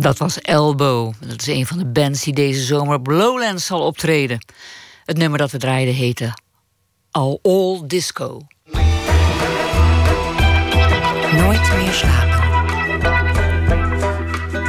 Dat 0.05 0.18
was 0.18 0.40
Elbow. 0.40 1.12
Dat 1.20 1.40
is 1.40 1.47
een 1.47 1.66
van 1.66 1.78
de 1.78 1.86
bands 1.86 2.22
die 2.22 2.35
deze 2.35 2.60
zomer 2.60 2.94
op 2.94 3.06
Lowlands 3.06 3.66
zal 3.66 3.81
optreden. 3.81 4.44
Het 5.05 5.16
nummer 5.16 5.39
dat 5.39 5.51
we 5.51 5.59
draaiden 5.59 5.94
heette 5.94 6.32
All 7.10 7.39
All 7.43 7.82
Disco. 7.86 8.40
Nooit 11.32 11.72
meer 11.76 11.93
slapen. 11.93 12.43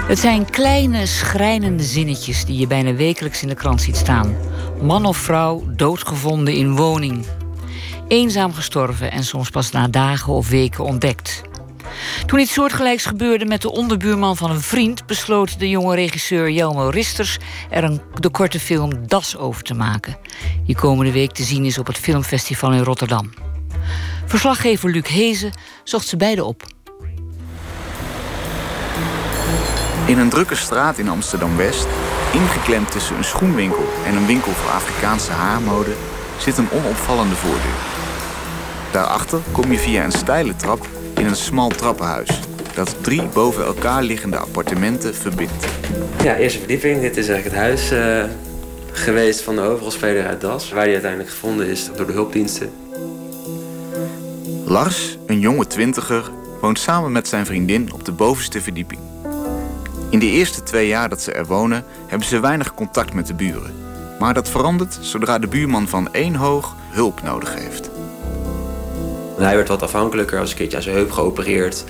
Het 0.08 0.20
zijn 0.20 0.50
kleine, 0.50 1.06
schrijnende 1.06 1.84
zinnetjes 1.84 2.46
die 2.46 2.58
je 2.58 2.68
bijna 2.68 2.94
wekelijks 2.94 3.42
in 3.42 3.48
de 3.48 3.56
krant 3.56 3.82
ziet 3.82 3.98
staan. 3.98 4.38
Man 4.82 5.06
of 5.06 5.18
vrouw 5.18 5.64
doodgevonden 5.76 6.54
in 6.54 6.76
woning. 6.76 7.26
Eenzaam 8.08 8.54
gestorven 8.54 9.12
en 9.12 9.24
soms 9.24 9.50
pas 9.50 9.72
na 9.72 9.88
dagen 9.88 10.34
of 10.34 10.50
weken 10.50 10.84
ontdekt. 10.84 11.42
Toen 12.26 12.40
iets 12.40 12.54
soortgelijks 12.54 13.06
gebeurde 13.06 13.46
met 13.46 13.62
de 13.62 13.72
onderbuurman 13.72 14.38
van 14.38 14.52
een 14.52 14.62
vriend, 14.62 15.06
besloot 15.06 15.60
de 15.60 15.70
jonge 15.70 15.96
regisseur 15.96 16.50
Jelmo 16.50 16.90
Risters 16.90 17.38
er 17.70 17.84
een, 17.84 18.02
de 18.20 18.30
korte 18.30 18.60
film 18.60 19.08
Das 19.08 19.38
over 19.38 19.64
te 19.64 19.74
maken, 19.74 20.18
die 20.66 20.76
komende 20.76 21.12
week 21.12 21.32
te 21.32 21.44
zien 21.44 21.66
is 21.66 21.78
op 21.78 21.88
het 21.88 21.98
Filmfestival 21.98 22.74
in 22.74 22.84
Rotterdam. 22.84 23.34
Verslaggever 24.26 24.90
Luc 24.90 25.08
Hezen 25.08 25.52
zocht 25.84 26.08
ze 26.08 26.18
beide 26.18 26.44
op. 26.44 26.64
In 30.06 30.18
een 30.18 30.30
drukke 30.30 30.56
straat 30.56 30.98
in 30.98 31.10
Amsterdam-West, 31.10 31.88
ingeklemd 32.34 32.92
tussen 32.92 33.18
een 33.18 33.24
schoenwinkel 33.24 33.86
en 34.06 34.16
een 34.16 34.26
winkel 34.26 34.52
voor 34.52 34.72
Afrikaanse 34.72 35.32
haarmode, 35.32 35.94
zit 36.38 36.58
een 36.58 36.72
onopvallende 36.72 37.36
voordeur. 37.36 37.80
Daarachter 38.92 39.40
kom 39.52 39.72
je 39.72 39.78
via 39.78 40.04
een 40.04 40.12
steile 40.12 40.56
trap 40.56 40.88
in 41.18 41.26
een 41.26 41.36
smal 41.36 41.70
trappenhuis 41.70 42.40
dat 42.76 42.96
drie 43.02 43.24
boven 43.34 43.66
elkaar 43.66 44.04
liggende 44.04 44.38
appartementen 44.38 45.16
verbindt. 45.16 45.66
Ja, 46.24 46.36
eerste 46.36 46.60
verdieping. 46.60 47.02
Dit 47.02 47.18
is 47.18 47.28
eigenlijk 47.28 47.56
het 47.56 47.66
huis 47.66 47.92
uh, 47.92 48.24
geweest 48.92 49.42
van 49.42 49.56
de 49.56 49.62
hoofdrolspeler 49.62 50.28
uit 50.28 50.42
Das, 50.42 50.70
waar 50.70 50.84
hij 50.84 50.92
uiteindelijk 50.92 51.30
gevonden 51.30 51.68
is 51.68 51.90
door 51.96 52.08
de 52.08 52.14
hulpdiensten. 52.14 52.70
Lars, 54.66 55.18
een 55.26 55.40
jonge 55.40 55.68
twintiger, 55.68 56.32
woont 56.62 56.80
samen 56.80 57.12
met 57.12 57.28
zijn 57.28 57.46
vriendin 57.46 57.94
op 57.94 58.06
de 58.06 58.12
bovenste 58.12 58.62
verdieping. 58.62 59.00
In 60.10 60.20
de 60.20 60.30
eerste 60.30 60.64
twee 60.64 60.88
jaar 60.88 61.10
dat 61.10 61.22
ze 61.22 61.32
er 61.32 61.46
wonen, 61.46 61.84
hebben 62.08 62.28
ze 62.28 62.40
weinig 62.40 62.74
contact 62.74 63.14
met 63.14 63.28
de 63.28 63.34
buren. 63.34 63.74
Maar 64.20 64.34
dat 64.34 64.50
verandert 64.50 64.98
zodra 65.02 65.40
de 65.40 65.48
buurman 65.48 65.88
van 65.88 66.14
één 66.14 66.36
hoog 66.36 66.76
hulp 66.90 67.22
nodig 67.24 67.56
heeft. 67.56 67.90
Hij 69.38 69.56
werd 69.56 69.68
wat 69.68 69.82
afhankelijker, 69.82 70.40
als 70.40 70.52
een 70.52 70.58
keertje 70.58 70.78
aan 70.78 70.84
zijn 70.84 70.96
heup 70.96 71.12
geopereerd. 71.12 71.84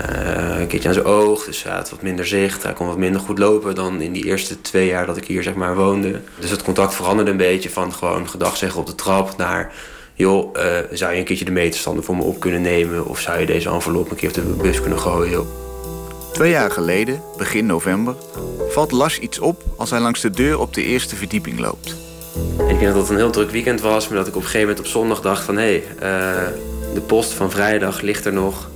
Uh, 0.00 0.60
een 0.60 0.66
keertje 0.66 0.88
aan 0.88 0.94
zijn 0.94 1.06
oog, 1.06 1.44
dus 1.44 1.62
hij 1.62 1.72
had 1.72 1.90
wat 1.90 2.02
minder 2.02 2.26
zicht. 2.26 2.62
Hij 2.62 2.72
kon 2.72 2.86
wat 2.86 2.96
minder 2.96 3.20
goed 3.20 3.38
lopen 3.38 3.74
dan 3.74 4.00
in 4.00 4.12
die 4.12 4.24
eerste 4.24 4.60
twee 4.60 4.86
jaar 4.86 5.06
dat 5.06 5.16
ik 5.16 5.24
hier 5.24 5.42
zeg 5.42 5.54
maar 5.54 5.76
woonde. 5.76 6.20
Dus 6.38 6.50
het 6.50 6.62
contact 6.62 6.94
veranderde 6.94 7.30
een 7.30 7.36
beetje 7.36 7.70
van 7.70 7.92
gewoon 7.92 8.28
gedag 8.28 8.56
zeggen 8.56 8.80
op 8.80 8.86
de 8.86 8.94
trap 8.94 9.36
naar... 9.36 9.72
joh, 10.14 10.56
uh, 10.56 10.62
zou 10.90 11.12
je 11.12 11.18
een 11.18 11.24
keertje 11.24 11.44
de 11.44 11.50
meterstanden 11.50 12.04
voor 12.04 12.16
me 12.16 12.22
op 12.22 12.40
kunnen 12.40 12.62
nemen? 12.62 13.06
Of 13.06 13.20
zou 13.20 13.40
je 13.40 13.46
deze 13.46 13.68
envelop 13.68 14.10
een 14.10 14.16
keer 14.16 14.28
op 14.28 14.34
de 14.34 14.42
bus 14.62 14.80
kunnen 14.80 14.98
gooien? 14.98 15.46
Twee 16.32 16.50
jaar 16.50 16.70
geleden, 16.70 17.22
begin 17.36 17.66
november, 17.66 18.14
valt 18.68 18.92
Lars 18.92 19.18
iets 19.18 19.38
op 19.38 19.62
als 19.76 19.90
hij 19.90 20.00
langs 20.00 20.20
de 20.20 20.30
deur 20.30 20.58
op 20.60 20.74
de 20.74 20.84
eerste 20.84 21.16
verdieping 21.16 21.58
loopt. 21.58 21.96
ik 22.68 22.78
denk 22.78 22.92
dat 22.92 22.96
het 22.96 23.08
een 23.08 23.16
heel 23.16 23.30
druk 23.30 23.50
weekend 23.50 23.80
was, 23.80 24.08
maar 24.08 24.18
dat 24.18 24.26
ik 24.26 24.36
op 24.36 24.40
een 24.40 24.46
gegeven 24.46 24.68
moment 24.68 24.86
op 24.86 24.92
zondag 24.92 25.20
dacht 25.20 25.44
van... 25.44 25.56
hé, 25.56 25.82
hey, 25.98 26.46
uh, 26.46 26.81
de 26.94 27.00
post 27.00 27.32
van 27.32 27.50
vrijdag 27.50 28.00
ligt 28.00 28.24
er 28.24 28.32
nog. 28.32 28.70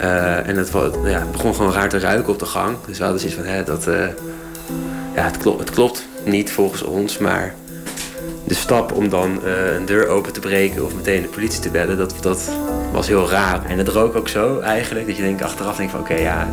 Uh, 0.00 0.48
en 0.48 0.56
het, 0.56 0.70
ja, 1.04 1.18
het, 1.18 1.32
begon 1.32 1.54
gewoon 1.54 1.72
raar 1.72 1.88
te 1.88 1.98
ruiken 1.98 2.32
op 2.32 2.38
de 2.38 2.46
gang. 2.46 2.76
Dus 2.86 2.98
we 2.98 3.02
hadden 3.02 3.20
zoiets 3.20 3.38
van, 3.38 3.48
hè, 3.48 3.64
dat, 3.64 3.86
uh, 3.88 4.06
ja, 5.14 5.22
het, 5.22 5.36
klopt, 5.36 5.60
het 5.60 5.70
klopt 5.70 6.06
niet 6.24 6.52
volgens 6.52 6.82
ons, 6.82 7.18
maar 7.18 7.54
de 8.44 8.54
stap 8.54 8.92
om 8.92 9.08
dan 9.08 9.40
uh, 9.44 9.74
een 9.74 9.86
deur 9.86 10.08
open 10.08 10.32
te 10.32 10.40
breken 10.40 10.84
of 10.84 10.94
meteen 10.94 11.22
de 11.22 11.28
politie 11.28 11.60
te 11.60 11.70
bellen, 11.70 11.96
dat, 11.96 12.14
dat 12.20 12.50
was 12.92 13.06
heel 13.06 13.28
raar. 13.28 13.64
En 13.64 13.78
het 13.78 13.88
rook 13.88 14.16
ook 14.16 14.28
zo 14.28 14.60
eigenlijk, 14.60 15.06
dat 15.06 15.16
je 15.16 15.22
denkt, 15.22 15.42
achteraf 15.42 15.76
denkt 15.76 15.92
van 15.92 16.00
oké, 16.00 16.14
ja, 16.14 16.48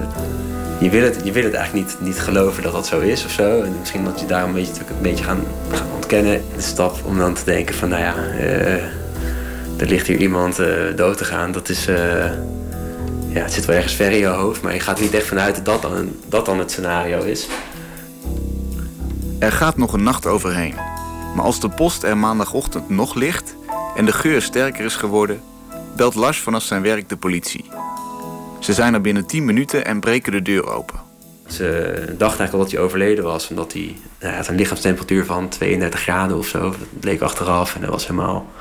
je 0.80 0.90
wil, 0.90 1.04
het, 1.04 1.20
je 1.24 1.32
wil 1.32 1.44
het 1.44 1.54
eigenlijk 1.54 1.88
niet, 1.88 1.98
niet 2.00 2.20
geloven 2.20 2.64
dat 2.64 2.72
dat 2.72 2.88
zo 2.88 3.00
is 3.00 3.26
of 3.26 3.32
zo. 3.32 3.62
En 3.62 3.76
misschien 3.80 4.04
dat 4.04 4.20
je 4.20 4.26
daar 4.26 4.44
een 4.44 4.54
beetje, 4.54 4.74
een 4.74 5.02
beetje 5.02 5.24
gaan, 5.24 5.44
gaan 5.72 5.88
ontkennen. 5.95 6.41
De 6.56 6.62
stap 6.62 6.95
om 7.06 7.18
dan 7.18 7.34
te 7.34 7.45
denken 7.45 7.76
van 7.76 7.90
nou 7.90 8.02
ja, 8.02 8.16
er 9.78 9.88
ligt 9.88 10.08
hier 10.08 10.18
iemand 10.18 10.60
uh, 10.60 10.68
dood 10.95 11.18
te 11.18 11.26
gaan. 11.26 11.52
Dat 11.52 11.70
is, 11.70 11.88
uh, 11.88 11.95
ja, 13.30 13.41
het 13.41 13.54
zit 13.54 13.66
wel 13.66 13.76
ergens 13.76 13.94
ver 13.94 14.12
in 14.12 14.18
je 14.18 14.26
hoofd, 14.26 14.62
maar 14.62 14.74
je 14.74 14.80
gaat 14.80 15.00
niet 15.00 15.14
echt 15.14 15.26
vanuit 15.26 15.56
dat 15.56 15.66
dat 15.66 15.82
dan, 15.82 16.12
dat 16.28 16.45
dan 16.45 16.60
het 16.60 16.72
scenario 16.72 17.22
is. 17.24 17.48
Er 19.40 19.52
gaat 19.52 19.78
nog 19.78 19.94
een 19.94 20.04
nacht 20.04 20.26
overheen. 20.26 20.76
Maar 21.36 21.45
als 21.45 21.60
de 21.60 21.70
post 21.70 22.04
er 22.04 22.18
maandagochtend 22.18 22.90
nog 22.90 23.16
ligt 23.16 23.56
en 23.95 24.06
de 24.06 24.14
geur 24.14 24.41
sterker 24.41 24.86
is 24.86 24.95
geworden, 24.95 25.41
belt 25.95 26.16
Lars 26.16 26.40
vanaf 26.40 26.64
zijn 26.64 26.82
werk 26.82 27.10
de 27.10 27.18
politie. 27.18 27.66
Ze 28.60 28.74
zijn 28.74 28.94
er 28.94 29.02
binnen 29.02 29.26
10 29.26 29.45
minuten 29.45 29.86
en 29.86 30.00
breken 30.00 30.32
de 30.32 30.41
deur 30.41 30.70
open. 30.70 31.00
Ze 31.48 31.94
dachten 32.18 32.20
eigenlijk 32.20 32.54
al 32.54 32.60
dat 32.60 32.72
hij 32.72 32.80
overleden 32.80 33.24
was, 33.24 33.50
omdat 33.50 33.74
hij, 33.74 33.82
nou, 33.82 33.98
hij 34.20 34.36
had 34.36 34.48
een 34.48 34.56
lichaamstemperatuur 34.56 35.26
van 35.26 35.50
32 35.50 36.00
graden 36.00 36.38
of 36.38 36.48
zo. 36.48 36.60
Dat 36.60 37.00
bleek 37.00 37.22
achteraf 37.22 37.76
en 37.76 37.82
dat 37.82 37.90
was 37.90 38.08
helemaal 38.08 38.52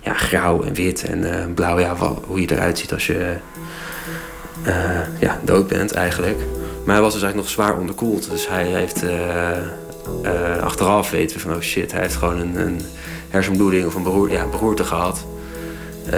ja, 0.00 0.14
grauw 0.14 0.62
en 0.62 0.74
wit 0.74 1.04
en 1.04 1.18
uh, 1.18 1.54
blauw. 1.54 1.78
Ja, 1.78 1.96
hoe 2.26 2.40
je 2.40 2.52
eruit 2.52 2.78
ziet 2.78 2.92
als 2.92 3.06
je 3.06 3.36
uh, 4.66 5.20
ja, 5.20 5.40
dood 5.44 5.68
bent 5.68 5.92
eigenlijk. 5.92 6.38
Maar 6.84 6.94
hij 6.94 7.04
was 7.04 7.12
dus 7.12 7.22
eigenlijk 7.22 7.34
nog 7.34 7.48
zwaar 7.48 7.78
onderkoeld. 7.78 8.30
Dus 8.30 8.48
hij 8.48 8.64
heeft 8.64 9.04
achteraf 10.60 11.10
weten 11.10 11.36
we 11.36 11.42
van 11.42 11.54
oh 11.54 11.60
shit, 11.60 11.92
hij 11.92 12.00
heeft 12.00 12.16
gewoon 12.16 12.40
een, 12.40 12.56
een 12.56 12.80
hersenbloeding 13.28 13.86
of 13.86 13.94
een 13.94 14.02
beroer, 14.02 14.30
ja, 14.30 14.46
beroerte 14.46 14.84
gehad. 14.84 15.26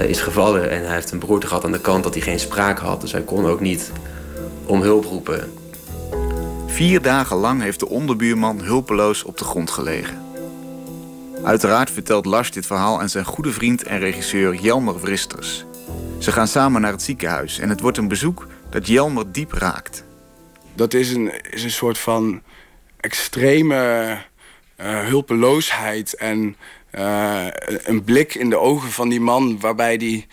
is 0.07 0.21
gevallen 0.21 0.71
en 0.71 0.85
hij 0.85 0.95
heeft 0.95 1.11
een 1.11 1.19
beroerte 1.19 1.47
gehad 1.47 1.65
aan 1.65 1.73
de 1.73 1.81
kant 1.81 2.05
dat 2.05 2.15
hij 2.15 2.23
geen 2.23 2.41
spraak 2.41 2.79
had. 2.79 3.01
Dus 3.01 3.13
hij 3.13 3.23
kon 3.23 3.47
ook 3.47 3.61
niet 3.61 3.93
om 4.67 4.83
hulp 4.83 5.05
roepen. 5.05 5.53
Vier 6.67 7.03
dagen 7.03 7.37
lang 7.37 7.63
heeft 7.63 7.81
de 7.81 7.89
onderbuurman 7.89 8.61
hulpeloos 8.61 9.23
op 9.23 9.39
de 9.39 9.45
grond 9.45 9.71
gelegen. 9.71 10.32
Uiteraard 11.44 11.90
vertelt 11.90 12.24
Lars 12.24 12.51
dit 12.51 12.66
verhaal 12.66 13.01
aan 13.01 13.09
zijn 13.09 13.24
goede 13.24 13.52
vriend 13.52 13.82
en 13.82 13.98
regisseur 13.98 14.55
Jelmer 14.55 15.01
Vristers. 15.01 15.64
Ze 16.19 16.32
gaan 16.32 16.48
samen 16.48 16.81
naar 16.81 16.93
het 16.93 17.02
ziekenhuis 17.02 17.59
en 17.59 17.69
het 17.69 17.81
wordt 17.81 17.98
een 17.98 18.09
bezoek 18.09 18.47
dat 18.70 18.86
Jelmer 18.86 19.32
diep 19.32 19.52
raakt. 19.52 20.05
Dat 20.74 20.94
is 20.94 21.12
een, 21.12 21.32
is 21.51 21.64
een 21.64 21.70
soort 21.70 21.98
van 21.98 22.43
extreme 23.01 24.19
uh, 24.81 25.06
hulpeloosheid 25.06 26.14
en 26.14 26.56
uh, 26.93 27.47
een 27.82 28.05
blik 28.05 28.35
in 28.35 28.51
de 28.51 28.59
ogen 28.59 28.90
van 28.90 29.09
die 29.09 29.20
man 29.20 29.60
waarbij 29.60 29.97
die 29.97 30.27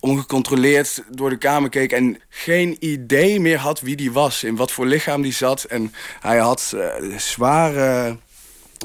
ongecontroleerd 0.00 1.02
door 1.10 1.30
de 1.30 1.38
kamer 1.38 1.70
keek 1.70 1.92
en 1.92 2.20
geen 2.28 2.76
idee 2.80 3.40
meer 3.40 3.58
had 3.58 3.80
wie 3.80 3.96
die 3.96 4.12
was, 4.12 4.44
in 4.44 4.56
wat 4.56 4.72
voor 4.72 4.86
lichaam 4.86 5.22
die 5.22 5.32
zat. 5.32 5.64
En 5.64 5.94
hij 6.20 6.38
had 6.38 6.72
uh, 6.74 7.16
zware 7.16 8.16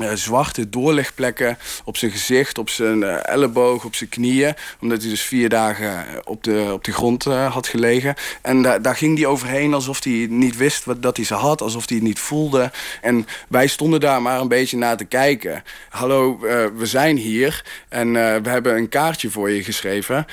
uh, 0.01 0.11
zwarte 0.13 0.69
doorlegplekken 0.69 1.57
op 1.83 1.97
zijn 1.97 2.11
gezicht, 2.11 2.57
op 2.57 2.69
zijn 2.69 3.01
uh, 3.01 3.27
elleboog, 3.27 3.85
op 3.85 3.95
zijn 3.95 4.09
knieën. 4.09 4.53
Omdat 4.81 5.01
hij 5.01 5.09
dus 5.09 5.21
vier 5.21 5.49
dagen 5.49 6.05
op 6.23 6.43
de, 6.43 6.69
op 6.73 6.83
de 6.83 6.91
grond 6.91 7.23
had 7.23 7.67
gelegen. 7.67 8.15
En 8.41 8.61
da 8.61 8.79
daar 8.79 8.95
ging 8.95 9.17
hij 9.17 9.27
overheen 9.27 9.73
alsof 9.73 10.03
hij 10.03 10.27
niet 10.29 10.57
wist 10.57 10.85
wat, 10.85 11.01
dat 11.01 11.15
hij 11.15 11.25
ze 11.25 11.33
had, 11.33 11.61
alsof 11.61 11.87
hij 11.87 11.97
het 11.97 12.05
niet 12.05 12.19
voelde. 12.19 12.71
En 13.01 13.27
wij 13.47 13.67
stonden 13.67 13.99
daar 13.99 14.21
maar 14.21 14.41
een 14.41 14.47
beetje 14.47 14.77
naar 14.77 14.97
te 14.97 15.05
kijken. 15.05 15.63
Hallo, 15.89 16.39
we 16.75 16.85
zijn 16.85 17.17
hier 17.17 17.65
en 17.89 18.13
we 18.13 18.49
hebben 18.49 18.75
een 18.75 18.89
kaartje 18.89 19.29
voor 19.29 19.49
je 19.49 19.63
geschreven. 19.63 20.25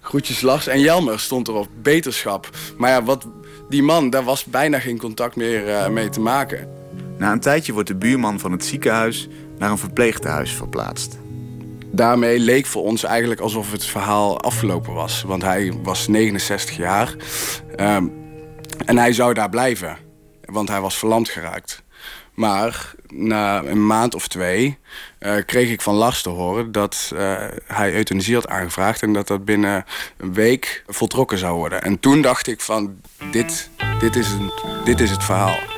Groetjes 0.00 0.40
Lars 0.40 0.66
en 0.66 0.80
Jelmer 0.80 1.20
stond 1.20 1.48
erop, 1.48 1.68
beterschap. 1.82 2.50
Maar 2.76 2.90
ja, 2.90 3.02
wat, 3.02 3.26
die 3.68 3.82
man, 3.82 4.10
daar 4.10 4.24
was 4.24 4.44
bijna 4.44 4.78
geen 4.78 4.98
contact 4.98 5.36
meer 5.36 5.92
mee 5.92 6.08
te 6.08 6.20
maken. 6.20 6.85
Na 7.18 7.32
een 7.32 7.40
tijdje 7.40 7.72
wordt 7.72 7.88
de 7.88 7.96
buurman 7.96 8.40
van 8.40 8.52
het 8.52 8.64
ziekenhuis 8.64 9.28
naar 9.58 9.70
een 9.70 9.78
verpleegtehuis 9.78 10.52
verplaatst. 10.52 11.18
Daarmee 11.90 12.38
leek 12.38 12.66
voor 12.66 12.82
ons 12.82 13.04
eigenlijk 13.04 13.40
alsof 13.40 13.72
het 13.72 13.84
verhaal 13.84 14.40
afgelopen 14.40 14.94
was. 14.94 15.22
Want 15.22 15.42
hij 15.42 15.72
was 15.82 16.08
69 16.08 16.76
jaar. 16.76 17.14
Um, 17.80 18.12
en 18.84 18.98
hij 18.98 19.12
zou 19.12 19.34
daar 19.34 19.48
blijven. 19.48 19.96
Want 20.44 20.68
hij 20.68 20.80
was 20.80 20.98
verlamd 20.98 21.28
geraakt. 21.28 21.84
Maar 22.34 22.94
na 23.08 23.62
een 23.62 23.86
maand 23.86 24.14
of 24.14 24.28
twee 24.28 24.78
uh, 25.20 25.34
kreeg 25.46 25.70
ik 25.70 25.80
van 25.80 25.94
Lars 25.94 26.22
te 26.22 26.28
horen 26.28 26.72
dat 26.72 27.10
uh, 27.14 27.36
hij 27.64 27.94
euthanasie 27.94 28.34
had 28.34 28.48
aangevraagd 28.48 29.02
en 29.02 29.12
dat 29.12 29.26
dat 29.26 29.44
binnen 29.44 29.84
een 30.16 30.34
week 30.34 30.84
voltrokken 30.86 31.38
zou 31.38 31.56
worden. 31.56 31.82
En 31.82 32.00
toen 32.00 32.22
dacht 32.22 32.46
ik 32.46 32.60
van 32.60 33.00
dit, 33.30 33.70
dit, 34.00 34.16
is, 34.16 34.28
dit 34.84 35.00
is 35.00 35.10
het 35.10 35.24
verhaal. 35.24 35.75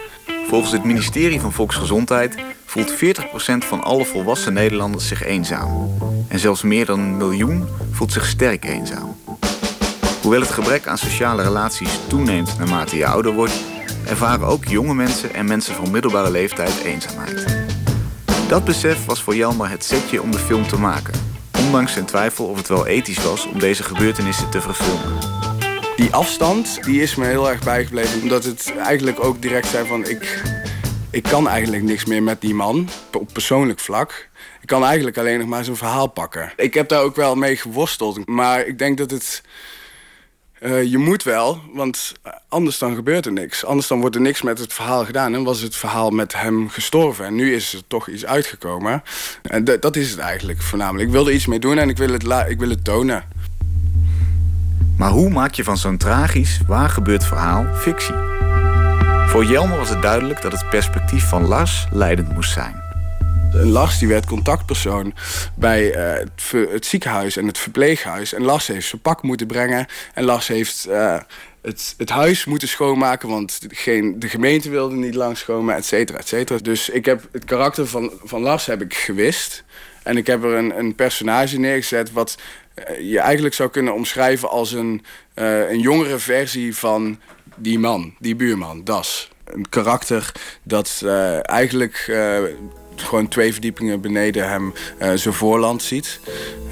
Volgens 0.48 0.72
het 0.72 0.84
ministerie 0.84 1.40
van 1.40 1.52
Volksgezondheid 1.52 2.36
voelt 2.64 2.92
40% 2.92 2.96
van 3.58 3.82
alle 3.82 4.04
volwassen 4.04 4.52
Nederlanders 4.52 5.08
zich 5.08 5.24
eenzaam. 5.24 5.90
En 6.28 6.38
zelfs 6.38 6.62
meer 6.62 6.86
dan 6.86 7.00
een 7.00 7.16
miljoen 7.16 7.68
voelt 7.90 8.12
zich 8.12 8.26
sterk 8.26 8.64
eenzaam. 8.64 9.16
Hoewel 10.22 10.40
het 10.40 10.50
gebrek 10.50 10.86
aan 10.86 10.98
sociale 10.98 11.42
relaties 11.42 11.98
toeneemt 12.06 12.58
naarmate 12.58 12.96
je 12.96 13.06
ouder 13.06 13.32
wordt, 13.32 13.64
ervaren 14.06 14.46
ook 14.46 14.64
jonge 14.64 14.94
mensen 14.94 15.34
en 15.34 15.46
mensen 15.46 15.74
van 15.74 15.90
middelbare 15.90 16.30
leeftijd 16.30 16.82
eenzaamheid. 16.84 17.44
Dat 18.48 18.64
besef 18.64 19.04
was 19.04 19.22
voor 19.22 19.36
Jelmer 19.36 19.70
het 19.70 19.84
setje 19.84 20.22
om 20.22 20.30
de 20.30 20.38
film 20.38 20.66
te 20.66 20.78
maken. 20.78 21.14
Ondanks 21.58 21.92
zijn 21.92 22.04
twijfel 22.04 22.44
of 22.44 22.56
het 22.56 22.68
wel 22.68 22.86
ethisch 22.86 23.24
was 23.24 23.46
om 23.46 23.58
deze 23.58 23.82
gebeurtenissen 23.82 24.50
te 24.50 24.60
verfilmen. 24.60 25.37
Die 25.98 26.12
afstand 26.12 26.84
die 26.84 27.02
is 27.02 27.14
me 27.14 27.26
heel 27.26 27.50
erg 27.50 27.64
bijgebleven. 27.64 28.22
Omdat 28.22 28.44
het 28.44 28.72
eigenlijk 28.76 29.24
ook 29.24 29.42
direct 29.42 29.66
zei 29.66 29.86
van 29.86 30.06
ik, 30.06 30.42
ik 31.10 31.22
kan 31.22 31.48
eigenlijk 31.48 31.82
niks 31.82 32.04
meer 32.04 32.22
met 32.22 32.40
die 32.40 32.54
man 32.54 32.88
op 33.12 33.32
persoonlijk 33.32 33.78
vlak. 33.78 34.28
Ik 34.60 34.66
kan 34.66 34.84
eigenlijk 34.84 35.18
alleen 35.18 35.38
nog 35.38 35.48
maar 35.48 35.64
zijn 35.64 35.76
verhaal 35.76 36.06
pakken. 36.06 36.52
Ik 36.56 36.74
heb 36.74 36.88
daar 36.88 37.02
ook 37.02 37.16
wel 37.16 37.34
mee 37.34 37.56
geworsteld. 37.56 38.28
Maar 38.28 38.66
ik 38.66 38.78
denk 38.78 38.98
dat 38.98 39.10
het 39.10 39.42
uh, 40.60 40.82
je 40.82 40.98
moet 40.98 41.22
wel, 41.22 41.60
want 41.72 42.12
anders 42.48 42.78
dan 42.78 42.94
gebeurt 42.94 43.26
er 43.26 43.32
niks. 43.32 43.64
Anders 43.64 43.86
dan 43.86 44.00
wordt 44.00 44.14
er 44.14 44.20
niks 44.20 44.42
met 44.42 44.58
het 44.58 44.72
verhaal 44.72 45.04
gedaan. 45.04 45.34
En 45.34 45.44
was 45.44 45.60
het 45.60 45.76
verhaal 45.76 46.10
met 46.10 46.32
hem 46.32 46.68
gestorven. 46.68 47.24
En 47.24 47.34
nu 47.34 47.54
is 47.54 47.72
er 47.72 47.82
toch 47.86 48.08
iets 48.08 48.26
uitgekomen. 48.26 49.02
En 49.42 49.64
dat 49.64 49.96
is 49.96 50.10
het 50.10 50.18
eigenlijk 50.18 50.62
voornamelijk. 50.62 51.06
Ik 51.06 51.14
wil 51.14 51.26
er 51.26 51.32
iets 51.32 51.46
mee 51.46 51.58
doen 51.58 51.78
en 51.78 51.88
ik 51.88 51.96
wil 51.96 52.12
het, 52.12 52.24
ik 52.48 52.58
wil 52.58 52.70
het 52.70 52.84
tonen. 52.84 53.24
Maar 54.98 55.10
hoe 55.10 55.30
maak 55.30 55.54
je 55.54 55.64
van 55.64 55.76
zo'n 55.76 55.96
tragisch, 55.96 56.60
waar 56.66 56.88
gebeurd 56.88 57.24
verhaal 57.24 57.66
fictie? 57.74 58.14
Voor 59.26 59.44
Jelmer 59.44 59.78
was 59.78 59.88
het 59.88 60.02
duidelijk 60.02 60.42
dat 60.42 60.52
het 60.52 60.68
perspectief 60.68 61.28
van 61.28 61.46
Lars 61.46 61.86
leidend 61.92 62.34
moest 62.34 62.52
zijn. 62.52 62.82
Lars 63.52 63.98
die 63.98 64.08
werd 64.08 64.26
contactpersoon 64.26 65.14
bij 65.54 65.96
uh, 65.96 66.26
het, 66.72 66.86
ziekenhuis 66.86 67.36
en 67.36 67.46
het 67.46 67.58
verpleeghuis. 67.58 68.32
En 68.32 68.42
Lars 68.42 68.66
heeft 68.66 68.88
zijn 68.88 69.00
pak 69.00 69.22
moeten 69.22 69.46
brengen. 69.46 69.86
En 70.14 70.24
Lars 70.24 70.48
heeft 70.48 70.86
uh, 70.88 71.18
het, 71.62 71.94
het 71.98 72.10
huis 72.10 72.44
moeten 72.44 72.68
schoonmaken, 72.68 73.28
want 73.28 73.58
geen, 73.68 74.18
de 74.18 74.28
gemeente 74.28 74.70
wilde 74.70 74.94
niet 74.94 75.14
lang 75.14 75.36
schoonmaken, 75.36 75.80
et 75.80 75.86
cetera, 75.86 76.18
et 76.18 76.28
cetera. 76.28 76.58
Dus 76.62 76.88
ik 76.88 77.04
heb 77.04 77.28
het 77.32 77.44
karakter 77.44 77.86
van, 77.86 78.12
van 78.24 78.40
Lars 78.40 78.66
heb 78.66 78.82
ik 78.82 78.94
gewist. 78.94 79.64
En 80.02 80.16
ik 80.16 80.26
heb 80.26 80.44
er 80.44 80.52
een, 80.52 80.78
een 80.78 80.94
personage 80.94 81.58
neergezet 81.58 82.12
wat 82.12 82.38
je 83.00 83.20
eigenlijk 83.20 83.54
zou 83.54 83.70
kunnen 83.70 83.94
omschrijven 83.94 84.48
als 84.50 84.72
een, 84.72 85.04
een 85.34 85.80
jongere 85.80 86.18
versie 86.18 86.76
van 86.76 87.18
die 87.56 87.78
man, 87.78 88.14
die 88.18 88.36
buurman, 88.36 88.84
Das. 88.84 89.30
Een 89.44 89.68
karakter 89.68 90.32
dat 90.62 91.04
eigenlijk 91.42 92.12
gewoon 92.96 93.28
twee 93.28 93.52
verdiepingen 93.52 94.00
beneden 94.00 94.48
hem 94.48 94.74
zijn 95.14 95.34
voorland 95.34 95.82
ziet. 95.82 96.20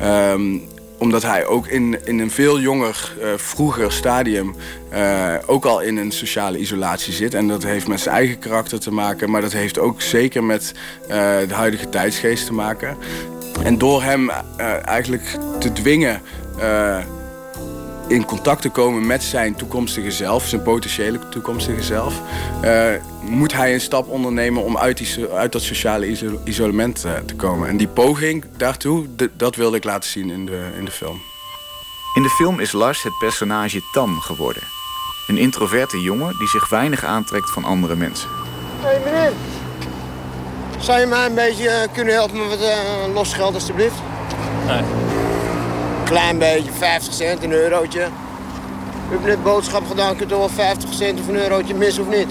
Um, 0.03 0.69
omdat 0.99 1.23
hij 1.23 1.47
ook 1.47 1.67
in, 1.67 1.99
in 2.05 2.19
een 2.19 2.31
veel 2.31 2.61
jonger, 2.61 3.13
vroeger 3.37 3.93
stadium 3.93 4.55
ook 5.47 5.65
al 5.65 5.81
in 5.81 5.97
een 5.97 6.13
sociale 6.13 6.59
isolatie 6.59 7.13
zit. 7.13 7.35
En 7.35 7.49
dat 7.49 7.63
heeft 7.63 7.89
met 7.89 8.01
zijn 8.01 8.15
eigen 8.15 8.39
karakter 8.39 8.81
te 8.81 8.93
maken, 8.93 9.31
maar 9.31 9.41
dat 9.41 9.53
heeft 9.53 9.79
ook 9.79 10.03
zeker 10.03 10.45
met 10.45 10.73
de 11.09 11.55
huidige 11.55 11.89
tijdsgeest 11.89 12.47
te 12.47 12.53
maken. 12.53 12.97
En 13.63 13.79
door 13.79 14.03
hem 14.03 14.31
eigenlijk 14.85 15.39
te 15.59 15.73
dwingen 15.73 16.21
in 18.07 18.25
contact 18.25 18.63
te 18.63 18.71
komen 18.71 19.07
met 19.07 19.23
zijn 19.23 19.55
toekomstige 19.55 20.11
zelf, 20.11 20.47
zijn 20.47 20.63
potentiële 20.63 21.19
toekomstige 21.29 21.83
zelf, 21.83 22.21
uh, 22.65 22.89
moet 23.21 23.53
hij 23.53 23.75
een 23.75 23.81
stap 23.81 24.09
ondernemen 24.09 24.63
om 24.63 24.79
uit, 24.79 24.97
die, 24.97 25.27
uit 25.27 25.53
dat 25.53 25.63
sociale 25.63 26.39
isolement 26.45 27.05
uh, 27.07 27.13
te 27.27 27.35
komen. 27.35 27.69
En 27.69 27.77
die 27.77 27.89
poging 27.89 28.45
daartoe, 28.57 29.07
dat 29.33 29.57
wilde 29.57 29.77
ik 29.77 29.85
laten 29.85 30.11
zien 30.11 30.31
in 30.31 30.47
de, 30.47 30.71
in 30.79 30.85
de 30.85 30.91
film. 30.91 31.21
In 32.15 32.23
de 32.23 32.29
film 32.29 32.61
is 32.61 32.73
Lars 32.73 33.03
het 33.03 33.19
personage 33.19 33.81
Tam 33.93 34.21
geworden. 34.21 34.63
Een 35.27 35.39
introverte 35.39 36.01
jongen 36.01 36.39
die 36.39 36.49
zich 36.49 36.69
weinig 36.69 37.05
aantrekt 37.05 37.51
van 37.51 37.65
andere 37.65 37.97
mensen. 37.97 38.29
Hé 38.81 38.89
hey, 38.89 39.01
meneer, 39.05 39.33
zou 40.81 41.01
je 41.01 41.07
mij 41.07 41.27
een 41.27 41.35
beetje 41.35 41.69
eh, 41.69 41.89
kunnen 41.93 42.15
helpen 42.15 42.39
met 42.39 42.49
wat 42.49 42.61
uh, 42.61 43.15
los 43.15 43.35
geld 43.35 43.55
alstublieft? 43.55 43.97
Nee 44.67 44.83
klein 46.07 46.39
beetje, 46.39 46.73
50 46.73 47.15
cent, 47.15 47.43
een 47.43 47.53
eurotje. 47.53 48.09
U 49.11 49.13
hebt 49.13 49.25
net 49.25 49.43
boodschap 49.43 49.87
gedaan, 49.87 50.17
kunt 50.17 50.29
toch 50.29 50.39
wel 50.39 50.49
50 50.49 50.93
cent 50.93 51.21
of 51.21 51.29
een 51.29 51.37
eurotje 51.37 51.75
mis 51.75 51.99
of 51.99 52.09
niet? 52.09 52.27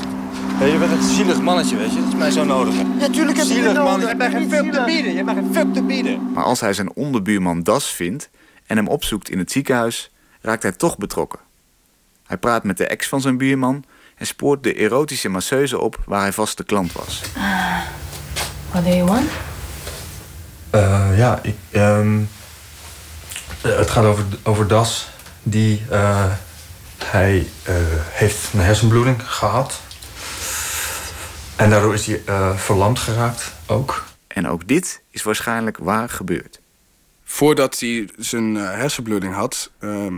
Ja, 0.60 0.66
je 0.66 0.78
bent 0.78 0.92
een 0.92 1.04
zielig 1.04 1.42
mannetje, 1.42 1.78
weet 1.78 1.94
je. 1.94 2.00
Dat 2.00 2.08
is 2.08 2.16
mij 2.16 2.32
zo 2.32 2.44
nodig. 2.44 2.74
Ja, 3.00 3.10
tuurlijk 3.10 3.38
heb 3.38 3.46
zielig 3.46 3.72
je 3.72 3.80
man. 3.80 4.00
Je 4.00 4.06
hebt 4.06 4.24
geen 4.24 4.50
fuck 4.50 4.72
te 4.72 4.84
bieden. 4.86 5.12
Je 5.12 5.18
hebt 5.24 5.30
geen 5.30 5.54
fuck 5.54 5.74
te 5.74 5.84
bieden. 5.84 6.32
Maar 6.34 6.44
als 6.44 6.60
hij 6.60 6.74
zijn 6.74 6.96
onderbuurman 6.96 7.64
Das 7.64 7.92
vindt 7.92 8.30
en 8.66 8.78
hem 8.78 8.88
opzoekt 8.88 9.30
in 9.30 9.38
het 9.38 9.52
ziekenhuis, 9.52 10.12
raakt 10.42 10.64
hij 10.64 10.72
toch 10.72 10.98
betrokken. 10.98 11.40
Hij 12.28 12.38
praat 12.38 12.64
met 12.64 12.78
de 12.78 12.88
ex 12.88 13.08
van 13.08 13.22
zijn 13.22 13.38
buurman 13.38 13.84
en 14.16 14.26
spoort 14.26 14.64
de 14.64 14.74
erotische 14.74 15.30
masseuse 15.30 15.80
op 15.80 15.98
waar 16.06 16.22
hij 16.22 16.34
vaste 16.34 16.64
klant 16.64 16.92
was. 16.92 17.22
Uh, 17.38 17.78
what 18.76 18.88
do 18.88 18.96
you 18.96 19.06
want? 19.06 19.30
Uh, 20.76 21.18
ja, 21.18 21.40
ik... 21.42 21.56
Um... 21.72 22.30
Eh, 23.62 23.78
het 23.78 23.90
gaat 23.90 24.06
over, 24.06 24.24
over 24.44 24.68
Das. 24.68 25.10
Die, 25.44 25.86
uh, 25.92 26.26
hij 26.98 27.48
uh, 27.70 27.76
heeft 28.10 28.54
een 28.54 28.60
hersenbloeding 28.60 29.32
gehad. 29.32 29.82
En 31.56 31.70
daardoor 31.70 31.94
is 31.94 32.06
hij 32.06 32.22
uh, 32.30 32.58
verlamd 32.58 33.00
geraakt 33.00 33.54
ook. 33.66 34.06
En 34.28 34.48
ook 34.48 34.68
dit 34.68 35.02
is 35.10 35.24
waarschijnlijk 35.24 35.78
waar 35.78 36.10
gebeurd. 36.10 36.60
Voordat 37.24 37.80
hij 37.80 38.10
zijn 38.18 38.56
hersenbloeding 38.56 39.34
had, 39.34 39.72
ehm, 39.80 40.18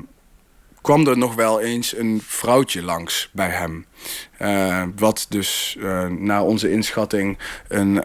kwam 0.88 1.08
er 1.08 1.18
nog 1.18 1.36
wel 1.36 1.62
eens 1.62 1.98
een 1.98 2.22
vrouwtje 2.26 2.84
langs 2.84 3.30
bij 3.32 3.50
hem. 3.50 3.86
wat 4.96 5.26
dus 5.30 5.78
naar 6.10 6.44
onze 6.44 6.72
inschatting 6.72 7.38
een 7.68 8.04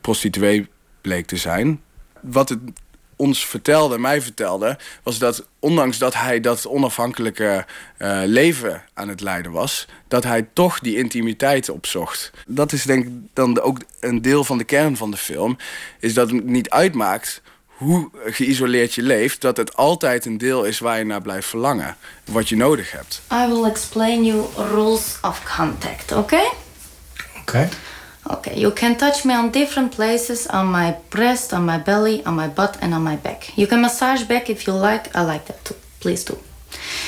prostituee 0.00 0.68
bleek 1.00 1.26
te 1.26 1.36
zijn. 1.36 1.80
Wat 2.20 2.48
het 2.48 2.58
ons 3.20 3.46
vertelde, 3.46 3.98
mij 3.98 4.22
vertelde, 4.22 4.78
was 5.02 5.18
dat 5.18 5.46
ondanks 5.58 5.98
dat 5.98 6.14
hij 6.14 6.40
dat 6.40 6.66
onafhankelijke 6.66 7.66
uh, 7.98 8.20
leven 8.24 8.82
aan 8.94 9.08
het 9.08 9.20
leiden 9.20 9.52
was, 9.52 9.86
dat 10.08 10.24
hij 10.24 10.48
toch 10.52 10.78
die 10.78 10.96
intimiteit 10.96 11.68
opzocht. 11.68 12.30
Dat 12.46 12.72
is 12.72 12.82
denk 12.82 13.06
ik 13.06 13.12
dan 13.32 13.60
ook 13.60 13.78
een 14.00 14.22
deel 14.22 14.44
van 14.44 14.58
de 14.58 14.64
kern 14.64 14.96
van 14.96 15.10
de 15.10 15.16
film, 15.16 15.56
is 15.98 16.14
dat 16.14 16.30
het 16.30 16.44
niet 16.44 16.70
uitmaakt 16.70 17.42
hoe 17.80 18.10
geïsoleerd 18.24 18.94
je 18.94 19.02
leeft, 19.02 19.40
dat 19.40 19.56
het 19.56 19.76
altijd 19.76 20.26
een 20.26 20.38
deel 20.38 20.64
is 20.64 20.78
waar 20.78 20.98
je 20.98 21.04
naar 21.04 21.22
blijft 21.22 21.48
verlangen, 21.48 21.96
wat 22.24 22.48
je 22.48 22.56
nodig 22.56 22.92
hebt. 22.92 23.22
I 23.32 23.46
will 23.46 23.64
explain 23.64 24.24
you 24.24 24.44
rules 24.56 25.18
of 25.22 25.56
contact, 25.56 26.12
okay? 26.12 26.46
Oké. 26.46 27.40
Okay. 27.40 27.68
Okay, 28.22 28.58
you 28.58 28.72
can 28.72 28.96
touch 28.96 29.24
me 29.24 29.32
on 29.38 29.50
different 29.50 29.96
places 29.96 30.46
on 30.46 30.70
my 30.70 30.94
breast, 31.08 31.52
on 31.52 31.64
my 31.64 31.82
belly, 31.82 32.20
on 32.24 32.34
my 32.34 32.48
butt, 32.48 32.78
and 32.80 32.92
on 32.92 33.02
my 33.02 33.16
back. 33.22 33.42
You 33.54 33.66
can 33.66 33.80
massage 33.80 34.26
back 34.26 34.48
if 34.48 34.66
you 34.66 34.76
like. 34.76 35.08
I 35.14 35.24
like 35.24 35.44
that 35.46 35.64
too. 35.64 35.76
Please 35.98 36.24
do. 36.24 36.36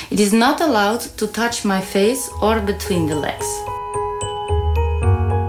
It 0.09 0.19
is 0.19 0.31
not 0.31 0.61
allowed 0.61 1.01
to 1.15 1.27
touch 1.27 1.63
my 1.63 1.81
face 1.81 2.29
or 2.41 2.59
between 2.59 3.07
the 3.07 3.15
legs. 3.15 3.45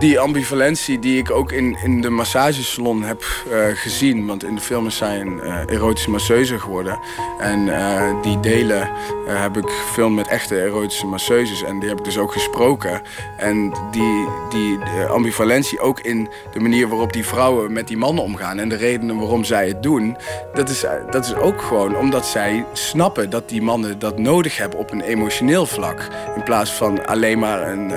Die 0.05 0.21
ambivalentie 0.21 0.99
die 0.99 1.19
ik 1.19 1.31
ook 1.31 1.53
in, 1.53 1.77
in 1.83 2.01
de 2.01 2.11
massagesalon 2.11 3.03
heb 3.03 3.25
uh, 3.49 3.65
gezien. 3.75 4.27
Want 4.27 4.45
in 4.45 4.55
de 4.55 4.61
film 4.61 4.87
is 4.87 4.97
zij 4.97 5.21
een 5.21 5.41
uh, 5.43 5.59
erotische 5.67 6.11
masseuse 6.11 6.59
geworden. 6.59 6.99
En 7.39 7.67
uh, 7.67 8.23
die 8.23 8.41
delen 8.41 8.89
heb 9.27 9.57
ik 9.57 9.69
gefilmd 9.69 10.17
met 10.17 10.29
echte 10.29 10.61
erotische 10.61 11.07
masseuses. 11.07 11.63
En 11.63 11.79
die 11.79 11.89
heb 11.89 11.99
ik 11.99 12.05
dus 12.05 12.19
ook 12.19 12.33
gesproken. 12.33 13.03
En 13.37 13.73
die, 13.91 14.29
die 14.51 14.79
ambivalentie 15.09 15.81
ook 15.81 16.01
in 16.01 16.29
de 16.53 16.61
manier 16.61 16.89
waarop 16.89 17.13
die 17.13 17.27
vrouwen 17.27 17.73
met 17.73 17.89
die 17.89 17.97
mannen 17.97 18.25
omgaan. 18.25 18.59
En 18.59 18.69
de 18.69 18.77
redenen 18.77 19.19
waarom 19.19 19.45
zij 19.45 19.69
het 19.69 19.83
doen. 19.83 20.17
Dat 20.55 20.69
is, 20.69 20.85
dat 21.11 21.25
is 21.25 21.35
ook 21.35 21.63
gewoon 21.63 21.97
omdat 21.97 22.27
zij 22.27 22.65
snappen 22.73 23.31
dat 23.31 23.49
die 23.49 23.63
mannen 23.63 23.99
dat 23.99 24.19
nodig 24.19 24.57
hebben 24.57 24.79
op 24.79 24.91
een 24.91 25.01
emotioneel 25.01 25.67
vlak. 25.67 26.09
In 26.37 26.43
plaats 26.43 26.73
van 26.73 27.07
alleen 27.07 27.39
maar 27.39 27.69
een, 27.69 27.93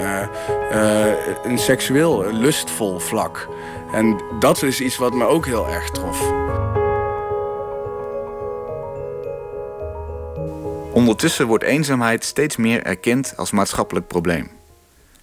een 1.44 1.58
seksueel 1.58 1.97
een 2.06 2.40
lustvol 2.40 3.00
vlak. 3.00 3.48
En 3.92 4.22
dat 4.40 4.64
is 4.64 4.82
iets 4.82 4.98
wat 4.98 5.14
me 5.14 5.26
ook 5.26 5.46
heel 5.46 5.68
erg 5.68 5.90
trof. 5.90 6.22
Ondertussen 10.94 11.48
wordt 11.48 11.64
eenzaamheid 11.64 12.24
steeds 12.24 12.56
meer 12.56 12.84
erkend 12.84 13.34
als 13.38 13.52
maatschappelijk 13.52 14.08
probleem. 14.08 14.50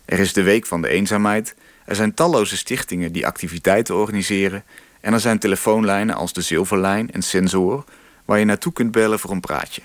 Er 0.05 0.19
is 0.19 0.33
de 0.33 0.43
Week 0.43 0.67
van 0.67 0.83
de 0.83 0.89
Eenzaamheid, 0.89 1.55
er 1.85 1.97
zijn 1.97 2.15
talloze 2.15 2.57
stichtingen 2.57 3.13
die 3.13 3.27
activiteiten 3.27 3.95
organiseren 3.95 4.65
en 5.01 5.13
er 5.13 5.21
zijn 5.21 5.39
telefoonlijnen 5.39 6.15
als 6.15 6.33
de 6.33 6.41
Zilverlijn 6.41 7.11
en 7.13 7.23
Sensor 7.23 7.85
waar 8.25 8.39
je 8.39 8.45
naartoe 8.45 8.73
kunt 8.73 8.93
bellen 8.93 9.19
voor 9.19 9.31
een 9.31 9.41
praatje. 9.41 9.83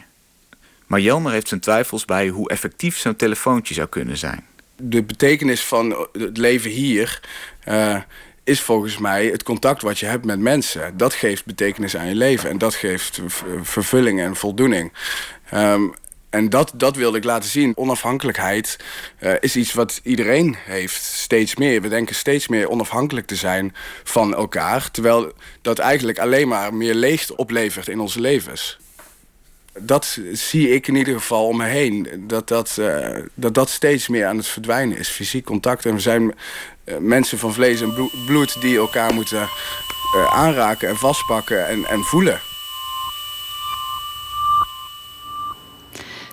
Maar 0.87 0.99
Jelmer 0.99 1.31
heeft 1.31 1.47
zijn 1.47 1.59
twijfels 1.59 2.05
bij 2.05 2.27
hoe 2.27 2.49
effectief 2.49 2.97
zo'n 2.97 3.15
telefoontje 3.15 3.73
zou 3.73 3.87
kunnen 3.87 4.17
zijn 4.17 4.47
de 4.81 5.03
betekenis 5.03 5.61
van 5.61 6.07
het 6.11 6.37
leven 6.37 6.71
hier 6.71 7.19
uh, 7.67 8.01
is 8.43 8.61
volgens 8.61 8.97
mij 8.97 9.25
het 9.25 9.43
contact 9.43 9.81
wat 9.81 9.99
je 9.99 10.05
hebt 10.05 10.25
met 10.25 10.39
mensen. 10.39 10.97
Dat 10.97 11.13
geeft 11.13 11.45
betekenis 11.45 11.97
aan 11.97 12.07
je 12.07 12.15
leven 12.15 12.49
en 12.49 12.57
dat 12.57 12.75
geeft 12.75 13.19
vervulling 13.61 14.21
en 14.21 14.35
voldoening. 14.35 14.91
Um, 15.53 15.93
En 16.29 16.49
dat, 16.49 16.71
dat 16.75 16.95
wilde 16.95 17.17
ik 17.17 17.23
laten 17.23 17.49
zien. 17.49 17.77
Onafhankelijkheid 17.77 18.77
uh, 19.19 19.33
is 19.39 19.55
iets 19.55 19.73
wat 19.73 19.99
iedereen 20.03 20.55
heeft, 20.65 21.03
steeds 21.03 21.55
meer. 21.55 21.81
We 21.81 21.89
denken 21.89 22.15
steeds 22.15 22.47
meer 22.47 22.69
onafhankelijk 22.69 23.27
te 23.27 23.35
zijn 23.35 23.75
van 24.03 24.35
elkaar. 24.35 24.91
Terwijl 24.91 25.33
dat 25.61 25.79
eigenlijk 25.79 26.19
alleen 26.19 26.47
maar 26.47 26.73
meer 26.73 26.93
leegte 26.93 27.37
oplevert 27.37 27.87
in 27.87 27.99
onze 27.99 28.19
levens. 28.19 28.77
Dat 29.79 30.19
zie 30.33 30.69
ik 30.69 30.87
in 30.87 30.95
ieder 30.95 31.13
geval 31.13 31.45
om 31.45 31.57
me 31.57 31.65
heen. 31.65 32.07
Dat 32.27 32.47
dat, 32.47 32.75
uh, 32.79 33.17
dat, 33.33 33.53
dat 33.53 33.69
steeds 33.69 34.07
meer 34.07 34.25
aan 34.25 34.37
het 34.37 34.47
verdwijnen 34.47 34.97
is. 34.97 35.09
Fysiek 35.09 35.45
contact. 35.45 35.85
En 35.85 35.93
we 35.93 35.99
zijn 35.99 36.33
uh, 36.85 36.97
mensen 36.97 37.37
van 37.37 37.53
vlees 37.53 37.81
en 37.81 38.09
bloed 38.25 38.61
die 38.61 38.77
elkaar 38.77 39.13
moeten 39.13 39.49
aanraken 40.29 40.89
en 40.89 40.97
vastpakken 40.97 41.67
en, 41.67 41.85
en 41.85 41.99
voelen. 41.99 42.41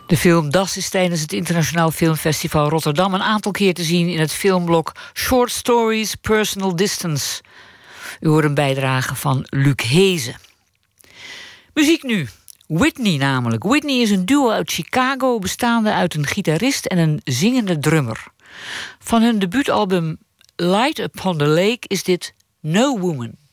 De 0.07 0.17
film 0.17 0.51
Das 0.51 0.77
is 0.77 0.89
tijdens 0.89 1.21
het 1.21 1.33
Internationaal 1.33 1.91
Filmfestival 1.91 2.69
Rotterdam 2.69 3.15
een 3.15 3.23
aantal 3.23 3.53
keer 3.53 3.75
te 3.75 3.83
zien 3.83 4.09
in 4.09 4.21
het 4.21 4.33
filmblok 4.33 4.93
Short 5.15 5.51
Stories 5.51 6.15
Personal 6.15 6.77
Distance. 6.77 7.43
U 8.21 8.29
hoort 8.29 8.45
een 8.45 8.55
bijdrage 8.55 9.15
van 9.15 9.47
Luc 9.51 9.83
Hezen. 9.83 10.37
Muziek 11.75 12.03
nu. 12.03 12.29
Whitney 12.67 13.17
namelijk. 13.17 13.63
Whitney 13.63 14.01
is 14.01 14.11
een 14.11 14.25
duo 14.25 14.51
uit 14.51 14.71
Chicago 14.71 15.39
bestaande 15.39 15.93
uit 15.93 16.15
een 16.15 16.27
gitarist 16.27 16.87
en 16.87 16.99
een 16.99 17.21
zingende 17.25 17.79
drummer. 17.79 18.27
Van 18.99 19.23
hun 19.23 19.39
debuutalbum 19.39 20.19
Light 20.57 20.99
Upon 20.99 21.39
the 21.39 21.47
Lake 21.47 21.81
is 21.81 22.03
dit 22.03 22.35
No 22.61 22.99
Woman. 22.99 23.46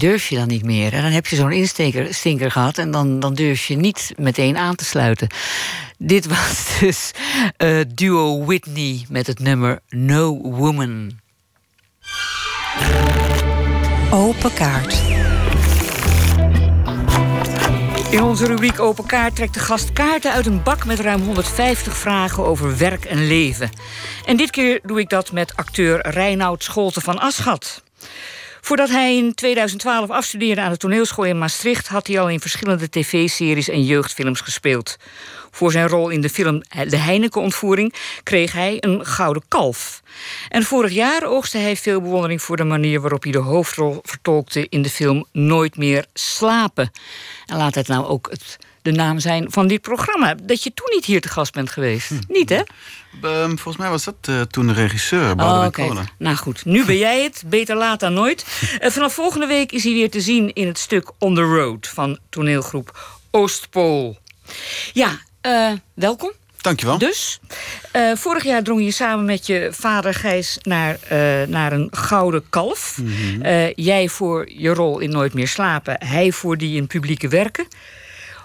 Gegeven 0.00 0.08
moment 0.08 0.20
durf 0.20 0.28
je 0.28 0.36
dan 0.36 0.48
niet 0.48 0.64
meer. 0.64 0.92
En 0.92 1.02
dan 1.02 1.12
heb 1.12 1.26
je 1.26 1.36
zo'n 1.36 1.52
instinker 2.08 2.50
gehad 2.50 2.78
en 2.78 2.90
dan, 2.90 3.20
dan 3.20 3.34
durf 3.34 3.66
je 3.66 3.76
niet 3.76 4.12
meteen 4.16 4.56
aan 4.56 4.74
te 4.74 4.84
sluiten. 4.84 5.28
Dit 5.98 6.26
was 6.26 6.78
dus 6.80 7.10
uh, 7.58 7.80
duo 7.94 8.44
Whitney 8.44 9.06
met 9.08 9.26
het 9.26 9.38
nummer 9.38 9.80
No 9.88 10.40
Woman. 10.40 11.20
Open 14.10 14.52
kaart. 14.54 15.00
In 18.10 18.22
onze 18.22 18.46
rubriek 18.46 18.80
Open 18.80 19.06
Kaart 19.06 19.36
trekt 19.36 19.54
de 19.54 19.60
gast 19.60 19.92
kaarten 19.92 20.32
uit 20.32 20.46
een 20.46 20.62
bak 20.62 20.84
met 20.84 21.00
ruim 21.00 21.22
150 21.22 21.96
vragen 21.96 22.44
over 22.44 22.78
werk 22.78 23.04
en 23.04 23.26
leven. 23.26 23.70
En 24.24 24.36
dit 24.36 24.50
keer 24.50 24.80
doe 24.82 25.00
ik 25.00 25.08
dat 25.08 25.32
met 25.32 25.56
acteur 25.56 26.08
Reinoud 26.08 26.62
Scholten 26.62 27.02
van 27.02 27.18
Aschat. 27.18 27.82
Voordat 28.64 28.88
hij 28.88 29.16
in 29.16 29.34
2012 29.34 30.10
afstudeerde 30.10 30.60
aan 30.60 30.70
de 30.70 30.76
toneelschool 30.76 31.24
in 31.24 31.38
Maastricht, 31.38 31.88
had 31.88 32.06
hij 32.06 32.20
al 32.20 32.28
in 32.28 32.40
verschillende 32.40 32.88
tv-series 32.88 33.68
en 33.68 33.84
jeugdfilms 33.84 34.40
gespeeld. 34.40 34.96
Voor 35.50 35.72
zijn 35.72 35.88
rol 35.88 36.08
in 36.08 36.20
de 36.20 36.28
film 36.28 36.62
De 36.88 36.96
Heineken-ontvoering 36.96 37.94
kreeg 38.22 38.52
hij 38.52 38.76
een 38.80 39.06
gouden 39.06 39.42
kalf. 39.48 40.02
En 40.48 40.62
vorig 40.62 40.92
jaar 40.92 41.24
oogste 41.24 41.58
hij 41.58 41.76
veel 41.76 42.00
bewondering 42.00 42.42
voor 42.42 42.56
de 42.56 42.64
manier 42.64 43.00
waarop 43.00 43.22
hij 43.22 43.32
de 43.32 43.38
hoofdrol 43.38 44.00
vertolkte 44.02 44.66
in 44.68 44.82
de 44.82 44.90
film 44.90 45.26
Nooit 45.32 45.76
meer 45.76 46.06
slapen. 46.14 46.90
En 47.46 47.56
laat 47.56 47.74
het 47.74 47.88
nou 47.88 48.06
ook 48.06 48.30
het, 48.30 48.58
de 48.82 48.92
naam 48.92 49.18
zijn 49.18 49.46
van 49.50 49.66
dit 49.66 49.80
programma. 49.80 50.34
Dat 50.42 50.62
je 50.62 50.74
toen 50.74 50.88
niet 50.94 51.04
hier 51.04 51.20
te 51.20 51.28
gast 51.28 51.52
bent 51.52 51.70
geweest. 51.70 52.08
Hm. 52.08 52.14
Niet, 52.28 52.48
hè? 52.48 52.62
Ehm, 53.22 53.48
volgens 53.48 53.76
mij 53.76 53.90
was 53.90 54.04
dat 54.04 54.14
uh, 54.28 54.40
toen 54.40 54.66
de 54.66 54.72
regisseur, 54.72 55.36
Boudewijn 55.36 55.90
oh, 55.90 55.96
okay. 55.96 56.06
Nou 56.18 56.36
goed, 56.36 56.64
nu 56.64 56.84
ben 56.90 56.98
jij 56.98 57.22
het. 57.22 57.42
Beter 57.46 57.76
laat 57.76 58.00
dan 58.00 58.12
nooit. 58.12 58.46
Uh, 58.80 58.90
vanaf 58.90 59.14
volgende 59.14 59.46
week 59.46 59.72
is 59.72 59.84
hij 59.84 59.92
weer 59.92 60.10
te 60.10 60.20
zien 60.20 60.52
in 60.52 60.66
het 60.66 60.78
stuk 60.78 61.10
On 61.18 61.34
the 61.34 61.42
Road 61.42 61.88
van 61.88 62.18
toneelgroep 62.28 63.20
Oostpool. 63.30 64.18
Ja, 64.92 65.20
uh, 65.42 65.72
welkom. 65.94 66.32
Dankjewel. 66.62 66.98
Dus, 66.98 67.40
uh, 67.96 68.12
vorig 68.14 68.44
jaar 68.44 68.62
drong 68.62 68.84
je 68.84 68.90
samen 68.90 69.24
met 69.24 69.46
je 69.46 69.68
vader 69.72 70.14
Gijs 70.14 70.58
naar, 70.62 70.98
uh, 71.12 71.48
naar 71.48 71.72
een 71.72 71.88
gouden 71.90 72.44
kalf. 72.48 72.98
Mm 72.98 73.06
-hmm. 73.06 73.44
uh, 73.46 73.72
jij 73.74 74.08
voor 74.08 74.50
je 74.52 74.74
rol 74.74 74.98
in 74.98 75.10
Nooit 75.10 75.34
meer 75.34 75.48
slapen, 75.48 75.96
hij 76.06 76.32
voor 76.32 76.58
die 76.58 76.76
in 76.76 76.86
publieke 76.86 77.28
werken. 77.28 77.66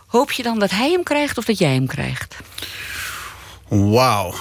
Hoop 0.08 0.32
je 0.32 0.44
dan 0.44 0.60
dat 0.60 0.72
hij 0.72 0.92
hem 0.92 1.04
krijgt 1.04 1.38
of 1.38 1.46
dat 1.46 1.58
jij 1.58 1.74
hem 1.74 1.88
krijgt? 1.88 2.36
Wauw, 3.68 4.34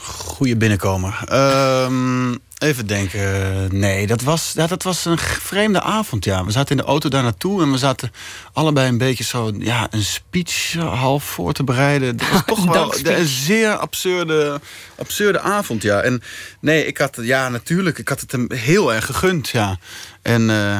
goede 0.00 0.56
binnenkomer. 0.56 1.24
Um, 1.32 2.40
Even 2.62 2.86
denken. 2.86 3.78
Nee, 3.78 4.06
dat 4.06 4.22
was, 4.22 4.52
ja, 4.54 4.66
dat 4.66 4.82
was 4.82 5.04
een 5.04 5.18
vreemde 5.18 5.80
avond. 5.80 6.24
Ja. 6.24 6.44
We 6.44 6.50
zaten 6.50 6.70
in 6.70 6.76
de 6.76 6.88
auto 6.88 7.08
daar 7.08 7.22
naartoe 7.22 7.62
en 7.62 7.70
we 7.70 7.78
zaten 7.78 8.12
allebei 8.52 8.88
een 8.88 8.98
beetje 8.98 9.24
zo 9.24 9.52
ja, 9.58 9.86
een 9.90 10.02
speech 10.02 10.72
half 10.74 11.24
voor 11.24 11.52
te 11.52 11.64
bereiden. 11.64 12.16
Dat 12.16 12.28
was 12.30 12.42
toch 12.56 12.64
wel 12.64 12.94
een 13.02 13.26
zeer 13.26 13.76
absurde, 13.76 14.60
absurde 14.98 15.40
avond. 15.40 15.82
Ja. 15.82 16.00
En 16.00 16.22
nee, 16.60 16.86
ik 16.86 16.98
had 16.98 17.18
ja, 17.20 17.48
natuurlijk, 17.48 17.98
ik 17.98 18.08
had 18.08 18.20
het 18.20 18.32
hem 18.32 18.52
heel 18.52 18.94
erg 18.94 19.06
gegund. 19.06 19.48
Ja. 19.48 19.78
En. 20.22 20.48
Uh, 20.48 20.78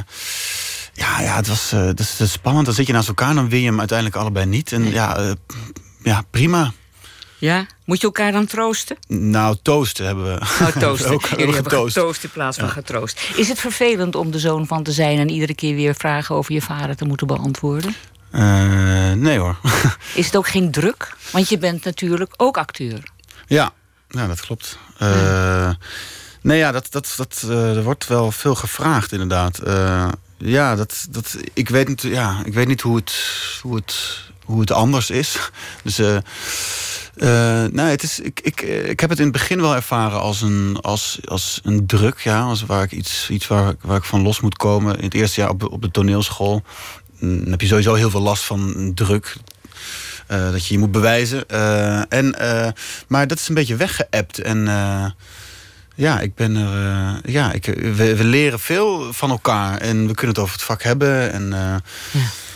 ja, 1.03 1.21
ja, 1.21 1.37
het 1.37 1.49
was 1.49 1.73
uh, 1.73 1.85
dat 1.85 2.01
is 2.19 2.33
spannend. 2.33 2.67
Dan 2.67 2.75
zit 2.75 2.87
je 2.87 2.93
naast 2.93 3.09
elkaar, 3.09 3.35
dan 3.35 3.49
win 3.49 3.61
je 3.61 3.67
hem 3.67 3.79
uiteindelijk 3.79 4.19
allebei 4.19 4.47
niet. 4.47 4.73
En 4.73 4.91
ja, 4.91 5.21
uh, 5.21 5.33
ja 6.03 6.23
prima. 6.31 6.73
Ja? 7.39 7.67
Moet 7.85 8.01
je 8.01 8.07
elkaar 8.07 8.33
dan 8.33 8.47
troosten? 8.47 8.97
Nou, 9.09 9.57
toosten 9.63 10.07
hebben 10.07 10.25
we. 10.25 10.47
Nou, 10.59 10.79
toosten. 10.87 11.11
ook, 11.11 11.27
Jullie 11.27 11.55
hebben 11.55 11.73
getoost 11.73 12.25
in 12.25 12.31
plaats 12.31 12.57
van 12.57 12.67
ja. 12.67 12.73
getroost. 12.73 13.21
Is 13.37 13.49
het 13.49 13.59
vervelend 13.59 14.15
om 14.15 14.31
de 14.31 14.39
zoon 14.39 14.67
van 14.67 14.83
te 14.83 14.93
zijn... 14.93 15.19
en 15.19 15.31
iedere 15.31 15.55
keer 15.55 15.75
weer 15.75 15.95
vragen 15.95 16.35
over 16.35 16.53
je 16.53 16.63
vader 16.63 16.97
te 16.97 17.05
moeten 17.05 17.27
beantwoorden? 17.27 17.95
Uh, 18.33 19.13
nee 19.13 19.39
hoor. 19.39 19.57
Is 20.15 20.27
het 20.27 20.37
ook 20.37 20.49
geen 20.49 20.71
druk? 20.71 21.17
Want 21.31 21.49
je 21.49 21.59
bent 21.59 21.85
natuurlijk 21.85 22.35
ook 22.37 22.57
acteur. 22.57 23.03
Ja, 23.47 23.73
ja 24.09 24.27
dat 24.27 24.41
klopt. 24.41 24.79
Uh, 25.03 25.71
nee, 26.43 26.59
ja, 26.59 26.73
dat, 26.73 26.87
dat, 26.91 27.15
dat, 27.17 27.43
uh, 27.47 27.77
er 27.77 27.83
wordt 27.83 28.07
wel 28.07 28.31
veel 28.31 28.55
gevraagd 28.55 29.13
inderdaad. 29.13 29.61
Ja, 30.43 30.77
dat, 30.77 31.07
dat, 31.11 31.37
ik, 31.53 31.69
weet, 31.69 32.03
ja, 32.03 32.43
ik 32.45 32.55
weet 32.55 32.67
niet 32.67 32.81
hoe 32.81 32.97
het, 32.97 33.15
hoe 33.63 33.75
het, 33.75 34.21
hoe 34.45 34.61
het 34.61 34.71
anders 34.71 35.11
is. 35.11 35.39
Dus... 35.85 35.99
Uh, 37.17 37.67
het 37.75 38.03
is, 38.03 38.21
ik, 38.21 38.41
ik, 38.43 38.61
ik 38.61 39.01
heb 39.01 39.11
het 39.11 39.19
in 39.19 39.25
het 39.25 39.33
begin 39.33 39.61
wel 39.61 39.75
ervaren 39.75 40.21
als 40.21 40.41
een, 40.41 40.79
als, 40.81 41.19
als 41.25 41.61
een 41.63 41.87
druk. 41.87 42.19
Ja, 42.19 42.43
als 42.43 42.63
waar 42.63 42.83
ik 42.83 42.93
iets, 42.93 43.31
iets 43.31 43.47
waar, 43.47 43.75
waar 43.81 43.97
ik 43.97 44.05
van 44.05 44.23
los 44.23 44.41
moet 44.41 44.57
komen. 44.57 44.97
In 44.97 45.05
het 45.05 45.15
eerste 45.15 45.41
jaar 45.41 45.51
op, 45.51 45.73
op 45.73 45.83
de 45.83 45.91
toneelschool 45.91 46.63
mm, 47.19 47.51
heb 47.51 47.61
je 47.61 47.67
sowieso 47.67 47.95
heel 47.95 48.11
veel 48.11 48.21
last 48.21 48.43
van 48.43 48.93
druk. 48.95 49.37
Dat 50.27 50.67
je 50.67 50.75
je 50.75 50.81
moet 50.81 50.93
bewijzen. 50.93 51.49
En, 52.09 52.35
maar 53.09 53.27
dat 53.27 53.39
is 53.39 53.49
een 53.49 53.55
beetje 53.55 53.77
weggeëpt. 53.77 54.39
En 54.39 54.69
ja, 56.03 56.21
ik 56.21 56.35
ben 56.35 56.57
er. 56.57 57.21
ja, 57.31 57.53
ik, 57.53 57.65
we, 57.65 58.17
we, 58.17 58.25
leren 58.25 58.61
veel 58.61 59.13
van 59.13 59.31
elkaar. 59.31 59.79
En 59.79 60.07
we 60.07 60.15
kunnen 60.15 60.35
het 60.35 60.39
over 60.39 60.55
het 60.55 60.65
vak 60.65 60.83
hebben. 60.83 61.33
En, 61.33 61.49
ja. 61.51 61.81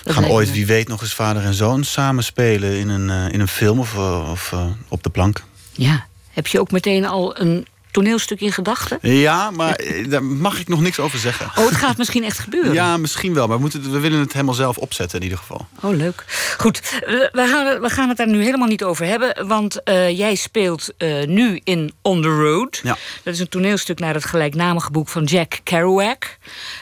We 0.07 0.13
gaan 0.13 0.27
ooit, 0.27 0.53
wie 0.53 0.67
weet, 0.67 0.89
nog 0.89 1.01
eens 1.01 1.15
vader 1.15 1.45
en 1.45 1.55
zoon 1.55 1.85
samen 1.85 2.25
spelen 2.25 2.79
in 2.79 2.89
een, 2.89 3.09
uh, 3.09 3.33
in 3.33 3.41
een 3.41 3.49
film 3.49 3.79
of, 3.79 3.95
uh, 3.95 4.31
of 4.31 4.51
uh, 4.53 4.67
op 4.89 5.03
de 5.03 5.11
plank. 5.11 5.43
Ja. 5.73 6.07
Heb 6.31 6.47
je 6.47 6.61
ook 6.61 6.71
meteen 6.71 7.07
al 7.07 7.41
een 7.41 7.67
toneelstuk 7.97 8.41
in 8.41 8.53
gedachten? 8.53 8.99
Ja, 9.01 9.51
maar 9.51 9.81
daar 10.09 10.25
mag 10.25 10.61
ik 10.61 10.69
nog 10.69 10.81
niks 10.81 10.99
over 10.99 11.19
zeggen. 11.19 11.47
Oh, 11.47 11.69
het 11.69 11.77
gaat 11.77 11.97
misschien 11.97 12.25
echt 12.25 12.39
gebeuren? 12.39 12.73
Ja, 12.73 12.97
misschien 12.97 13.35
wel. 13.35 13.47
Maar 13.47 13.57
we, 13.57 13.63
moeten, 13.63 13.91
we 13.93 14.01
willen 14.01 14.21
het 14.21 14.33
helemaal 14.33 14.55
zelf 14.55 14.79
opzetten 14.79 15.19
in 15.19 15.25
ieder 15.25 15.39
geval. 15.39 15.67
Oh, 15.81 15.97
leuk. 15.97 16.25
Goed, 16.59 16.81
we 17.33 17.47
gaan, 17.51 17.81
we 17.81 17.91
gaan 17.91 18.09
het 18.09 18.17
daar 18.17 18.29
nu 18.29 18.43
helemaal 18.45 18.69
niet 18.69 18.85
over 18.85 19.07
hebben. 19.07 19.47
Want 19.47 19.81
jij 20.11 20.35
speelt 20.35 20.95
nu 21.27 21.61
in 21.65 21.93
On 22.03 22.23
the 22.23 22.29
Road. 22.29 22.81
Ja. 22.83 22.97
Dat 23.23 23.35
is 23.35 23.41
een 23.41 23.49
toneelstuk 23.49 23.99
naar 23.99 24.15
het 24.15 24.25
gelijknamige 24.25 24.91
boek 24.91 25.09
van 25.09 25.25
Jack 25.25 25.61
Kerouac. 25.63 26.37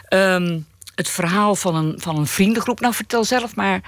Um, 0.08 0.66
het 0.94 1.08
verhaal 1.08 1.54
van 1.54 1.74
een, 1.74 1.94
van 1.96 2.16
een 2.16 2.26
vriendengroep. 2.26 2.80
Nou, 2.80 2.94
vertel 2.94 3.24
zelf 3.24 3.54
maar 3.54 3.80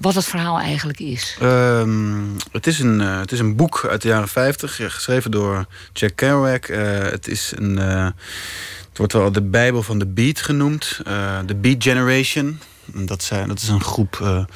wat 0.00 0.14
het 0.14 0.24
verhaal 0.24 0.58
eigenlijk 0.58 0.98
is. 0.98 1.36
Um, 1.42 2.36
het, 2.52 2.66
is 2.66 2.78
een, 2.78 3.00
uh, 3.00 3.18
het 3.18 3.32
is 3.32 3.38
een 3.38 3.56
boek 3.56 3.86
uit 3.90 4.02
de 4.02 4.08
jaren 4.08 4.28
50, 4.28 4.76
geschreven 4.76 5.30
door 5.30 5.66
Jack 5.92 6.12
Kerouac. 6.14 6.68
Uh, 6.68 6.78
het 6.98 7.28
is 7.28 7.52
een. 7.56 7.76
Het 7.76 8.98
wordt 8.98 9.12
wel 9.12 9.32
de 9.32 9.42
Bijbel 9.42 9.82
van 9.82 9.98
de 9.98 10.06
Beat 10.06 10.40
genoemd. 10.40 11.00
De 11.46 11.54
Beat 11.60 11.82
Generation. 11.82 12.60
Dat, 12.94 13.22
zijn, 13.22 13.48
dat 13.48 13.58
is 13.58 13.68
een 13.68 13.82
groep, 13.82 14.46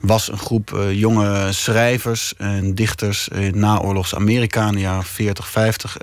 was 0.00 0.32
een 0.32 0.38
groep 0.38 0.78
jonge 0.90 1.52
schrijvers 1.52 2.34
en 2.36 2.74
dichters 2.74 3.28
in 3.28 3.58
naoorlogs 3.58 4.14
Amerika 4.14 4.66
in 4.66 4.72
de 4.72 4.80
jaren 4.80 5.04
40, 5.04 5.48
50. 5.48 5.96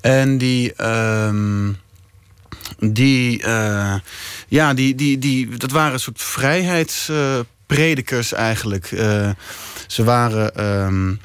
en 0.00 0.38
die. 0.38 0.84
Um, 0.84 1.78
die, 2.78 3.42
uh, 3.42 3.94
ja, 4.48 4.74
die, 4.74 4.94
die, 4.94 5.18
die, 5.18 5.56
dat 5.56 5.70
waren 5.70 5.92
een 5.92 6.00
soort 6.00 6.22
vrijheidspredikers 6.22 8.32
eigenlijk. 8.32 8.90
Uh, 8.90 9.30
ze 9.86 10.04
waren. 10.04 10.64
Um, 10.84 11.20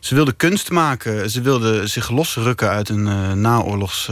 ze 0.00 0.14
wilden 0.14 0.36
kunst 0.36 0.70
maken. 0.70 1.30
Ze 1.30 1.40
wilden 1.40 1.88
zich 1.88 2.10
losrukken 2.10 2.68
uit 2.68 2.88
een 2.88 3.06
uh, 3.06 3.32
naoorlogs. 3.32 4.10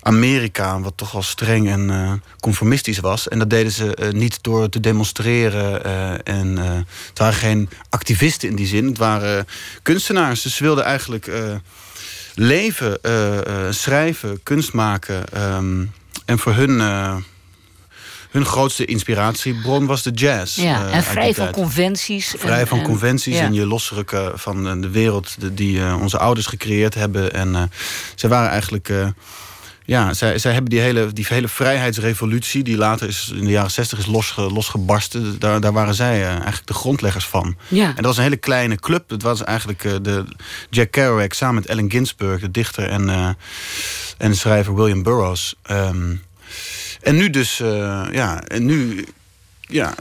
Amerika, 0.00 0.80
wat 0.80 0.96
toch 0.96 1.12
wel 1.12 1.22
streng 1.22 1.68
en 1.68 2.22
conformistisch 2.40 2.98
was. 2.98 3.28
En 3.28 3.38
dat 3.38 3.50
deden 3.50 3.72
ze 3.72 4.10
niet 4.12 4.42
door 4.42 4.68
te 4.68 4.80
demonstreren. 4.80 5.84
En 6.24 6.56
het 6.56 7.18
waren 7.18 7.34
geen 7.34 7.68
activisten 7.88 8.48
in 8.48 8.56
die 8.56 8.66
zin. 8.66 8.86
Het 8.86 8.98
waren 8.98 9.46
kunstenaars. 9.82 10.42
Dus 10.42 10.56
ze 10.56 10.62
wilden 10.62 10.84
eigenlijk 10.84 11.30
leven, 12.34 12.98
uh, 13.02 13.34
uh, 13.34 13.40
schrijven, 13.70 14.42
kunst 14.42 14.72
maken. 14.72 15.24
Um, 15.54 15.92
en 16.24 16.38
voor 16.38 16.54
hun, 16.54 16.70
uh, 16.70 17.16
hun 18.30 18.44
grootste 18.44 18.84
inspiratiebron 18.84 19.86
was 19.86 20.02
de 20.02 20.10
jazz. 20.10 20.56
Ja, 20.56 20.90
en 20.90 21.02
vrij 21.02 21.34
van 21.34 21.50
conventies. 21.50 22.34
Vrij 22.38 22.60
en, 22.60 22.66
van 22.66 22.82
conventies 22.82 23.34
en, 23.34 23.40
ja. 23.40 23.46
en 23.46 23.54
je 23.54 23.66
losrukken 23.66 24.38
van 24.38 24.80
de 24.80 24.90
wereld 24.90 25.36
die 25.52 25.94
onze 25.94 26.18
ouders 26.18 26.46
gecreëerd 26.46 26.94
hebben. 26.94 27.32
En 27.32 27.70
ze 28.14 28.28
waren 28.28 28.50
eigenlijk 28.50 28.90
ja, 29.90 30.14
zij, 30.14 30.38
zij 30.38 30.52
hebben 30.52 30.70
die 30.70 30.80
hele, 30.80 31.12
die 31.12 31.26
hele 31.28 31.48
vrijheidsrevolutie, 31.48 32.62
die 32.62 32.76
later 32.76 33.08
is, 33.08 33.32
in 33.34 33.44
de 33.44 33.50
jaren 33.50 33.70
zestig 33.70 33.98
is 33.98 34.06
losge, 34.06 34.40
losgebarsten, 34.40 35.38
daar, 35.38 35.60
daar 35.60 35.72
waren 35.72 35.94
zij 35.94 36.20
uh, 36.20 36.28
eigenlijk 36.28 36.66
de 36.66 36.74
grondleggers 36.74 37.26
van. 37.26 37.56
Ja. 37.68 37.88
En 37.88 37.94
dat 37.94 38.04
was 38.04 38.16
een 38.16 38.22
hele 38.22 38.36
kleine 38.36 38.76
club. 38.76 39.10
Het 39.10 39.22
was 39.22 39.44
eigenlijk 39.44 39.84
uh, 39.84 39.94
de 40.02 40.24
Jack 40.68 40.90
Kerouac 40.90 41.32
samen 41.32 41.54
met 41.54 41.68
Allen 41.68 41.90
Ginsberg, 41.90 42.40
de 42.40 42.50
dichter 42.50 42.88
en, 42.88 43.08
uh, 43.08 43.28
en 44.18 44.36
schrijver 44.36 44.74
William 44.74 45.02
Burroughs. 45.02 45.54
Um, 45.70 46.22
en 47.00 47.16
nu 47.16 47.30
dus, 47.30 47.56
ja, 48.12 48.42
en 48.42 48.64
nu 48.64 49.06
ja, 49.70 49.94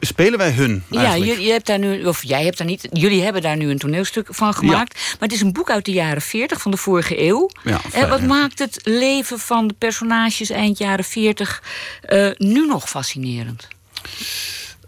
spelen 0.00 0.38
wij 0.38 0.50
hun. 0.50 0.82
Eigenlijk. 0.90 1.30
Ja, 1.30 1.36
je, 1.36 1.44
je, 1.46 1.52
hebt 1.52 1.66
daar 1.66 1.78
nu, 1.78 2.04
of 2.04 2.22
jij 2.22 2.44
hebt 2.44 2.58
daar 2.58 2.66
niet, 2.66 2.88
jullie 2.92 3.22
hebben 3.22 3.42
daar 3.42 3.56
nu 3.56 3.70
een 3.70 3.78
toneelstuk 3.78 4.26
van 4.30 4.54
gemaakt. 4.54 4.94
Maar 4.94 5.28
het 5.28 5.32
is 5.32 5.40
een 5.40 5.52
boek 5.52 5.70
uit 5.70 5.84
de 5.84 5.92
jaren 5.92 6.22
40 6.22 6.60
van 6.60 6.70
de 6.70 6.76
vorige 6.76 7.22
eeuw. 7.22 7.50
Ja, 7.64 7.80
en 7.92 8.08
wat 8.08 8.22
maakt 8.22 8.58
het 8.58 8.80
leven 8.82 9.38
van 9.38 9.66
de 9.66 9.74
personages 9.78 10.50
eind 10.50 10.78
jaren 10.78 11.04
40 11.04 11.62
uh, 12.08 12.30
nu 12.36 12.66
nog 12.66 12.88
fascinerend? 12.88 13.68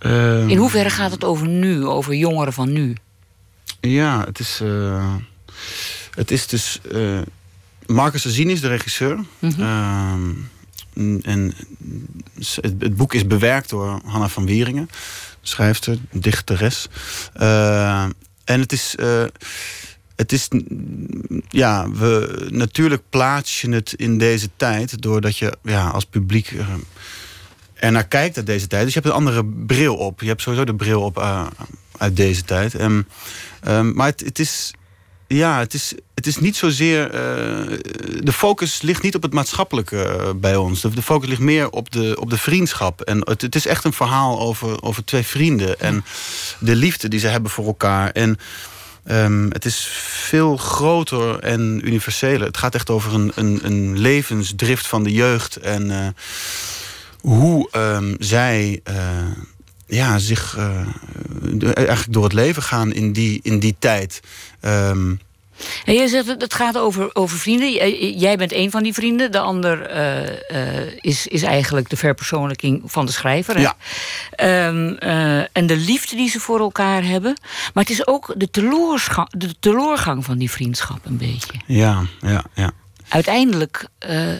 Uh, 0.00 0.48
In 0.48 0.56
hoeverre 0.56 0.90
gaat 0.90 1.10
het 1.10 1.24
over 1.24 1.46
nu, 1.48 1.86
over 1.86 2.14
jongeren 2.14 2.52
van 2.52 2.72
nu? 2.72 2.96
Ja, 3.80 4.24
het 4.24 4.38
is. 4.38 4.60
Uh, 4.62 5.14
het 6.14 6.30
is 6.30 6.46
dus. 6.46 6.80
Marcus 7.86 8.26
Azini 8.26 8.52
is 8.52 8.60
de 8.60 8.68
regisseur. 8.68 9.16
Mm 9.38 9.50
-hmm. 9.56 10.48
En 11.22 11.54
het, 12.34 12.58
het, 12.78 12.96
boek 12.96 13.14
is 13.14 13.26
bewerkt 13.26 13.70
door 13.70 14.00
Hanna 14.04 14.28
van 14.28 14.46
Wieringen, 14.46 14.90
schrijfster, 15.42 15.98
dichteres. 16.12 16.88
en 18.44 18.60
het 18.60 18.72
is 18.72 18.94
het 20.16 20.32
is, 20.32 20.48
ja, 21.48 21.90
we, 21.90 22.46
natuurlijk 22.48 23.02
plaats 23.10 23.60
je 23.60 23.70
het 23.70 23.92
in 23.92 24.18
deze 24.18 24.48
tijd 24.56 25.02
doordat 25.02 25.38
je 25.38 25.56
ja, 25.62 25.88
als 25.88 26.04
publiek 26.04 26.50
uh, 26.50 26.66
er 27.74 27.92
naar 27.92 28.06
kijkt 28.06 28.36
uit 28.36 28.46
deze 28.46 28.66
tijd. 28.66 28.84
Dus 28.84 28.94
je 28.94 29.00
hebt 29.00 29.12
een 29.12 29.18
andere 29.18 29.44
bril 29.44 29.96
op. 29.96 30.20
Je 30.20 30.26
hebt 30.26 30.42
sowieso 30.42 30.64
de 30.64 30.74
bril 30.74 31.02
op 31.02 31.18
uit 31.96 32.16
deze 32.16 32.42
tijd. 32.42 32.74
En, 32.74 33.08
um, 33.68 33.94
maar 33.94 34.06
het, 34.06 34.20
het, 34.20 34.38
is, 34.38 34.74
ja, 35.36 35.58
het, 35.58 35.74
is, 35.74 35.94
het 36.14 36.26
is 36.26 36.38
niet 36.38 36.56
zozeer. 36.56 37.04
Uh, 37.06 37.78
de 38.20 38.32
focus 38.32 38.82
ligt 38.82 39.02
niet 39.02 39.14
op 39.14 39.22
het 39.22 39.32
maatschappelijke 39.32 40.32
bij 40.36 40.56
ons. 40.56 40.80
De, 40.80 40.90
de, 40.90 41.02
focus 41.02 41.28
ligt 41.28 41.40
meer 41.40 41.70
op 41.70 41.90
de, 41.90 42.16
op 42.20 42.30
de 42.30 42.38
vriendschap. 42.38 43.00
En 43.00 43.18
het, 43.18 43.42
het 43.42 43.54
is 43.54 43.66
echt 43.66 43.84
een 43.84 43.92
verhaal 43.92 44.40
over, 44.40 44.82
over 44.82 45.04
twee 45.04 45.22
vrienden. 45.22 45.80
En 45.80 46.04
de 46.58 46.76
liefde 46.76 47.08
die 47.08 47.20
ze 47.20 47.26
hebben 47.26 47.50
voor 47.50 47.66
elkaar. 47.66 48.10
En. 48.10 48.38
Um, 49.10 49.52
het 49.52 49.64
is 49.64 49.88
veel 50.02 50.56
groter 50.56 51.38
en 51.38 51.80
universeler. 51.84 52.46
Het 52.46 52.56
gaat 52.56 52.74
echt 52.74 52.90
over 52.90 53.14
een, 53.14 53.32
een, 53.34 53.60
een 53.62 53.98
levensdrift 53.98 54.86
van 54.86 55.02
de 55.02 55.12
jeugd. 55.12 55.56
En 55.56 55.90
uh, 55.90 56.06
hoe 57.20 57.68
um, 57.76 58.16
zij 58.18 58.80
uh, 58.90 58.96
ja, 59.86 60.18
zich 60.18 60.56
uh, 60.58 60.86
eigenlijk 61.62 62.12
door 62.12 62.24
het 62.24 62.32
leven 62.32 62.62
gaan 62.62 62.92
in 62.92 63.12
die, 63.12 63.40
in 63.42 63.58
die 63.58 63.76
tijd. 63.78 64.20
Um, 64.60 65.20
en 65.84 65.94
jij 65.94 66.06
zegt 66.06 66.26
het 66.26 66.54
gaat 66.54 66.78
over, 66.78 67.14
over 67.14 67.38
vrienden. 67.38 68.18
Jij 68.18 68.36
bent 68.36 68.52
een 68.52 68.70
van 68.70 68.82
die 68.82 68.94
vrienden. 68.94 69.32
De 69.32 69.38
ander 69.38 69.96
uh, 69.96 70.22
uh, 70.50 70.92
is, 71.00 71.26
is 71.26 71.42
eigenlijk 71.42 71.88
de 71.88 71.96
verpersoonlijking 71.96 72.82
van 72.84 73.06
de 73.06 73.12
schrijver. 73.12 73.54
Hè? 73.54 73.60
Ja. 73.60 73.76
Um, 74.68 74.96
uh, 75.00 75.38
en 75.52 75.66
de 75.66 75.76
liefde 75.76 76.16
die 76.16 76.28
ze 76.28 76.40
voor 76.40 76.60
elkaar 76.60 77.04
hebben. 77.04 77.36
Maar 77.74 77.84
het 77.84 77.92
is 77.92 78.06
ook 78.06 78.34
de, 78.36 78.48
de 79.30 79.54
teleurgang 79.60 80.24
van 80.24 80.38
die 80.38 80.50
vriendschap 80.50 81.04
een 81.04 81.16
beetje. 81.16 81.52
Ja, 81.66 82.06
ja, 82.20 82.44
ja. 82.54 82.70
Uiteindelijk 83.08 83.86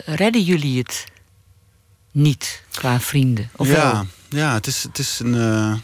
redden 0.05 0.43
jullie 0.43 0.79
het 0.79 1.05
niet 2.11 2.63
qua 2.71 3.01
vrienden. 3.01 3.51
Of 3.57 3.69
ja, 3.69 3.93
wel? 3.93 4.07
Ja, 4.35 4.55
het 4.55 4.67
is, 4.67 4.83
het 4.83 4.99
is 4.99 5.21
een 5.23 5.83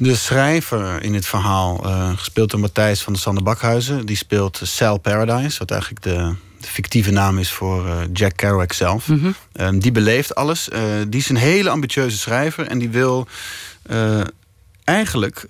de 0.00 0.14
schrijver 0.14 1.02
in 1.02 1.14
het 1.14 1.26
verhaal, 1.26 1.86
uh, 1.86 2.10
gespeeld 2.16 2.50
door 2.50 2.60
Matthijs 2.60 3.02
van 3.02 3.12
de 3.12 3.18
Sander 3.18 3.42
Bakhuizen... 3.42 4.06
die 4.06 4.16
speelt 4.16 4.60
Cell 4.62 4.98
Paradise, 4.98 5.58
wat 5.58 5.70
eigenlijk 5.70 6.02
de, 6.02 6.34
de 6.60 6.66
fictieve 6.66 7.10
naam 7.10 7.38
is 7.38 7.50
voor 7.50 7.86
uh, 7.86 7.92
Jack 8.12 8.36
Kerouac 8.36 8.72
zelf. 8.72 9.08
Mhm. 9.08 9.18
Mm 9.18 9.34
-hmm. 9.52 9.78
die 9.78 9.92
beleeft 9.92 10.34
alles. 10.34 10.68
Uh, 10.68 10.80
die 11.08 11.20
is 11.20 11.28
een 11.28 11.36
hele 11.36 11.70
ambitieuze 11.70 12.18
schrijver 12.18 12.66
en 12.66 12.78
die 12.78 12.88
wil 12.88 13.26
eigenlijk 14.84 15.46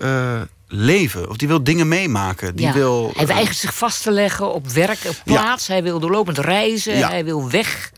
leven. 0.69 1.29
Of 1.29 1.37
die 1.37 1.49
wil 1.49 1.65
dingen 1.65 1.89
meemaken. 1.89 2.57
Die 2.57 2.67
ja. 2.67 2.73
wil, 2.73 3.13
hij 3.17 3.27
weigert 3.27 3.57
zich 3.57 3.75
vast 3.75 4.03
te 4.03 4.11
leggen 4.11 4.55
op 4.55 4.69
werk, 4.69 4.99
op 5.07 5.17
plaats. 5.25 5.67
Ja. 5.67 5.73
Hij 5.73 5.83
wil 5.83 6.01
doorlopend 6.01 6.39
reizen, 6.39 6.97
ja. 6.97 7.09
hij 7.09 7.25
wil 7.25 7.51
weg... 7.51 7.91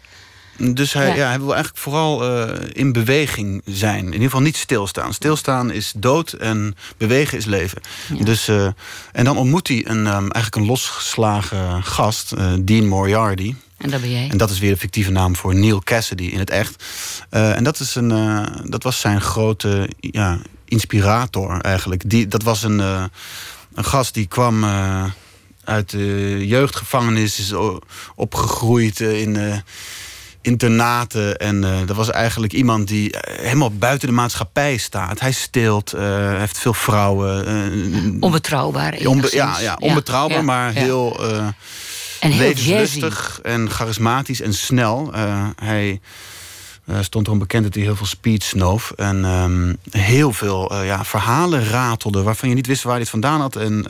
Dus 0.56 0.92
hij, 0.92 1.08
ja. 1.08 1.14
ja. 1.14 1.28
hij 1.28 1.38
wil 1.38 1.54
eigenlijk 1.54 1.82
vooral 1.82 2.30
uh, 2.30 2.58
in 2.72 2.92
beweging 2.92 3.62
zijn. 3.64 3.98
In 3.98 4.12
ieder 4.12 4.22
geval 4.22 4.40
niet 4.40 4.56
stilstaan. 4.56 5.14
Stilstaan 5.14 5.70
is 5.70 5.92
dood 5.96 6.32
en 6.32 6.76
bewegen 6.96 7.38
is 7.38 7.44
leven. 7.44 7.80
Ja. 8.16 8.24
Dus, 8.24 8.48
uh, 8.48 8.66
en 9.12 9.24
dan 9.24 9.36
ontmoet 9.36 9.68
hij 9.68 9.86
een, 9.86 10.06
um, 10.06 10.30
eigenlijk 10.30 10.56
een 10.56 10.66
losgeslagen 10.66 11.84
gast, 11.84 12.32
uh, 12.38 12.52
Dean 12.60 12.88
Moriarty. 12.88 13.54
En 13.78 13.90
dat 13.90 14.00
ben 14.00 14.10
jij? 14.10 14.28
En 14.30 14.38
dat 14.38 14.50
is 14.50 14.58
weer 14.58 14.72
de 14.72 14.78
fictieve 14.78 15.10
naam 15.10 15.36
voor 15.36 15.54
Neil 15.54 15.80
Cassidy 15.82 16.24
in 16.24 16.38
het 16.38 16.50
echt. 16.50 16.84
en 17.30 17.64
dat, 17.64 17.80
is 17.80 17.94
een, 17.94 18.08
dat 18.64 18.82
was 18.82 19.00
zijn 19.00 19.20
grote 19.20 19.88
ja, 20.00 20.38
inspirator 20.64 21.60
eigenlijk. 21.60 22.10
Die, 22.10 22.28
dat 22.28 22.42
was 22.42 22.62
een, 22.62 22.78
een 22.78 23.84
gast 23.84 24.14
die 24.14 24.26
kwam 24.26 24.64
uit 25.64 25.90
de 25.90 26.46
jeugdgevangenis, 26.46 27.38
is 27.38 27.52
opgegroeid 28.14 29.00
in 29.00 29.62
internaten. 30.42 31.36
En 31.36 31.62
uh, 31.62 31.70
dat 31.86 31.96
was 31.96 32.10
eigenlijk 32.10 32.52
iemand 32.52 32.88
die 32.88 33.14
helemaal 33.20 33.70
buiten 33.70 34.08
de 34.08 34.14
maatschappij 34.14 34.76
staat. 34.76 35.20
Hij 35.20 35.32
steelt, 35.32 35.94
uh, 35.94 36.38
heeft 36.38 36.58
veel 36.58 36.74
vrouwen. 36.74 37.48
Uh, 37.48 38.16
onbetrouwbaar. 38.20 38.96
Onbe 39.04 39.28
ja, 39.30 39.60
ja, 39.60 39.76
onbetrouwbaar, 39.80 40.38
ja, 40.38 40.42
maar 40.44 40.72
heel, 40.72 41.24
en 42.20 42.30
heel 42.30 42.38
levenslustig 42.38 43.40
en 43.42 43.70
charismatisch 43.70 44.40
en 44.40 44.54
snel. 44.54 45.12
hij 45.56 46.00
stond 47.00 47.26
erom 47.26 47.38
bekend 47.38 47.64
dat 47.64 47.74
hij 47.74 47.82
heel 47.82 47.96
veel 47.96 48.06
speed 48.06 48.42
snoof. 48.42 48.90
En 48.96 49.24
um, 49.24 49.76
heel 49.90 50.32
veel 50.32 50.84
ja, 50.84 51.04
verhalen 51.04 51.68
ratelde 51.68 52.22
waarvan 52.22 52.48
je 52.48 52.54
niet 52.54 52.66
wist 52.66 52.82
waar 52.82 52.92
hij 52.92 53.00
het 53.00 53.10
vandaan 53.10 53.40
had. 53.40 53.56
En, 53.56 53.86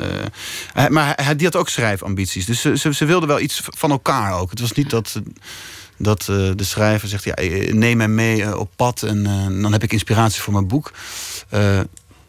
hij, 0.72 0.90
maar 0.90 1.12
hij, 1.22 1.36
die 1.36 1.46
had 1.46 1.56
ook 1.56 1.68
schrijfambities. 1.68 2.46
Dus 2.46 2.60
ze, 2.60 2.76
ze, 2.76 2.94
ze 2.94 3.04
wilden 3.04 3.28
wel 3.28 3.40
iets 3.40 3.62
van 3.64 3.90
elkaar 3.90 4.38
ook. 4.38 4.50
Het 4.50 4.60
was 4.60 4.72
niet 4.72 4.90
dat 4.90 5.20
dat 5.96 6.26
uh, 6.30 6.50
de 6.56 6.64
schrijver 6.64 7.08
zegt: 7.08 7.24
ja, 7.24 7.34
neem 7.72 7.96
mij 7.96 8.08
mee 8.08 8.40
uh, 8.40 8.58
op 8.58 8.70
pad 8.76 9.02
en 9.02 9.18
uh, 9.18 9.62
dan 9.62 9.72
heb 9.72 9.82
ik 9.82 9.92
inspiratie 9.92 10.42
voor 10.42 10.52
mijn 10.52 10.66
boek. 10.66 10.92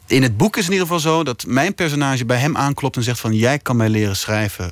in 0.08 0.24
het 0.24 0.38
boek 0.38 0.58
is 0.58 0.66
het 0.66 0.74
in 0.74 0.80
ieder 0.80 0.94
geval 0.94 1.12
zo 1.12 1.24
dat 1.24 1.46
mijn 1.48 1.76
personage 1.76 2.26
bij 2.26 2.38
hem 2.38 2.58
aanklopt 2.58 2.96
en 2.96 3.04
zegt: 3.04 3.20
van 3.20 3.34
jij 3.34 3.60
kan 3.60 3.76
mij 3.76 3.90
leren 3.90 4.16
schrijven. 4.16 4.72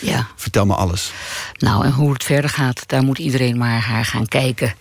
ja. 0.00 0.28
Vertel 0.36 0.66
me 0.66 0.74
alles. 0.74 1.12
Nou, 1.58 1.84
en 1.84 1.92
hoe 1.92 2.12
het 2.12 2.24
verder 2.24 2.50
gaat, 2.50 2.82
daar 2.86 3.02
moet 3.02 3.18
iedereen 3.18 3.58
maar 3.58 3.80
haar 3.80 4.04
gaan 4.04 4.26
kijken. 4.26 4.74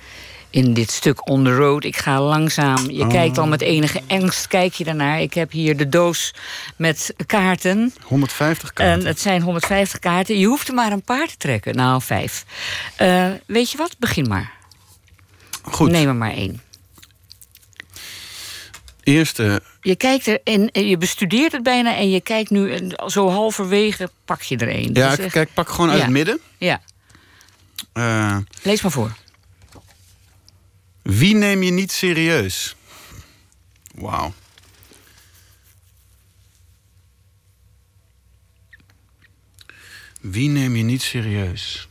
In 0.51 0.73
dit 0.73 0.91
stuk 0.91 1.29
on 1.29 1.43
the 1.43 1.55
road. 1.55 1.83
Ik 1.83 1.97
ga 1.97 2.21
langzaam. 2.21 2.89
Je 2.89 3.03
Oh. 3.03 3.09
kijkt 3.09 3.37
al 3.37 3.47
met 3.47 3.61
enige 3.61 4.01
angst. 4.07 4.47
Kijk 4.47 4.73
je 4.73 4.83
daarnaar. 4.83 5.21
Ik 5.21 5.33
heb 5.33 5.51
hier 5.51 5.77
de 5.77 5.89
doos 5.89 6.33
met 6.75 7.13
kaarten. 7.25 7.93
150 8.03 8.73
kaarten. 8.73 8.99
En 9.01 9.07
het 9.07 9.19
zijn 9.19 9.41
150 9.41 9.99
kaarten. 9.99 10.39
Je 10.39 10.45
hoeft 10.45 10.67
er 10.67 10.73
maar 10.73 10.91
een 10.91 11.01
paar 11.01 11.27
te 11.27 11.37
trekken. 11.37 11.75
Nou, 11.75 12.01
vijf. 12.01 12.45
Uh, 13.01 13.27
weet 13.45 13.71
je 13.71 13.77
wat? 13.77 13.95
Begin 13.99 14.27
maar. 14.27 14.51
Goed. 15.61 15.91
Neem 15.91 16.07
er 16.07 16.15
maar 16.15 16.33
één. 16.33 16.61
Eerste. 19.03 19.61
Je 19.81 19.95
kijkt 19.95 20.27
er 20.27 20.39
en 20.43 20.69
je 20.71 20.97
bestudeert 20.97 21.51
het 21.51 21.63
bijna 21.63 21.95
en 21.95 22.09
je 22.09 22.21
kijkt 22.21 22.49
nu 22.49 22.73
en 22.73 22.93
zo 23.07 23.29
halverwege 23.29 24.09
pak 24.25 24.41
je 24.41 24.57
er 24.57 24.69
één. 24.69 24.93
Ja, 24.93 25.17
echt... 25.17 25.31
kijk, 25.31 25.53
pak 25.53 25.69
gewoon 25.69 25.89
uit 25.89 25.97
ja. 25.97 26.03
het 26.03 26.13
midden. 26.13 26.39
Ja. 26.57 26.81
Uh, 27.93 28.37
Lees 28.61 28.81
maar 28.81 28.91
voor. 28.91 29.11
Wie 31.01 31.35
neem 31.35 31.63
je 31.63 31.71
niet 31.71 31.91
serieus? 31.91 32.75
Wauw. 33.95 34.33
Wie 40.21 40.49
neem 40.49 40.75
je 40.75 40.83
niet 40.83 41.01
serieus? 41.01 41.89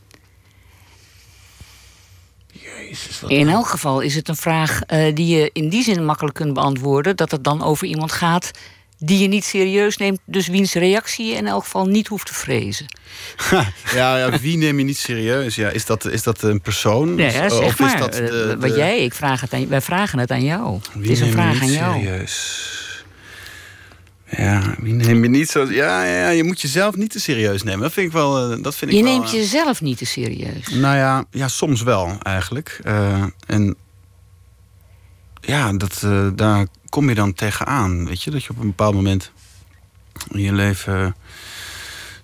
Jezus, 2.51 3.19
wat 3.19 3.29
in 3.29 3.49
elk 3.49 3.67
geval 3.67 3.99
is 3.99 4.15
het 4.15 4.27
een 4.27 4.35
vraag 4.35 4.81
uh, 4.87 5.15
die 5.15 5.35
je 5.35 5.49
in 5.53 5.69
die 5.69 5.83
zin 5.83 6.05
makkelijk 6.05 6.35
kunt 6.35 6.53
beantwoorden... 6.53 7.15
dat 7.15 7.31
het 7.31 7.43
dan 7.43 7.63
over 7.63 7.87
iemand 7.87 8.11
gaat 8.11 8.51
die 9.03 9.19
je 9.19 9.27
niet 9.27 9.43
serieus 9.43 9.97
neemt... 9.97 10.19
dus 10.25 10.47
wiens 10.47 10.73
reactie 10.73 11.25
je 11.25 11.35
in 11.35 11.47
elk 11.47 11.63
geval 11.63 11.85
niet 11.85 12.07
hoeft 12.07 12.25
te 12.25 12.33
vrezen. 12.33 12.85
ja, 13.93 14.17
ja, 14.17 14.39
wie 14.39 14.57
neem 14.57 14.77
je 14.77 14.85
niet 14.85 14.97
serieus? 14.97 15.55
Ja, 15.55 15.69
is, 15.69 15.85
dat, 15.85 16.05
is 16.05 16.23
dat 16.23 16.41
een 16.41 16.61
persoon? 16.61 17.15
Nee, 17.15 17.31
ja, 17.31 17.45
of 17.45 17.79
maar. 17.79 17.93
is 17.93 17.99
dat 17.99 18.13
de, 18.13 18.23
de... 18.23 18.57
Wat 18.59 18.75
jij, 18.75 19.03
ik 19.03 19.13
vraag 19.13 19.41
het 19.41 19.53
aan, 19.53 19.67
wij 19.67 19.81
vragen 19.81 20.19
het 20.19 20.31
aan 20.31 20.43
jou. 20.43 20.79
Wie 20.93 21.01
het 21.01 21.11
is 21.11 21.19
een 21.19 21.31
vraag 21.31 21.59
neem 21.59 21.63
je 21.63 21.69
niet 21.69 21.79
aan 21.79 22.01
jou. 22.01 22.03
serieus? 22.03 22.79
Ja, 24.37 24.75
wie 24.79 24.93
neem 24.93 25.23
je 25.23 25.29
niet 25.29 25.49
zo... 25.49 25.71
Ja, 25.71 26.03
ja, 26.03 26.29
je 26.29 26.43
moet 26.43 26.61
jezelf 26.61 26.95
niet 26.95 27.11
te 27.11 27.19
serieus 27.19 27.63
nemen. 27.63 27.81
Dat 27.81 27.93
vind 27.93 28.07
ik 28.07 28.13
wel... 28.13 28.61
Dat 28.61 28.75
vind 28.75 28.91
ik 28.91 28.97
je 28.97 29.03
wel, 29.03 29.13
neemt 29.13 29.31
jezelf 29.31 29.81
niet 29.81 29.97
te 29.97 30.05
serieus. 30.05 30.67
Nou 30.69 30.95
ja, 30.97 31.25
ja 31.31 31.47
soms 31.47 31.81
wel 31.81 32.17
eigenlijk. 32.21 32.79
Uh, 32.83 33.23
en 33.47 33.75
ja, 35.41 35.73
dat, 35.73 36.01
uh, 36.05 36.27
daar 36.35 36.67
kom 36.91 37.09
je 37.09 37.15
dan 37.15 37.33
tegenaan. 37.33 38.05
Weet 38.05 38.23
je, 38.23 38.31
dat 38.31 38.43
je 38.43 38.49
op 38.49 38.59
een 38.59 38.67
bepaald 38.67 38.93
moment 38.93 39.31
in 40.31 40.41
je 40.41 40.53
leven 40.53 41.15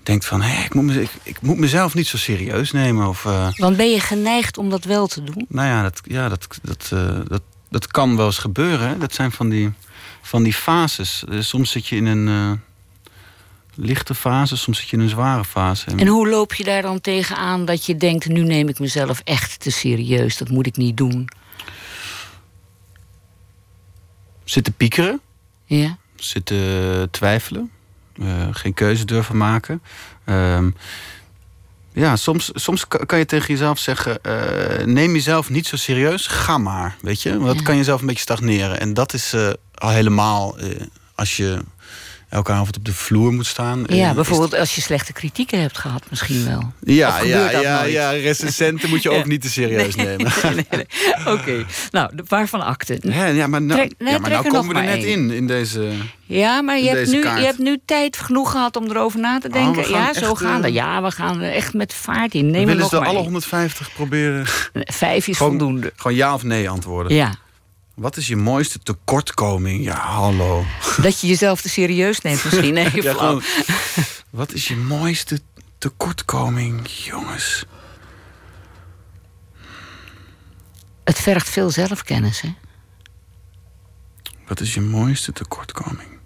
denkt 0.04 0.26
van... 0.26 0.42
Hé, 0.42 0.64
ik, 0.64 0.74
moet 0.74 0.84
me, 0.84 1.02
ik, 1.02 1.10
ik, 1.24 1.42
moet 1.42 1.58
mezelf 1.58 1.94
niet 1.94 2.08
zo 2.08 2.18
serieus 2.18 2.72
nemen. 2.72 3.08
Of, 3.08 3.24
uh, 3.26 3.48
Want 3.56 3.78
ben 3.78 3.92
je 3.92 4.00
geneigd 4.00 4.58
om 4.58 4.70
dat 4.70 4.84
wel 4.84 5.08
te 5.08 5.24
doen? 5.24 5.46
Nou 5.50 5.68
ja, 5.68 5.82
dat, 5.82 6.02
ja, 6.04 6.30
dat, 6.30 6.48
dat, 6.62 6.90
uh, 6.94 7.20
dat, 7.28 7.42
dat 7.70 7.88
kan 7.88 8.18
wel 8.18 8.26
eens 8.26 8.38
gebeuren. 8.38 8.88
Hè? 8.88 8.98
Dat 8.98 9.14
zijn 9.14 9.32
van 9.32 9.50
die, 9.50 9.72
van 10.22 10.44
die 10.44 10.54
fases. 10.54 11.24
Eh, 11.30 11.40
soms 11.40 11.72
zit 11.72 11.88
je 11.88 11.96
in 11.96 12.06
een 12.06 12.28
uh, 12.28 12.52
lichte 13.76 14.16
fase, 14.16 14.58
soms 14.58 14.78
zit 14.78 14.90
je 14.90 14.98
in 14.98 15.04
een 15.04 15.10
zware 15.10 15.46
fase. 15.46 15.86
En 15.96 16.08
hoe 16.08 16.28
loop 16.28 16.54
je 16.54 16.64
daar 16.64 16.82
dan 16.82 17.02
tegenaan 17.02 17.66
dat 17.66 17.86
je 17.86 17.98
denkt... 17.98 18.28
nu 18.28 18.44
neem 18.44 18.68
ik 18.68 18.80
mezelf 18.80 19.22
echt 19.24 19.60
te 19.60 19.72
serieus, 19.72 20.38
dat 20.38 20.50
moet 20.50 20.68
ik 20.68 20.78
niet 20.78 20.98
doen? 20.98 21.30
Zitten 24.50 24.74
piekeren. 24.74 25.22
Ja. 25.66 25.98
Zitten 26.16 27.10
twijfelen. 27.12 27.72
Uh, 28.16 28.48
geen 28.52 28.74
keuze 28.74 29.06
durven 29.06 29.38
maken. 29.38 29.82
Uh, 30.26 30.66
ja, 31.94 32.16
soms, 32.16 32.52
soms 32.54 32.88
kan 32.88 33.18
je 33.18 33.26
tegen 33.26 33.48
jezelf 33.48 33.80
zeggen: 33.80 34.20
uh, 34.28 34.86
neem 34.86 35.14
jezelf 35.14 35.50
niet 35.50 35.68
zo 35.68 35.76
serieus, 35.76 36.28
ga 36.28 36.58
maar. 36.58 36.96
Weet 37.02 37.22
je, 37.22 37.40
want 37.40 37.54
dat 37.54 37.62
kan 37.62 37.78
jezelf 37.78 38.02
een 38.02 38.08
beetje 38.08 38.22
stagneren. 38.22 38.80
En 38.80 38.94
dat 38.94 39.14
is 39.14 39.34
uh, 39.34 39.50
al 39.74 39.90
helemaal 39.90 40.64
uh, 40.64 40.82
als 41.16 41.38
je 41.38 41.60
elke 42.38 42.52
avond 42.52 42.78
op 42.78 42.86
de 42.86 42.94
vloer 42.94 43.34
moet 43.34 43.46
staan. 43.46 43.84
Ja, 43.88 44.14
bijvoorbeeld 44.14 44.56
als 44.56 44.76
je 44.76 44.82
slechte 44.82 45.14
kritieken 45.14 45.62
hebt 45.62 45.78
gehad, 45.78 46.04
misschien 46.10 46.46
wel. 46.46 46.72
Ja, 46.80 47.22
ja, 47.22 47.52
ja, 47.52 47.84
ja, 47.84 48.10
recensenten 48.10 48.90
moet 48.90 49.04
je 49.04 49.10
ook 49.18 49.26
niet 49.26 49.42
te 49.42 49.50
serieus 49.50 49.96
nemen. 49.96 50.32
Nee, 50.44 50.66
nee, 50.70 50.86
Oké, 51.36 51.66
nou, 51.92 52.12
waarvan 52.28 52.62
akte? 52.62 52.98
Ja, 53.02 53.26
ja, 53.26 53.48
maar 53.48 53.62
nou, 53.62 53.92
ja, 53.98 54.18
maar 54.20 54.30
nou 54.30 54.48
komen 54.48 54.74
we 54.74 54.82
er 54.82 54.86
net 54.86 55.04
in, 55.04 55.32
in 55.32 55.48
deze. 55.48 55.92
Ja, 56.26 56.62
maar 56.62 56.80
je 56.80 56.90
hebt, 56.90 57.12
nu, 57.12 57.18
je 57.18 57.46
hebt 57.46 57.58
nu 57.58 57.78
tijd 57.86 58.18
genoeg 58.18 58.52
gehad 58.52 58.76
om 58.76 58.90
erover 58.90 59.20
na 59.20 59.40
te 59.40 59.50
denken. 59.50 59.84
Oh, 59.84 59.90
ja, 59.90 60.14
zo 60.14 60.36
gaan 60.36 60.62
we. 60.62 60.74
Ja, 60.74 61.04
we 61.04 61.12
gaan 61.12 61.42
er 61.42 61.54
echt 61.54 61.74
met 61.74 61.94
vaart 61.94 62.34
in. 62.34 62.52
Neem 62.52 62.66
willen 62.66 62.88
ze 62.88 62.98
alle 62.98 63.08
één. 63.08 63.24
150 63.24 63.94
proberen? 63.94 64.46
Vijf 64.74 65.28
is 65.28 65.38
gewoon, 65.38 65.52
voldoende. 65.52 65.94
Gewoon 65.96 66.18
ja 66.18 66.34
of 66.34 66.44
nee 66.44 66.70
antwoorden. 66.70 67.16
Ja. 67.16 67.36
Wat 67.98 68.18
is 68.18 68.28
je 68.28 68.36
mooiste 68.36 68.80
tekortkoming? 68.80 69.84
Ja, 69.84 69.96
hallo. 69.96 70.66
Dat 71.02 71.20
je 71.20 71.28
jezelf 71.28 71.62
te 71.62 71.70
serieus 71.70 72.22
neemt 72.22 72.44
misschien. 72.44 72.74
Nee, 72.74 72.84
Ja, 72.96 73.02
flauw. 73.02 73.16
gewoon, 73.16 73.44
wat 74.30 74.54
is 74.54 74.68
je 74.68 74.76
mooiste 74.76 75.40
tekortkoming, 75.78 76.88
jongens? 76.88 77.66
Het 81.04 81.20
vergt 81.20 81.50
veel 81.50 81.70
zelfkennis, 81.70 82.42
hè? 82.42 82.54
Wat 84.48 84.60
is 84.60 84.74
je 84.74 84.82
mooiste 84.82 85.32
tekortkoming? 85.32 86.17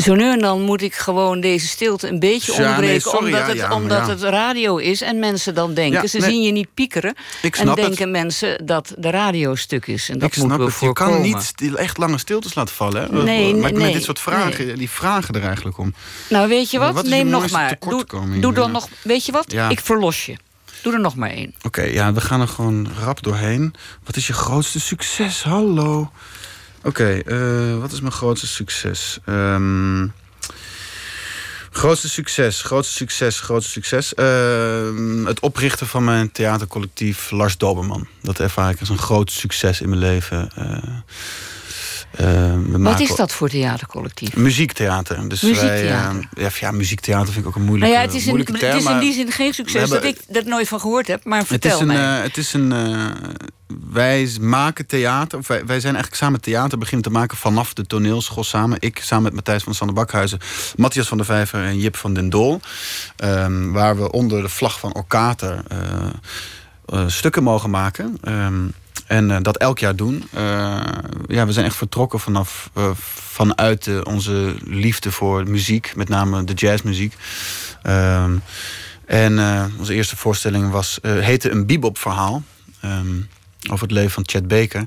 Zo 0.00 0.14
nu 0.14 0.30
en 0.30 0.38
dan 0.38 0.62
moet 0.62 0.82
ik 0.82 0.94
gewoon 0.94 1.40
deze 1.40 1.66
stilte 1.66 2.08
een 2.08 2.18
beetje 2.18 2.52
Ja, 2.52 2.58
nee, 2.58 2.68
onderbreken. 2.68 3.00
sorry, 3.00 3.24
omdat 3.24 3.40
ja, 3.40 3.46
het, 3.46 3.56
ja, 3.56 3.74
omdat 3.74 4.06
het 4.06 4.22
radio 4.22 4.76
is 4.76 5.00
en 5.00 5.18
mensen 5.18 5.54
dan 5.54 5.74
denken. 5.74 6.08
Ze 6.08 6.18
nee. 6.18 6.30
zien 6.30 6.42
je 6.42 6.52
niet 6.52 6.74
piekeren. 6.74 7.14
Ik 7.42 7.56
en 7.56 7.66
het. 7.66 7.76
denken 7.76 8.10
mensen 8.10 8.66
dat 8.66 8.94
de 8.98 9.10
radio 9.10 9.54
stuk 9.54 9.86
is. 9.86 10.08
En 10.08 10.18
dat 10.18 10.28
ik 10.28 10.36
moeten 10.36 10.56
snap 10.56 10.68
we 10.68 10.74
het. 10.74 10.80
Je 10.80 10.92
kan 10.92 11.20
niet 11.20 11.54
echt 11.76 11.98
lange 11.98 12.18
stiltes 12.18 12.54
laten 12.54 12.74
vallen. 12.74 13.02
Hè? 13.02 13.22
Nee, 13.22 13.54
maar 13.54 13.72
nee, 13.72 13.82
met 13.82 13.92
dit 13.92 14.04
soort 14.04 14.20
vragen, 14.20 14.78
die 14.78 14.90
vragen 14.90 15.34
er 15.34 15.44
eigenlijk 15.44 15.78
om. 15.78 15.94
Nou, 16.28 16.48
weet 16.48 16.70
je 16.70 16.78
wat? 16.78 17.04
Neem 17.04 17.28
nog 17.28 17.50
maar. 17.50 17.76
Doe, 17.88 18.04
doe 18.40 18.52
dan 18.52 18.70
nog. 18.70 18.88
Weet 19.02 19.26
je 19.26 19.32
wat? 19.32 19.52
Ik 19.68 19.80
verlos 19.80 20.26
je. 20.26 20.36
Doe 20.82 20.92
er 20.92 21.00
nog 21.00 21.16
maar 21.16 21.30
één. 21.30 21.54
Oké, 21.62 21.82
ja, 21.82 22.12
we 22.12 22.20
gaan 22.20 22.40
er 22.40 22.48
gewoon 22.48 22.88
rap 23.00 23.22
doorheen. 23.22 23.74
Wat 24.04 24.16
is 24.16 24.26
je 24.26 24.32
grootste 24.32 24.80
succes? 24.80 25.42
Hallo. 25.42 26.10
Oké, 26.88 27.22
eh, 27.26 27.78
wat 27.80 27.92
is 27.92 28.00
mijn 28.00 28.12
grootste 28.12 28.46
succes? 28.46 29.18
Ehm, 29.24 30.06
grootste 31.70 32.08
succes, 32.08 32.62
grootste 32.62 32.94
succes, 32.94 33.40
grootste 33.40 33.70
succes. 33.70 34.14
Ehm, 34.14 35.26
het 35.26 35.40
oprichten 35.40 35.86
van 35.86 36.04
mijn 36.04 36.32
theatercollectief 36.32 37.30
Lars 37.30 37.56
Doberman. 37.56 38.06
Dat 38.22 38.40
ervaar 38.40 38.70
ik 38.70 38.80
als 38.80 38.88
een 38.88 38.98
groot 38.98 39.30
succes 39.30 39.80
in 39.80 39.88
mijn 39.88 40.00
leven. 40.00 40.50
Eh, 40.54 40.66
Wat 42.18 42.80
maken 42.80 43.02
is 43.04 43.14
dat 43.16 43.32
voor 43.32 43.48
theatercollectief? 43.48 44.36
Muziektheater. 44.36 45.28
Dus 45.28 45.42
Muziektheater. 45.42 46.26
Wij, 46.30 46.44
eh, 46.46 46.50
ja, 46.50 46.70
muziektheater 46.70 47.32
vind 47.32 47.38
ik 47.38 47.46
ook 47.46 47.56
een 47.56 47.62
moeilijke, 47.64 47.94
nou 47.94 48.06
ja, 48.06 48.12
het 48.12 48.20
is, 48.20 48.26
een, 48.26 48.44
term. 48.44 48.72
het 48.72 48.82
is 48.82 48.90
in 48.90 48.98
die 48.98 49.12
zin 49.12 49.32
geen 49.32 49.54
succes 49.54 49.80
hebben- 49.90 50.00
dat 50.02 50.26
ik 50.28 50.36
er 50.36 50.44
nooit 50.48 50.68
van 50.68 50.80
gehoord 50.80 51.06
heb. 51.06 51.24
Maar 51.24 51.38
het 51.38 51.46
vertel 51.46 51.74
is 51.74 51.80
een, 51.80 51.86
mij. 51.86 52.16
eh, 52.16 52.22
het 52.22 52.36
is 52.36 52.52
een 52.52 52.72
eh, 52.72 53.06
wij 53.90 54.28
maken 54.40 54.86
theater. 54.86 55.38
Of 55.38 55.46
wij, 55.46 55.66
wij 55.66 55.80
zijn 55.80 55.94
eigenlijk 55.94 56.22
samen 56.24 56.40
theater 56.40 56.78
beginnen 56.78 57.02
te 57.04 57.10
maken 57.12 57.36
vanaf 57.36 57.72
de 57.74 57.86
toneelschool 57.86 58.44
samen. 58.44 58.76
Ik 58.80 59.00
samen 59.02 59.24
met 59.24 59.34
Matthijs 59.34 59.62
van 59.62 59.74
Sander 59.74 59.96
Bakhuizen, 59.96 60.38
Matthias 60.76 61.08
van 61.08 61.16
der 61.16 61.26
Vijver 61.26 61.64
en 61.64 61.78
Jip 61.78 61.96
van 61.96 62.14
den 62.14 62.30
Dool. 62.30 62.60
Ehm, 63.16 63.70
waar 63.70 63.96
we 63.96 64.10
onder 64.12 64.42
de 64.42 64.48
vlag 64.48 64.78
van 64.78 64.94
Orkater 64.94 65.62
eh, 65.68 65.78
eh, 66.86 67.04
stukken 67.08 67.42
mogen 67.42 67.70
maken. 67.70 68.18
Ehm, 68.22 68.54
en 69.08 69.30
eh, 69.30 69.36
dat 69.42 69.56
elk 69.56 69.78
jaar 69.78 69.96
doen. 69.96 70.28
Eh, 70.32 70.80
ja, 71.26 71.46
we 71.46 71.52
zijn 71.52 71.66
echt 71.66 71.76
vertrokken 71.76 72.20
vanaf, 72.20 72.70
eh, 72.74 72.90
vanuit 73.14 74.02
onze 74.02 74.54
liefde 74.64 75.12
voor 75.12 75.48
muziek, 75.48 75.92
met 75.96 76.08
name 76.08 76.44
de 76.44 76.52
jazzmuziek. 76.52 77.14
Ehm, 77.82 78.36
en 79.04 79.38
onze 79.78 79.94
eerste 79.94 80.16
voorstelling 80.16 80.70
was, 80.70 80.98
heette 81.02 81.50
een 81.50 81.66
bebop-verhaal. 81.66 82.42
ehm, 82.80 83.20
over 83.70 83.86
het 83.86 83.90
leven 83.90 84.10
van 84.10 84.22
Chet 84.26 84.48
Baker. 84.48 84.86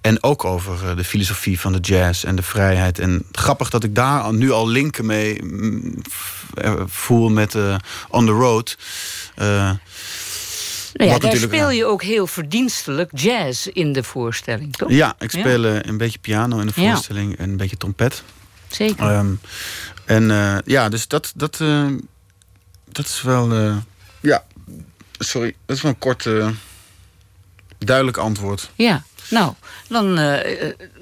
En 0.00 0.22
ook 0.22 0.44
over 0.44 0.96
de 0.96 1.04
filosofie 1.04 1.60
van 1.60 1.72
de 1.72 1.78
jazz 1.78 2.24
en 2.24 2.36
de 2.36 2.42
vrijheid. 2.42 2.98
En 2.98 3.26
grappig 3.32 3.70
dat 3.70 3.84
ik 3.84 3.94
daar 3.94 4.34
nu 4.34 4.50
al 4.50 4.68
linken 4.68 5.06
mee 5.06 5.42
mm, 5.42 6.02
voel 6.86 7.28
met 7.28 7.56
On 8.08 8.26
the 8.26 8.32
Road. 8.32 8.76
Nou 10.98 11.10
ja, 11.10 11.18
daar 11.18 11.36
speel 11.36 11.70
je 11.70 11.84
ook 11.84 12.02
heel 12.02 12.26
verdienstelijk 12.26 13.10
jazz 13.14 13.66
in 13.66 13.92
de 13.92 14.02
voorstelling, 14.02 14.76
toch? 14.76 14.90
Ja, 14.90 15.14
ik 15.18 15.30
speel 15.30 15.64
eh, 15.64 15.78
een 15.80 15.96
beetje 15.96 16.18
piano 16.18 16.58
in 16.58 16.66
de 16.66 16.72
voorstelling 16.72 17.36
en 17.36 17.50
een 17.50 17.56
beetje 17.56 17.76
trompet. 17.76 18.22
Zeker. 18.68 19.10
Ehm, 19.10 19.32
en 20.04 20.30
eh, 20.30 20.56
ja, 20.64 20.88
dus 20.88 21.08
dat, 21.08 21.32
dat, 21.36 21.60
eh, 21.60 21.86
dat 22.88 23.06
is 23.06 23.22
wel. 23.22 23.74
ja, 24.20 24.44
sorry, 25.18 25.54
dat 25.66 25.76
is 25.76 25.82
wel 25.82 25.92
een 25.92 25.98
kort, 25.98 26.28
duidelijk 27.78 28.16
antwoord. 28.16 28.70
Ja, 28.74 29.02
nou, 29.30 29.52
dan 29.88 30.14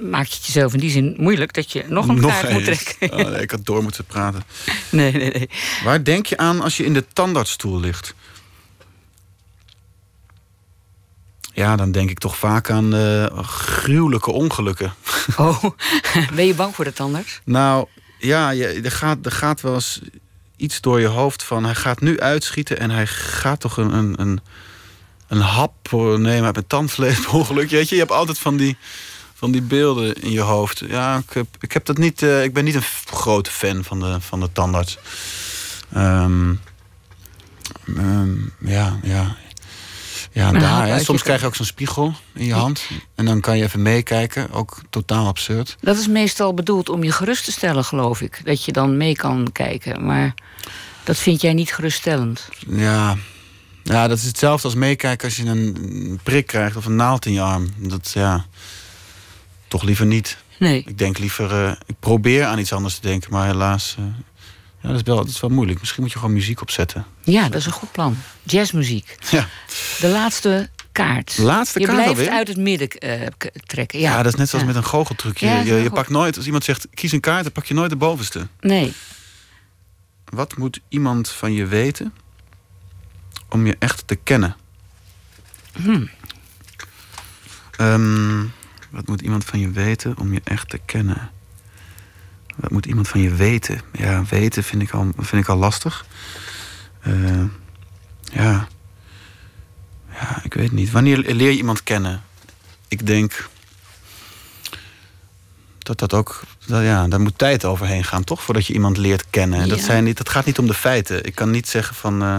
maak 0.00 0.26
je 0.26 0.34
het 0.34 0.46
jezelf 0.46 0.72
in 0.74 0.80
die 0.80 0.90
zin 0.90 1.14
moeilijk 1.18 1.52
dat 1.52 1.72
je 1.72 1.84
nog 1.88 2.08
een 2.08 2.20
kaart 2.20 2.50
moet 2.50 2.64
trekken. 2.64 3.12
Oh, 3.12 3.30
nee, 3.30 3.42
ik 3.42 3.50
had 3.50 3.66
door 3.66 3.82
moeten 3.82 4.04
praten. 4.04 4.42
Nee, 4.90 5.12
nee, 5.12 5.32
nee. 5.32 5.48
Waar 5.84 6.04
denk 6.04 6.26
je 6.26 6.36
aan 6.36 6.60
als 6.60 6.76
je 6.76 6.84
in 6.84 6.92
de 6.92 7.04
tandartsstoel 7.12 7.80
ligt? 7.80 8.14
Ja, 11.56 11.76
dan 11.76 11.92
denk 11.92 12.10
ik 12.10 12.18
toch 12.18 12.36
vaak 12.36 12.70
aan 12.70 12.94
eh, 12.94 13.38
gruwelijke 13.42 14.30
ongelukken. 14.30 14.94
Oh, 15.36 15.64
ben 16.36 16.46
je 16.46 16.54
bang 16.54 16.74
voor 16.74 16.84
de 16.84 16.92
tandarts? 16.92 17.40
Nou, 17.44 17.86
ja, 18.18 18.50
je, 18.50 18.66
er, 18.66 18.90
gaat, 18.90 19.26
er 19.26 19.32
gaat 19.32 19.60
wel 19.60 19.74
eens 19.74 20.00
iets 20.56 20.80
door 20.80 21.00
je 21.00 21.06
hoofd 21.06 21.42
van... 21.42 21.64
hij 21.64 21.74
gaat 21.74 22.00
nu 22.00 22.20
uitschieten 22.20 22.78
en 22.78 22.90
hij 22.90 23.06
gaat 23.06 23.60
toch 23.60 23.76
een, 23.76 23.92
een, 23.92 24.20
een, 24.20 24.40
een 25.28 25.40
hap 25.40 25.72
voor- 25.82 26.20
nemen 26.20 26.44
uit 26.44 26.54
mijn 26.54 26.66
tandvlees 26.66 27.26
ongeluk. 27.26 27.70
Weet 27.78 27.88
je, 27.88 27.94
je 27.94 28.00
hebt 28.00 28.12
altijd 28.12 28.38
van 28.38 28.56
die, 28.56 28.76
van 29.34 29.50
die 29.50 29.62
beelden 29.62 30.14
in 30.14 30.30
je 30.30 30.40
hoofd. 30.40 30.82
Ja, 30.88 31.16
ik, 31.16 31.32
heb, 31.32 31.46
ik, 31.60 31.72
heb 31.72 31.84
dat 31.84 31.98
niet, 31.98 32.22
eh, 32.22 32.42
ik 32.42 32.52
ben 32.52 32.64
niet 32.64 32.74
een 32.74 32.84
grote 33.04 33.50
fan 33.50 33.84
van 33.84 34.00
de, 34.00 34.20
van 34.20 34.40
de 34.40 34.52
tandarts. 34.52 34.98
Ehm, 35.92 36.54
ehm, 37.96 38.34
ja, 38.58 38.98
ja. 39.02 39.36
Ja, 40.36 40.52
daar. 40.52 40.86
Hè. 40.86 40.98
Soms 40.98 41.22
krijg 41.22 41.40
je 41.40 41.46
ook 41.46 41.54
zo'n 41.54 41.66
spiegel 41.66 42.14
in 42.34 42.44
je 42.44 42.54
hand. 42.54 42.82
En 43.14 43.24
dan 43.24 43.40
kan 43.40 43.58
je 43.58 43.64
even 43.64 43.82
meekijken. 43.82 44.50
Ook 44.50 44.80
totaal 44.90 45.26
absurd. 45.26 45.76
Dat 45.80 45.96
is 45.96 46.08
meestal 46.08 46.54
bedoeld 46.54 46.88
om 46.88 47.04
je 47.04 47.12
gerust 47.12 47.44
te 47.44 47.52
stellen, 47.52 47.84
geloof 47.84 48.20
ik. 48.20 48.40
Dat 48.44 48.64
je 48.64 48.72
dan 48.72 48.96
mee 48.96 49.16
kan 49.16 49.48
kijken. 49.52 50.04
Maar 50.04 50.34
dat 51.04 51.16
vind 51.16 51.40
jij 51.40 51.52
niet 51.52 51.72
geruststellend. 51.72 52.48
Ja. 52.68 53.16
ja, 53.82 54.08
dat 54.08 54.18
is 54.18 54.24
hetzelfde 54.24 54.66
als 54.66 54.76
meekijken 54.76 55.24
als 55.24 55.36
je 55.36 55.44
een 55.44 56.20
prik 56.22 56.46
krijgt 56.46 56.76
of 56.76 56.84
een 56.84 56.96
naald 56.96 57.26
in 57.26 57.32
je 57.32 57.40
arm. 57.40 57.68
Dat 57.76 58.10
ja, 58.14 58.46
toch 59.68 59.82
liever 59.82 60.06
niet. 60.06 60.36
Nee. 60.58 60.82
Ik 60.86 60.98
denk 60.98 61.18
liever, 61.18 61.64
eh, 61.64 61.72
ik 61.86 61.96
probeer 62.00 62.44
aan 62.44 62.58
iets 62.58 62.72
anders 62.72 62.94
te 62.94 63.08
denken, 63.08 63.32
maar 63.32 63.46
helaas, 63.46 63.94
eh, 63.98 64.04
ja, 64.80 64.88
dat, 64.88 64.96
is 64.96 65.02
wel, 65.02 65.16
dat 65.16 65.28
is 65.28 65.40
wel 65.40 65.50
moeilijk. 65.50 65.80
Misschien 65.80 66.02
moet 66.02 66.12
je 66.12 66.18
gewoon 66.18 66.34
muziek 66.34 66.60
opzetten. 66.60 67.04
Ja, 67.24 67.42
dat 67.48 67.54
is 67.60 67.66
een 67.66 67.72
goed 67.72 67.92
plan. 67.92 68.16
Jazzmuziek. 68.42 69.16
Ja, 69.30 69.48
De 70.00 70.08
laatste 70.08 70.68
kaart. 70.92 71.38
Laatste 71.38 71.80
je 71.80 71.86
kaart 71.86 71.98
blijft 71.98 72.18
alweer? 72.18 72.32
uit 72.34 72.48
het 72.48 72.56
midden 72.56 72.88
eh, 72.88 73.26
trekken. 73.66 73.98
ja. 73.98 74.10
Ja, 74.10 74.22
dat 74.22 74.32
is 74.32 74.38
net 74.38 74.48
zoals 74.48 74.64
Ja. 74.64 74.70
met 74.72 74.82
een 74.82 74.88
goocheltrucje. 74.88 75.46
Ja, 75.46 75.58
je, 75.60 75.74
je 75.74 75.90
pakt 75.90 76.08
nooit, 76.10 76.36
als 76.36 76.46
iemand 76.46 76.64
zegt, 76.64 76.86
kies 76.94 77.12
een 77.12 77.20
kaart, 77.20 77.42
dan 77.42 77.52
pak 77.52 77.64
je 77.64 77.74
nooit 77.74 77.90
de 77.90 77.96
bovenste. 77.96 78.46
Nee. 78.60 78.92
Wat 80.24 80.56
moet 80.56 80.80
iemand 80.88 81.28
van 81.30 81.52
je 81.52 81.66
weten 81.66 82.14
om 83.48 83.66
je 83.66 83.76
echt 83.78 84.06
te 84.06 84.14
kennen? 84.16 84.56
Hmm. 85.72 86.10
Ehm, 87.76 88.44
wat 88.90 89.06
moet 89.06 89.20
iemand 89.20 89.44
van 89.44 89.58
je 89.58 89.70
weten 89.70 90.18
om 90.18 90.32
je 90.32 90.40
echt 90.44 90.68
te 90.68 90.78
kennen? 90.86 91.30
Wat 92.56 92.70
moet 92.70 92.86
iemand 92.86 93.08
van 93.08 93.20
je 93.20 93.34
weten? 93.34 93.80
Ja, 93.92 94.24
weten 94.28 94.64
vind 94.64 94.82
ik 94.82 94.90
al, 94.90 95.12
vind 95.16 95.42
ik 95.42 95.48
al 95.48 95.56
lastig. 95.56 96.06
Eh, 97.00 97.42
ja. 98.22 98.68
weet 100.48 100.72
niet. 100.72 100.90
Wanneer 100.90 101.18
leer 101.18 101.50
je 101.50 101.56
iemand 101.56 101.82
kennen? 101.82 102.22
Ik 102.88 103.06
denk 103.06 103.48
dat 105.78 105.98
dat 105.98 106.14
ook. 106.14 106.42
Dat, 106.66 106.82
ja, 106.82 107.08
daar 107.08 107.20
moet 107.20 107.38
tijd 107.38 107.64
overheen 107.64 108.04
gaan, 108.04 108.24
toch? 108.24 108.42
Voordat 108.42 108.66
je 108.66 108.72
iemand 108.72 108.96
leert 108.96 109.24
kennen. 109.30 109.60
En 109.60 109.68
dat, 109.68 109.80
zijn 109.80 110.04
niet, 110.04 110.16
dat 110.16 110.28
gaat 110.28 110.44
niet 110.44 110.58
om 110.58 110.66
de 110.66 110.74
feiten. 110.74 111.24
Ik 111.24 111.34
kan 111.34 111.50
niet 111.50 111.68
zeggen 111.68 111.94
van. 111.94 112.22
Uh, 112.22 112.36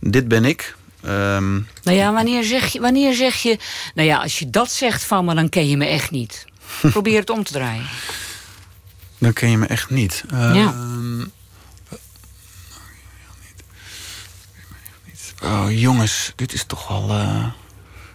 dit 0.00 0.28
ben 0.28 0.44
ik. 0.44 0.76
Um, 1.04 1.68
nou 1.82 1.96
ja, 1.96 2.12
wanneer 2.12 2.44
zeg, 2.44 2.66
je, 2.66 2.80
wanneer 2.80 3.14
zeg 3.14 3.34
je. 3.34 3.58
Nou 3.94 4.08
ja, 4.08 4.18
als 4.18 4.38
je 4.38 4.50
dat 4.50 4.70
zegt 4.70 5.04
van 5.04 5.24
me, 5.24 5.34
dan 5.34 5.48
ken 5.48 5.68
je 5.68 5.76
me 5.76 5.86
echt 5.86 6.10
niet. 6.10 6.44
Probeer 6.90 7.20
het 7.20 7.30
om 7.30 7.44
te 7.44 7.52
draaien. 7.52 7.86
Dan 9.22 9.32
ken 9.32 9.50
je 9.50 9.58
me 9.58 9.66
echt 9.66 9.90
niet. 9.90 10.24
Uh, 10.32 10.54
ja. 10.54 10.74
Oh, 15.42 15.66
jongens, 15.68 16.32
dit 16.36 16.52
is 16.52 16.64
toch 16.64 16.88
wel, 16.88 17.10
uh, 17.10 17.46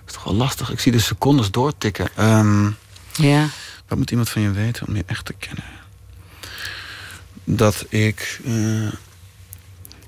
is 0.06 0.14
toch 0.14 0.24
wel 0.24 0.34
lastig. 0.34 0.72
Ik 0.72 0.80
zie 0.80 0.92
de 0.92 1.00
secondes 1.00 1.52
doortikken. 1.52 2.10
Um, 2.20 2.78
ja. 3.14 3.50
Wat 3.88 3.98
moet 3.98 4.12
iemand 4.12 4.30
van 4.30 4.42
je 4.42 4.52
weten 4.52 4.88
om 4.88 4.96
je 4.96 5.04
echt 5.06 5.26
te 5.26 5.34
kennen? 5.34 5.64
Dat 7.44 7.86
ik. 7.90 8.40
Uh, 8.46 8.92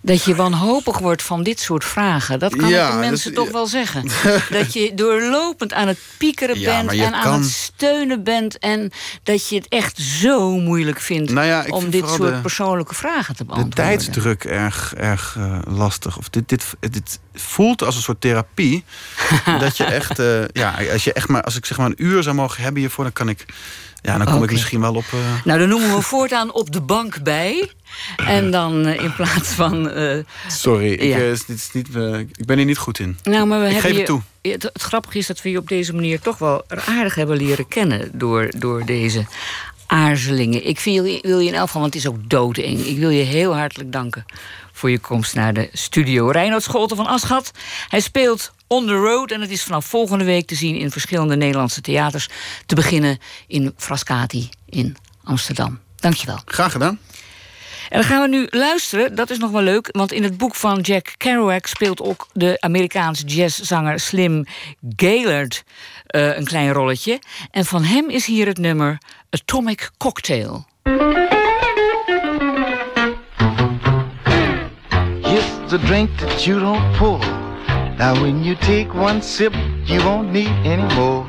dat 0.02 0.24
je 0.24 0.36
wanhopig 0.36 1.00
wordt 1.00 1.22
van 1.22 1.44
dit 1.44 1.60
soort 1.60 1.84
vragen. 1.84 2.40
Dat 2.40 2.56
kan 2.56 2.70
ik 2.70 2.92
de 2.92 2.98
mensen 3.00 3.34
toch 3.34 3.52
wel 3.52 3.68
zeggen. 3.68 4.10
dat 4.50 4.74
je 4.74 4.92
doorlopend 4.94 5.74
aan 5.74 5.88
het 5.88 6.00
piekeren 6.18 6.62
bent 6.62 6.92
en 6.92 7.14
aan 7.14 7.42
het 7.42 7.50
steunen 7.50 8.24
bent. 8.24 8.58
En 8.58 8.92
dat 9.24 9.50
je 9.50 9.56
het 9.56 9.68
echt 9.68 9.98
zo 9.98 10.58
moeilijk 10.58 11.00
vindt 11.00 11.32
nou 11.32 11.70
om 11.70 11.90
dit 11.90 12.10
soort 12.10 12.42
persoonlijke 12.42 12.96
vragen 12.96 13.36
te 13.36 13.46
beantwoorden. 13.46 13.76
De 13.76 13.82
tijdsdruk 13.82 14.44
erg, 14.44 14.94
erg 14.96 15.36
uh, 15.38 15.60
lastig. 15.68 16.18
Of 16.18 16.30
dit, 16.30 16.50
dit, 16.50 16.66
dit 16.80 17.20
voelt 17.34 17.84
als 17.84 17.96
een 17.96 18.02
soort 18.02 18.22
therapie. 18.22 18.84
dat 19.60 19.78
je 19.78 19.84
echt, 19.84 20.20
uh, 20.20 20.44
ja, 20.52 20.76
als, 20.92 21.04
je 21.04 21.14
echt 21.14 21.28
maar, 21.28 21.44
als 21.44 21.56
ik 21.56 21.66
zeg 21.66 21.78
maar 21.78 21.86
een 21.86 22.04
uur 22.04 22.24
zou 22.24 22.36
mogen 22.36 22.64
hebben 22.64 22.82
hiervoor, 22.82 23.04
dan 23.04 23.14
kan 23.14 23.30
ik 23.30 23.46
ja, 24.02 24.18
dan 24.18 24.26
kom 24.26 24.44
ik 24.44 24.52
misschien 24.52 24.82
wel 24.82 24.96
op. 24.96 25.06
Uh... 25.14 25.20
Nou, 25.44 25.60
dan 25.60 25.70
noemen 25.70 25.96
we 25.96 26.02
voortaan 26.02 26.54
op 26.54 26.72
de 26.72 26.82
bank 26.82 27.24
bij. 27.24 27.72
En 28.18 28.52
dan 28.52 28.88
uh, 28.88 29.04
in 29.04 29.16
plaats 29.16 29.50
van. 29.50 29.98
Uh, 29.98 30.24
Sorry, 30.48 30.92
ik, 30.92 31.16
is, 31.16 31.46
dit 31.46 31.58
is 31.58 31.72
niet, 31.72 31.88
ik 32.36 32.46
ben 32.46 32.58
hier 32.58 32.66
niet 32.66 32.78
goed 32.78 33.00
in. 33.00 33.18
Nou, 33.24 33.48
maar 33.48 33.60
we 33.60 33.66
ik 33.66 33.72
hebben 33.72 33.92
geef 33.92 33.98
het 33.98 34.06
toe. 34.06 34.22
Het, 34.42 34.64
het, 34.64 34.82
grappige 34.82 35.18
is 35.18 35.28
dat 35.28 35.42
we 35.42 35.50
je 35.50 35.58
op 35.58 35.68
deze 35.68 35.94
manier 35.94 36.20
toch 36.20 36.38
wel 36.38 36.64
aardig 36.86 37.16
hebben 37.16 37.38
leren 37.38 37.68
kennen 37.68 38.10
door, 38.14 38.52
door 38.58 38.86
deze 38.86 39.26
aarzelingen. 39.90 40.68
Ik 40.68 40.80
wil 40.80 41.04
je, 41.04 41.20
wil 41.22 41.40
je 41.40 41.48
in 41.48 41.54
elk 41.54 41.66
geval, 41.66 41.82
want 41.82 41.94
het 41.94 42.04
is 42.04 42.10
ook 42.10 42.30
doodeng. 42.30 42.86
Ik 42.86 42.98
wil 42.98 43.10
je 43.10 43.24
heel 43.24 43.56
hartelijk 43.56 43.92
danken 43.92 44.26
voor 44.72 44.90
je 44.90 45.00
komst 45.00 45.36
naar 45.36 45.54
de 45.54 45.70
studio. 45.74 46.30
Reinoud 46.30 46.64
Scholten 46.64 46.98
van 46.98 47.08
Aschat. 47.08 47.52
Hij 47.90 48.00
speelt 48.00 48.52
On 48.72 48.88
the 48.88 48.94
Road 48.94 49.32
en 49.32 49.42
het 49.42 49.50
is 49.50 49.64
vanaf 49.64 49.86
volgende 49.86 50.24
week 50.24 50.48
te 50.48 50.56
zien 50.56 50.76
in 50.76 50.92
verschillende 50.92 51.36
Nederlandse 51.36 51.82
theaters. 51.82 52.30
Te 52.66 52.76
beginnen 52.76 53.18
in 53.48 53.74
Frascati 53.78 54.50
in 54.66 54.98
Amsterdam. 55.24 55.80
Dankjewel. 55.96 56.40
Graag 56.46 56.72
gedaan. 56.72 57.00
En 57.90 58.00
dan 58.00 58.04
gaan 58.04 58.22
we 58.22 58.28
nu 58.28 58.48
luisteren, 58.50 59.16
dat 59.16 59.30
is 59.30 59.38
nog 59.38 59.52
wel 59.52 59.62
leuk... 59.62 59.90
want 59.92 60.12
in 60.12 60.24
het 60.24 60.38
boek 60.38 60.56
van 60.56 60.80
Jack 60.80 61.14
Kerouac 61.18 61.66
speelt 61.66 62.02
ook 62.02 62.28
de 62.34 62.58
Amerikaanse 62.60 63.26
jazzzanger 63.26 64.00
Slim 64.00 64.46
Gaillard 64.96 65.64
uh, 66.08 66.38
een 66.38 66.46
klein 66.46 66.72
rolletje. 66.72 67.20
En 67.52 67.66
van 67.66 67.84
hem 67.84 68.10
is 68.10 68.26
hier 68.26 68.48
het 68.48 68.58
nummer 68.58 68.98
Atomic 69.30 69.90
Cocktail. 69.98 70.66
It's 75.22 75.70
the 75.70 75.80
drink 75.86 76.18
that 76.18 76.44
you 76.44 76.60
don't 76.60 76.98
pour. 76.98 77.39
Now 78.00 78.14
when 78.22 78.46
you 78.46 78.56
take 78.56 78.94
one 78.94 79.22
sip, 79.22 79.54
you 79.84 80.00
won't 80.06 80.32
need 80.32 80.48
any 80.66 80.88
more. 80.96 81.28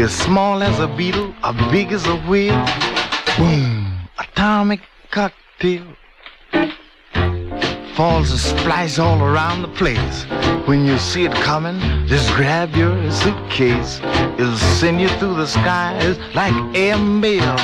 As 0.00 0.10
small 0.10 0.62
as 0.62 0.80
a 0.80 0.88
beetle, 0.88 1.34
as 1.44 1.54
big 1.70 1.92
as 1.92 2.06
a 2.06 2.16
whale. 2.26 2.64
Boom, 3.36 4.08
atomic 4.18 4.80
cocktail. 5.10 5.84
Falls 7.94 8.30
and 8.30 8.40
splice 8.40 8.98
all 8.98 9.20
around 9.20 9.60
the 9.60 9.68
place. 9.68 10.24
When 10.66 10.86
you 10.86 10.96
see 10.96 11.26
it 11.26 11.34
coming, 11.34 11.78
just 12.06 12.32
grab 12.32 12.74
your 12.74 12.96
suitcase. 13.10 14.00
It'll 14.38 14.56
send 14.56 14.98
you 14.98 15.08
through 15.18 15.34
the 15.34 15.46
skies 15.46 16.16
like 16.34 16.54
air 16.74 16.96
mail. 16.96 17.54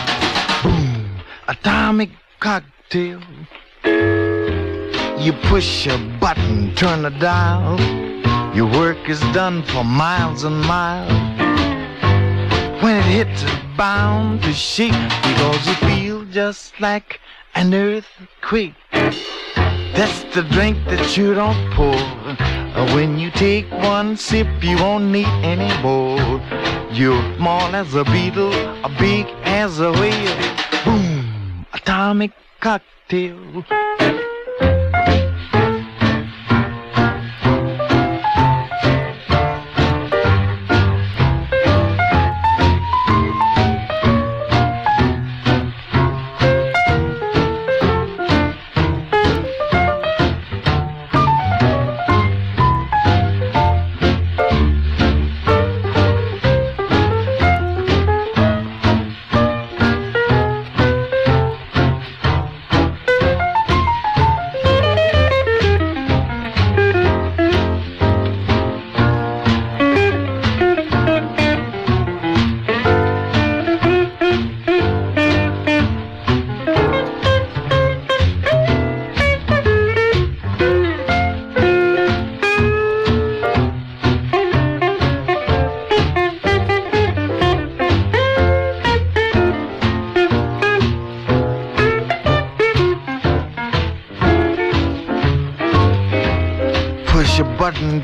Boom, 0.63 1.23
atomic 1.49 2.11
cocktail. 2.41 3.23
You 5.21 5.35
push 5.35 5.87
a 5.87 5.99
button, 6.19 6.75
turn 6.77 7.05
a 7.05 7.11
dial. 7.11 7.79
Your 8.57 8.65
work 8.73 9.07
is 9.07 9.21
done 9.35 9.63
for 9.65 9.85
miles 9.85 10.45
and 10.45 10.59
miles. 10.63 11.13
When 12.83 12.97
it 12.97 13.05
hits, 13.05 13.43
it's 13.43 13.77
bound 13.77 14.43
to 14.45 14.55
shake 14.55 14.93
because 15.23 15.67
you 15.67 15.75
feel 15.75 16.25
just 16.25 16.81
like 16.81 17.21
an 17.55 17.75
earthquake. 17.75 18.73
That's 18.93 20.25
the 20.35 20.43
drink 20.51 20.79
that 20.87 21.15
you 21.19 21.35
don't 21.35 21.71
pour. 21.75 21.95
Uh, 21.95 22.95
when 22.95 23.19
you 23.19 23.31
take 23.31 23.71
one 23.73 24.17
sip, 24.17 24.49
you 24.63 24.77
won't 24.77 25.13
need 25.13 25.29
any 25.45 25.71
more. 25.83 26.41
You're 26.91 27.21
small 27.37 27.77
as 27.77 27.95
a 27.95 28.05
beetle, 28.05 28.55
a 28.83 28.89
big 28.99 29.27
as 29.45 29.81
a 29.81 29.93
whale. 29.93 30.55
Boom, 30.83 31.67
atomic 31.75 32.33
cocktail. 32.61 33.67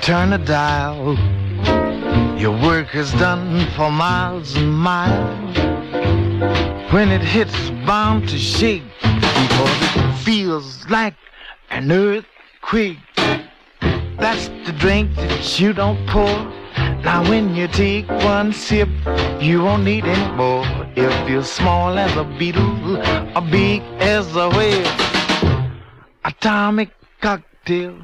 Turn 0.06 0.32
a 0.32 0.38
dial. 0.38 1.18
Your 2.38 2.52
work 2.62 2.94
is 2.94 3.10
done 3.14 3.66
for 3.72 3.90
miles 3.90 4.54
and 4.54 4.72
miles. 4.72 5.56
When 6.92 7.08
it 7.10 7.22
hits, 7.22 7.70
bound 7.84 8.28
to 8.28 8.38
shake 8.38 8.84
because 9.02 9.96
it 9.96 10.14
feels 10.18 10.88
like 10.88 11.14
an 11.70 11.90
earthquake. 11.90 12.98
That's 14.20 14.46
the 14.64 14.72
drink 14.78 15.12
that 15.16 15.58
you 15.58 15.72
don't 15.72 15.98
pour. 16.06 16.36
Now 17.02 17.28
when 17.28 17.56
you 17.56 17.66
take 17.66 18.08
one 18.08 18.52
sip, 18.52 18.88
you 19.40 19.64
won't 19.64 19.82
need 19.82 20.04
any 20.04 20.36
more. 20.36 20.64
If 20.94 21.28
you're 21.28 21.42
small 21.42 21.98
as 21.98 22.16
a 22.16 22.22
beetle 22.38 22.98
or 23.36 23.42
big 23.50 23.82
as 23.98 24.36
a 24.36 24.50
whale, 24.50 24.86
atomic 26.24 26.90
cocktail. 27.20 27.98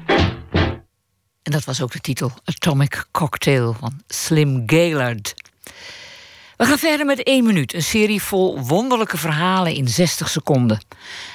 En 1.43 1.51
dat 1.51 1.63
was 1.63 1.81
ook 1.81 1.91
de 1.91 1.99
titel 1.99 2.31
Atomic 2.45 3.05
Cocktail 3.11 3.75
van 3.79 4.01
Slim 4.07 4.63
Gaillard. 4.65 5.33
We 6.57 6.65
gaan 6.65 6.77
verder 6.77 7.05
met 7.05 7.23
één 7.23 7.45
minuut. 7.45 7.73
Een 7.73 7.83
serie 7.83 8.21
vol 8.21 8.59
wonderlijke 8.59 9.17
verhalen 9.17 9.73
in 9.73 9.87
60 9.87 10.29
seconden. 10.29 10.81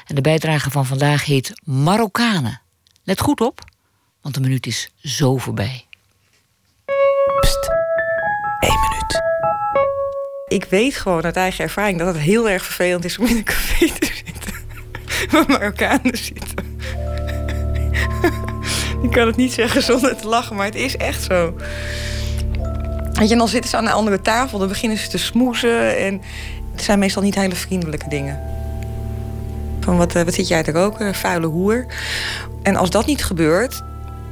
En 0.07 0.15
de 0.15 0.21
bijdrage 0.21 0.71
van 0.71 0.87
vandaag 0.87 1.25
heet 1.25 1.53
Marokkanen. 1.65 2.61
Let 3.05 3.21
goed 3.21 3.41
op, 3.41 3.65
want 4.23 4.35
de 4.35 4.41
minuut 4.41 4.67
is 4.67 4.91
zo 5.03 5.37
voorbij. 5.37 5.87
Pst, 7.41 7.71
één 8.61 8.81
minuut. 8.81 9.23
Ik 10.49 10.65
weet 10.65 10.95
gewoon 10.95 11.25
uit 11.25 11.37
eigen 11.37 11.65
ervaring 11.65 11.99
dat 11.99 12.07
het 12.07 12.23
heel 12.23 12.49
erg 12.49 12.65
vervelend 12.65 13.05
is 13.05 13.19
om 13.19 13.27
in 13.27 13.37
een 13.37 13.45
café 13.45 13.89
te 13.89 14.23
zitten. 14.25 14.55
Waar 15.31 15.49
Marokkanen 15.49 16.19
zitten. 16.19 16.77
Ik 19.03 19.11
kan 19.11 19.27
het 19.27 19.37
niet 19.37 19.53
zeggen 19.53 19.83
zonder 19.83 20.17
te 20.17 20.29
lachen, 20.29 20.57
maar 20.57 20.67
het 20.67 20.75
is 20.75 20.97
echt 20.97 21.23
zo. 21.23 21.55
Weet 23.13 23.27
je, 23.27 23.33
en 23.33 23.39
dan 23.39 23.49
zitten 23.49 23.71
ze 23.71 23.77
aan 23.77 23.87
een 23.87 23.93
andere 23.93 24.21
tafel, 24.21 24.59
dan 24.59 24.69
beginnen 24.69 24.99
ze 24.99 25.09
te 25.09 25.19
smoezen. 25.19 25.97
En 25.97 26.23
het 26.73 26.83
zijn 26.83 26.99
meestal 26.99 27.23
niet 27.23 27.35
hele 27.35 27.55
vriendelijke 27.55 28.09
dingen. 28.09 28.41
Van 29.81 29.97
wat, 29.97 30.15
eh, 30.15 30.23
wat 30.23 30.35
zit 30.35 30.49
jij 30.49 30.63
te 30.63 30.71
roken, 30.71 31.15
vuile 31.15 31.47
hoer. 31.47 31.87
En 32.63 32.77
als 32.77 32.91
dat 32.91 33.07
niet 33.07 33.25
gebeurt, 33.25 33.83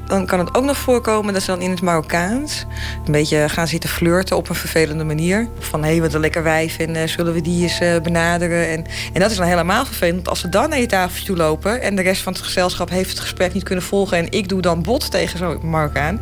dan 0.06 0.26
kan 0.26 0.38
het 0.38 0.54
ook 0.54 0.64
nog 0.64 0.76
voorkomen 0.76 1.32
dat 1.32 1.42
ze 1.42 1.50
dan 1.50 1.60
in 1.60 1.70
het 1.70 1.82
Marokkaans 1.82 2.64
een 3.04 3.12
beetje 3.12 3.48
gaan 3.48 3.66
zitten 3.66 3.90
flirten 3.90 4.36
op 4.36 4.48
een 4.48 4.54
vervelende 4.54 5.04
manier. 5.04 5.48
Van 5.58 5.82
hé, 5.82 5.90
hey, 5.90 6.00
wat 6.00 6.14
een 6.14 6.20
lekker 6.20 6.42
wijf 6.42 6.78
en 6.78 6.96
uh, 6.96 7.06
zullen 7.06 7.32
we 7.32 7.40
die 7.40 7.62
eens 7.62 7.80
uh, 7.80 8.00
benaderen. 8.00 8.68
En, 8.68 8.84
en 9.12 9.20
dat 9.20 9.30
is 9.30 9.36
dan 9.36 9.46
helemaal 9.46 9.84
vervelend. 9.84 10.28
Als 10.28 10.40
ze 10.40 10.48
dan 10.48 10.68
naar 10.68 10.78
je 10.78 10.86
tafeltje 10.86 11.24
toe 11.26 11.36
lopen 11.36 11.80
en 11.80 11.96
de 11.96 12.02
rest 12.02 12.22
van 12.22 12.32
het 12.32 12.42
gezelschap 12.42 12.90
heeft 12.90 13.10
het 13.10 13.20
gesprek 13.20 13.52
niet 13.52 13.62
kunnen 13.62 13.84
volgen 13.84 14.18
en 14.18 14.30
ik 14.30 14.48
doe 14.48 14.60
dan 14.60 14.82
bot 14.82 15.10
tegen 15.10 15.38
zo'n 15.38 15.58
Marokkaan, 15.62 16.20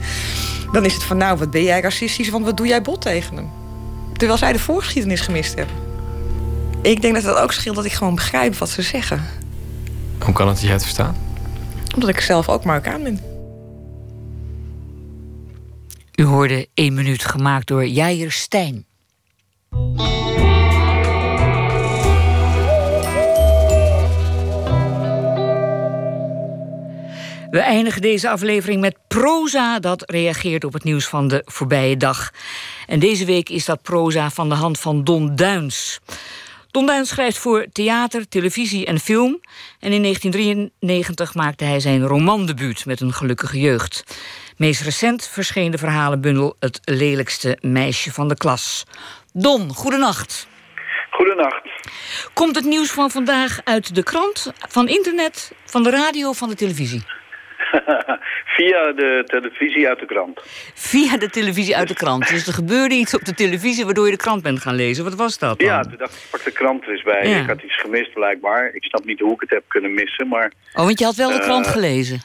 dan 0.73 0.85
is 0.85 0.95
het 0.95 1.03
van 1.03 1.17
nou, 1.17 1.39
wat 1.39 1.51
ben 1.51 1.63
jij 1.63 1.81
racistisch, 1.81 2.29
want 2.29 2.45
wat 2.45 2.57
doe 2.57 2.67
jij 2.67 2.83
bot 2.83 3.01
tegen 3.01 3.37
hem? 3.37 3.51
Terwijl 4.17 4.39
zij 4.39 4.53
de 4.53 4.59
voorgeschiedenis 4.59 5.21
gemist 5.21 5.55
hebben. 5.55 5.75
Ik 6.83 7.03
denk 7.03 7.15
dat 7.15 7.23
het 7.23 7.37
ook 7.37 7.53
scheelt 7.53 7.77
dat 7.77 7.85
ik 7.85 7.93
gewoon 7.93 8.15
begrijp 8.15 8.57
wat 8.57 8.69
ze 8.69 8.83
zeggen. 8.83 9.25
Hoe 10.19 10.35
kan 10.35 10.47
het 10.47 10.57
dat 10.57 10.65
jij 10.65 10.73
het 10.73 10.83
verstaan? 10.83 11.17
Omdat 11.95 12.11
ik 12.11 12.21
zelf 12.21 12.49
ook 12.49 12.65
Marokkaan 12.65 13.03
ben. 13.03 13.34
U 16.15 16.25
hoorde 16.25 16.69
1 16.75 16.95
minuut 16.95 17.25
gemaakt 17.25 17.67
door 17.67 17.87
Jair 17.87 18.33
Stijn. 18.33 18.87
We 27.51 27.61
eindigen 27.61 28.01
deze 28.03 28.29
aflevering 28.29 28.81
met 28.81 28.99
proza 29.09 29.79
dat 29.79 30.11
reageert 30.11 30.65
op 30.65 30.73
het 30.73 30.85
nieuws 30.85 31.07
van 31.07 31.29
de 31.29 31.43
voorbije 31.45 31.97
dag. 31.97 32.33
En 32.87 32.99
deze 32.99 33.25
week 33.25 33.49
is 33.49 33.65
dat 33.65 33.83
proza 33.83 34.31
van 34.31 34.49
de 34.49 34.55
hand 34.55 34.79
van 34.79 35.05
Don 35.05 35.37
Duins. 35.37 36.01
Don 36.71 36.87
Duins 36.87 37.09
schrijft 37.09 37.39
voor 37.39 37.67
theater, 37.73 38.29
televisie 38.29 38.87
en 38.87 39.01
film. 39.01 39.41
En 39.81 39.93
in 39.93 40.03
1993 40.03 41.35
maakte 41.35 41.65
hij 41.65 41.81
zijn 41.81 42.07
romandebuut 42.07 42.87
met 42.87 43.01
een 43.01 43.13
gelukkige 43.13 43.61
jeugd. 43.61 44.05
Meest 44.57 44.83
recent 44.83 45.29
verscheen 45.29 45.71
de 45.71 45.79
verhalenbundel 45.79 46.57
Het 46.61 46.81
lelijkste 46.85 47.59
meisje 47.61 48.13
van 48.13 48.29
de 48.29 48.37
klas. 48.37 48.85
Don, 49.33 49.71
goedenacht. 49.75 50.47
Goedenacht. 51.11 51.63
Komt 52.33 52.57
het 52.57 52.65
nieuws 52.65 52.91
van 52.91 53.11
vandaag 53.11 53.61
uit 53.65 53.95
de 53.95 54.03
krant, 54.03 54.53
van 54.69 54.89
internet, 54.89 55.53
van 55.65 55.83
de 55.83 55.91
radio 55.91 56.33
van 56.33 56.49
de 56.49 56.55
televisie? 56.55 57.03
Via 58.57 58.93
de 58.93 59.23
televisie 59.27 59.89
uit 59.89 59.99
de 59.99 60.07
krant. 60.07 60.41
Via 60.75 61.17
de 61.17 61.31
televisie 61.31 61.77
uit 61.77 61.89
de 61.89 61.95
krant. 61.95 62.29
Dus 62.29 62.47
er 62.47 62.53
gebeurde 62.53 62.95
iets 62.95 63.15
op 63.15 63.25
de 63.25 63.35
televisie 63.35 63.85
waardoor 63.85 64.05
je 64.05 64.11
de 64.11 64.17
krant 64.17 64.43
bent 64.43 64.61
gaan 64.61 64.75
lezen. 64.75 65.05
Wat 65.05 65.15
was 65.15 65.39
dat 65.39 65.59
dan? 65.59 65.69
Ja, 65.69 65.83
toen 65.83 65.97
dacht 65.99 66.15
ik, 66.15 66.21
pak 66.31 66.45
de 66.45 66.51
krant 66.53 66.83
er 66.85 66.91
eens 66.91 67.03
bij. 67.03 67.29
Ja. 67.29 67.41
Ik 67.41 67.47
had 67.47 67.63
iets 67.63 67.81
gemist 67.81 68.13
blijkbaar. 68.13 68.71
Ik 68.75 68.85
snap 68.85 69.05
niet 69.05 69.21
hoe 69.21 69.33
ik 69.35 69.41
het 69.41 69.51
heb 69.51 69.65
kunnen 69.69 69.95
missen, 69.95 70.29
maar... 70.29 70.53
Oh, 70.75 70.85
want 70.85 70.99
je 70.99 71.05
had 71.05 71.15
wel 71.15 71.31
de 71.31 71.41
krant 71.41 71.67
Eh, 71.67 71.73
gelezen. 71.73 72.23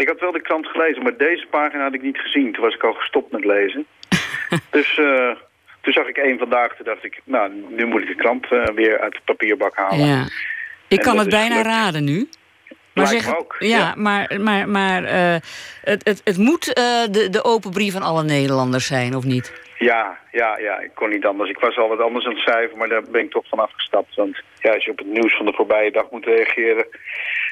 Ik 0.00 0.08
had 0.08 0.20
wel 0.20 0.32
de 0.32 0.40
krant 0.42 0.66
gelezen, 0.66 1.02
maar 1.02 1.16
deze 1.16 1.46
pagina 1.50 1.82
had 1.82 1.94
ik 1.94 2.02
niet 2.02 2.18
gezien. 2.18 2.52
Toen 2.52 2.64
was 2.64 2.74
ik 2.74 2.84
al 2.84 2.92
gestopt 2.92 3.32
met 3.32 3.44
lezen. 3.44 3.86
dus 4.70 4.98
eh, 4.98 5.30
toen 5.80 5.92
zag 5.92 6.06
ik 6.06 6.16
één 6.16 6.38
vandaag, 6.38 6.76
toen 6.76 6.84
dacht 6.84 7.04
ik... 7.04 7.20
Nou, 7.24 7.52
nu 7.68 7.86
moet 7.86 8.02
ik 8.02 8.06
de 8.08 8.14
krant 8.14 8.52
eh, 8.52 8.64
weer 8.74 9.00
uit 9.00 9.12
de 9.12 9.20
papierbak 9.24 9.76
halen. 9.76 10.06
Ja. 10.06 10.24
Ik 10.88 10.98
En 10.98 11.04
kan 11.04 11.18
het 11.18 11.28
bijna 11.28 11.48
gelukt. 11.48 11.66
raden 11.66 12.04
nu. 12.04 12.28
Maar 12.94 13.04
Lijkt 13.04 13.24
zeg, 13.24 13.38
ook, 13.38 13.56
ja, 13.58 13.78
ja. 13.78 13.94
maar, 13.96 14.40
maar, 14.40 14.68
maar 14.68 15.04
eh, 15.04 15.36
het, 15.82 16.04
het, 16.04 16.20
het 16.24 16.36
moet 16.36 16.64
de, 16.64 17.28
de 17.30 17.44
open 17.44 17.70
brief 17.70 17.92
van 17.92 18.02
alle 18.02 18.24
Nederlanders 18.24 18.86
zijn, 18.86 19.14
of 19.14 19.24
niet? 19.24 19.52
Ja, 19.78 20.18
ja, 20.32 20.58
ja, 20.58 20.78
ik 20.78 20.90
kon 20.94 21.08
niet 21.10 21.26
anders. 21.26 21.50
Ik 21.50 21.58
was 21.58 21.76
al 21.78 21.88
wat 21.88 22.00
anders 22.00 22.24
aan 22.24 22.34
het 22.34 22.42
cijfer, 22.42 22.76
maar 22.76 22.88
daar 22.88 23.02
ben 23.10 23.24
ik 23.24 23.30
toch 23.30 23.48
van 23.48 23.58
afgestapt. 23.58 24.14
Want 24.14 24.42
ja, 24.58 24.74
als 24.74 24.84
je 24.84 24.90
op 24.90 24.98
het 24.98 25.06
nieuws 25.06 25.36
van 25.36 25.46
de 25.46 25.52
voorbije 25.52 25.90
dag 25.90 26.10
moet 26.10 26.24
reageren... 26.24 26.86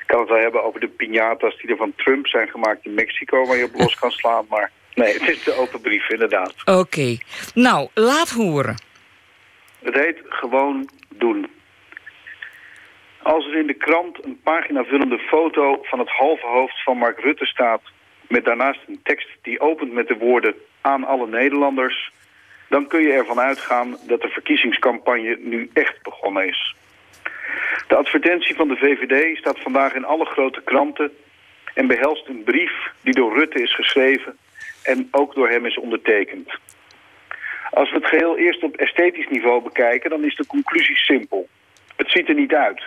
kan 0.09 0.21
het 0.21 0.29
wel 0.29 0.41
hebben 0.41 0.65
over 0.65 0.81
de 0.81 0.91
piñatas 1.01 1.61
die 1.61 1.71
er 1.71 1.77
van 1.77 1.93
Trump 1.97 2.27
zijn 2.27 2.49
gemaakt 2.49 2.85
in 2.85 2.95
Mexico... 2.95 3.47
waar 3.47 3.57
je 3.57 3.65
op 3.65 3.75
los 3.75 3.95
kan 3.95 4.11
slaan, 4.11 4.47
maar 4.49 4.71
nee, 4.95 5.13
het 5.13 5.29
is 5.29 5.45
de 5.45 5.55
open 5.55 5.81
brief, 5.81 6.09
inderdaad. 6.11 6.55
Oké. 6.65 7.17
Nou, 7.55 7.89
laat 7.95 8.31
horen. 8.31 8.77
Het 9.79 9.95
heet 9.95 10.19
gewoon 10.29 10.89
doen. 11.09 11.47
Als 13.23 13.47
er 13.47 13.57
in 13.57 13.67
de 13.67 13.75
krant 13.75 14.25
een 14.25 14.41
paginavullende 14.43 15.19
foto 15.19 15.79
van 15.83 15.99
het 15.99 16.09
halve 16.09 16.47
hoofd 16.47 16.83
van 16.83 16.97
Mark 16.97 17.21
Rutte 17.21 17.47
staat... 17.47 17.83
met 18.29 18.45
daarnaast 18.45 18.81
een 18.87 19.01
tekst 19.03 19.29
die 19.43 19.61
opent 19.61 19.93
met 19.93 20.09
de 20.09 20.17
woorden 20.17 20.55
aan 20.81 21.05
alle 21.05 21.27
Nederlanders... 21.27 22.13
dan 22.69 22.87
kun 22.87 23.01
je 23.01 23.13
ervan 23.13 23.41
uitgaan 23.41 23.97
dat 24.07 24.21
de 24.21 24.29
verkiezingscampagne 24.29 25.39
nu 25.41 25.71
echt 25.73 26.03
begonnen 26.03 26.47
is. 26.47 26.77
De 27.87 27.97
advertentie 27.97 28.55
van 28.55 28.69
de 28.69 28.77
VVD 28.77 29.39
staat 29.39 29.61
vandaag 29.61 29.95
in 29.95 30.05
alle 30.05 30.25
grote 30.25 30.63
kranten... 30.65 31.11
en 31.75 31.87
behelst 31.87 32.29
een 32.29 32.43
brief 32.45 32.73
die 33.03 33.15
door 33.15 33.39
Rutte 33.39 33.63
is 33.63 33.75
geschreven 33.75 34.37
en 34.83 35.09
ook 35.11 35.35
door 35.35 35.49
hem 35.49 35.67
is 35.67 35.79
ondertekend. 35.79 36.59
Als 37.71 37.91
we 37.91 37.97
het 37.97 38.07
geheel 38.07 38.39
eerst 38.39 38.63
op 38.63 38.77
esthetisch 38.77 39.29
niveau 39.29 39.63
bekijken, 39.63 40.11
dan 40.11 40.25
is 40.25 40.37
de 40.37 40.47
conclusie 40.47 40.97
simpel. 40.97 41.49
Het 41.97 42.11
ziet 42.11 42.29
er 42.29 42.35
niet 42.35 42.55
uit. 42.55 42.83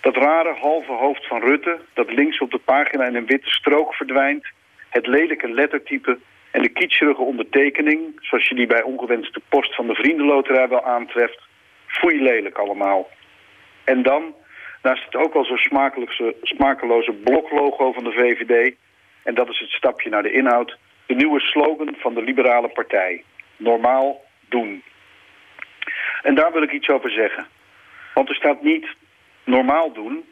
Dat 0.00 0.16
rare 0.16 0.54
halve 0.60 0.92
hoofd 0.92 1.26
van 1.26 1.40
Rutte, 1.40 1.78
dat 1.94 2.12
links 2.12 2.38
op 2.38 2.50
de 2.50 2.58
pagina 2.58 3.04
in 3.04 3.14
een 3.14 3.26
witte 3.26 3.50
strook 3.50 3.94
verdwijnt, 3.94 4.46
het 4.88 5.06
lelijke 5.06 5.48
lettertype 5.48 6.18
en 6.50 6.62
de 6.62 6.68
kitscherige 6.68 7.22
ondertekening, 7.22 8.00
zoals 8.20 8.48
je 8.48 8.54
die 8.54 8.66
bij 8.66 8.82
ongewenste 8.82 9.40
post 9.48 9.74
van 9.74 9.86
de 9.86 9.94
vriendenloterij 9.94 10.68
wel 10.68 10.84
aantreft, 10.84 11.40
foei 11.86 12.22
lelijk 12.22 12.58
allemaal. 12.58 13.08
En 13.84 14.02
dan, 14.02 14.34
naast 14.82 15.04
het 15.04 15.16
ook 15.16 15.34
al 15.34 15.44
zo 15.44 15.56
smakeloze 16.42 17.12
bloklogo 17.12 17.92
van 17.92 18.04
de 18.04 18.12
VVD, 18.12 18.74
en 19.22 19.34
dat 19.34 19.48
is 19.48 19.58
het 19.58 19.70
stapje 19.70 20.10
naar 20.10 20.22
de 20.22 20.32
inhoud, 20.32 20.78
de 21.06 21.14
nieuwe 21.14 21.40
slogan 21.40 21.94
van 21.98 22.14
de 22.14 22.22
Liberale 22.22 22.68
Partij. 22.68 23.24
Normaal 23.56 24.24
doen. 24.48 24.82
En 26.22 26.34
daar 26.34 26.52
wil 26.52 26.62
ik 26.62 26.72
iets 26.72 26.88
over 26.88 27.10
zeggen. 27.10 27.46
Want 28.14 28.28
er 28.28 28.34
staat 28.34 28.62
niet 28.62 28.86
normaal 29.44 29.92
doen, 29.92 30.24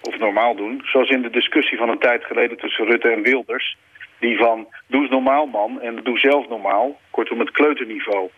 of 0.00 0.18
normaal 0.18 0.54
doen, 0.54 0.82
zoals 0.84 1.10
in 1.10 1.22
de 1.22 1.30
discussie 1.30 1.78
van 1.78 1.88
een 1.88 1.98
tijd 1.98 2.24
geleden 2.24 2.56
tussen 2.56 2.86
Rutte 2.86 3.08
en 3.08 3.22
Wilders. 3.22 3.76
Die 4.18 4.38
van 4.38 4.68
doe 4.86 5.00
eens 5.00 5.10
normaal 5.10 5.46
man 5.46 5.80
en 5.80 5.96
doe 6.02 6.18
zelf 6.18 6.48
normaal, 6.48 7.00
kortom 7.10 7.38
het 7.38 7.50
kleuterniveau. 7.50 8.30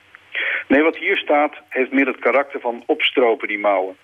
Nee, 0.68 0.82
wat 0.82 0.96
hier 0.96 1.16
staat 1.16 1.54
heeft 1.68 1.92
meer 1.92 2.06
het 2.06 2.18
karakter 2.18 2.60
van 2.60 2.82
opstropen 2.86 3.48
die 3.48 3.58
mouwen. 3.58 3.96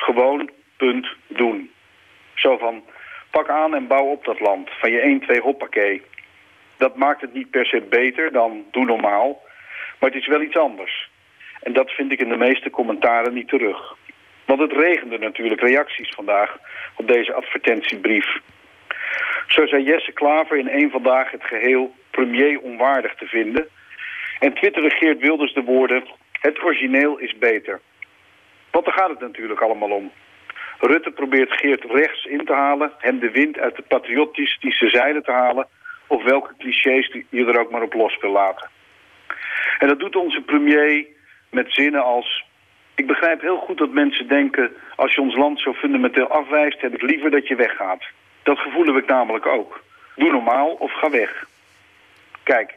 Gewoon, 0.00 0.50
punt, 0.76 1.08
doen. 1.26 1.70
Zo 2.34 2.56
van, 2.56 2.84
pak 3.30 3.48
aan 3.48 3.74
en 3.74 3.86
bouw 3.86 4.04
op 4.04 4.24
dat 4.24 4.40
land, 4.40 4.70
van 4.70 4.90
je 4.90 5.20
1-2 5.38 5.42
hoppakee. 5.42 6.02
Dat 6.76 6.96
maakt 6.96 7.20
het 7.20 7.32
niet 7.32 7.50
per 7.50 7.66
se 7.66 7.80
beter 7.80 8.32
dan 8.32 8.64
doe 8.70 8.84
normaal, 8.84 9.42
maar 9.98 10.10
het 10.10 10.20
is 10.20 10.26
wel 10.26 10.42
iets 10.42 10.56
anders. 10.56 11.10
En 11.62 11.72
dat 11.72 11.90
vind 11.90 12.12
ik 12.12 12.20
in 12.20 12.28
de 12.28 12.36
meeste 12.36 12.70
commentaren 12.70 13.34
niet 13.34 13.48
terug. 13.48 13.96
Want 14.44 14.60
het 14.60 14.72
regende 14.72 15.18
natuurlijk 15.18 15.60
reacties 15.60 16.08
vandaag 16.08 16.58
op 16.96 17.08
deze 17.08 17.32
advertentiebrief. 17.32 18.38
Zo 19.46 19.66
zei 19.66 19.82
Jesse 19.82 20.12
Klaver 20.12 20.56
in 20.56 20.68
één 20.68 20.90
vandaag 20.90 21.30
het 21.30 21.44
geheel 21.44 21.94
premier 22.10 22.60
onwaardig 22.60 23.14
te 23.14 23.26
vinden. 23.26 23.68
En 24.38 24.54
Twitter 24.54 24.82
regeert 24.82 25.20
Wilders 25.20 25.54
de 25.54 25.62
woorden, 25.62 26.04
het 26.40 26.62
origineel 26.62 27.18
is 27.18 27.38
beter. 27.38 27.80
Want 28.70 28.84
daar 28.84 28.94
gaat 28.94 29.10
het 29.10 29.20
natuurlijk 29.20 29.60
allemaal 29.60 29.90
om. 29.90 30.12
Rutte 30.80 31.10
probeert 31.10 31.52
Geert 31.52 31.84
rechts 31.84 32.24
in 32.24 32.44
te 32.44 32.52
halen, 32.52 32.92
hem 32.98 33.18
de 33.18 33.30
wind 33.30 33.58
uit 33.58 33.76
de 33.76 33.82
patriotistische 33.82 34.88
zijde 34.88 35.22
te 35.22 35.32
halen, 35.32 35.66
of 36.06 36.24
welke 36.24 36.54
clichés 36.58 37.12
je 37.28 37.46
er 37.46 37.60
ook 37.60 37.70
maar 37.70 37.82
op 37.82 37.92
los 37.92 38.18
wil 38.20 38.32
laten. 38.32 38.70
En 39.78 39.88
dat 39.88 39.98
doet 39.98 40.16
onze 40.16 40.40
premier 40.40 41.06
met 41.50 41.72
zinnen 41.72 42.04
als... 42.04 42.44
Ik 42.94 43.06
begrijp 43.06 43.40
heel 43.40 43.56
goed 43.56 43.78
dat 43.78 43.90
mensen 43.90 44.28
denken... 44.28 44.72
als 44.96 45.14
je 45.14 45.20
ons 45.20 45.36
land 45.36 45.60
zo 45.60 45.72
fundamenteel 45.72 46.28
afwijst... 46.28 46.80
heb 46.80 46.94
ik 46.94 47.02
liever 47.02 47.30
dat 47.30 47.48
je 47.48 47.54
weggaat. 47.54 48.04
Dat 48.42 48.58
gevoel 48.58 48.86
heb 48.86 48.96
ik 48.96 49.06
namelijk 49.06 49.46
ook. 49.46 49.82
Doe 50.16 50.30
normaal 50.30 50.68
of 50.68 50.92
ga 50.92 51.10
weg. 51.10 51.44
Kijk, 52.42 52.74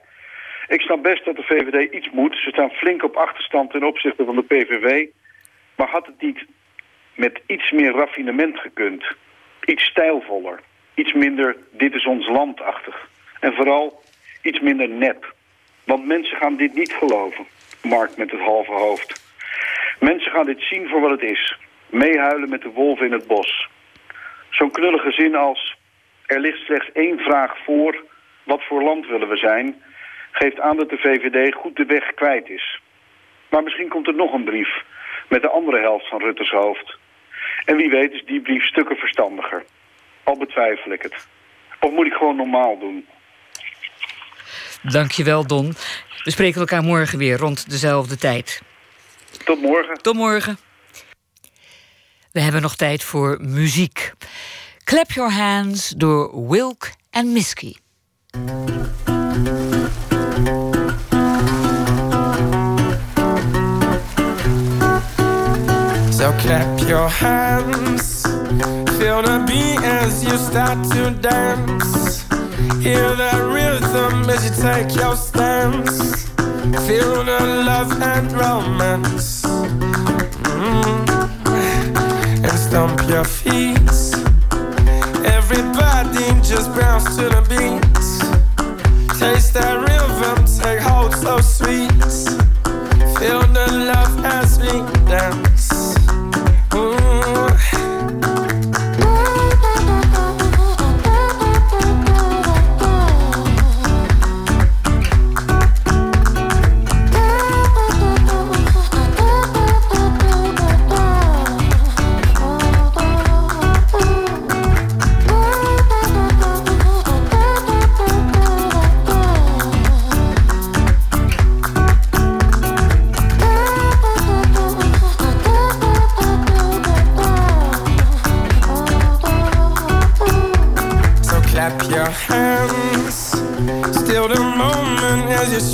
ik 0.67 0.81
snap 0.81 1.03
best 1.03 1.25
dat 1.25 1.35
de 1.35 1.43
VVD 1.43 1.93
iets 1.93 2.09
moet. 2.09 2.35
Ze 2.35 2.49
staan 2.49 2.69
flink 2.69 3.03
op 3.03 3.15
achterstand 3.15 3.71
ten 3.71 3.83
opzichte 3.83 4.25
van 4.25 4.35
de 4.35 4.43
PVV. 4.43 5.07
Maar 5.75 5.87
had 5.87 6.05
het 6.05 6.21
niet 6.21 6.45
met 7.15 7.41
iets 7.47 7.71
meer 7.71 7.91
raffinement 7.91 8.59
gekund? 8.59 9.05
Iets 9.65 9.83
stijlvoller. 9.83 10.59
Iets 10.93 11.13
minder 11.13 11.57
dit 11.71 11.93
is 11.93 12.05
ons 12.05 12.27
landachtig. 12.27 13.09
En 13.39 13.53
vooral 13.53 14.01
iets 14.41 14.59
minder 14.59 14.89
nep. 14.89 15.33
Want 15.83 16.05
mensen 16.05 16.37
gaan 16.37 16.55
dit 16.55 16.73
niet 16.73 16.93
geloven. 16.93 17.45
Mark 17.81 18.17
met 18.17 18.31
het 18.31 18.39
halve 18.39 18.71
hoofd. 18.71 19.21
Mensen 19.99 20.31
gaan 20.31 20.45
dit 20.45 20.61
zien 20.61 20.89
voor 20.89 21.01
wat 21.01 21.11
het 21.11 21.21
is. 21.21 21.57
Meehuilen 21.89 22.49
met 22.49 22.61
de 22.61 22.69
wolven 22.69 23.05
in 23.05 23.11
het 23.11 23.27
bos. 23.27 23.67
Zo'n 24.49 24.71
knullige 24.71 25.11
zin 25.11 25.35
als... 25.35 25.75
Er 26.25 26.39
ligt 26.39 26.59
slechts 26.65 26.91
één 26.91 27.19
vraag 27.19 27.57
voor. 27.65 28.03
Wat 28.43 28.63
voor 28.63 28.83
land 28.83 29.07
willen 29.07 29.29
we 29.29 29.37
zijn? 29.37 29.81
Geeft 30.31 30.59
aan 30.59 30.77
dat 30.77 30.89
de 30.89 30.97
VVD 30.97 31.53
goed 31.53 31.75
de 31.75 31.85
weg 31.85 32.13
kwijt 32.13 32.49
is. 32.49 32.79
Maar 33.49 33.63
misschien 33.63 33.89
komt 33.89 34.07
er 34.07 34.15
nog 34.15 34.33
een 34.33 34.43
brief 34.43 34.83
met 35.33 35.41
de 35.41 35.49
andere 35.49 35.79
helft 35.79 36.09
van 36.09 36.21
Rutte's 36.21 36.51
hoofd. 36.51 36.97
En 37.65 37.75
wie 37.75 37.89
weet 37.89 38.11
is 38.11 38.25
die 38.25 38.41
brief 38.41 38.63
stukken 38.63 38.95
verstandiger. 38.95 39.65
Al 40.23 40.37
betwijfel 40.37 40.91
ik 40.91 41.01
het. 41.01 41.27
Of 41.79 41.91
moet 41.91 42.05
ik 42.05 42.13
gewoon 42.13 42.35
normaal 42.35 42.79
doen? 42.79 43.05
Dankjewel, 44.81 45.47
Don. 45.47 45.73
We 46.23 46.31
spreken 46.31 46.59
elkaar 46.59 46.83
morgen 46.83 47.17
weer 47.17 47.37
rond 47.37 47.69
dezelfde 47.69 48.17
tijd. 48.17 48.61
Tot 49.45 49.61
morgen. 49.61 50.01
Tot 50.01 50.15
morgen. 50.15 50.57
We 52.31 52.41
hebben 52.41 52.61
nog 52.61 52.75
tijd 52.75 53.03
voor 53.03 53.37
muziek. 53.41 54.11
Clap 54.83 55.11
Your 55.11 55.31
Hands 55.31 55.89
door 55.89 56.49
Wilk 56.49 56.89
en 57.11 57.31
Misky. 57.31 57.73
Your 66.87 67.09
hands, 67.09 68.23
feel 68.97 69.21
the 69.21 69.43
beat 69.47 69.81
as 69.83 70.23
you 70.23 70.37
start 70.37 70.83
to 70.91 71.11
dance. 71.21 72.23
Hear 72.81 73.15
that 73.15 73.39
rhythm 73.55 74.29
as 74.29 74.43
you 74.43 74.51
take 74.61 74.95
your 74.95 75.15
stance. 75.15 76.29
Feel 76.87 77.23
the 77.23 77.63
love 77.65 77.91
and 78.01 78.31
romance. 78.33 79.43
Mm. 80.53 81.07
And 82.43 82.59
stomp 82.59 83.07
your 83.09 83.25
feet. 83.25 83.77
Everybody 85.25 86.25
just 86.41 86.73
bounce 86.75 87.15
to 87.15 87.29
the 87.29 87.43
beat. 87.49 87.83
Taste 89.19 89.53
that 89.53 89.75
rhythm, 89.87 90.45
take 90.59 90.79
hold 90.79 91.13
so 91.15 91.39
sweet. 91.39 92.02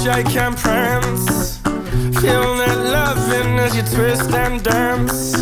Shake 0.10 0.36
and 0.38 0.58
prance. 0.58 1.58
Feel 2.22 2.48
that 2.62 2.78
loving 2.98 3.60
as 3.60 3.76
you 3.76 3.84
twist 3.84 4.32
and 4.32 4.64
dance. 4.64 5.34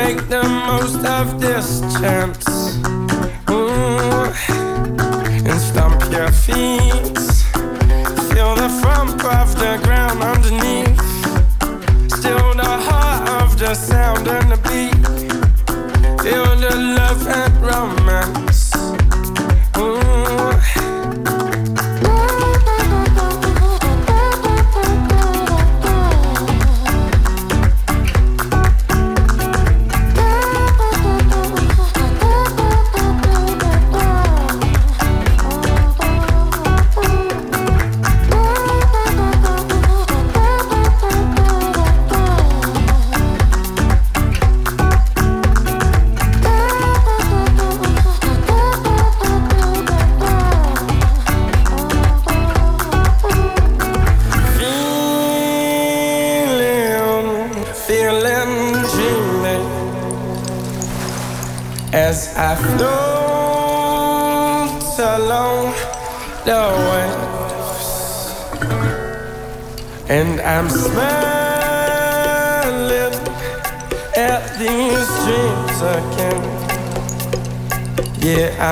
Make 0.00 0.20
the 0.34 0.42
most 0.66 1.02
of 1.18 1.40
this 1.40 1.68
chance. 2.00 2.46
Ooh. 3.48 4.24
And 5.48 5.60
stomp 5.68 6.00
your 6.10 6.32
feet. 6.44 7.18
Feel 8.30 8.52
the 8.64 8.70
front 8.82 9.22
of 9.38 9.48
the 9.62 9.72
ground 9.84 10.18
underneath. 10.32 10.98
Still 12.18 12.54
the 12.54 12.74
heart 12.88 13.28
of 13.42 13.58
the 13.60 13.74
sound 13.74 14.26
and 14.26 14.46
the 14.52 14.60
beat. 14.68 15.06
Feel 16.24 16.50
the 16.64 16.74
love 16.98 17.22
and 17.28 17.54
romance. 17.70 18.47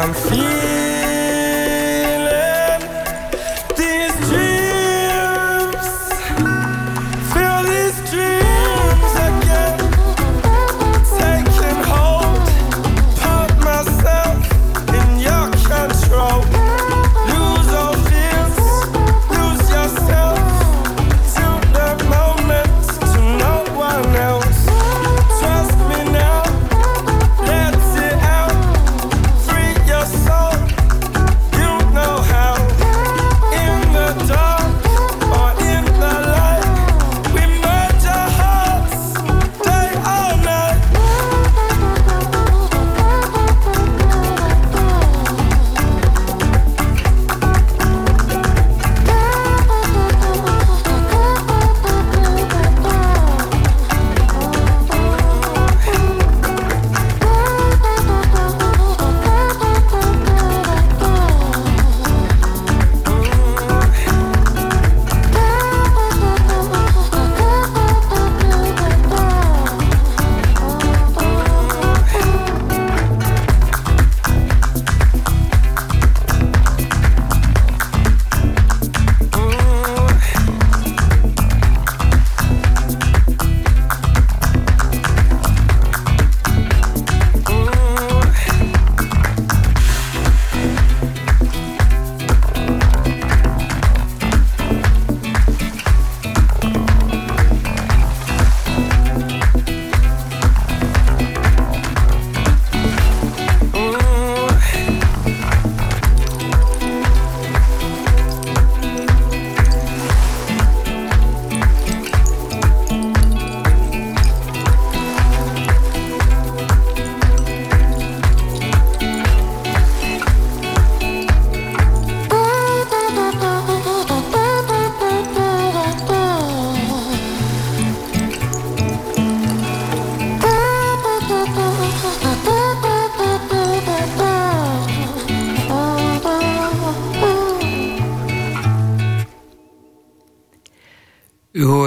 I'm 0.06 0.14
feeling. 0.14 0.45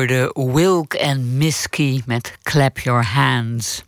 Hoorde 0.09 0.51
Wilk 0.53 0.93
en 0.93 1.37
Misky 1.37 2.01
met 2.05 2.37
Clap 2.43 2.79
Your 2.79 3.05
Hands. 3.05 3.83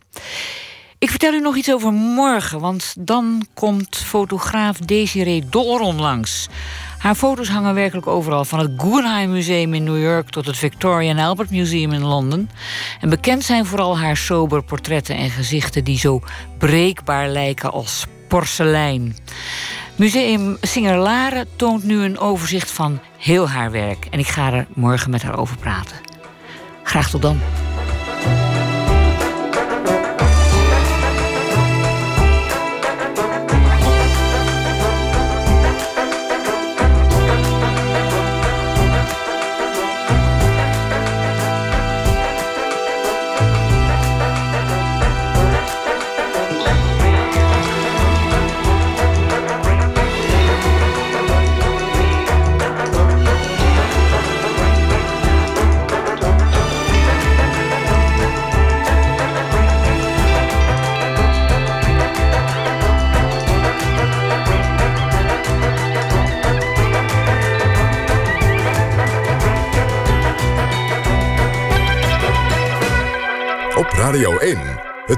Ik 0.98 1.10
vertel 1.10 1.32
u 1.32 1.40
nog 1.40 1.56
iets 1.56 1.72
over 1.72 1.92
morgen, 1.92 2.60
want 2.60 2.94
dan 2.98 3.46
komt 3.54 3.96
fotograaf 3.96 4.78
Desiree 4.78 5.44
Doron 5.50 6.00
langs. 6.00 6.48
Haar 6.98 7.14
foto's 7.14 7.48
hangen 7.48 7.74
werkelijk 7.74 8.06
overal, 8.06 8.44
van 8.44 8.58
het 8.58 8.70
Guggenheim 8.76 9.30
Museum 9.30 9.74
in 9.74 9.84
New 9.84 10.02
York 10.02 10.30
tot 10.30 10.46
het 10.46 10.56
Victoria 10.56 11.10
and 11.10 11.20
Albert 11.20 11.50
Museum 11.50 11.92
in 11.92 12.04
Londen. 12.04 12.50
En 13.00 13.08
bekend 13.08 13.44
zijn 13.44 13.66
vooral 13.66 13.98
haar 13.98 14.16
sober 14.16 14.62
portretten 14.62 15.16
en 15.16 15.30
gezichten 15.30 15.84
die 15.84 15.98
zo 15.98 16.20
breekbaar 16.58 17.28
lijken 17.28 17.72
als 17.72 18.06
porselein. 18.28 19.16
Museum 19.96 20.56
Singer 20.60 21.46
toont 21.56 21.84
nu 21.84 22.02
een 22.02 22.18
overzicht 22.18 22.70
van 22.70 23.00
heel 23.18 23.48
haar 23.48 23.70
werk. 23.70 24.06
En 24.10 24.18
ik 24.18 24.26
ga 24.26 24.52
er 24.52 24.66
morgen 24.74 25.10
met 25.10 25.22
haar 25.22 25.38
over 25.38 25.56
praten. 25.56 26.11
Graag 26.92 27.10
tot 27.10 27.22
dan. 27.22 27.61